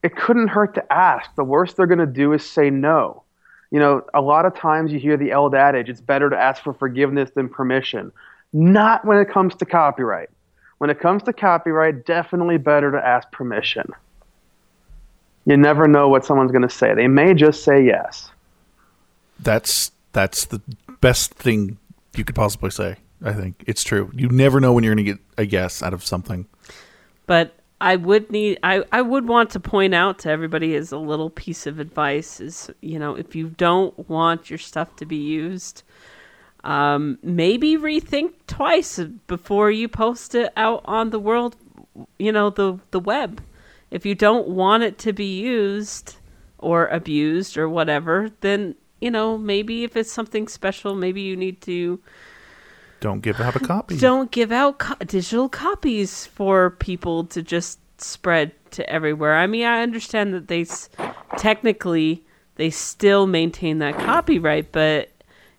it 0.04 0.16
couldn't 0.16 0.50
hurt 0.50 0.76
to 0.76 0.94
ask. 0.94 1.34
The 1.36 1.44
worst 1.44 1.78
they're 1.78 1.88
going 1.88 2.00
to 2.00 2.06
do 2.06 2.34
is 2.34 2.44
say 2.46 2.70
no. 2.70 3.24
You 3.72 3.80
know, 3.80 4.06
a 4.14 4.22
lot 4.22 4.46
of 4.46 4.56
times 4.56 4.92
you 4.92 5.00
hear 5.00 5.18
the 5.18 5.34
old 5.34 5.56
adage, 5.56 5.90
it's 5.90 6.02
better 6.02 6.30
to 6.30 6.38
ask 6.38 6.62
for 6.62 6.74
forgiveness 6.74 7.32
than 7.32 7.50
permission. 7.50 8.12
Not 8.54 9.06
when 9.06 9.18
it 9.18 9.30
comes 9.30 9.56
to 9.56 9.66
copyright. 9.66 10.30
When 10.78 10.90
it 10.90 11.00
comes 11.00 11.24
to 11.24 11.34
copyright, 11.34 12.06
definitely 12.06 12.58
better 12.58 12.92
to 12.92 12.98
ask 12.98 13.32
permission. 13.32 13.94
You 15.46 15.58
never 15.58 15.88
know 15.88 16.10
what 16.10 16.26
someone's 16.26 16.52
going 16.52 16.64
to 16.64 16.70
say. 16.70 16.94
They 16.94 17.08
may 17.08 17.34
just 17.34 17.64
say 17.64 17.84
yes. 17.84 18.30
That's 19.40 19.92
that's 20.12 20.46
the 20.46 20.62
best 21.00 21.34
thing 21.34 21.78
you 22.16 22.26
could 22.26 22.36
possibly 22.36 22.70
say. 22.70 22.98
I 23.24 23.34
think 23.34 23.64
it's 23.66 23.84
true. 23.84 24.12
You 24.14 24.30
never 24.30 24.60
know 24.60 24.74
when 24.74 24.84
you're 24.84 24.94
going 24.94 25.06
to 25.06 25.12
get 25.14 25.22
a 25.38 25.46
yes 25.46 25.82
out 25.82 25.94
of 25.94 26.04
something. 26.04 26.48
But 27.26 27.56
I 27.82 27.96
would 27.96 28.32
need 28.32 28.60
I, 28.62 28.84
I 28.92 29.02
would 29.02 29.28
want 29.28 29.50
to 29.52 29.60
point 29.60 29.96
out 29.96 30.20
to 30.20 30.30
everybody 30.30 30.76
as 30.76 30.92
a 30.92 30.98
little 30.98 31.32
piece 31.32 31.66
of 31.66 31.80
advice 31.80 32.40
is 32.40 32.70
you 32.82 33.00
know 33.00 33.16
if 33.16 33.36
you 33.36 33.50
don't 33.50 34.08
want 34.08 34.52
your 34.52 34.60
stuff 34.60 34.96
to 34.98 35.06
be 35.06 35.18
used 35.18 35.82
um, 36.64 37.18
maybe 37.24 37.76
rethink 37.76 38.34
twice 38.46 39.00
before 39.26 39.72
you 39.72 39.88
post 39.88 40.36
it 40.36 40.54
out 40.56 40.82
on 40.86 41.10
the 41.10 41.20
world 41.20 41.56
you 42.20 42.32
know 42.32 42.52
the 42.52 42.78
the 42.92 43.00
web. 43.00 43.44
If 43.90 44.06
you 44.06 44.16
don't 44.16 44.48
want 44.48 44.84
it 44.84 44.98
to 45.00 45.12
be 45.12 45.42
used 45.42 46.18
or 46.60 46.86
abused 46.88 47.58
or 47.58 47.68
whatever 47.68 48.30
then 48.42 48.76
you 49.02 49.10
know 49.10 49.40
maybe 49.40 49.84
if 49.84 49.98
it's 49.98 50.12
something 50.12 50.48
special 50.48 50.94
maybe 50.94 51.22
you 51.22 51.36
need 51.36 51.62
to 51.62 52.00
Don't 53.02 53.20
give 53.22 53.42
out 53.42 53.56
a 53.56 53.60
copy. 53.74 53.98
don't 53.98 54.32
give 54.32 54.52
out 54.54 54.80
co- 54.80 54.96
digital 55.06 55.50
copies 55.50 56.26
for 56.28 56.70
people 56.70 57.26
to 57.26 57.42
just 57.42 57.80
spread 58.02 58.54
to 58.72 58.90
everywhere. 58.90 59.36
I 59.36 59.48
mean, 59.48 59.66
I 59.66 59.82
understand 59.82 60.34
that 60.34 60.48
they 60.48 60.62
s- 60.62 60.90
technically 61.38 62.24
they 62.56 62.70
still 62.70 63.28
maintain 63.28 63.80
that 63.80 63.96
copyright, 63.98 64.72
but 64.72 65.10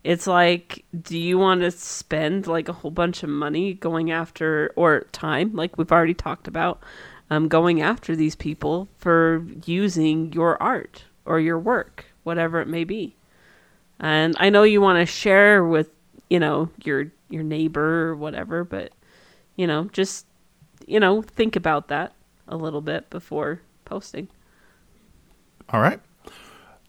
it's 0.05 0.27
like, 0.27 0.85
do 1.01 1.19
you 1.19 1.39
want 1.39 1.61
to 1.63 1.71
spend 1.71 2.47
like 2.47 2.69
a 2.69 2.73
whole 2.73 2.91
bunch 2.91 3.23
of 3.23 3.29
money 3.29 3.75
going 3.75 4.11
after 4.11 4.73
or 4.77 5.03
time, 5.13 5.55
like 5.55 5.77
we've 5.77 5.93
already 5.93 6.15
talked 6.15 6.49
about, 6.49 6.81
um, 7.31 7.49
going 7.49 7.81
after 7.83 8.15
these 8.17 8.35
people 8.37 8.89
for 8.99 9.45
using 9.65 10.33
your 10.33 10.61
art 10.63 11.05
or 11.25 11.39
your 11.41 11.59
work, 11.59 12.05
whatever 12.25 12.61
it 12.61 12.69
may 12.69 12.85
be? 12.85 13.15
And 14.01 14.35
I 14.41 14.51
know 14.51 14.65
you 14.65 14.81
want 14.81 14.99
to 14.99 15.07
share 15.07 15.65
with 15.65 15.89
you 16.33 16.41
know 16.41 16.71
your 16.83 17.13
your 17.29 17.43
neighbor 17.43 18.09
or 18.09 18.17
whatever, 18.17 18.65
but 18.65 18.93
you 19.55 19.67
know 19.67 19.85
just 19.93 20.25
you 20.87 20.99
know 20.99 21.21
think 21.21 21.57
about 21.57 21.89
that 21.89 22.15
a 22.49 22.57
little 22.57 22.81
bit 22.81 23.11
before 23.11 23.61
posting. 23.85 24.29
All 25.69 25.81
right. 25.81 26.01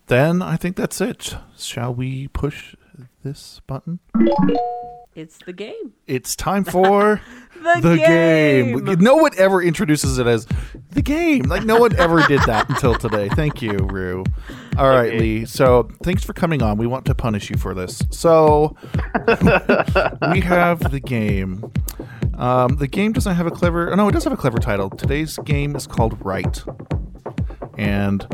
Then 0.08 0.42
I 0.42 0.56
think 0.56 0.78
that's 0.78 1.02
it. 1.02 1.36
Shall 1.58 1.94
we 1.94 2.30
push 2.30 2.78
this 3.24 3.62
button? 3.68 4.00
It's 5.16 5.38
the 5.46 5.54
game. 5.54 5.94
It's 6.08 6.36
time 6.36 6.64
for 6.64 7.22
The 7.82 7.96
game. 7.96 8.84
game. 8.84 9.00
No 9.00 9.16
one 9.16 9.32
ever 9.38 9.62
introduces 9.62 10.18
it 10.18 10.28
as 10.28 10.46
the 10.92 11.02
game. 11.02 11.44
Like 11.44 11.64
no 11.64 11.78
one 11.80 11.96
ever 11.98 12.22
did 12.28 12.42
that 12.42 12.68
until 12.70 12.96
today. 12.96 13.30
Thank 13.30 13.62
you, 13.62 13.74
Rue. 13.78 14.26
All 14.78 14.90
right, 14.90 15.14
Lee. 15.18 15.46
So 15.46 15.88
thanks 16.04 16.24
for 16.26 16.34
coming 16.34 16.62
on. 16.62 16.78
We 16.78 16.88
want 16.88 17.06
to 17.06 17.16
punish 17.16 17.50
you 17.50 17.58
for 17.58 17.74
this. 17.74 18.02
So 18.10 18.76
we 20.32 20.42
have 20.42 20.92
the 20.92 21.02
game. 21.04 21.72
Um, 22.38 22.76
the 22.78 22.88
game 22.88 23.14
doesn't 23.14 23.36
have 23.36 23.46
a 23.48 23.52
clever. 23.52 23.96
No, 23.96 24.10
it 24.10 24.12
does 24.12 24.24
have 24.26 24.34
a 24.34 24.38
clever 24.38 24.58
title. 24.58 24.90
Today's 24.90 25.38
game 25.46 25.76
is 25.76 25.88
called 25.88 26.18
Right, 26.26 26.62
and 27.78 28.28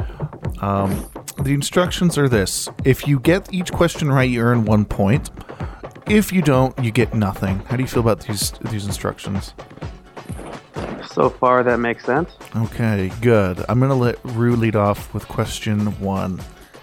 um, 0.62 1.10
the 1.42 1.54
instructions 1.54 2.18
are 2.18 2.30
this: 2.30 2.70
if 2.84 3.08
you 3.08 3.20
get 3.20 3.54
each 3.54 3.72
question 3.72 4.12
right, 4.12 4.30
you 4.30 4.42
earn 4.42 4.66
one 4.66 4.86
point. 4.86 5.30
If 6.08 6.34
you 6.34 6.42
don't, 6.42 6.78
you 6.84 6.92
get 6.92 7.14
nothing. 7.14 7.60
How 7.60 7.76
do 7.76 7.84
you 7.84 7.88
feel 7.88 8.02
about 8.02 8.22
these 8.22 8.52
these 8.72 8.86
instructions? 8.86 9.54
So 11.12 11.30
far, 11.30 11.64
that 11.64 11.80
makes 11.80 12.06
sense. 12.06 12.32
Okay, 12.56 13.12
good. 13.22 13.64
I'm 13.68 13.80
gonna 13.80 13.96
let 13.96 14.24
Rue 14.24 14.56
lead 14.56 14.76
off 14.76 15.14
with 15.14 15.28
question 15.28 16.00
one. 16.00 16.42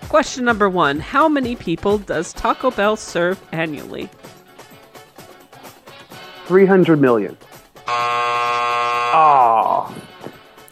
Question 0.09 0.45
number 0.45 0.69
one 0.69 1.01
How 1.01 1.29
many 1.29 1.57
people 1.57 1.99
does 1.99 2.33
Taco 2.33 2.71
Bell 2.71 2.97
serve 2.97 3.43
annually? 3.53 4.09
300 6.47 7.01
million. 7.01 7.37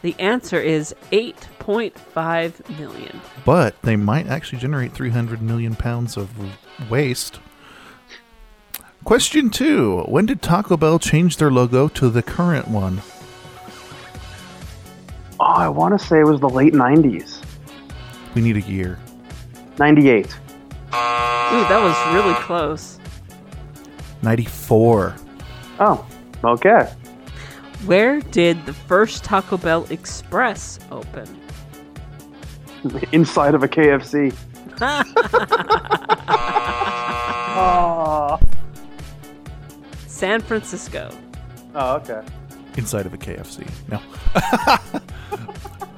The 0.05 0.15
answer 0.19 0.61
is 0.61 0.95
8.5 1.13 2.79
million. 2.79 3.23
But 3.47 3.81
they 3.81 3.97
might 3.97 4.27
actually 4.27 4.59
generate 4.59 4.93
300 4.93 5.41
million 5.41 5.75
pounds 5.75 6.19
of 6.19 6.29
waste. 6.91 7.41
Question 9.05 9.49
two: 9.49 10.03
When 10.03 10.27
did 10.27 10.43
Taco 10.43 10.77
Bell 10.77 10.99
change 10.99 11.39
their 11.39 11.51
logo 11.51 11.89
to 11.89 12.11
the 12.11 12.23
current 12.23 12.69
one? 12.69 13.01
Oh, 15.41 15.45
I 15.47 15.69
want 15.69 15.99
to 15.99 16.07
say 16.07 16.21
it 16.21 16.25
was 16.25 16.39
the 16.39 16.51
late 16.51 16.75
90s. 16.75 17.43
We 18.35 18.43
need 18.43 18.59
a 18.59 18.61
year. 18.61 18.99
98. 19.79 20.27
Ooh, 20.27 20.35
that 20.93 21.81
was 21.83 22.15
really 22.15 22.35
close. 22.43 22.99
94. 24.21 25.17
Oh, 25.81 26.07
okay. 26.45 26.93
Where 27.87 28.21
did 28.21 28.65
the 28.65 28.73
first 28.73 29.25
Taco 29.25 29.57
Bell 29.59 29.87
Express 29.91 30.79
open? 30.91 31.29
Inside 33.13 33.55
of 33.55 33.63
a 33.63 33.69
KFC. 33.69 34.35
Oh. 34.81 35.03
Ah. 37.57 38.41
San 40.09 40.41
Francisco. 40.41 41.09
Oh, 41.77 41.95
okay. 41.97 42.21
Inside 42.77 43.07
of 43.07 43.15
a 43.15 43.17
KFC. 43.17 43.65
No. 43.89 44.01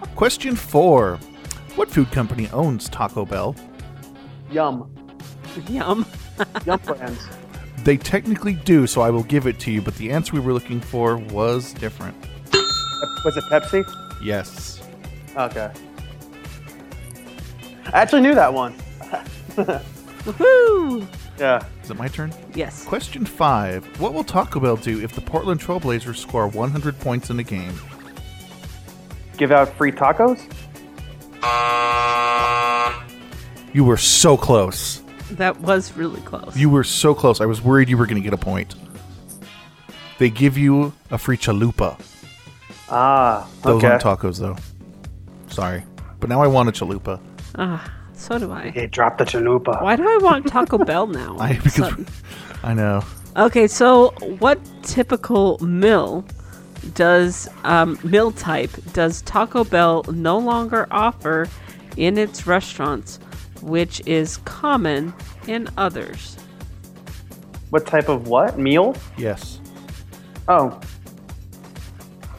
Question 0.16 0.54
four: 0.54 1.16
What 1.76 1.88
food 1.88 2.10
company 2.12 2.50
owns 2.50 2.90
Taco 2.90 3.24
Bell? 3.24 3.56
Yum. 4.50 4.90
Yum. 5.66 6.04
Yum 6.66 6.80
brands. 6.84 7.26
They 7.86 7.96
technically 7.96 8.54
do, 8.54 8.88
so 8.88 9.00
I 9.00 9.10
will 9.10 9.22
give 9.22 9.46
it 9.46 9.60
to 9.60 9.70
you. 9.70 9.80
But 9.80 9.94
the 9.94 10.10
answer 10.10 10.34
we 10.34 10.40
were 10.40 10.52
looking 10.52 10.80
for 10.80 11.18
was 11.18 11.72
different. 11.72 12.16
Was 13.24 13.36
it 13.36 13.44
Pepsi? 13.44 13.84
Yes. 14.20 14.82
Okay. 15.36 15.70
I 17.86 18.00
actually 18.02 18.22
knew 18.22 18.34
that 18.34 18.52
one. 18.52 18.74
Woohoo! 19.54 21.06
Yeah. 21.38 21.64
Is 21.84 21.90
it 21.92 21.96
my 21.96 22.08
turn? 22.08 22.32
Yes. 22.56 22.84
Question 22.84 23.24
five: 23.24 23.86
What 24.00 24.12
will 24.12 24.24
Taco 24.24 24.58
Bell 24.58 24.74
do 24.74 25.00
if 25.00 25.12
the 25.12 25.20
Portland 25.20 25.60
Trailblazers 25.60 26.16
score 26.16 26.48
100 26.48 26.98
points 26.98 27.30
in 27.30 27.38
a 27.38 27.44
game? 27.44 27.78
Give 29.36 29.52
out 29.52 29.72
free 29.76 29.92
tacos? 29.92 30.42
You 33.72 33.84
were 33.84 33.96
so 33.96 34.36
close. 34.36 35.05
That 35.32 35.60
was 35.60 35.96
really 35.96 36.20
close. 36.22 36.56
You 36.56 36.70
were 36.70 36.84
so 36.84 37.14
close. 37.14 37.40
I 37.40 37.46
was 37.46 37.60
worried 37.60 37.88
you 37.88 37.96
were 37.96 38.06
going 38.06 38.22
to 38.22 38.22
get 38.22 38.32
a 38.32 38.36
point. 38.38 38.74
They 40.18 40.30
give 40.30 40.56
you 40.56 40.92
a 41.10 41.18
free 41.18 41.36
chalupa. 41.36 42.00
Ah, 42.88 43.48
Those 43.62 43.76
okay. 43.82 43.88
aren't 43.88 44.02
tacos, 44.02 44.38
though. 44.38 44.56
Sorry, 45.52 45.82
but 46.20 46.28
now 46.28 46.40
I 46.42 46.46
want 46.46 46.68
a 46.68 46.72
chalupa. 46.72 47.20
Ah, 47.56 47.92
so 48.14 48.38
do 48.38 48.52
I. 48.52 48.70
Hey, 48.70 48.86
drop 48.86 49.18
the 49.18 49.24
chalupa. 49.24 49.82
Why 49.82 49.96
do 49.96 50.08
I 50.08 50.18
want 50.22 50.46
Taco 50.46 50.78
Bell 50.78 51.06
now? 51.22 51.36
I 51.38 51.54
because 51.58 51.92
I 52.62 52.72
know. 52.74 53.02
Okay, 53.36 53.66
so 53.66 54.10
what 54.38 54.58
typical 54.82 55.58
mill 55.58 56.24
does 56.94 57.48
um, 57.64 57.98
mill 58.04 58.32
type 58.32 58.70
does 58.92 59.22
Taco 59.22 59.64
Bell 59.64 60.04
no 60.12 60.38
longer 60.38 60.86
offer 60.90 61.48
in 61.96 62.16
its 62.16 62.46
restaurants, 62.46 63.18
which 63.66 64.00
is 64.06 64.36
common 64.38 65.12
in 65.46 65.68
others? 65.76 66.36
What 67.70 67.86
type 67.86 68.08
of 68.08 68.28
what? 68.28 68.58
Meal? 68.58 68.96
Yes. 69.18 69.60
Oh. 70.48 70.80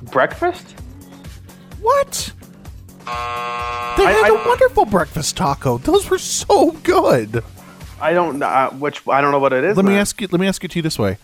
Breakfast? 0.04 0.72
What? 1.82 2.32
They 3.06 4.04
had 4.04 4.32
I- 4.32 4.42
a 4.42 4.48
wonderful 4.48 4.86
breakfast 4.86 5.38
taco. 5.38 5.78
Those 5.78 6.10
were 6.10 6.18
so 6.18 6.72
good. 6.72 7.44
I 8.00 8.14
don't 8.14 8.40
know 8.40 8.46
uh, 8.48 8.70
which. 8.72 9.08
I 9.08 9.22
don't 9.22 9.32
know 9.32 9.40
what 9.40 9.54
it 9.54 9.64
is. 9.64 9.76
Let 9.76 9.86
me 9.86 9.96
ask 9.96 10.22
you. 10.22 10.28
Let 10.32 10.40
me 10.40 10.48
ask 10.48 10.64
it 10.64 10.72
to 10.72 10.80
you 10.80 10.84
this 10.84 11.00
way: 11.00 11.18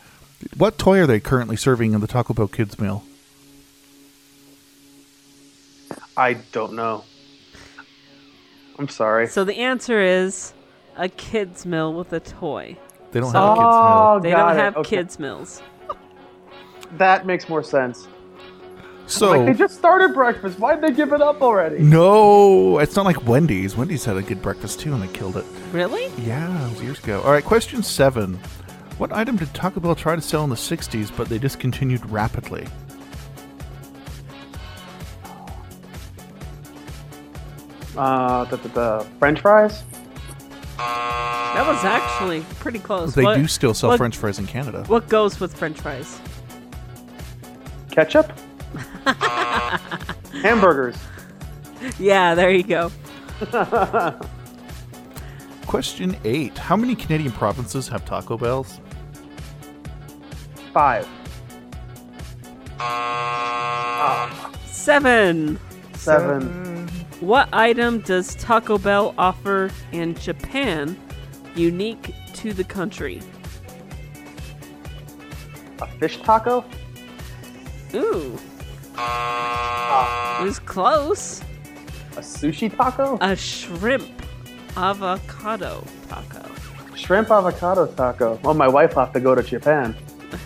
What 0.58 0.78
toy 0.80 1.00
are 1.00 1.08
they 1.08 1.20
currently 1.20 1.56
serving 1.56 1.94
in 1.94 2.02
the 2.02 2.08
Taco 2.08 2.34
Bell 2.34 2.48
kids 2.48 2.80
meal? 2.80 3.04
I 6.18 6.34
don't 6.52 6.74
know. 6.74 7.04
I'm 8.80 8.88
sorry. 8.88 9.28
So 9.28 9.44
the 9.44 9.58
answer 9.58 10.00
is 10.02 10.54
a 10.98 11.10
kids 11.10 11.66
mill 11.66 11.94
with 11.94 12.12
a 12.14 12.20
toy. 12.20 12.78
They 13.12 13.20
don't 13.20 13.32
So- 13.32 13.40
have 13.40 13.52
a 13.52 13.54
kids 13.54 13.62
meal. 13.62 13.68
Oh, 13.74 14.20
They 14.22 14.32
got 14.32 14.48
don't 14.50 14.58
it. 14.58 14.62
have 14.64 14.78
Okay. 14.78 14.90
kids 14.98 15.20
mills. 15.20 15.62
That 16.98 17.26
makes 17.26 17.50
more 17.50 17.64
sense. 17.64 18.08
So 19.06 19.32
like 19.32 19.46
they 19.48 19.54
just 19.54 19.76
started 19.76 20.14
breakfast. 20.14 20.60
Why'd 20.60 20.82
they 20.82 20.92
give 20.92 21.12
it 21.12 21.22
up 21.22 21.42
already? 21.42 21.80
no, 21.80 22.78
it's 22.80 22.96
not 22.96 23.04
like 23.06 23.28
Wendy's. 23.28 23.76
Wendy's 23.76 24.06
had 24.06 24.16
a 24.16 24.22
good 24.22 24.42
breakfast 24.42 24.80
too, 24.80 24.94
and 24.94 25.02
they 25.04 25.08
killed 25.08 25.36
it. 25.36 25.46
Really? 25.74 26.08
Yeah, 26.20 26.68
it 26.68 26.70
was 26.72 26.82
years 26.82 27.00
ago. 27.04 27.22
All 27.22 27.32
right, 27.32 27.44
question 27.44 27.84
seven: 27.84 28.40
What 29.00 29.12
item 29.12 29.36
did 29.36 29.54
Taco 29.54 29.80
Bell 29.82 29.96
try 29.96 30.16
to 30.16 30.22
sell 30.22 30.44
in 30.46 30.50
the 30.50 30.56
'60s, 30.56 31.12
but 31.16 31.28
they 31.28 31.38
discontinued 31.38 32.10
rapidly? 32.10 32.66
Uh, 37.98 38.46
the, 38.46 38.58
the, 38.58 38.68
the 38.70 39.08
French 39.20 39.40
fries. 39.42 39.84
That 40.78 41.66
was 41.68 41.84
actually 41.86 42.42
pretty 42.60 42.80
close. 42.80 43.14
They 43.14 43.24
What- 43.24 43.36
do 43.38 43.48
still 43.48 43.74
sell 43.74 43.92
what- 43.92 43.98
French 43.98 44.18
fries 44.18 44.40
in 44.40 44.48
Canada. 44.48 44.84
What 44.88 45.08
goes 45.10 45.40
with 45.40 45.54
French 45.56 45.80
fries? 45.80 46.20
Ketchup. 47.92 48.32
Hamburgers. 50.42 50.98
Yeah, 52.00 52.34
there 52.34 52.50
you 52.50 52.64
go. 52.64 52.92
Question 55.68 56.18
eight: 56.24 56.58
How 56.58 56.76
many 56.76 56.96
Canadian 56.96 57.32
provinces 57.34 57.88
have 57.90 58.04
Taco 58.06 58.38
Bells? 58.38 58.80
Five. 60.74 61.08
Seven. 64.66 65.60
Seven. 65.94 66.73
What 67.24 67.48
item 67.54 68.02
does 68.02 68.36
Taco 68.36 68.78
Bell 68.78 69.16
offer 69.18 69.72
in 69.94 70.14
Japan 70.16 71.00
unique 71.56 72.14
to 72.34 72.52
the 72.52 72.66
country? 72.66 73.22
A 75.82 75.88
fish 76.00 76.18
taco. 76.18 76.66
Ooh. 77.94 78.38
Ah. 78.98 80.42
It 80.42 80.44
was 80.44 80.60
close. 80.60 81.42
A 82.18 82.20
sushi 82.20 82.76
taco. 82.76 83.18
A 83.22 83.38
shrimp 83.38 84.12
avocado 84.76 85.82
taco. 86.10 86.44
Shrimp 86.94 87.32
avocado 87.32 87.88
taco. 87.88 88.38
Well, 88.44 88.54
my 88.54 88.68
wife 88.68 88.98
will 88.98 89.06
have 89.06 89.14
to 89.14 89.22
go 89.22 89.34
to 89.34 89.42
Japan. 89.42 89.96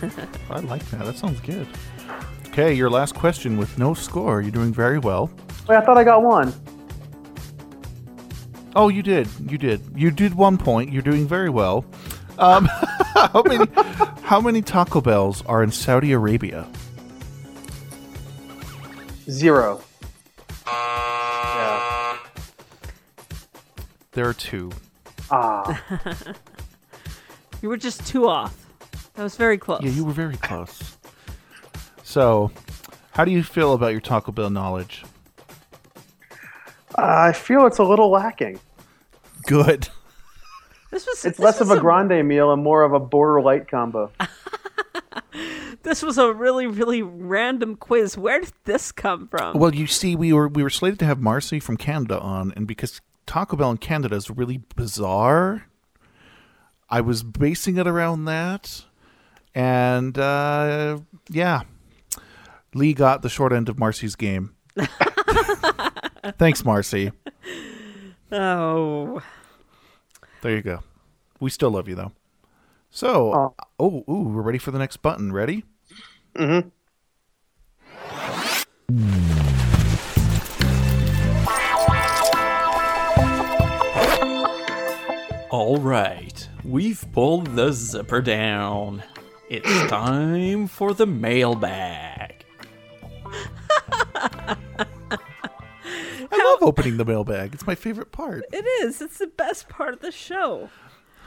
I 0.48 0.60
like 0.60 0.88
that. 0.90 1.06
That 1.06 1.16
sounds 1.16 1.40
good. 1.40 1.66
Okay, 2.50 2.72
your 2.72 2.88
last 2.88 3.16
question 3.16 3.56
with 3.56 3.76
no 3.78 3.94
score. 3.94 4.42
You're 4.42 4.52
doing 4.52 4.72
very 4.72 5.00
well. 5.00 5.28
Wait, 5.68 5.76
I 5.76 5.80
thought 5.80 5.98
I 5.98 6.04
got 6.04 6.22
one. 6.22 6.54
Oh, 8.78 8.86
you 8.88 9.02
did. 9.02 9.26
You 9.50 9.58
did. 9.58 9.80
You 9.96 10.12
did 10.12 10.34
one 10.34 10.56
point. 10.56 10.92
You're 10.92 11.02
doing 11.02 11.26
very 11.26 11.50
well. 11.50 11.84
Um, 12.38 12.66
how 13.16 13.42
many? 13.44 13.66
How 14.22 14.40
many 14.40 14.62
Taco 14.62 15.00
Bells 15.00 15.44
are 15.46 15.64
in 15.64 15.72
Saudi 15.72 16.12
Arabia? 16.12 16.64
Zero. 19.28 19.82
Yeah. 20.64 22.18
There 24.12 24.28
are 24.28 24.34
two. 24.34 24.70
Ah, 25.28 25.82
You 27.60 27.70
were 27.70 27.76
just 27.76 28.06
two 28.06 28.28
off. 28.28 28.56
That 29.14 29.24
was 29.24 29.34
very 29.34 29.58
close. 29.58 29.82
Yeah, 29.82 29.90
you 29.90 30.04
were 30.04 30.12
very 30.12 30.36
close. 30.36 30.96
So, 32.04 32.52
how 33.10 33.24
do 33.24 33.32
you 33.32 33.42
feel 33.42 33.72
about 33.72 33.88
your 33.88 34.00
Taco 34.00 34.30
Bell 34.30 34.50
knowledge? 34.50 35.04
I 36.94 37.32
feel 37.32 37.66
it's 37.66 37.78
a 37.78 37.84
little 37.84 38.10
lacking. 38.10 38.60
Good. 39.48 39.88
This 40.90 41.06
was 41.06 41.22
It's 41.26 41.36
this 41.36 41.44
less 41.44 41.60
of 41.60 41.68
was 41.68 41.76
a 41.76 41.80
grande 41.82 42.26
meal 42.26 42.50
and 42.50 42.62
more 42.62 42.82
of 42.82 42.94
a 42.94 42.98
border 42.98 43.42
light 43.42 43.68
combo. 43.68 44.10
This 45.82 46.02
was 46.02 46.18
a 46.18 46.32
really, 46.32 46.66
really 46.66 47.02
random 47.02 47.76
quiz. 47.76 48.18
Where 48.18 48.40
did 48.40 48.52
this 48.64 48.90
come 48.92 49.28
from? 49.28 49.58
Well, 49.58 49.74
you 49.74 49.86
see, 49.86 50.16
we 50.16 50.32
were 50.32 50.48
we 50.48 50.62
were 50.62 50.70
slated 50.70 50.98
to 51.00 51.04
have 51.06 51.20
Marcy 51.20 51.60
from 51.60 51.76
Canada 51.76 52.18
on, 52.18 52.52
and 52.56 52.66
because 52.66 53.00
Taco 53.26 53.56
Bell 53.56 53.70
in 53.70 53.78
Canada 53.78 54.16
is 54.16 54.28
really 54.28 54.62
bizarre, 54.76 55.66
I 56.90 57.00
was 57.00 57.22
basing 57.22 57.76
it 57.78 57.86
around 57.86 58.24
that, 58.24 58.84
and 59.54 60.18
uh, 60.18 60.98
yeah, 61.30 61.62
Lee 62.74 62.92
got 62.92 63.22
the 63.22 63.28
short 63.28 63.52
end 63.52 63.68
of 63.68 63.78
Marcy's 63.78 64.16
game. 64.16 64.54
Thanks, 66.38 66.64
Marcy. 66.64 67.12
Oh, 68.30 69.22
There 70.40 70.54
you 70.54 70.62
go. 70.62 70.80
We 71.40 71.50
still 71.50 71.70
love 71.70 71.88
you 71.88 71.94
though. 71.94 72.12
So, 72.90 73.54
oh, 73.78 74.04
ooh, 74.08 74.22
we're 74.28 74.42
ready 74.42 74.58
for 74.58 74.70
the 74.70 74.78
next 74.78 74.98
button. 74.98 75.32
Ready? 75.32 75.64
Mm-hmm. 76.34 76.68
All 85.50 85.78
right, 85.78 86.48
we've 86.62 87.04
pulled 87.12 87.56
the 87.56 87.72
zipper 87.72 88.20
down. 88.20 89.02
It's 89.48 89.66
time 89.90 90.66
for 90.66 90.94
the 90.94 91.06
mailbag. 91.06 92.44
I 96.48 96.52
love 96.60 96.62
opening 96.68 96.96
the 96.96 97.04
mailbag. 97.04 97.54
It's 97.54 97.66
my 97.66 97.74
favorite 97.74 98.12
part. 98.12 98.44
it 98.52 98.64
is. 98.84 99.00
It's 99.00 99.18
the 99.18 99.26
best 99.26 99.68
part 99.68 99.94
of 99.94 100.00
the 100.00 100.12
show. 100.12 100.70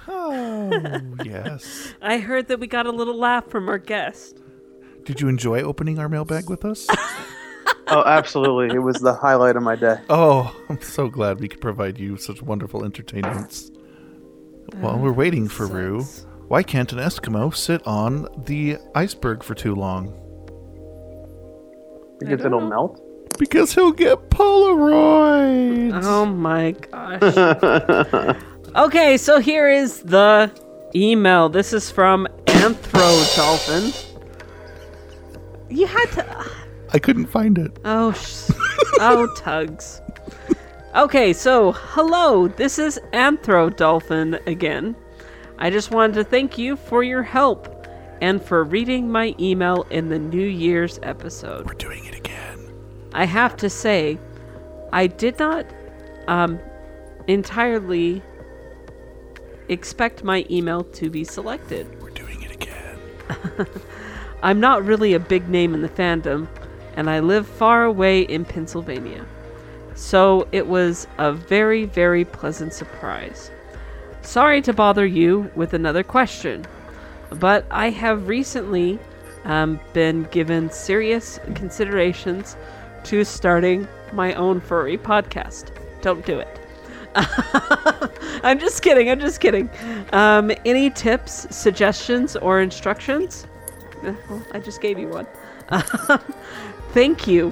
Oh, 0.08 0.72
yes. 1.26 1.94
I 2.02 2.18
heard 2.18 2.48
that 2.48 2.60
we 2.60 2.68
got 2.68 2.86
a 2.88 2.92
little 2.92 3.18
laugh 3.18 3.48
from 3.48 3.70
our 3.70 3.78
guest. 3.78 4.40
Did 5.04 5.22
you 5.22 5.28
enjoy 5.28 5.62
opening 5.62 6.00
our 6.00 6.10
mailbag 6.10 6.50
with 6.50 6.66
us? 6.66 6.88
Oh, 7.88 8.04
absolutely. 8.06 8.74
It 8.74 8.80
was 8.80 9.02
the 9.02 9.14
highlight 9.14 9.58
of 9.58 9.64
my 9.64 9.76
day. 9.76 9.98
Oh, 10.10 10.56
I'm 10.70 10.82
so 10.82 11.10
glad 11.10 11.42
we 11.42 11.50
could 11.50 11.60
provide 11.60 11.98
you 12.00 12.16
such 12.16 12.42
wonderful 12.42 12.86
entertainments. 12.86 13.70
While 14.76 14.98
we're 14.98 15.12
waiting 15.12 15.50
for 15.50 15.68
Rue, 15.68 16.04
why 16.48 16.64
can't 16.64 16.94
an 16.94 17.00
Eskimo 17.00 17.54
sit 17.54 17.86
on 17.86 18.28
the 18.46 18.78
iceberg 18.96 19.44
for 19.44 19.56
too 19.56 19.76
long? 19.76 20.14
Because 22.20 22.46
it'll 22.46 22.62
melt. 22.62 23.02
Because 23.42 23.74
he'll 23.74 23.92
get 23.92 24.30
Polaroids. 24.30 26.00
Oh 26.04 26.28
my 26.28 26.74
gosh. 26.74 28.36
okay, 28.76 29.18
so 29.18 29.40
here 29.40 29.68
is 29.68 30.04
the 30.04 30.52
email. 30.94 31.50
This 31.50 31.74
is 31.74 31.90
from 31.90 32.28
Anthro 32.46 33.36
Dolphin. 33.36 33.92
You 35.72 35.88
had 35.88 36.06
to. 36.12 36.46
I 36.94 37.00
couldn't 37.00 37.26
find 37.26 37.58
it. 37.58 37.80
Oh, 37.84 38.12
sh- 38.12 38.52
oh, 39.00 39.28
tugs. 39.36 40.04
Okay, 40.94 41.34
so 41.34 41.72
hello, 41.72 42.48
this 42.48 42.78
is 42.78 43.00
Anthro 43.12 43.76
Dolphin 43.76 44.36
again. 44.46 44.96
I 45.58 45.72
just 45.72 45.90
wanted 45.90 46.14
to 46.14 46.24
thank 46.26 46.60
you 46.60 46.76
for 46.76 47.02
your 47.02 47.24
help 47.24 47.88
and 48.22 48.40
for 48.40 48.64
reading 48.64 49.12
my 49.12 49.34
email 49.40 49.88
in 49.90 50.10
the 50.10 50.20
New 50.20 50.46
Year's 50.46 51.00
episode. 51.02 51.66
We're 51.66 51.74
doing 51.74 52.06
it 52.06 52.14
again. 52.14 52.31
I 53.14 53.26
have 53.26 53.58
to 53.58 53.70
say, 53.70 54.18
I 54.92 55.08
did 55.08 55.38
not 55.40 55.66
um, 56.28 56.60
entirely 57.28 58.22
expect 59.70 60.24
my 60.24 60.46
email 60.50 60.84
to 60.84 61.10
be 61.10 61.24
selected. 61.24 62.02
We're 62.02 62.10
doing 62.10 62.42
it 62.42 62.52
again. 62.52 63.00
I'm 64.44 64.60
not 64.60 64.84
really 64.84 65.14
a 65.14 65.20
big 65.20 65.48
name 65.50 65.74
in 65.74 65.82
the 65.82 65.90
fandom, 65.90 66.48
and 66.96 67.10
I 67.10 67.20
live 67.20 67.48
far 67.48 67.86
away 67.86 68.22
in 68.22 68.46
Pennsylvania. 68.46 69.26
So 69.96 70.48
it 70.52 70.68
was 70.68 71.08
a 71.18 71.32
very, 71.32 71.86
very 71.86 72.26
pleasant 72.26 72.74
surprise. 72.74 73.52
Sorry 74.22 74.62
to 74.62 74.74
bother 74.74 75.06
you 75.06 75.52
with 75.56 75.74
another 75.74 76.04
question, 76.04 76.66
but 77.32 77.66
I 77.72 77.90
have 77.90 78.28
recently 78.28 79.00
um, 79.46 79.80
been 79.94 80.24
given 80.32 80.70
serious 80.70 81.40
considerations 81.56 82.56
to 83.06 83.24
starting 83.24 83.88
my 84.14 84.34
own 84.34 84.60
furry 84.62 84.98
podcast. 84.98 85.72
Don't 86.02 86.26
do 86.26 86.40
it. 86.40 86.60
I'm 88.44 88.58
just 88.60 88.82
kidding. 88.82 89.10
I'm 89.10 89.20
just 89.20 89.40
kidding. 89.42 89.70
Um, 90.14 90.52
any 90.66 90.90
tips, 90.90 91.48
suggestions, 91.56 92.36
or 92.38 92.62
instructions? 92.62 93.46
Uh, 94.04 94.14
Well, 94.30 94.42
I 94.54 94.60
just 94.60 94.82
gave 94.82 94.98
you 94.98 95.10
one. 95.10 95.28
Thank 96.94 97.28
you. 97.28 97.52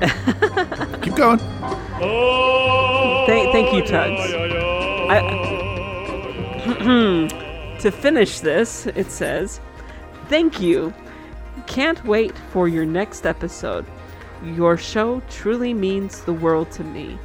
Keep 1.02 1.16
going. 1.16 1.38
Thank, 3.26 3.52
thank 3.52 3.72
you, 3.74 3.82
Tugs. 3.84 4.32
I, 5.10 5.20
to 7.80 7.90
finish 7.90 8.40
this, 8.40 8.86
it 8.86 9.10
says, 9.10 9.60
Thank 10.28 10.60
you. 10.60 10.94
Can't 11.66 12.02
wait 12.04 12.36
for 12.52 12.68
your 12.68 12.86
next 12.86 13.26
episode. 13.26 13.84
Your 14.42 14.76
show 14.76 15.20
truly 15.28 15.74
means 15.74 16.22
the 16.22 16.32
world 16.32 16.70
to 16.72 16.84
me. 16.84 17.18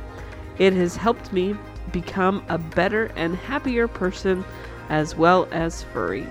It 0.58 0.74
has 0.74 0.96
helped 0.96 1.32
me 1.32 1.56
become 1.92 2.44
a 2.50 2.58
better 2.58 3.12
and 3.16 3.36
happier 3.36 3.88
person 3.88 4.44
as 4.90 5.16
well 5.16 5.48
as 5.52 5.84
furry. 5.84 6.28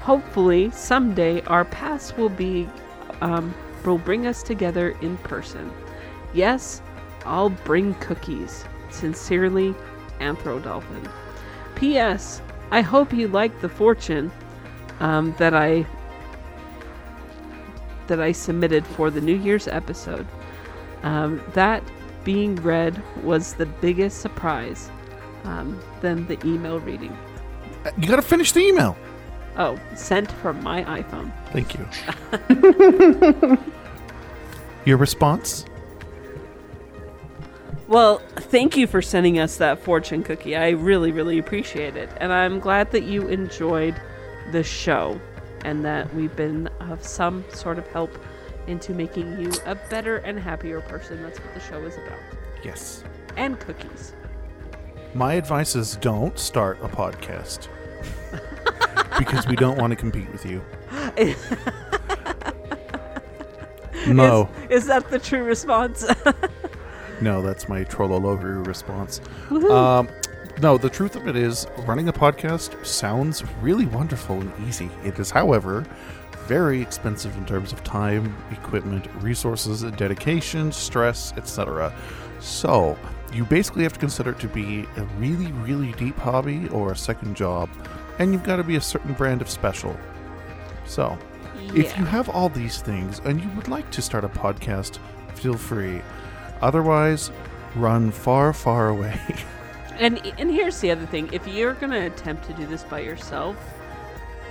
Hopefully, 0.00 0.70
someday 0.70 1.40
our 1.42 1.64
paths 1.64 2.16
will 2.16 2.28
be 2.28 2.68
um, 3.20 3.54
will 3.84 3.98
bring 3.98 4.26
us 4.26 4.42
together 4.42 4.90
in 5.00 5.16
person. 5.18 5.72
Yes, 6.34 6.82
I'll 7.24 7.50
bring 7.50 7.94
cookies. 7.94 8.64
Sincerely, 8.90 9.74
Anthrodolphin. 10.20 11.10
P.S. 11.74 12.42
I 12.70 12.80
hope 12.80 13.12
you 13.12 13.28
liked 13.28 13.60
the 13.60 13.68
fortune 13.68 14.30
um, 15.00 15.34
that 15.38 15.54
I 15.54 15.86
that 18.12 18.20
I 18.20 18.32
submitted 18.32 18.86
for 18.86 19.08
the 19.10 19.22
New 19.22 19.34
Year's 19.34 19.66
episode. 19.66 20.26
Um, 21.02 21.42
that 21.54 21.82
being 22.24 22.56
read 22.56 23.02
was 23.24 23.54
the 23.54 23.64
biggest 23.64 24.20
surprise 24.20 24.90
um, 25.44 25.80
than 26.02 26.26
the 26.26 26.38
email 26.46 26.78
reading. 26.78 27.16
You 27.96 28.06
got 28.06 28.16
to 28.16 28.22
finish 28.22 28.52
the 28.52 28.60
email. 28.60 28.98
Oh, 29.56 29.80
sent 29.94 30.30
from 30.30 30.62
my 30.62 30.84
iPhone. 30.84 31.32
Thank 31.52 31.72
you. 31.72 33.58
Your 34.84 34.98
response? 34.98 35.64
Well, 37.88 38.18
thank 38.36 38.76
you 38.76 38.86
for 38.86 39.00
sending 39.00 39.38
us 39.38 39.56
that 39.56 39.78
fortune 39.78 40.22
cookie. 40.22 40.54
I 40.54 40.70
really, 40.70 41.12
really 41.12 41.38
appreciate 41.38 41.96
it. 41.96 42.10
And 42.18 42.30
I'm 42.30 42.60
glad 42.60 42.90
that 42.90 43.04
you 43.04 43.28
enjoyed 43.28 43.98
the 44.50 44.62
show 44.62 45.18
and 45.64 45.84
that 45.84 46.12
we've 46.14 46.34
been 46.36 46.68
of 46.80 47.06
some 47.06 47.44
sort 47.52 47.78
of 47.78 47.86
help 47.88 48.10
into 48.66 48.94
making 48.94 49.40
you 49.40 49.50
a 49.66 49.74
better 49.74 50.18
and 50.18 50.38
happier 50.38 50.80
person. 50.80 51.22
That's 51.22 51.38
what 51.38 51.54
the 51.54 51.60
show 51.60 51.82
is 51.84 51.94
about. 51.94 52.18
Yes. 52.62 53.04
And 53.36 53.58
cookies. 53.58 54.14
My 55.14 55.34
advice 55.34 55.74
is 55.76 55.96
don't 55.96 56.38
start 56.38 56.78
a 56.82 56.88
podcast 56.88 57.68
because 59.18 59.46
we 59.46 59.56
don't 59.56 59.78
want 59.78 59.90
to 59.90 59.96
compete 59.96 60.30
with 60.32 60.46
you. 60.46 60.62
No, 64.08 64.50
Is, 64.68 64.82
is 64.82 64.86
that 64.88 65.10
the 65.10 65.18
true 65.18 65.44
response? 65.44 66.04
no, 67.20 67.40
that's 67.40 67.68
my 67.68 67.84
Trolloloru 67.84 68.66
response. 68.66 69.20
Um, 69.50 70.08
no, 70.60 70.76
the 70.76 70.90
truth 70.90 71.16
of 71.16 71.26
it 71.26 71.36
is, 71.36 71.66
running 71.86 72.08
a 72.08 72.12
podcast 72.12 72.84
sounds 72.84 73.42
really 73.60 73.86
wonderful 73.86 74.40
and 74.40 74.52
easy. 74.68 74.90
It 75.04 75.18
is, 75.18 75.30
however, 75.30 75.84
very 76.46 76.82
expensive 76.82 77.36
in 77.36 77.46
terms 77.46 77.72
of 77.72 77.82
time, 77.84 78.36
equipment, 78.50 79.06
resources, 79.20 79.82
dedication, 79.92 80.70
stress, 80.70 81.32
etc. 81.36 81.92
So, 82.40 82.98
you 83.32 83.44
basically 83.44 83.82
have 83.84 83.94
to 83.94 83.98
consider 83.98 84.32
it 84.32 84.38
to 84.40 84.48
be 84.48 84.86
a 84.96 85.04
really, 85.18 85.50
really 85.52 85.92
deep 85.92 86.16
hobby 86.18 86.68
or 86.68 86.92
a 86.92 86.96
second 86.96 87.36
job, 87.36 87.70
and 88.18 88.32
you've 88.32 88.44
got 88.44 88.56
to 88.56 88.64
be 88.64 88.76
a 88.76 88.80
certain 88.80 89.14
brand 89.14 89.40
of 89.40 89.48
special. 89.48 89.96
So, 90.84 91.16
if 91.74 91.96
you 91.96 92.04
have 92.04 92.28
all 92.28 92.50
these 92.50 92.82
things 92.82 93.20
and 93.24 93.40
you 93.40 93.48
would 93.56 93.68
like 93.68 93.90
to 93.92 94.02
start 94.02 94.24
a 94.24 94.28
podcast, 94.28 94.98
feel 95.34 95.56
free. 95.56 96.02
Otherwise, 96.60 97.30
run 97.74 98.10
far, 98.10 98.52
far 98.52 98.88
away. 98.90 99.18
And 99.98 100.20
and 100.38 100.50
here's 100.50 100.80
the 100.80 100.90
other 100.90 101.06
thing: 101.06 101.28
if 101.32 101.46
you're 101.46 101.74
gonna 101.74 102.06
attempt 102.06 102.46
to 102.46 102.54
do 102.54 102.66
this 102.66 102.84
by 102.84 103.00
yourself, 103.00 103.56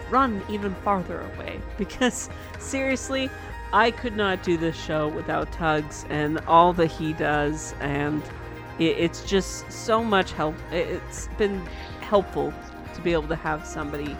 run 0.09 0.43
even 0.49 0.76
farther 0.76 1.22
away 1.22 1.61
because 1.77 2.30
seriously, 2.59 3.30
I 3.73 3.91
could 3.91 4.15
not 4.15 4.43
do 4.43 4.57
this 4.57 4.76
show 4.76 5.07
without 5.09 5.51
Tugs 5.51 6.05
and 6.09 6.39
all 6.47 6.73
that 6.73 6.88
he 6.88 7.13
does, 7.13 7.76
and 7.81 8.23
it, 8.80 8.97
it's 8.97 9.23
just 9.26 9.72
so 9.72 10.03
much 10.03 10.34
help. 10.34 10.55
it- 10.72 10.89
It's 11.07 11.27
been 11.38 11.65
helpful 12.01 12.53
to 12.93 13.01
be 13.01 13.13
able 13.13 13.27
to 13.30 13.35
have 13.35 13.65
somebody 13.65 14.18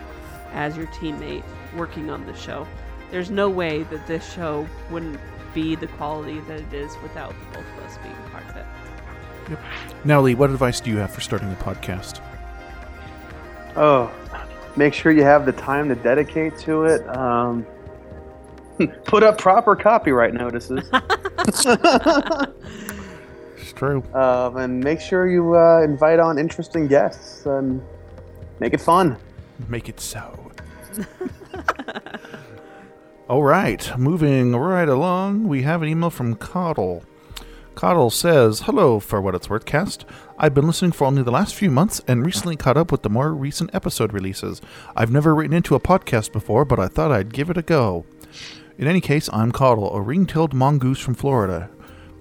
as 0.54 0.78
your 0.78 0.88
teammate 0.88 1.44
working 1.76 2.10
on 2.10 2.26
the 2.26 2.36
show. 2.36 2.68
There's 3.12 3.30
no 3.32 3.50
way 3.50 3.84
that 3.84 4.08
this 4.08 4.26
show 4.34 4.68
wouldn't 4.90 5.20
be 5.54 5.76
the 5.76 5.88
quality 5.88 6.40
that 6.42 6.62
it 6.62 6.74
is 6.74 6.98
without 7.04 7.34
the 7.40 7.46
both 7.58 7.78
of 7.78 7.81
Now, 10.04 10.22
Lee, 10.22 10.36
what 10.36 10.50
advice 10.50 10.80
do 10.80 10.90
you 10.90 10.98
have 10.98 11.12
for 11.12 11.22
starting 11.22 11.52
a 11.52 11.56
podcast? 11.56 12.22
Oh, 13.76 14.12
make 14.76 14.94
sure 14.94 15.12
you 15.12 15.24
have 15.24 15.46
the 15.46 15.52
time 15.54 15.88
to 15.90 15.96
dedicate 15.96 16.58
to 16.60 16.86
it. 16.86 17.08
Um, 17.16 17.66
put 19.06 19.24
up 19.24 19.38
proper 19.38 19.76
copyright 19.76 20.34
notices. 20.34 20.90
It's 23.58 23.74
true. 23.74 24.04
um, 24.14 24.58
and 24.58 24.84
make 24.84 25.00
sure 25.00 25.28
you 25.28 25.56
uh, 25.56 25.82
invite 25.82 26.20
on 26.20 26.38
interesting 26.38 26.88
guests 26.88 27.46
and 27.46 27.82
make 28.60 28.74
it 28.74 28.82
fun. 28.82 29.18
Make 29.70 29.88
it 29.88 30.00
so. 30.00 30.52
All 33.30 33.44
right, 33.44 33.98
moving 33.98 34.56
right 34.56 34.90
along, 34.90 35.48
we 35.48 35.62
have 35.62 35.82
an 35.82 35.88
email 35.90 36.10
from 36.10 36.36
Coddle. 36.36 37.04
Coddle 37.82 38.12
says, 38.12 38.60
Hello, 38.60 39.00
for 39.00 39.20
what 39.20 39.34
it's 39.34 39.50
worth, 39.50 39.66
cast. 39.66 40.06
I've 40.38 40.54
been 40.54 40.68
listening 40.68 40.92
for 40.92 41.08
only 41.08 41.24
the 41.24 41.32
last 41.32 41.56
few 41.56 41.72
months 41.72 42.00
and 42.08 42.24
recently 42.24 42.56
caught 42.56 42.78
up 42.78 42.92
with 42.92 43.02
the 43.02 43.10
more 43.10 43.34
recent 43.34 43.74
episode 43.74 44.14
releases. 44.14 44.62
I've 44.96 45.10
never 45.10 45.34
written 45.34 45.58
into 45.58 45.74
a 45.74 45.80
podcast 45.80 46.32
before, 46.32 46.64
but 46.64 46.80
I 46.80 46.88
thought 46.88 47.12
I'd 47.12 47.34
give 47.34 47.50
it 47.50 47.58
a 47.58 47.64
go. 47.64 48.06
In 48.78 48.86
any 48.86 49.02
case, 49.02 49.32
I'm 49.34 49.52
Coddle, 49.52 49.96
a 49.96 50.00
ring 50.00 50.28
tailed 50.28 50.54
mongoose 50.54 51.00
from 51.00 51.16
Florida. 51.16 51.72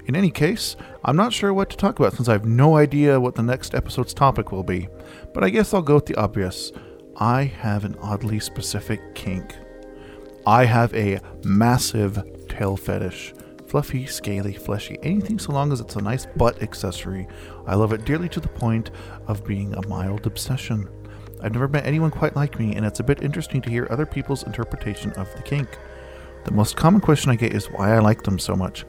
In 0.06 0.16
any 0.16 0.30
case, 0.30 0.76
I'm 1.04 1.16
not 1.16 1.34
sure 1.34 1.52
what 1.52 1.68
to 1.68 1.76
talk 1.76 1.98
about 1.98 2.14
since 2.14 2.30
I 2.30 2.32
have 2.32 2.46
no 2.46 2.78
idea 2.78 3.20
what 3.20 3.34
the 3.34 3.42
next 3.42 3.74
episode's 3.74 4.14
topic 4.14 4.52
will 4.52 4.64
be. 4.64 4.88
But 5.34 5.44
I 5.44 5.50
guess 5.50 5.74
I'll 5.74 5.82
go 5.82 5.96
with 5.96 6.06
the 6.06 6.16
obvious. 6.16 6.72
I 7.18 7.42
have 7.42 7.84
an 7.84 7.96
oddly 8.00 8.40
specific 8.40 9.14
kink. 9.14 9.54
I 10.46 10.64
have 10.64 10.94
a 10.94 11.20
massive 11.44 12.24
tail 12.48 12.78
fetish. 12.78 13.34
Fluffy, 13.70 14.04
scaly, 14.04 14.52
fleshy, 14.52 14.98
anything 15.04 15.38
so 15.38 15.52
long 15.52 15.70
as 15.70 15.80
it's 15.80 15.94
a 15.94 16.02
nice 16.02 16.26
butt 16.26 16.60
accessory. 16.60 17.28
I 17.68 17.76
love 17.76 17.92
it 17.92 18.04
dearly 18.04 18.28
to 18.30 18.40
the 18.40 18.48
point 18.48 18.90
of 19.28 19.46
being 19.46 19.72
a 19.74 19.86
mild 19.86 20.26
obsession. 20.26 20.88
I've 21.40 21.52
never 21.52 21.68
met 21.68 21.86
anyone 21.86 22.10
quite 22.10 22.34
like 22.34 22.58
me, 22.58 22.74
and 22.74 22.84
it's 22.84 22.98
a 22.98 23.04
bit 23.04 23.22
interesting 23.22 23.62
to 23.62 23.70
hear 23.70 23.86
other 23.88 24.06
people's 24.06 24.42
interpretation 24.42 25.12
of 25.12 25.32
the 25.36 25.42
kink. 25.42 25.68
The 26.46 26.50
most 26.50 26.76
common 26.76 27.00
question 27.00 27.30
I 27.30 27.36
get 27.36 27.54
is 27.54 27.70
why 27.70 27.94
I 27.94 28.00
like 28.00 28.24
them 28.24 28.40
so 28.40 28.56
much. 28.56 28.84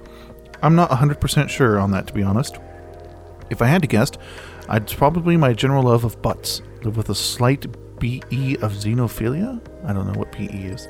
I'm 0.64 0.76
not 0.76 0.90
100% 0.90 1.48
sure 1.48 1.80
on 1.80 1.92
that, 1.92 2.08
to 2.08 2.14
be 2.14 2.24
honest. 2.24 2.58
If 3.52 3.62
I 3.62 3.68
had 3.68 3.84
to 3.84 3.88
guess, 3.88 4.10
I'd 4.68 4.88
probably 4.88 5.38
my 5.38 5.54
general 5.54 5.84
love 5.84 6.06
of 6.06 6.24
butts, 6.24 6.64
with 6.84 7.08
a 7.10 7.14
slight 7.14 7.68
BE 8.00 8.58
of 8.64 8.74
xenophilia. 8.74 9.62
I 9.86 9.94
don't 9.94 10.12
know 10.12 10.18
what 10.18 10.32
PE 10.32 10.48
is. 10.48 10.88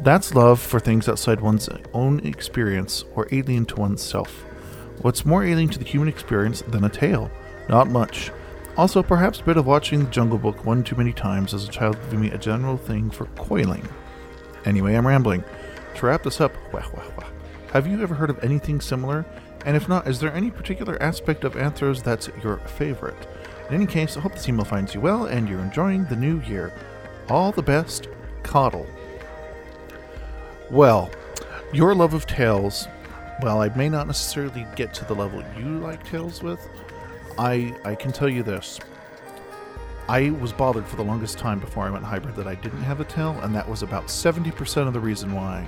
That's 0.00 0.34
love 0.34 0.60
for 0.60 0.78
things 0.78 1.08
outside 1.08 1.40
one's 1.40 1.68
own 1.92 2.20
experience 2.20 3.04
or 3.14 3.26
alien 3.32 3.66
to 3.66 3.76
oneself. 3.76 4.44
What's 5.02 5.24
more 5.24 5.44
alien 5.44 5.68
to 5.70 5.78
the 5.78 5.84
human 5.84 6.08
experience 6.08 6.62
than 6.62 6.84
a 6.84 6.88
tail? 6.88 7.30
Not 7.68 7.88
much. 7.88 8.30
Also, 8.76 9.02
perhaps 9.02 9.40
a 9.40 9.44
bit 9.44 9.56
of 9.56 9.66
watching 9.66 10.04
The 10.04 10.10
Jungle 10.10 10.38
Book 10.38 10.64
one 10.64 10.84
too 10.84 10.96
many 10.96 11.12
times 11.12 11.54
as 11.54 11.66
a 11.66 11.70
child 11.70 11.98
giving 12.04 12.20
me 12.20 12.30
a 12.30 12.38
general 12.38 12.76
thing 12.76 13.10
for 13.10 13.24
coiling. 13.36 13.88
Anyway, 14.66 14.94
I'm 14.94 15.06
rambling. 15.06 15.42
To 15.96 16.06
wrap 16.06 16.22
this 16.22 16.40
up, 16.40 16.52
wah, 16.72 16.84
wah, 16.94 17.02
wah. 17.16 17.28
have 17.72 17.86
you 17.86 18.02
ever 18.02 18.14
heard 18.14 18.28
of 18.28 18.42
anything 18.44 18.80
similar? 18.80 19.24
And 19.64 19.76
if 19.76 19.88
not, 19.88 20.06
is 20.06 20.20
there 20.20 20.32
any 20.32 20.50
particular 20.50 21.02
aspect 21.02 21.42
of 21.44 21.54
Anthros 21.54 22.02
that's 22.02 22.28
your 22.42 22.58
favorite? 22.58 23.26
In 23.68 23.74
any 23.74 23.86
case, 23.86 24.16
I 24.16 24.20
hope 24.20 24.34
this 24.34 24.48
email 24.48 24.64
finds 24.64 24.94
you 24.94 25.00
well 25.00 25.24
and 25.24 25.48
you're 25.48 25.60
enjoying 25.60 26.04
the 26.04 26.16
new 26.16 26.40
year. 26.42 26.72
All 27.28 27.50
the 27.50 27.62
best, 27.62 28.08
Coddle. 28.42 28.86
Well, 30.70 31.10
your 31.72 31.94
love 31.94 32.12
of 32.12 32.26
tails, 32.26 32.88
well, 33.40 33.62
I 33.62 33.68
may 33.70 33.88
not 33.88 34.06
necessarily 34.06 34.66
get 34.74 34.92
to 34.94 35.04
the 35.04 35.14
level 35.14 35.42
you 35.56 35.78
like 35.78 36.04
tails 36.04 36.42
with. 36.42 36.60
I 37.38 37.74
I 37.84 37.94
can 37.94 38.12
tell 38.12 38.28
you 38.28 38.42
this. 38.42 38.80
I 40.08 40.30
was 40.30 40.52
bothered 40.52 40.86
for 40.86 40.96
the 40.96 41.04
longest 41.04 41.38
time 41.38 41.58
before 41.58 41.84
I 41.84 41.90
went 41.90 42.04
hybrid 42.04 42.36
that 42.36 42.46
I 42.46 42.54
didn't 42.54 42.82
have 42.82 43.00
a 43.00 43.04
tail, 43.04 43.38
and 43.42 43.54
that 43.54 43.68
was 43.68 43.82
about 43.82 44.06
70% 44.06 44.86
of 44.86 44.92
the 44.92 45.00
reason 45.00 45.32
why. 45.32 45.66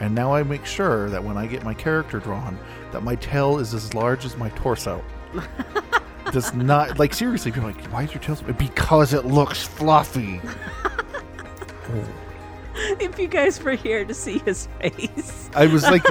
And 0.00 0.14
now 0.14 0.32
I 0.32 0.42
make 0.42 0.64
sure 0.64 1.10
that 1.10 1.22
when 1.22 1.36
I 1.36 1.46
get 1.46 1.64
my 1.64 1.74
character 1.74 2.18
drawn, 2.18 2.58
that 2.92 3.02
my 3.02 3.16
tail 3.16 3.58
is 3.58 3.74
as 3.74 3.92
large 3.94 4.24
as 4.24 4.36
my 4.36 4.48
torso. 4.50 5.04
Does 6.32 6.54
not 6.54 6.98
like 6.98 7.14
seriously. 7.14 7.52
People 7.52 7.68
are 7.68 7.72
like, 7.72 7.84
why 7.86 8.04
is 8.04 8.12
your 8.12 8.22
tail? 8.22 8.36
So-? 8.36 8.52
Because 8.52 9.12
it 9.12 9.24
looks 9.24 9.62
fluffy. 9.62 10.40
if 13.00 13.18
you 13.18 13.28
guys 13.28 13.62
were 13.62 13.74
here 13.74 14.04
to 14.04 14.14
see 14.14 14.38
his 14.40 14.66
face. 14.80 15.48
I 15.54 15.66
was 15.66 15.84
like, 15.84 16.02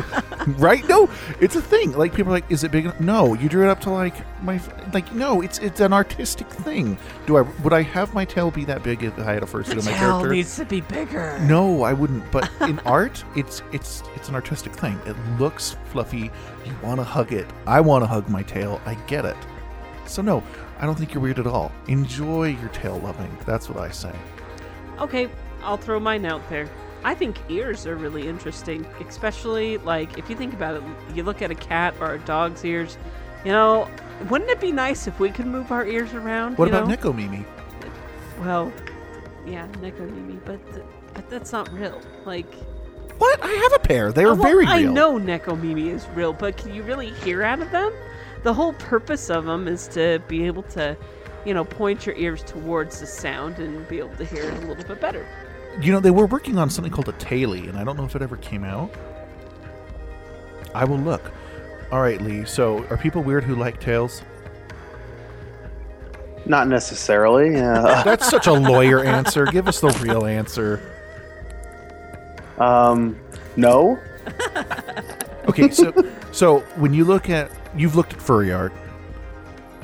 right? 0.59 0.87
No, 0.87 1.09
it's 1.39 1.55
a 1.55 1.61
thing. 1.61 1.91
Like 1.91 2.13
people 2.13 2.31
are 2.31 2.35
like, 2.35 2.49
is 2.49 2.63
it 2.63 2.71
big 2.71 2.85
enough? 2.85 2.99
No, 2.99 3.33
you 3.33 3.49
drew 3.49 3.67
it 3.67 3.69
up 3.69 3.81
to 3.81 3.89
like 3.89 4.15
my 4.43 4.61
like. 4.93 5.13
No, 5.13 5.41
it's 5.41 5.59
it's 5.59 5.81
an 5.81 5.91
artistic 5.91 6.49
thing. 6.49 6.97
Do 7.25 7.37
I 7.37 7.41
would 7.41 7.73
I 7.73 7.81
have 7.81 8.13
my 8.13 8.23
tail 8.25 8.51
be 8.51 8.63
that 8.65 8.83
big 8.83 9.03
if 9.03 9.17
I 9.19 9.33
had 9.33 9.43
a 9.43 9.45
fursuit 9.45 9.77
of 9.77 9.85
my 9.85 9.91
tail 9.91 10.19
character? 10.19 10.29
needs 10.29 10.55
to 10.55 10.65
be 10.65 10.81
bigger. 10.81 11.37
No, 11.39 11.83
I 11.83 11.93
wouldn't. 11.93 12.23
But 12.33 12.49
in 12.61 12.79
art, 12.79 13.23
it's 13.35 13.61
it's 13.71 14.01
it's 14.15 14.29
an 14.29 14.35
artistic 14.35 14.73
thing. 14.73 14.99
It 15.05 15.15
looks 15.39 15.75
fluffy. 15.85 16.31
You 16.65 16.75
want 16.81 16.99
to 16.99 17.03
hug 17.03 17.31
it. 17.33 17.47
I 17.67 17.81
want 17.81 18.03
to 18.03 18.07
hug 18.07 18.29
my 18.29 18.43
tail. 18.43 18.81
I 18.85 18.95
get 19.07 19.25
it. 19.25 19.37
So 20.05 20.21
no, 20.21 20.43
I 20.79 20.85
don't 20.85 20.95
think 20.95 21.13
you're 21.13 21.21
weird 21.21 21.39
at 21.39 21.47
all. 21.47 21.71
Enjoy 21.87 22.47
your 22.47 22.69
tail 22.69 22.99
loving. 22.99 23.35
That's 23.45 23.69
what 23.69 23.77
I 23.77 23.91
say. 23.91 24.13
Okay, 24.99 25.29
I'll 25.63 25.77
throw 25.77 25.99
mine 25.99 26.25
out 26.25 26.47
there. 26.49 26.69
I 27.03 27.13
think 27.15 27.37
ears 27.49 27.85
are 27.85 27.95
really 27.95 28.27
interesting, 28.27 28.85
especially 29.07 29.77
like 29.79 30.17
if 30.17 30.29
you 30.29 30.35
think 30.35 30.53
about 30.53 30.75
it, 30.75 30.83
you 31.15 31.23
look 31.23 31.41
at 31.41 31.51
a 31.51 31.55
cat 31.55 31.93
or 31.99 32.13
a 32.13 32.19
dog's 32.19 32.63
ears. 32.63 32.97
You 33.43 33.51
know, 33.51 33.89
wouldn't 34.29 34.49
it 34.49 34.61
be 34.61 34.71
nice 34.71 35.05
if 35.07 35.19
we 35.19 35.29
could 35.29 35.45
move 35.45 35.71
our 35.71 35.85
ears 35.85 36.13
around? 36.13 36.57
What 36.57 36.69
about 36.69 36.87
know? 36.87 36.95
Neko 36.95 37.13
Mimi? 37.15 37.45
Well, 38.39 38.71
yeah, 39.45 39.67
Nekomimi, 39.81 40.39
but 40.45 40.65
th- 40.73 40.85
but 41.13 41.29
that's 41.29 41.51
not 41.51 41.71
real. 41.73 42.01
Like 42.25 42.51
What? 43.17 43.39
I 43.43 43.47
have 43.51 43.73
a 43.73 43.79
pair. 43.79 44.11
They 44.11 44.23
are 44.23 44.29
Uh, 44.31 44.35
well, 44.35 44.43
very 44.43 44.65
I 44.65 44.79
real. 44.81 44.93
know 44.93 45.19
Nekomimi 45.19 45.87
is 45.93 46.07
real, 46.15 46.31
but 46.33 46.55
can 46.57 46.73
you 46.73 46.83
really 46.83 47.09
hear 47.11 47.43
out 47.43 47.61
of 47.61 47.69
them? 47.71 47.91
The 48.43 48.53
whole 48.53 48.73
purpose 48.73 49.29
of 49.29 49.45
them 49.45 49.67
is 49.67 49.87
to 49.89 50.19
be 50.27 50.45
able 50.45 50.63
to, 50.63 50.97
you 51.45 51.53
know, 51.53 51.63
point 51.65 52.05
your 52.05 52.15
ears 52.15 52.43
towards 52.43 52.99
the 53.01 53.07
sound 53.07 53.59
and 53.59 53.85
be 53.87 53.99
able 53.99 54.15
to 54.15 54.25
hear 54.25 54.43
it 54.43 54.53
a 54.63 54.67
little 54.67 54.83
bit 54.83 54.99
better. 54.99 55.25
You 55.81 55.91
know, 55.91 55.99
they 55.99 56.11
were 56.11 56.25
working 56.27 56.57
on 56.57 56.69
something 56.69 56.91
called 56.91 57.09
a 57.09 57.13
Tailly, 57.13 57.67
and 57.67 57.77
I 57.77 57.83
don't 57.83 57.97
know 57.97 58.05
if 58.05 58.15
it 58.15 58.21
ever 58.21 58.37
came 58.37 58.63
out. 58.63 58.91
I 60.75 60.85
will 60.85 60.99
look. 60.99 61.31
All 61.91 62.01
right, 62.01 62.21
Lee. 62.21 62.45
So, 62.45 62.85
are 62.87 62.97
people 62.97 63.21
weird 63.23 63.43
who 63.43 63.55
like 63.55 63.79
tails? 63.79 64.21
Not 66.45 66.67
necessarily. 66.67 67.55
Uh, 67.55 68.03
That's 68.03 68.27
such 68.29 68.47
a 68.47 68.53
lawyer 68.53 69.03
answer. 69.03 69.45
Give 69.45 69.67
us 69.67 69.79
the 69.79 69.89
real 70.01 70.25
answer. 70.25 70.81
um, 72.57 73.19
no. 73.55 73.99
Okay, 75.47 75.69
so 75.71 75.93
so 76.31 76.59
when 76.77 76.93
you 76.93 77.03
look 77.03 77.29
at 77.29 77.51
you've 77.75 77.95
looked 77.95 78.13
at 78.13 78.21
furry 78.21 78.51
art, 78.51 78.73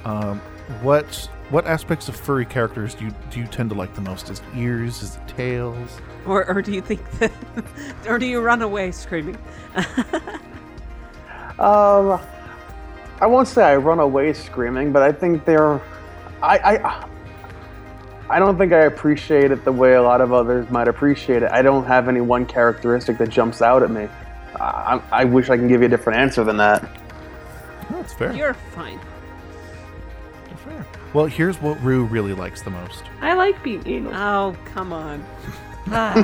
um, 0.06 0.40
what 0.82 1.30
what 1.50 1.66
aspects 1.66 2.10
of 2.10 2.16
furry 2.16 2.46
characters 2.46 2.94
do 2.96 3.06
you 3.06 3.12
do 3.32 3.40
you 3.40 3.48
tend 3.48 3.70
to 3.72 3.76
like 3.76 3.94
the 3.96 4.02
most? 4.02 4.30
Is 4.30 4.40
it 4.40 4.58
ears? 4.58 5.02
Is 5.02 5.16
it 5.16 5.28
tails? 5.28 6.00
Or, 6.26 6.48
or 6.48 6.62
do 6.62 6.72
you 6.72 6.82
think 6.82 7.10
that, 7.20 7.32
or 8.08 8.20
do 8.20 8.26
you 8.26 8.42
run 8.42 8.62
away 8.62 8.92
screaming? 8.92 9.38
Um, 11.60 12.22
I 13.20 13.28
won't 13.28 13.50
say 13.50 13.64
I 13.64 13.76
run 13.76 14.00
away 14.00 14.32
screaming, 14.32 14.94
but 14.94 15.04
I 15.04 15.12
think 15.12 15.44
they're. 15.44 15.82
I, 16.42 16.58
I 16.58 17.08
I 18.30 18.40
don't 18.40 18.58
think 18.58 18.72
I 18.72 18.86
appreciate 18.86 19.52
it 19.52 19.66
the 19.66 19.72
way 19.72 19.96
a 19.96 20.02
lot 20.02 20.22
of 20.22 20.32
others 20.32 20.70
might 20.70 20.88
appreciate 20.88 21.44
it. 21.44 21.52
I 21.52 21.62
don't 21.62 21.86
have 21.86 22.08
any 22.08 22.22
one 22.22 22.46
characteristic 22.46 23.18
that 23.18 23.30
jumps 23.30 23.62
out 23.62 23.84
at 23.84 23.92
me. 23.92 24.08
I, 24.56 25.02
I 25.12 25.26
wish 25.26 25.50
I 25.50 25.58
can 25.58 25.68
give 25.68 25.82
you 25.82 25.88
a 25.88 25.90
different 25.90 26.20
answer 26.20 26.44
than 26.46 26.56
that. 26.58 26.88
That's 27.90 28.14
fair. 28.14 28.34
You're 28.34 28.54
fine. 28.54 29.00
fair. 30.64 30.86
Well, 31.14 31.26
here's 31.26 31.58
what 31.62 31.82
Rue 31.84 32.04
really 32.06 32.34
likes 32.34 32.62
the 32.62 32.70
most. 32.70 33.04
I 33.22 33.34
like 33.34 33.62
being 33.64 33.86
anal. 33.88 34.14
Oh, 34.16 34.56
come 34.66 34.94
on. 34.94 35.26
Ah. 35.92 36.22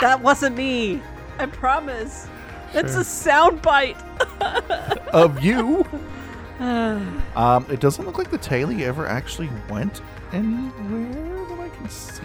that 0.00 0.22
wasn't 0.22 0.56
me. 0.56 1.02
I 1.38 1.44
promise. 1.46 2.26
It's 2.72 2.92
Sure. 2.92 3.02
a 3.02 3.04
sound 3.04 3.60
bite. 3.60 3.96
Of 5.12 5.44
you? 5.44 5.84
um, 6.60 7.66
it 7.70 7.80
doesn't 7.80 8.06
look 8.06 8.16
like 8.16 8.30
the 8.30 8.38
Tailly 8.38 8.84
ever 8.84 9.06
actually 9.06 9.50
went 9.68 10.00
anywhere 10.32 11.44
that 11.46 11.60
I 11.60 11.68
can 11.76 11.88
see. 11.90 12.22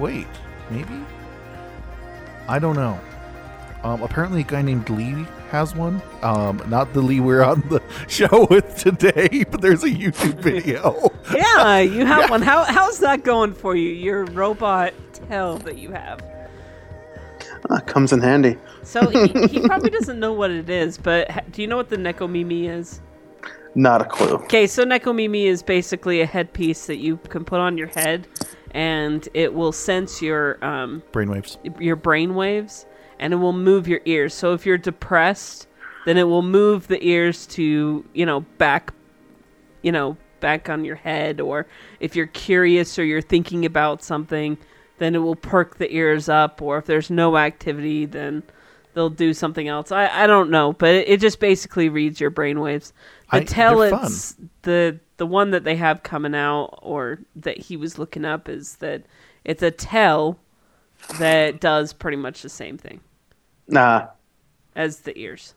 Wait, 0.00 0.26
maybe? 0.70 1.04
I 2.48 2.58
don't 2.58 2.76
know. 2.76 2.98
Um, 3.84 4.02
apparently, 4.02 4.40
a 4.40 4.44
guy 4.44 4.62
named 4.62 4.90
Lee 4.90 5.26
has 5.46 5.74
one. 5.74 6.02
Um, 6.22 6.62
not 6.68 6.92
the 6.92 7.00
Lee 7.00 7.20
we're 7.20 7.42
on 7.42 7.60
the 7.68 7.82
show 8.08 8.46
with 8.50 8.76
today, 8.76 9.44
but 9.50 9.60
there's 9.60 9.84
a 9.84 9.90
YouTube 9.90 10.40
video. 10.40 11.10
Yeah, 11.34 11.80
you 11.80 12.06
have 12.06 12.30
one. 12.30 12.40
How 12.40 12.62
how's 12.62 13.00
that 13.00 13.24
going 13.24 13.52
for 13.52 13.74
you? 13.74 13.90
Your 13.90 14.26
robot 14.26 14.94
tail 15.12 15.58
that 15.58 15.76
you 15.76 15.90
have. 15.90 16.24
Uh, 17.68 17.80
comes 17.80 18.12
in 18.12 18.20
handy. 18.20 18.56
So 18.84 19.08
he, 19.08 19.26
he 19.48 19.60
probably 19.60 19.90
doesn't 19.90 20.20
know 20.20 20.32
what 20.32 20.52
it 20.52 20.70
is, 20.70 20.98
but 20.98 21.50
do 21.50 21.62
you 21.62 21.66
know 21.68 21.76
what 21.76 21.88
the 21.88 21.96
Necomimi 21.96 22.68
is? 22.68 23.00
Not 23.74 24.02
a 24.02 24.04
clue. 24.04 24.36
Okay, 24.44 24.68
so 24.68 24.84
Necomimi 24.84 25.46
is 25.46 25.64
basically 25.64 26.20
a 26.20 26.26
headpiece 26.26 26.86
that 26.86 26.98
you 26.98 27.16
can 27.28 27.44
put 27.44 27.58
on 27.58 27.76
your 27.76 27.88
head, 27.88 28.28
and 28.70 29.28
it 29.34 29.52
will 29.52 29.72
sense 29.72 30.22
your 30.22 30.64
um, 30.64 31.02
Brainwaves. 31.12 31.58
your 31.80 31.96
brain 31.96 32.36
waves, 32.36 32.86
and 33.18 33.32
it 33.32 33.36
will 33.36 33.52
move 33.52 33.88
your 33.88 34.00
ears. 34.04 34.34
So 34.34 34.52
if 34.52 34.66
you're 34.66 34.78
depressed, 34.78 35.66
then 36.04 36.16
it 36.16 36.24
will 36.24 36.42
move 36.42 36.88
the 36.88 37.04
ears 37.04 37.46
to 37.48 38.04
you 38.12 38.26
know 38.26 38.40
back, 38.58 38.92
you 39.82 39.92
know 39.92 40.16
back 40.40 40.68
on 40.68 40.84
your 40.84 40.96
head, 40.96 41.40
or 41.40 41.66
if 42.00 42.14
you're 42.14 42.26
curious 42.26 42.98
or 42.98 43.04
you're 43.04 43.22
thinking 43.22 43.64
about 43.64 44.02
something, 44.02 44.58
then 44.98 45.14
it 45.14 45.18
will 45.18 45.36
perk 45.36 45.76
the 45.78 45.92
ears 45.94 46.28
up. 46.28 46.62
Or 46.62 46.78
if 46.78 46.86
there's 46.86 47.10
no 47.10 47.36
activity, 47.36 48.06
then 48.06 48.42
they'll 48.94 49.10
do 49.10 49.34
something 49.34 49.68
else. 49.68 49.92
I, 49.92 50.24
I 50.24 50.26
don't 50.26 50.50
know, 50.50 50.72
but 50.72 50.94
it, 50.94 51.08
it 51.08 51.20
just 51.20 51.38
basically 51.38 51.88
reads 51.88 52.20
your 52.20 52.30
brain 52.30 52.60
waves. 52.60 52.92
The 53.30 53.38
I- 53.38 53.44
tell 53.44 53.82
it's 53.82 54.36
the 54.62 54.98
the 55.18 55.26
one 55.26 55.50
that 55.50 55.64
they 55.64 55.76
have 55.76 56.02
coming 56.02 56.34
out 56.34 56.78
or 56.82 57.20
that 57.36 57.58
he 57.58 57.76
was 57.76 57.98
looking 57.98 58.24
up 58.24 58.48
is 58.48 58.76
that 58.76 59.02
it's 59.44 59.62
a 59.62 59.70
tell 59.70 60.38
that 61.18 61.60
does 61.60 61.92
pretty 61.92 62.16
much 62.16 62.42
the 62.42 62.48
same 62.48 62.78
thing 62.78 63.00
Nah. 63.68 64.08
as 64.74 65.00
the 65.00 65.18
ears. 65.18 65.54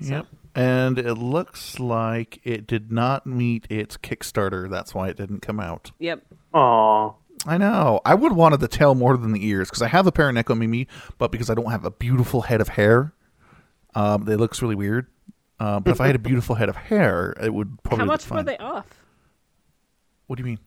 Yep. 0.00 0.26
And 0.54 0.98
it 0.98 1.14
looks 1.14 1.78
like 1.78 2.40
it 2.42 2.66
did 2.66 2.90
not 2.90 3.26
meet 3.26 3.66
its 3.70 3.96
Kickstarter. 3.96 4.68
That's 4.68 4.94
why 4.94 5.08
it 5.08 5.16
didn't 5.16 5.40
come 5.40 5.60
out. 5.60 5.92
Yep. 5.98 6.24
Aw. 6.54 7.12
I 7.46 7.58
know. 7.58 8.00
I 8.04 8.14
would 8.14 8.32
have 8.32 8.36
wanted 8.36 8.60
the 8.60 8.68
tail 8.68 8.94
more 8.94 9.16
than 9.16 9.32
the 9.32 9.46
ears 9.46 9.68
because 9.68 9.82
I 9.82 9.88
have 9.88 10.06
a 10.06 10.12
pair 10.12 10.28
of 10.28 10.34
Necomimi, 10.34 10.86
but 11.18 11.30
because 11.30 11.48
I 11.48 11.54
don't 11.54 11.70
have 11.70 11.84
a 11.84 11.90
beautiful 11.90 12.42
head 12.42 12.60
of 12.60 12.68
hair, 12.68 13.12
um, 13.94 14.28
it 14.28 14.36
looks 14.36 14.60
really 14.60 14.74
weird. 14.74 15.06
Uh, 15.58 15.78
but 15.80 15.90
if 15.90 16.00
I 16.00 16.06
had 16.06 16.16
a 16.16 16.20
beautiful 16.20 16.54
head 16.54 16.68
of 16.68 16.76
hair, 16.76 17.34
it 17.40 17.52
would 17.52 17.82
probably 17.82 18.04
be. 18.04 18.08
How 18.08 18.12
much 18.12 18.24
fine. 18.24 18.38
were 18.38 18.44
they 18.44 18.56
off? 18.58 18.86
What 20.26 20.36
do 20.36 20.42
you 20.42 20.46
mean? 20.46 20.58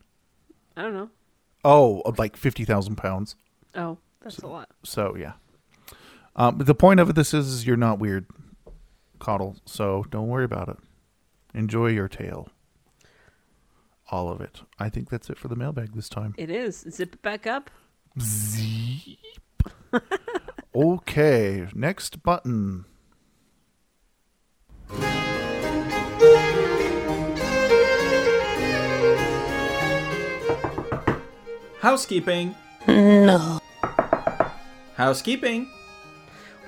I 0.77 0.81
don't 0.83 0.93
know. 0.93 1.09
Oh, 1.63 2.01
like 2.17 2.37
fifty 2.37 2.65
thousand 2.65 2.95
pounds. 2.95 3.35
Oh, 3.75 3.97
that's 4.21 4.39
a 4.39 4.47
lot. 4.47 4.69
So 4.83 5.15
yeah. 5.15 5.33
Um, 6.35 6.57
but 6.57 6.67
the 6.67 6.75
point 6.75 6.99
of 6.99 7.13
this 7.15 7.33
is, 7.33 7.47
is 7.47 7.67
you're 7.67 7.77
not 7.77 7.99
weird, 7.99 8.25
Coddle. 9.19 9.57
So 9.65 10.05
don't 10.09 10.27
worry 10.27 10.45
about 10.45 10.69
it. 10.69 10.77
Enjoy 11.53 11.87
your 11.87 12.07
tail. 12.07 12.49
All 14.09 14.29
of 14.29 14.41
it. 14.41 14.61
I 14.79 14.89
think 14.89 15.09
that's 15.09 15.29
it 15.29 15.37
for 15.37 15.47
the 15.47 15.55
mailbag 15.55 15.93
this 15.93 16.09
time. 16.09 16.33
It 16.37 16.49
is. 16.49 16.85
Zip 16.89 17.13
it 17.13 17.21
back 17.21 17.47
up. 17.47 17.69
Zeep. 18.19 19.19
okay, 20.75 21.67
next 21.73 22.21
button. 22.23 22.85
Housekeeping. 31.79 32.55
No. 32.87 33.59
Housekeeping. 34.95 35.67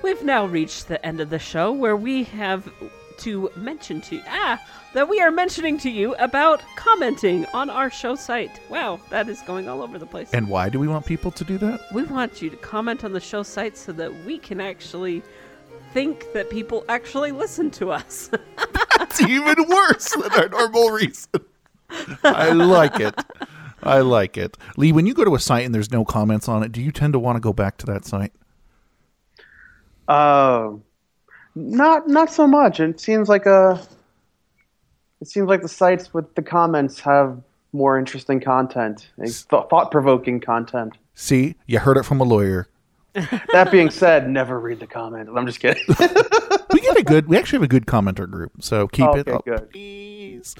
We've 0.06 0.22
now 0.22 0.46
reached 0.46 0.86
the 0.86 1.04
end 1.04 1.20
of 1.20 1.30
the 1.30 1.38
show 1.40 1.72
where 1.72 1.96
we 1.96 2.22
have 2.22 2.72
to 3.18 3.50
mention 3.56 4.00
to 4.02 4.22
ah 4.28 4.64
that 4.94 5.08
we 5.08 5.20
are 5.20 5.32
mentioning 5.32 5.78
to 5.78 5.90
you 5.90 6.14
about 6.14 6.62
commenting 6.76 7.44
on 7.46 7.68
our 7.68 7.90
show 7.90 8.14
site. 8.14 8.60
Wow, 8.70 9.00
that 9.10 9.28
is 9.28 9.42
going 9.42 9.68
all 9.68 9.82
over 9.82 9.98
the 9.98 10.06
place. 10.06 10.30
And 10.32 10.48
why 10.48 10.68
do 10.68 10.78
we 10.78 10.86
want 10.86 11.06
people 11.06 11.32
to 11.32 11.42
do 11.42 11.58
that? 11.58 11.80
we 11.92 12.04
want 12.04 12.40
you 12.40 12.48
to 12.50 12.56
comment 12.58 13.02
on 13.02 13.14
the 13.14 13.20
show 13.20 13.42
site 13.42 13.76
so 13.76 13.90
that 13.94 14.14
we 14.24 14.38
can 14.38 14.60
actually 14.60 15.24
think 15.92 16.32
that 16.34 16.50
people 16.50 16.84
actually 16.88 17.32
listen 17.32 17.68
to 17.72 17.90
us. 17.90 18.30
That's 18.98 19.20
even 19.20 19.56
worse 19.68 20.10
than 20.10 20.32
our 20.34 20.48
normal 20.48 20.90
reason. 20.90 21.32
I 22.22 22.52
like 22.52 23.00
it. 23.00 23.12
I 23.82 24.02
like 24.02 24.36
it. 24.36 24.56
Lee, 24.76 24.92
when 24.92 25.04
you 25.04 25.14
go 25.14 25.24
to 25.24 25.34
a 25.34 25.40
site 25.40 25.66
and 25.66 25.74
there's 25.74 25.90
no 25.90 26.04
comments 26.04 26.48
on 26.48 26.62
it, 26.62 26.70
do 26.70 26.80
you 26.80 26.92
tend 26.92 27.14
to 27.14 27.18
want 27.18 27.34
to 27.34 27.40
go 27.40 27.52
back 27.52 27.76
to 27.78 27.86
that 27.86 28.04
site? 28.04 28.32
Uh, 30.08 30.72
not 31.54 32.08
not 32.08 32.30
so 32.30 32.46
much. 32.46 32.80
It 32.80 33.00
seems 33.00 33.28
like 33.28 33.46
a. 33.46 33.80
It 35.20 35.28
seems 35.28 35.48
like 35.48 35.62
the 35.62 35.68
sites 35.68 36.12
with 36.12 36.34
the 36.34 36.42
comments 36.42 37.00
have 37.00 37.40
more 37.72 37.98
interesting 37.98 38.40
content, 38.40 39.10
thought 39.50 39.90
provoking 39.90 40.40
content. 40.40 40.96
See, 41.14 41.56
you 41.66 41.78
heard 41.78 41.96
it 41.96 42.04
from 42.04 42.20
a 42.20 42.24
lawyer. 42.24 42.68
That 43.52 43.70
being 43.72 43.88
said, 43.90 44.28
never 44.28 44.60
read 44.60 44.78
the 44.78 44.86
comments. 44.86 45.32
I'm 45.34 45.46
just 45.46 45.60
kidding. 45.60 45.82
We 46.70 46.80
get 46.82 46.98
a 46.98 47.02
good. 47.02 47.26
We 47.28 47.38
actually 47.38 47.56
have 47.58 47.62
a 47.64 47.68
good 47.68 47.86
commenter 47.86 48.28
group, 48.30 48.52
so 48.60 48.86
keep 48.88 49.06
it 49.14 49.26
Okay, 49.26 49.30
up, 49.32 49.44
good. 49.46 49.70
please. 49.70 50.54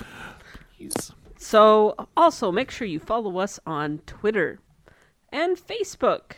Please. 0.79 1.13
so, 1.37 1.95
also 2.17 2.51
make 2.51 2.71
sure 2.71 2.87
you 2.87 2.99
follow 2.99 3.37
us 3.39 3.61
on 3.67 3.99
Twitter 4.07 4.59
and 5.31 5.59
Facebook 5.59 6.37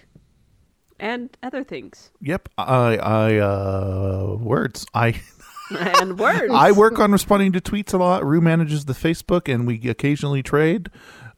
and 0.98 1.36
other 1.42 1.64
things. 1.64 2.10
Yep. 2.20 2.48
I. 2.58 2.96
I. 2.96 3.36
Uh. 3.38 4.36
Words. 4.40 4.86
I. 4.94 5.20
And 5.70 6.18
words. 6.18 6.50
I 6.50 6.72
work 6.72 6.98
on 6.98 7.12
responding 7.12 7.52
to 7.52 7.60
tweets 7.60 7.92
a 7.92 7.98
lot. 7.98 8.24
Rue 8.24 8.40
manages 8.40 8.86
the 8.86 8.94
Facebook, 8.94 9.52
and 9.52 9.66
we 9.66 9.86
occasionally 9.90 10.42
trade. 10.42 10.90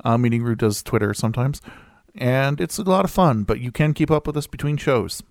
Uh, 0.05 0.17
meaning 0.19 0.45
Rue 0.45 0.55
does 0.55 0.85
Twitter 0.85 1.13
sometimes, 1.15 1.61
and 2.15 2.61
it's 2.61 2.79
a 2.79 2.85
lot 2.85 3.05
of 3.05 3.11
fun. 3.11 3.43
But 3.43 3.59
you 3.59 3.73
can 3.73 3.93
keep 3.93 4.09
up 4.09 4.29
with 4.29 4.37
us 4.37 4.47
between 4.47 4.77
shows. 4.77 5.25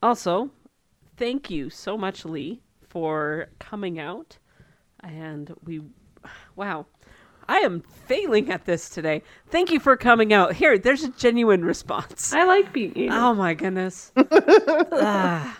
Also, 0.00 0.50
thank 1.16 1.50
you 1.50 1.68
so 1.68 1.98
much, 1.98 2.24
Lee, 2.24 2.62
for 2.88 3.48
coming 3.58 3.98
out. 3.98 4.38
And 5.00 5.52
we, 5.64 5.82
wow, 6.54 6.86
I 7.48 7.58
am 7.58 7.80
failing 8.06 8.50
at 8.50 8.64
this 8.64 8.88
today. 8.88 9.22
Thank 9.50 9.70
you 9.70 9.80
for 9.80 9.96
coming 9.96 10.32
out. 10.32 10.54
Here, 10.54 10.78
there's 10.78 11.04
a 11.04 11.10
genuine 11.10 11.64
response. 11.64 12.32
I 12.32 12.44
like 12.44 12.72
being 12.72 12.92
anal. 12.96 13.18
Oh 13.18 13.34
my 13.34 13.54
goodness. 13.54 14.12
Ah. 14.94 15.58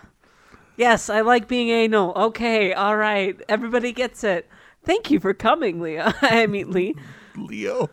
Yes, 0.77 1.11
I 1.11 1.21
like 1.21 1.49
being 1.49 1.69
anal. 1.69 2.13
Okay, 2.15 2.73
all 2.73 2.97
right. 2.97 3.39
Everybody 3.49 3.93
gets 3.93 4.25
it. 4.25 4.49
Thank 4.85 5.11
you 5.11 5.21
for 5.21 5.35
coming, 5.35 5.81
Leah. 5.81 6.15
I 6.23 6.47
mean, 6.47 6.71
Lee. 6.71 6.95
Leo. 7.37 7.89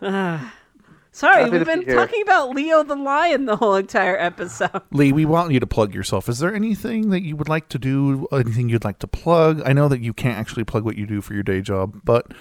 Sorry, 1.12 1.42
Happy 1.42 1.50
we've 1.58 1.66
been 1.66 1.84
be 1.84 1.92
talking 1.92 2.22
about 2.22 2.50
Leo 2.50 2.82
the 2.84 2.94
lion 2.94 3.46
the 3.46 3.56
whole 3.56 3.74
entire 3.74 4.16
episode. 4.16 4.82
Lee, 4.92 5.12
we 5.12 5.24
want 5.24 5.52
you 5.52 5.60
to 5.60 5.66
plug 5.66 5.94
yourself. 5.94 6.28
Is 6.28 6.38
there 6.38 6.54
anything 6.54 7.10
that 7.10 7.22
you 7.22 7.36
would 7.36 7.48
like 7.48 7.68
to 7.70 7.78
do? 7.78 8.28
Anything 8.32 8.68
you'd 8.68 8.84
like 8.84 9.00
to 9.00 9.08
plug? 9.08 9.60
I 9.64 9.72
know 9.72 9.88
that 9.88 10.00
you 10.00 10.12
can't 10.12 10.38
actually 10.38 10.64
plug 10.64 10.84
what 10.84 10.96
you 10.96 11.06
do 11.06 11.20
for 11.20 11.34
your 11.34 11.42
day 11.42 11.62
job, 11.62 12.00
but 12.04 12.32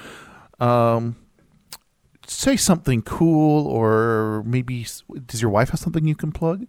um, 0.60 1.16
say 2.30 2.56
something 2.57 3.01
cool, 3.01 3.68
or 3.68 4.43
maybe 4.45 4.85
does 5.26 5.41
your 5.41 5.51
wife 5.51 5.69
have 5.69 5.80
something 5.80 6.07
you 6.07 6.15
can 6.15 6.31
plug? 6.31 6.68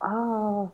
Uh, 0.00 0.66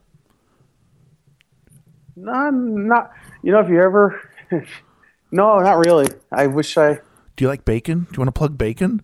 no, 2.16 2.50
not. 2.50 3.12
You 3.42 3.52
know, 3.52 3.60
if 3.60 3.68
you 3.68 3.80
ever. 3.82 4.20
no, 5.30 5.58
not 5.58 5.84
really. 5.84 6.08
I 6.32 6.46
wish 6.46 6.76
I. 6.76 7.00
Do 7.36 7.44
you 7.44 7.48
like 7.48 7.64
bacon? 7.64 8.06
Do 8.10 8.14
you 8.14 8.18
want 8.18 8.28
to 8.28 8.38
plug 8.38 8.56
bacon? 8.56 9.02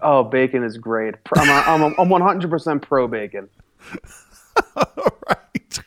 Oh, 0.00 0.24
bacon 0.24 0.64
is 0.64 0.78
great. 0.78 1.14
I'm 1.36 1.48
a, 1.48 1.52
I'm, 1.52 1.82
a, 1.82 1.86
I'm 2.00 2.08
100% 2.08 2.82
pro 2.82 3.06
bacon. 3.08 3.48
All 4.76 5.18
right. 5.28 5.80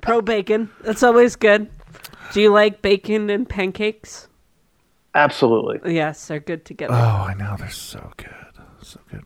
Pro 0.00 0.22
bacon. 0.22 0.70
That's 0.82 1.02
always 1.02 1.34
good. 1.34 1.68
Do 2.32 2.40
you 2.40 2.52
like 2.52 2.82
bacon 2.82 3.30
and 3.30 3.48
pancakes? 3.48 4.28
Absolutely. 5.16 5.94
Yes, 5.94 6.26
they're 6.26 6.40
good 6.40 6.64
together. 6.66 6.92
Oh, 6.94 7.26
I 7.28 7.34
know 7.34 7.56
they're 7.58 7.70
so 7.70 8.12
good, 8.18 8.28
so 8.82 9.00
good. 9.10 9.24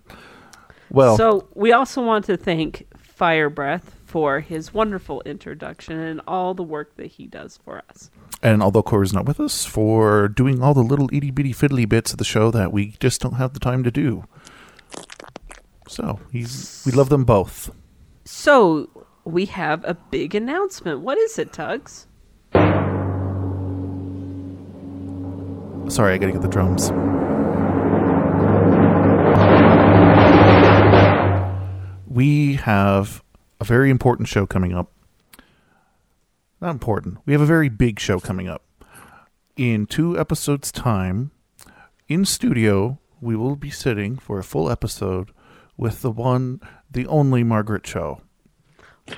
Well, 0.89 1.17
so 1.17 1.49
we 1.55 1.73
also 1.73 2.01
want 2.03 2.25
to 2.27 2.37
thank 2.37 2.87
Fire 2.97 3.51
Breath 3.51 3.97
for 4.07 4.41
his 4.41 4.73
wonderful 4.73 5.21
introduction 5.27 5.99
and 5.99 6.21
all 6.27 6.55
the 6.55 6.63
work 6.63 6.97
that 6.97 7.07
he 7.07 7.27
does 7.27 7.59
for 7.65 7.83
us. 7.91 8.11
and 8.43 8.63
although 8.63 8.83
Corey's 8.83 9.13
not 9.13 9.27
with 9.27 9.39
us, 9.41 9.65
for 9.65 10.29
doing 10.29 10.63
all 10.63 10.75
the 10.75 10.81
little 10.83 11.09
itty 11.13 11.31
bitty 11.31 11.53
fiddly 11.53 11.89
bits 11.89 12.13
of 12.13 12.19
the 12.19 12.25
show 12.25 12.51
that 12.51 12.73
we 12.73 12.97
just 13.01 13.21
don't 13.21 13.35
have 13.35 13.53
the 13.53 13.61
time 13.61 13.83
to 13.85 13.91
do. 13.91 14.25
So 15.89 16.21
he's 16.33 16.83
we 16.87 16.93
love 16.93 17.09
them 17.09 17.25
both. 17.25 17.71
So 18.25 18.89
we 19.25 19.47
have 19.47 19.85
a 19.85 19.95
big 19.95 20.35
announcement. 20.35 21.01
What 21.01 21.19
is 21.19 21.39
it, 21.39 21.53
Tugs? 21.53 22.07
Sorry, 25.91 26.15
I 26.15 26.19
gotta 26.19 26.33
get 26.33 26.43
the 26.43 26.49
drums. 26.49 26.93
We 32.07 32.55
have 32.55 33.25
a 33.61 33.65
very 33.65 33.91
important 33.91 34.29
show 34.29 34.47
coming 34.47 34.73
up. 34.73 34.93
Not 36.61 36.71
important. 36.71 37.19
We 37.27 37.33
have 37.33 37.43
a 37.43 37.47
very 37.47 37.69
big 37.69 37.99
show 37.99 38.21
coming 38.21 38.49
up. 38.49 38.63
In 39.57 39.87
two 39.87 40.17
episodes' 40.17 40.71
time, 40.71 41.33
in 42.09 42.25
studio, 42.25 43.01
we 43.21 43.35
will 43.35 43.57
be 43.57 43.71
sitting 43.71 44.17
for 44.17 44.39
a 44.39 44.45
full 44.45 44.71
episode 44.71 45.33
with 45.77 46.03
the 46.03 46.11
one, 46.13 46.61
the 46.89 47.07
only 47.09 47.43
Margaret 47.43 47.83
Cho. 47.83 48.21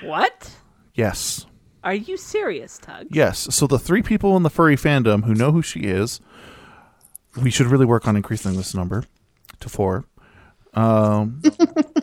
What? 0.01 0.57
Yes. 0.95 1.45
Are 1.85 1.95
you 1.95 2.17
serious, 2.17 2.79
Tug? 2.79 3.09
Yes. 3.11 3.55
So 3.55 3.67
the 3.67 3.79
three 3.79 4.03
people 4.03 4.37
in 4.39 4.43
the 4.43 4.51
furry 4.51 4.77
fandom 4.77 5.25
who 5.25 5.35
know 5.35 5.53
who 5.53 5.63
she 5.63 5.81
is, 5.81 6.21
we 7.41 7.51
should 7.51 7.67
really 7.67 7.87
work 7.87 8.07
on 8.07 8.17
increasing 8.17 8.57
this 8.57 8.75
number 8.75 9.05
to 9.61 9.69
four. 9.69 10.05
Um, 10.75 11.43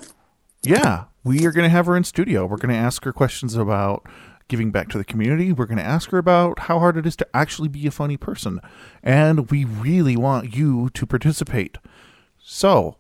yeah, 0.64 1.06
we 1.24 1.46
are 1.46 1.52
going 1.52 1.66
to 1.66 1.70
have 1.70 1.86
her 1.86 1.96
in 1.96 2.04
studio. 2.04 2.46
We're 2.46 2.58
going 2.58 2.74
to 2.74 2.80
ask 2.80 3.04
her 3.04 3.14
questions 3.14 3.56
about 3.56 4.06
giving 4.48 4.72
back 4.72 4.90
to 4.90 4.98
the 4.98 5.06
community. 5.06 5.54
We're 5.54 5.68
going 5.68 5.78
to 5.78 5.84
ask 5.84 6.10
her 6.10 6.18
about 6.18 6.60
how 6.60 6.80
hard 6.80 6.98
it 6.98 7.06
is 7.06 7.16
to 7.18 7.28
actually 7.34 7.70
be 7.70 7.86
a 7.88 7.92
funny 7.92 8.18
person. 8.18 8.60
And 9.04 9.50
we 9.52 9.64
really 9.64 10.18
want 10.18 10.56
you 10.56 10.90
to 10.90 11.06
participate. 11.06 11.78
So, 12.40 12.98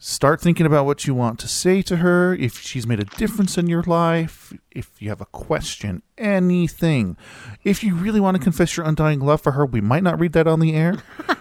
start 0.00 0.40
thinking 0.40 0.64
about 0.66 0.86
what 0.86 1.06
you 1.06 1.14
want 1.14 1.38
to 1.38 1.46
say 1.46 1.82
to 1.82 1.98
her, 1.98 2.34
if 2.34 2.58
she's 2.58 2.86
made 2.86 2.98
a 2.98 3.04
difference 3.04 3.58
in 3.58 3.66
your 3.68 3.82
life, 3.82 4.52
if 4.70 4.90
you 4.98 5.10
have 5.10 5.20
a 5.20 5.26
question, 5.26 6.02
anything. 6.18 7.16
If 7.62 7.84
you 7.84 7.94
really 7.94 8.18
want 8.18 8.36
to 8.36 8.42
confess 8.42 8.76
your 8.76 8.86
undying 8.86 9.20
love 9.20 9.42
for 9.42 9.52
her, 9.52 9.64
we 9.66 9.80
might 9.82 10.02
not 10.02 10.18
read 10.18 10.32
that 10.32 10.46
on 10.48 10.58
the 10.58 10.74
air, 10.74 10.94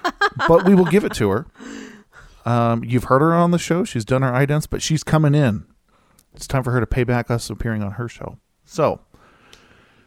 but 0.48 0.66
we 0.66 0.76
will 0.76 0.86
give 0.86 1.06
it 1.06 1.14
to 1.16 1.30
her. 1.30 1.48
Um, 2.46 2.84
you've 2.84 3.06
heard 3.06 3.22
her 3.22 3.34
on 3.34 3.52
the 3.52 3.58
show. 3.58 3.86
She's 3.86 4.06
done 4.06 4.22
her 4.22 4.32
idents, 4.32 4.68
but 4.70 4.82
she's 4.82 5.04
coming 5.04 5.34
in. 5.34 5.66
It's 6.36 6.48
time 6.48 6.64
for 6.64 6.72
her 6.72 6.82
to 6.82 6.88
pay 6.88 7.04
back 7.06 7.32
us 7.32 7.50
appearing 7.50 7.82
on 7.82 7.94
her 7.94 8.10
show. 8.10 8.40
So, 8.66 9.00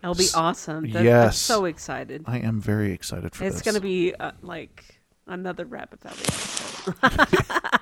It'll 0.03 0.15
be 0.15 0.29
awesome. 0.35 0.91
That- 0.91 1.01
I'm 1.01 1.05
yes. 1.05 1.39
so 1.39 1.65
excited. 1.65 2.25
I 2.27 2.39
am 2.39 2.61
very 2.61 2.93
excited 2.93 3.35
for 3.35 3.45
it's 3.45 3.55
this. 3.57 3.61
It's 3.61 3.63
going 3.63 3.77
to 3.77 3.81
be 3.81 4.15
uh, 4.15 4.33
like 4.43 5.01
another 5.27 5.65
rabbit 5.65 6.01
belly. 6.01 6.17
episode. 6.19 7.69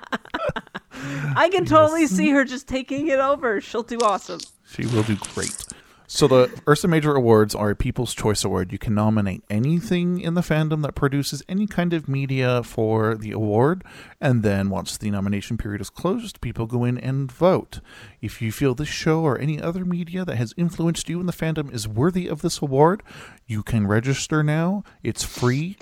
I 1.41 1.49
can 1.49 1.65
totally 1.65 2.05
see 2.05 2.29
her 2.29 2.45
just 2.45 2.67
taking 2.67 3.07
it 3.07 3.17
over. 3.17 3.59
She'll 3.61 3.81
do 3.81 3.97
awesome. 3.97 4.41
She 4.63 4.85
will 4.85 5.01
do 5.01 5.15
great. 5.33 5.65
So 6.05 6.27
the 6.27 6.61
Ursa 6.67 6.87
Major 6.87 7.15
Awards 7.15 7.55
are 7.55 7.71
a 7.71 7.75
People's 7.75 8.13
Choice 8.13 8.43
Award. 8.43 8.71
You 8.71 8.77
can 8.77 8.93
nominate 8.93 9.43
anything 9.49 10.19
in 10.21 10.35
the 10.35 10.41
fandom 10.41 10.83
that 10.83 10.93
produces 10.93 11.41
any 11.49 11.65
kind 11.65 11.93
of 11.93 12.07
media 12.07 12.61
for 12.61 13.15
the 13.15 13.31
award, 13.31 13.83
and 14.19 14.43
then 14.43 14.69
once 14.69 14.97
the 14.97 15.09
nomination 15.09 15.57
period 15.57 15.81
is 15.81 15.89
closed, 15.89 16.41
people 16.41 16.67
go 16.67 16.85
in 16.85 16.99
and 16.99 17.31
vote. 17.31 17.79
If 18.21 18.39
you 18.39 18.51
feel 18.51 18.75
this 18.75 18.87
show 18.87 19.21
or 19.21 19.39
any 19.39 19.59
other 19.59 19.83
media 19.83 20.23
that 20.25 20.37
has 20.37 20.53
influenced 20.57 21.09
you 21.09 21.19
in 21.19 21.25
the 21.25 21.33
fandom 21.33 21.73
is 21.73 21.87
worthy 21.87 22.27
of 22.27 22.43
this 22.43 22.61
award, 22.61 23.01
you 23.47 23.63
can 23.63 23.87
register 23.87 24.43
now. 24.43 24.83
It's 25.01 25.23
free, 25.23 25.77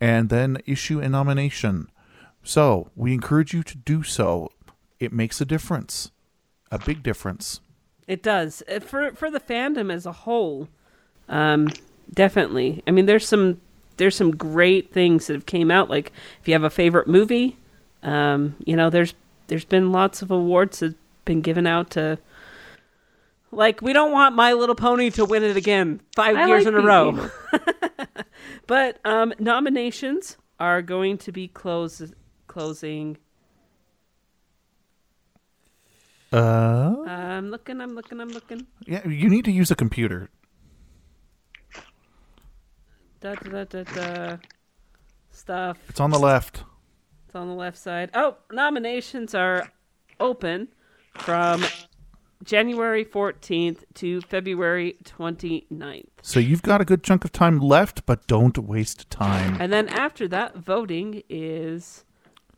and 0.00 0.28
then 0.28 0.58
issue 0.66 0.98
a 0.98 1.08
nomination. 1.08 1.88
So 2.42 2.90
we 2.96 3.14
encourage 3.14 3.54
you 3.54 3.62
to 3.62 3.76
do 3.76 4.02
so. 4.02 4.50
It 5.00 5.12
makes 5.12 5.40
a 5.40 5.44
difference, 5.44 6.10
a 6.70 6.78
big 6.78 7.02
difference. 7.02 7.60
It 8.06 8.22
does 8.22 8.62
Uh, 8.68 8.80
for 8.80 9.12
for 9.12 9.30
the 9.30 9.40
fandom 9.40 9.92
as 9.92 10.06
a 10.06 10.12
whole. 10.12 10.68
Um, 11.28 11.68
definitely. 12.12 12.82
I 12.86 12.90
mean, 12.90 13.06
there's 13.06 13.26
some 13.26 13.60
there's 13.96 14.16
some 14.16 14.36
great 14.36 14.92
things 14.92 15.26
that 15.26 15.34
have 15.34 15.46
came 15.46 15.70
out. 15.70 15.88
Like 15.88 16.12
if 16.40 16.48
you 16.48 16.54
have 16.54 16.64
a 16.64 16.70
favorite 16.70 17.08
movie, 17.08 17.56
um, 18.02 18.56
you 18.64 18.76
know, 18.76 18.90
there's 18.90 19.14
there's 19.46 19.64
been 19.64 19.92
lots 19.92 20.22
of 20.22 20.30
awards 20.30 20.80
that 20.80 20.92
have 20.92 21.24
been 21.24 21.40
given 21.40 21.66
out 21.66 21.90
to. 21.90 22.18
Like 23.50 23.80
we 23.80 23.92
don't 23.92 24.12
want 24.12 24.34
My 24.34 24.52
Little 24.52 24.74
Pony 24.74 25.10
to 25.10 25.24
win 25.24 25.44
it 25.44 25.56
again 25.56 26.00
five 26.16 26.36
I 26.36 26.46
years 26.46 26.64
like 26.64 26.74
in 26.74 26.80
a 26.80 26.84
row. 26.84 27.30
but 28.66 28.98
um, 29.04 29.32
nominations 29.38 30.36
are 30.58 30.82
going 30.82 31.18
to 31.18 31.32
be 31.32 31.48
close 31.48 32.02
closing. 32.46 33.16
Uh, 36.34 36.96
I'm 37.06 37.50
looking. 37.50 37.80
I'm 37.80 37.94
looking. 37.94 38.20
I'm 38.20 38.28
looking. 38.30 38.66
yeah, 38.86 39.06
you 39.06 39.28
need 39.28 39.44
to 39.44 39.52
use 39.52 39.70
a 39.70 39.76
computer. 39.76 40.30
Da 43.20 43.34
da 43.34 43.64
da 43.64 43.64
da 43.64 43.82
da. 43.84 44.36
Stuff. 45.30 45.78
It's 45.88 46.00
on 46.00 46.10
the 46.10 46.18
left. 46.18 46.64
It's 47.26 47.34
on 47.36 47.48
the 47.48 47.54
left 47.54 47.78
side. 47.78 48.10
Oh, 48.14 48.36
nominations 48.50 49.34
are 49.34 49.70
open 50.18 50.68
from 51.14 51.64
January 52.42 53.04
14th 53.04 53.84
to 53.94 54.20
February 54.22 54.96
29th. 55.04 56.08
So 56.22 56.40
you've 56.40 56.62
got 56.62 56.80
a 56.80 56.84
good 56.84 57.02
chunk 57.02 57.24
of 57.24 57.32
time 57.32 57.58
left, 57.60 58.06
but 58.06 58.26
don't 58.26 58.58
waste 58.58 59.08
time. 59.08 59.56
And 59.60 59.72
then 59.72 59.88
after 59.88 60.26
that, 60.28 60.56
voting 60.56 61.22
is 61.28 62.04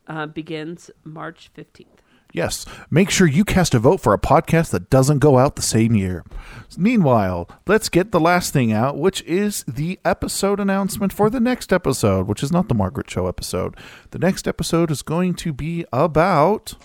uh, 0.07 0.25
begins 0.25 0.89
March 1.03 1.49
15th. 1.55 1.96
Yes, 2.33 2.65
make 2.91 3.09
sure 3.09 3.25
you 3.25 3.43
cast 3.45 3.73
a 3.73 3.79
vote 3.79 4.01
for 4.01 4.13
a 4.13 4.19
podcast 4.19 4.71
that 4.71 4.89
doesn't 4.89 5.19
go 5.19 5.37
out 5.37 5.55
the 5.55 5.61
same 5.61 5.95
year. 5.95 6.23
Meanwhile, 6.77 7.49
let's 7.65 7.89
get 7.89 8.11
the 8.11 8.19
last 8.19 8.53
thing 8.53 8.71
out, 8.71 8.97
which 8.97 9.21
is 9.23 9.63
the 9.67 9.99
episode 10.05 10.59
announcement 10.59 11.13
for 11.13 11.29
the 11.29 11.39
next 11.39 11.71
episode, 11.71 12.27
which 12.27 12.43
is 12.43 12.51
not 12.51 12.67
the 12.67 12.75
Margaret 12.75 13.07
Cho 13.07 13.27
episode. 13.27 13.75
The 14.11 14.19
next 14.19 14.47
episode 14.47 14.91
is 14.91 15.01
going 15.01 15.33
to 15.35 15.53
be 15.53 15.85
about 15.91 16.75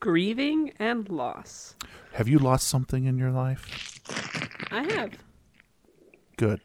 Grieving 0.00 0.72
and 0.80 1.08
loss. 1.08 1.76
Have 2.14 2.26
you 2.28 2.38
lost 2.40 2.66
something 2.66 3.04
in 3.04 3.18
your 3.18 3.30
life? 3.30 4.00
I 4.70 4.82
have. 4.94 5.12
Good. 6.36 6.60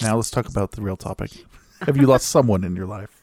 Now 0.00 0.16
let's 0.16 0.30
talk 0.30 0.48
about 0.48 0.72
the 0.72 0.80
real 0.80 0.96
topic. 0.96 1.30
Have 1.82 1.96
you 1.98 2.06
lost 2.06 2.28
someone 2.30 2.64
in 2.64 2.74
your 2.76 2.86
life? 2.86 3.20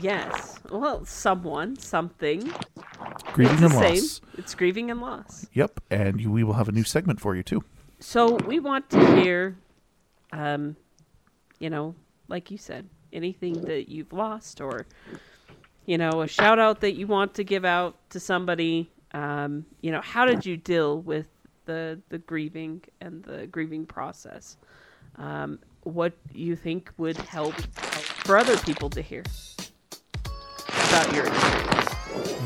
Yes. 0.00 0.58
Well, 0.70 1.04
someone, 1.04 1.76
something. 1.78 2.52
Grieving 3.32 3.54
it's 3.54 3.62
and 3.62 3.72
same. 3.72 3.94
loss. 3.94 4.20
It's 4.38 4.54
grieving 4.54 4.90
and 4.90 5.00
loss. 5.00 5.46
Yep, 5.52 5.80
and 5.90 6.20
you, 6.20 6.30
we 6.30 6.44
will 6.44 6.54
have 6.54 6.68
a 6.68 6.72
new 6.72 6.84
segment 6.84 7.20
for 7.20 7.34
you 7.34 7.42
too. 7.42 7.64
So 8.00 8.36
we 8.46 8.60
want 8.60 8.90
to 8.90 9.16
hear, 9.16 9.56
um, 10.32 10.76
you 11.58 11.70
know, 11.70 11.94
like 12.28 12.50
you 12.50 12.58
said, 12.58 12.88
anything 13.12 13.62
that 13.62 13.88
you've 13.88 14.12
lost 14.12 14.60
or, 14.60 14.86
you 15.86 15.96
know, 15.98 16.22
a 16.22 16.28
shout 16.28 16.58
out 16.58 16.80
that 16.80 16.94
you 16.94 17.06
want 17.06 17.34
to 17.34 17.44
give 17.44 17.64
out 17.64 17.96
to 18.10 18.20
somebody. 18.20 18.90
Um, 19.12 19.64
you 19.80 19.92
know, 19.92 20.00
how 20.02 20.26
did 20.26 20.44
you 20.44 20.56
deal 20.56 21.00
with 21.00 21.28
the 21.64 22.00
the 22.08 22.18
grieving 22.18 22.82
and 23.00 23.22
the 23.24 23.46
grieving 23.46 23.86
process? 23.86 24.56
Um, 25.16 25.58
what 25.84 26.12
you 26.32 26.56
think 26.56 26.90
would 26.98 27.16
help 27.16 27.54
for 27.54 28.36
other 28.36 28.58
people 28.58 28.90
to 28.90 29.00
hear 29.00 29.22
about 30.96 31.14
your 31.14 31.26
experience? 31.26 31.92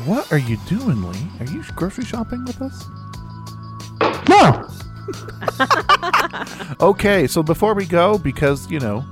What 0.05 0.31
are 0.31 0.37
you 0.37 0.57
doing, 0.67 1.03
Lee? 1.03 1.27
Are 1.39 1.45
you 1.45 1.63
grocery 1.75 2.05
shopping 2.05 2.43
with 2.45 2.61
us? 2.61 2.85
No. 4.27 4.67
okay, 6.81 7.27
so 7.27 7.43
before 7.43 7.73
we 7.73 7.85
go, 7.85 8.17
because 8.17 8.69
you 8.69 8.79
know, 8.79 9.05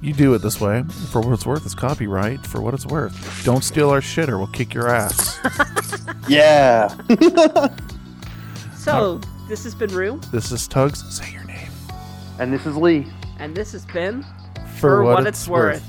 you 0.00 0.12
do 0.12 0.34
it 0.34 0.38
this 0.42 0.60
way. 0.60 0.82
For 1.10 1.20
what 1.20 1.32
it's 1.32 1.46
worth, 1.46 1.64
it's 1.64 1.74
copyright. 1.74 2.46
For 2.46 2.60
what 2.60 2.74
it's 2.74 2.86
worth, 2.86 3.44
don't 3.44 3.62
steal 3.62 3.90
our 3.90 4.00
shit, 4.00 4.28
or 4.28 4.38
we'll 4.38 4.46
kick 4.48 4.74
your 4.74 4.88
ass. 4.88 5.38
Yeah. 6.28 6.94
So 8.76 9.20
this 9.46 9.64
has 9.64 9.74
been 9.74 9.90
Rue, 9.90 10.20
this 10.32 10.52
is 10.52 10.66
Tugs. 10.66 11.02
Say 11.14 11.32
your 11.32 11.44
name. 11.44 11.68
and 12.38 12.50
this 12.52 12.64
is 12.66 12.76
Lee. 12.76 13.06
and 13.38 13.54
this 13.54 13.72
has 13.72 13.84
been 13.84 14.24
For, 14.78 15.02
what, 15.02 15.26
it's, 15.26 15.46
worth. 15.46 15.84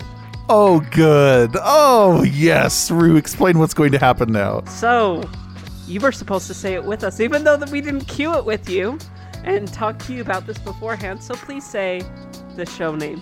Oh, 0.54 0.82
good. 0.92 1.56
Oh, 1.62 2.24
yes. 2.24 2.92
Rue, 2.92 3.16
explain 3.16 3.58
what's 3.58 3.74
going 3.74 3.94
to 3.94 3.98
happen 3.98 4.34
now. 4.34 4.66
So, 4.66 5.24
you 5.88 6.02
were 6.02 6.12
supposed 6.12 6.46
to 6.48 6.54
say 6.54 6.74
it 6.74 6.84
with 6.84 7.06
us, 7.06 7.22
even 7.22 7.46
though 7.46 7.56
that 7.56 7.70
we 7.70 7.80
didn't 7.80 8.02
cue 8.02 8.36
it 8.36 8.44
with 8.44 8.70
you 8.70 9.00
and 9.46 9.72
talk 9.72 9.98
to 10.00 10.14
you 10.14 10.22
about 10.22 10.48
this 10.48 10.58
beforehand. 10.58 11.24
So 11.24 11.36
please 11.36 11.66
say 11.66 12.02
the 12.58 12.66
show 12.66 12.94
name. 12.96 13.22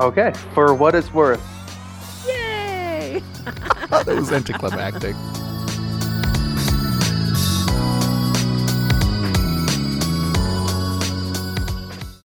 Okay. 0.00 0.32
For 0.54 0.72
what 0.72 0.94
it's 0.94 1.12
worth. 1.12 1.42
Yay! 2.26 3.22
that 3.90 4.06
was 4.06 4.32
anticlimactic. 4.32 5.14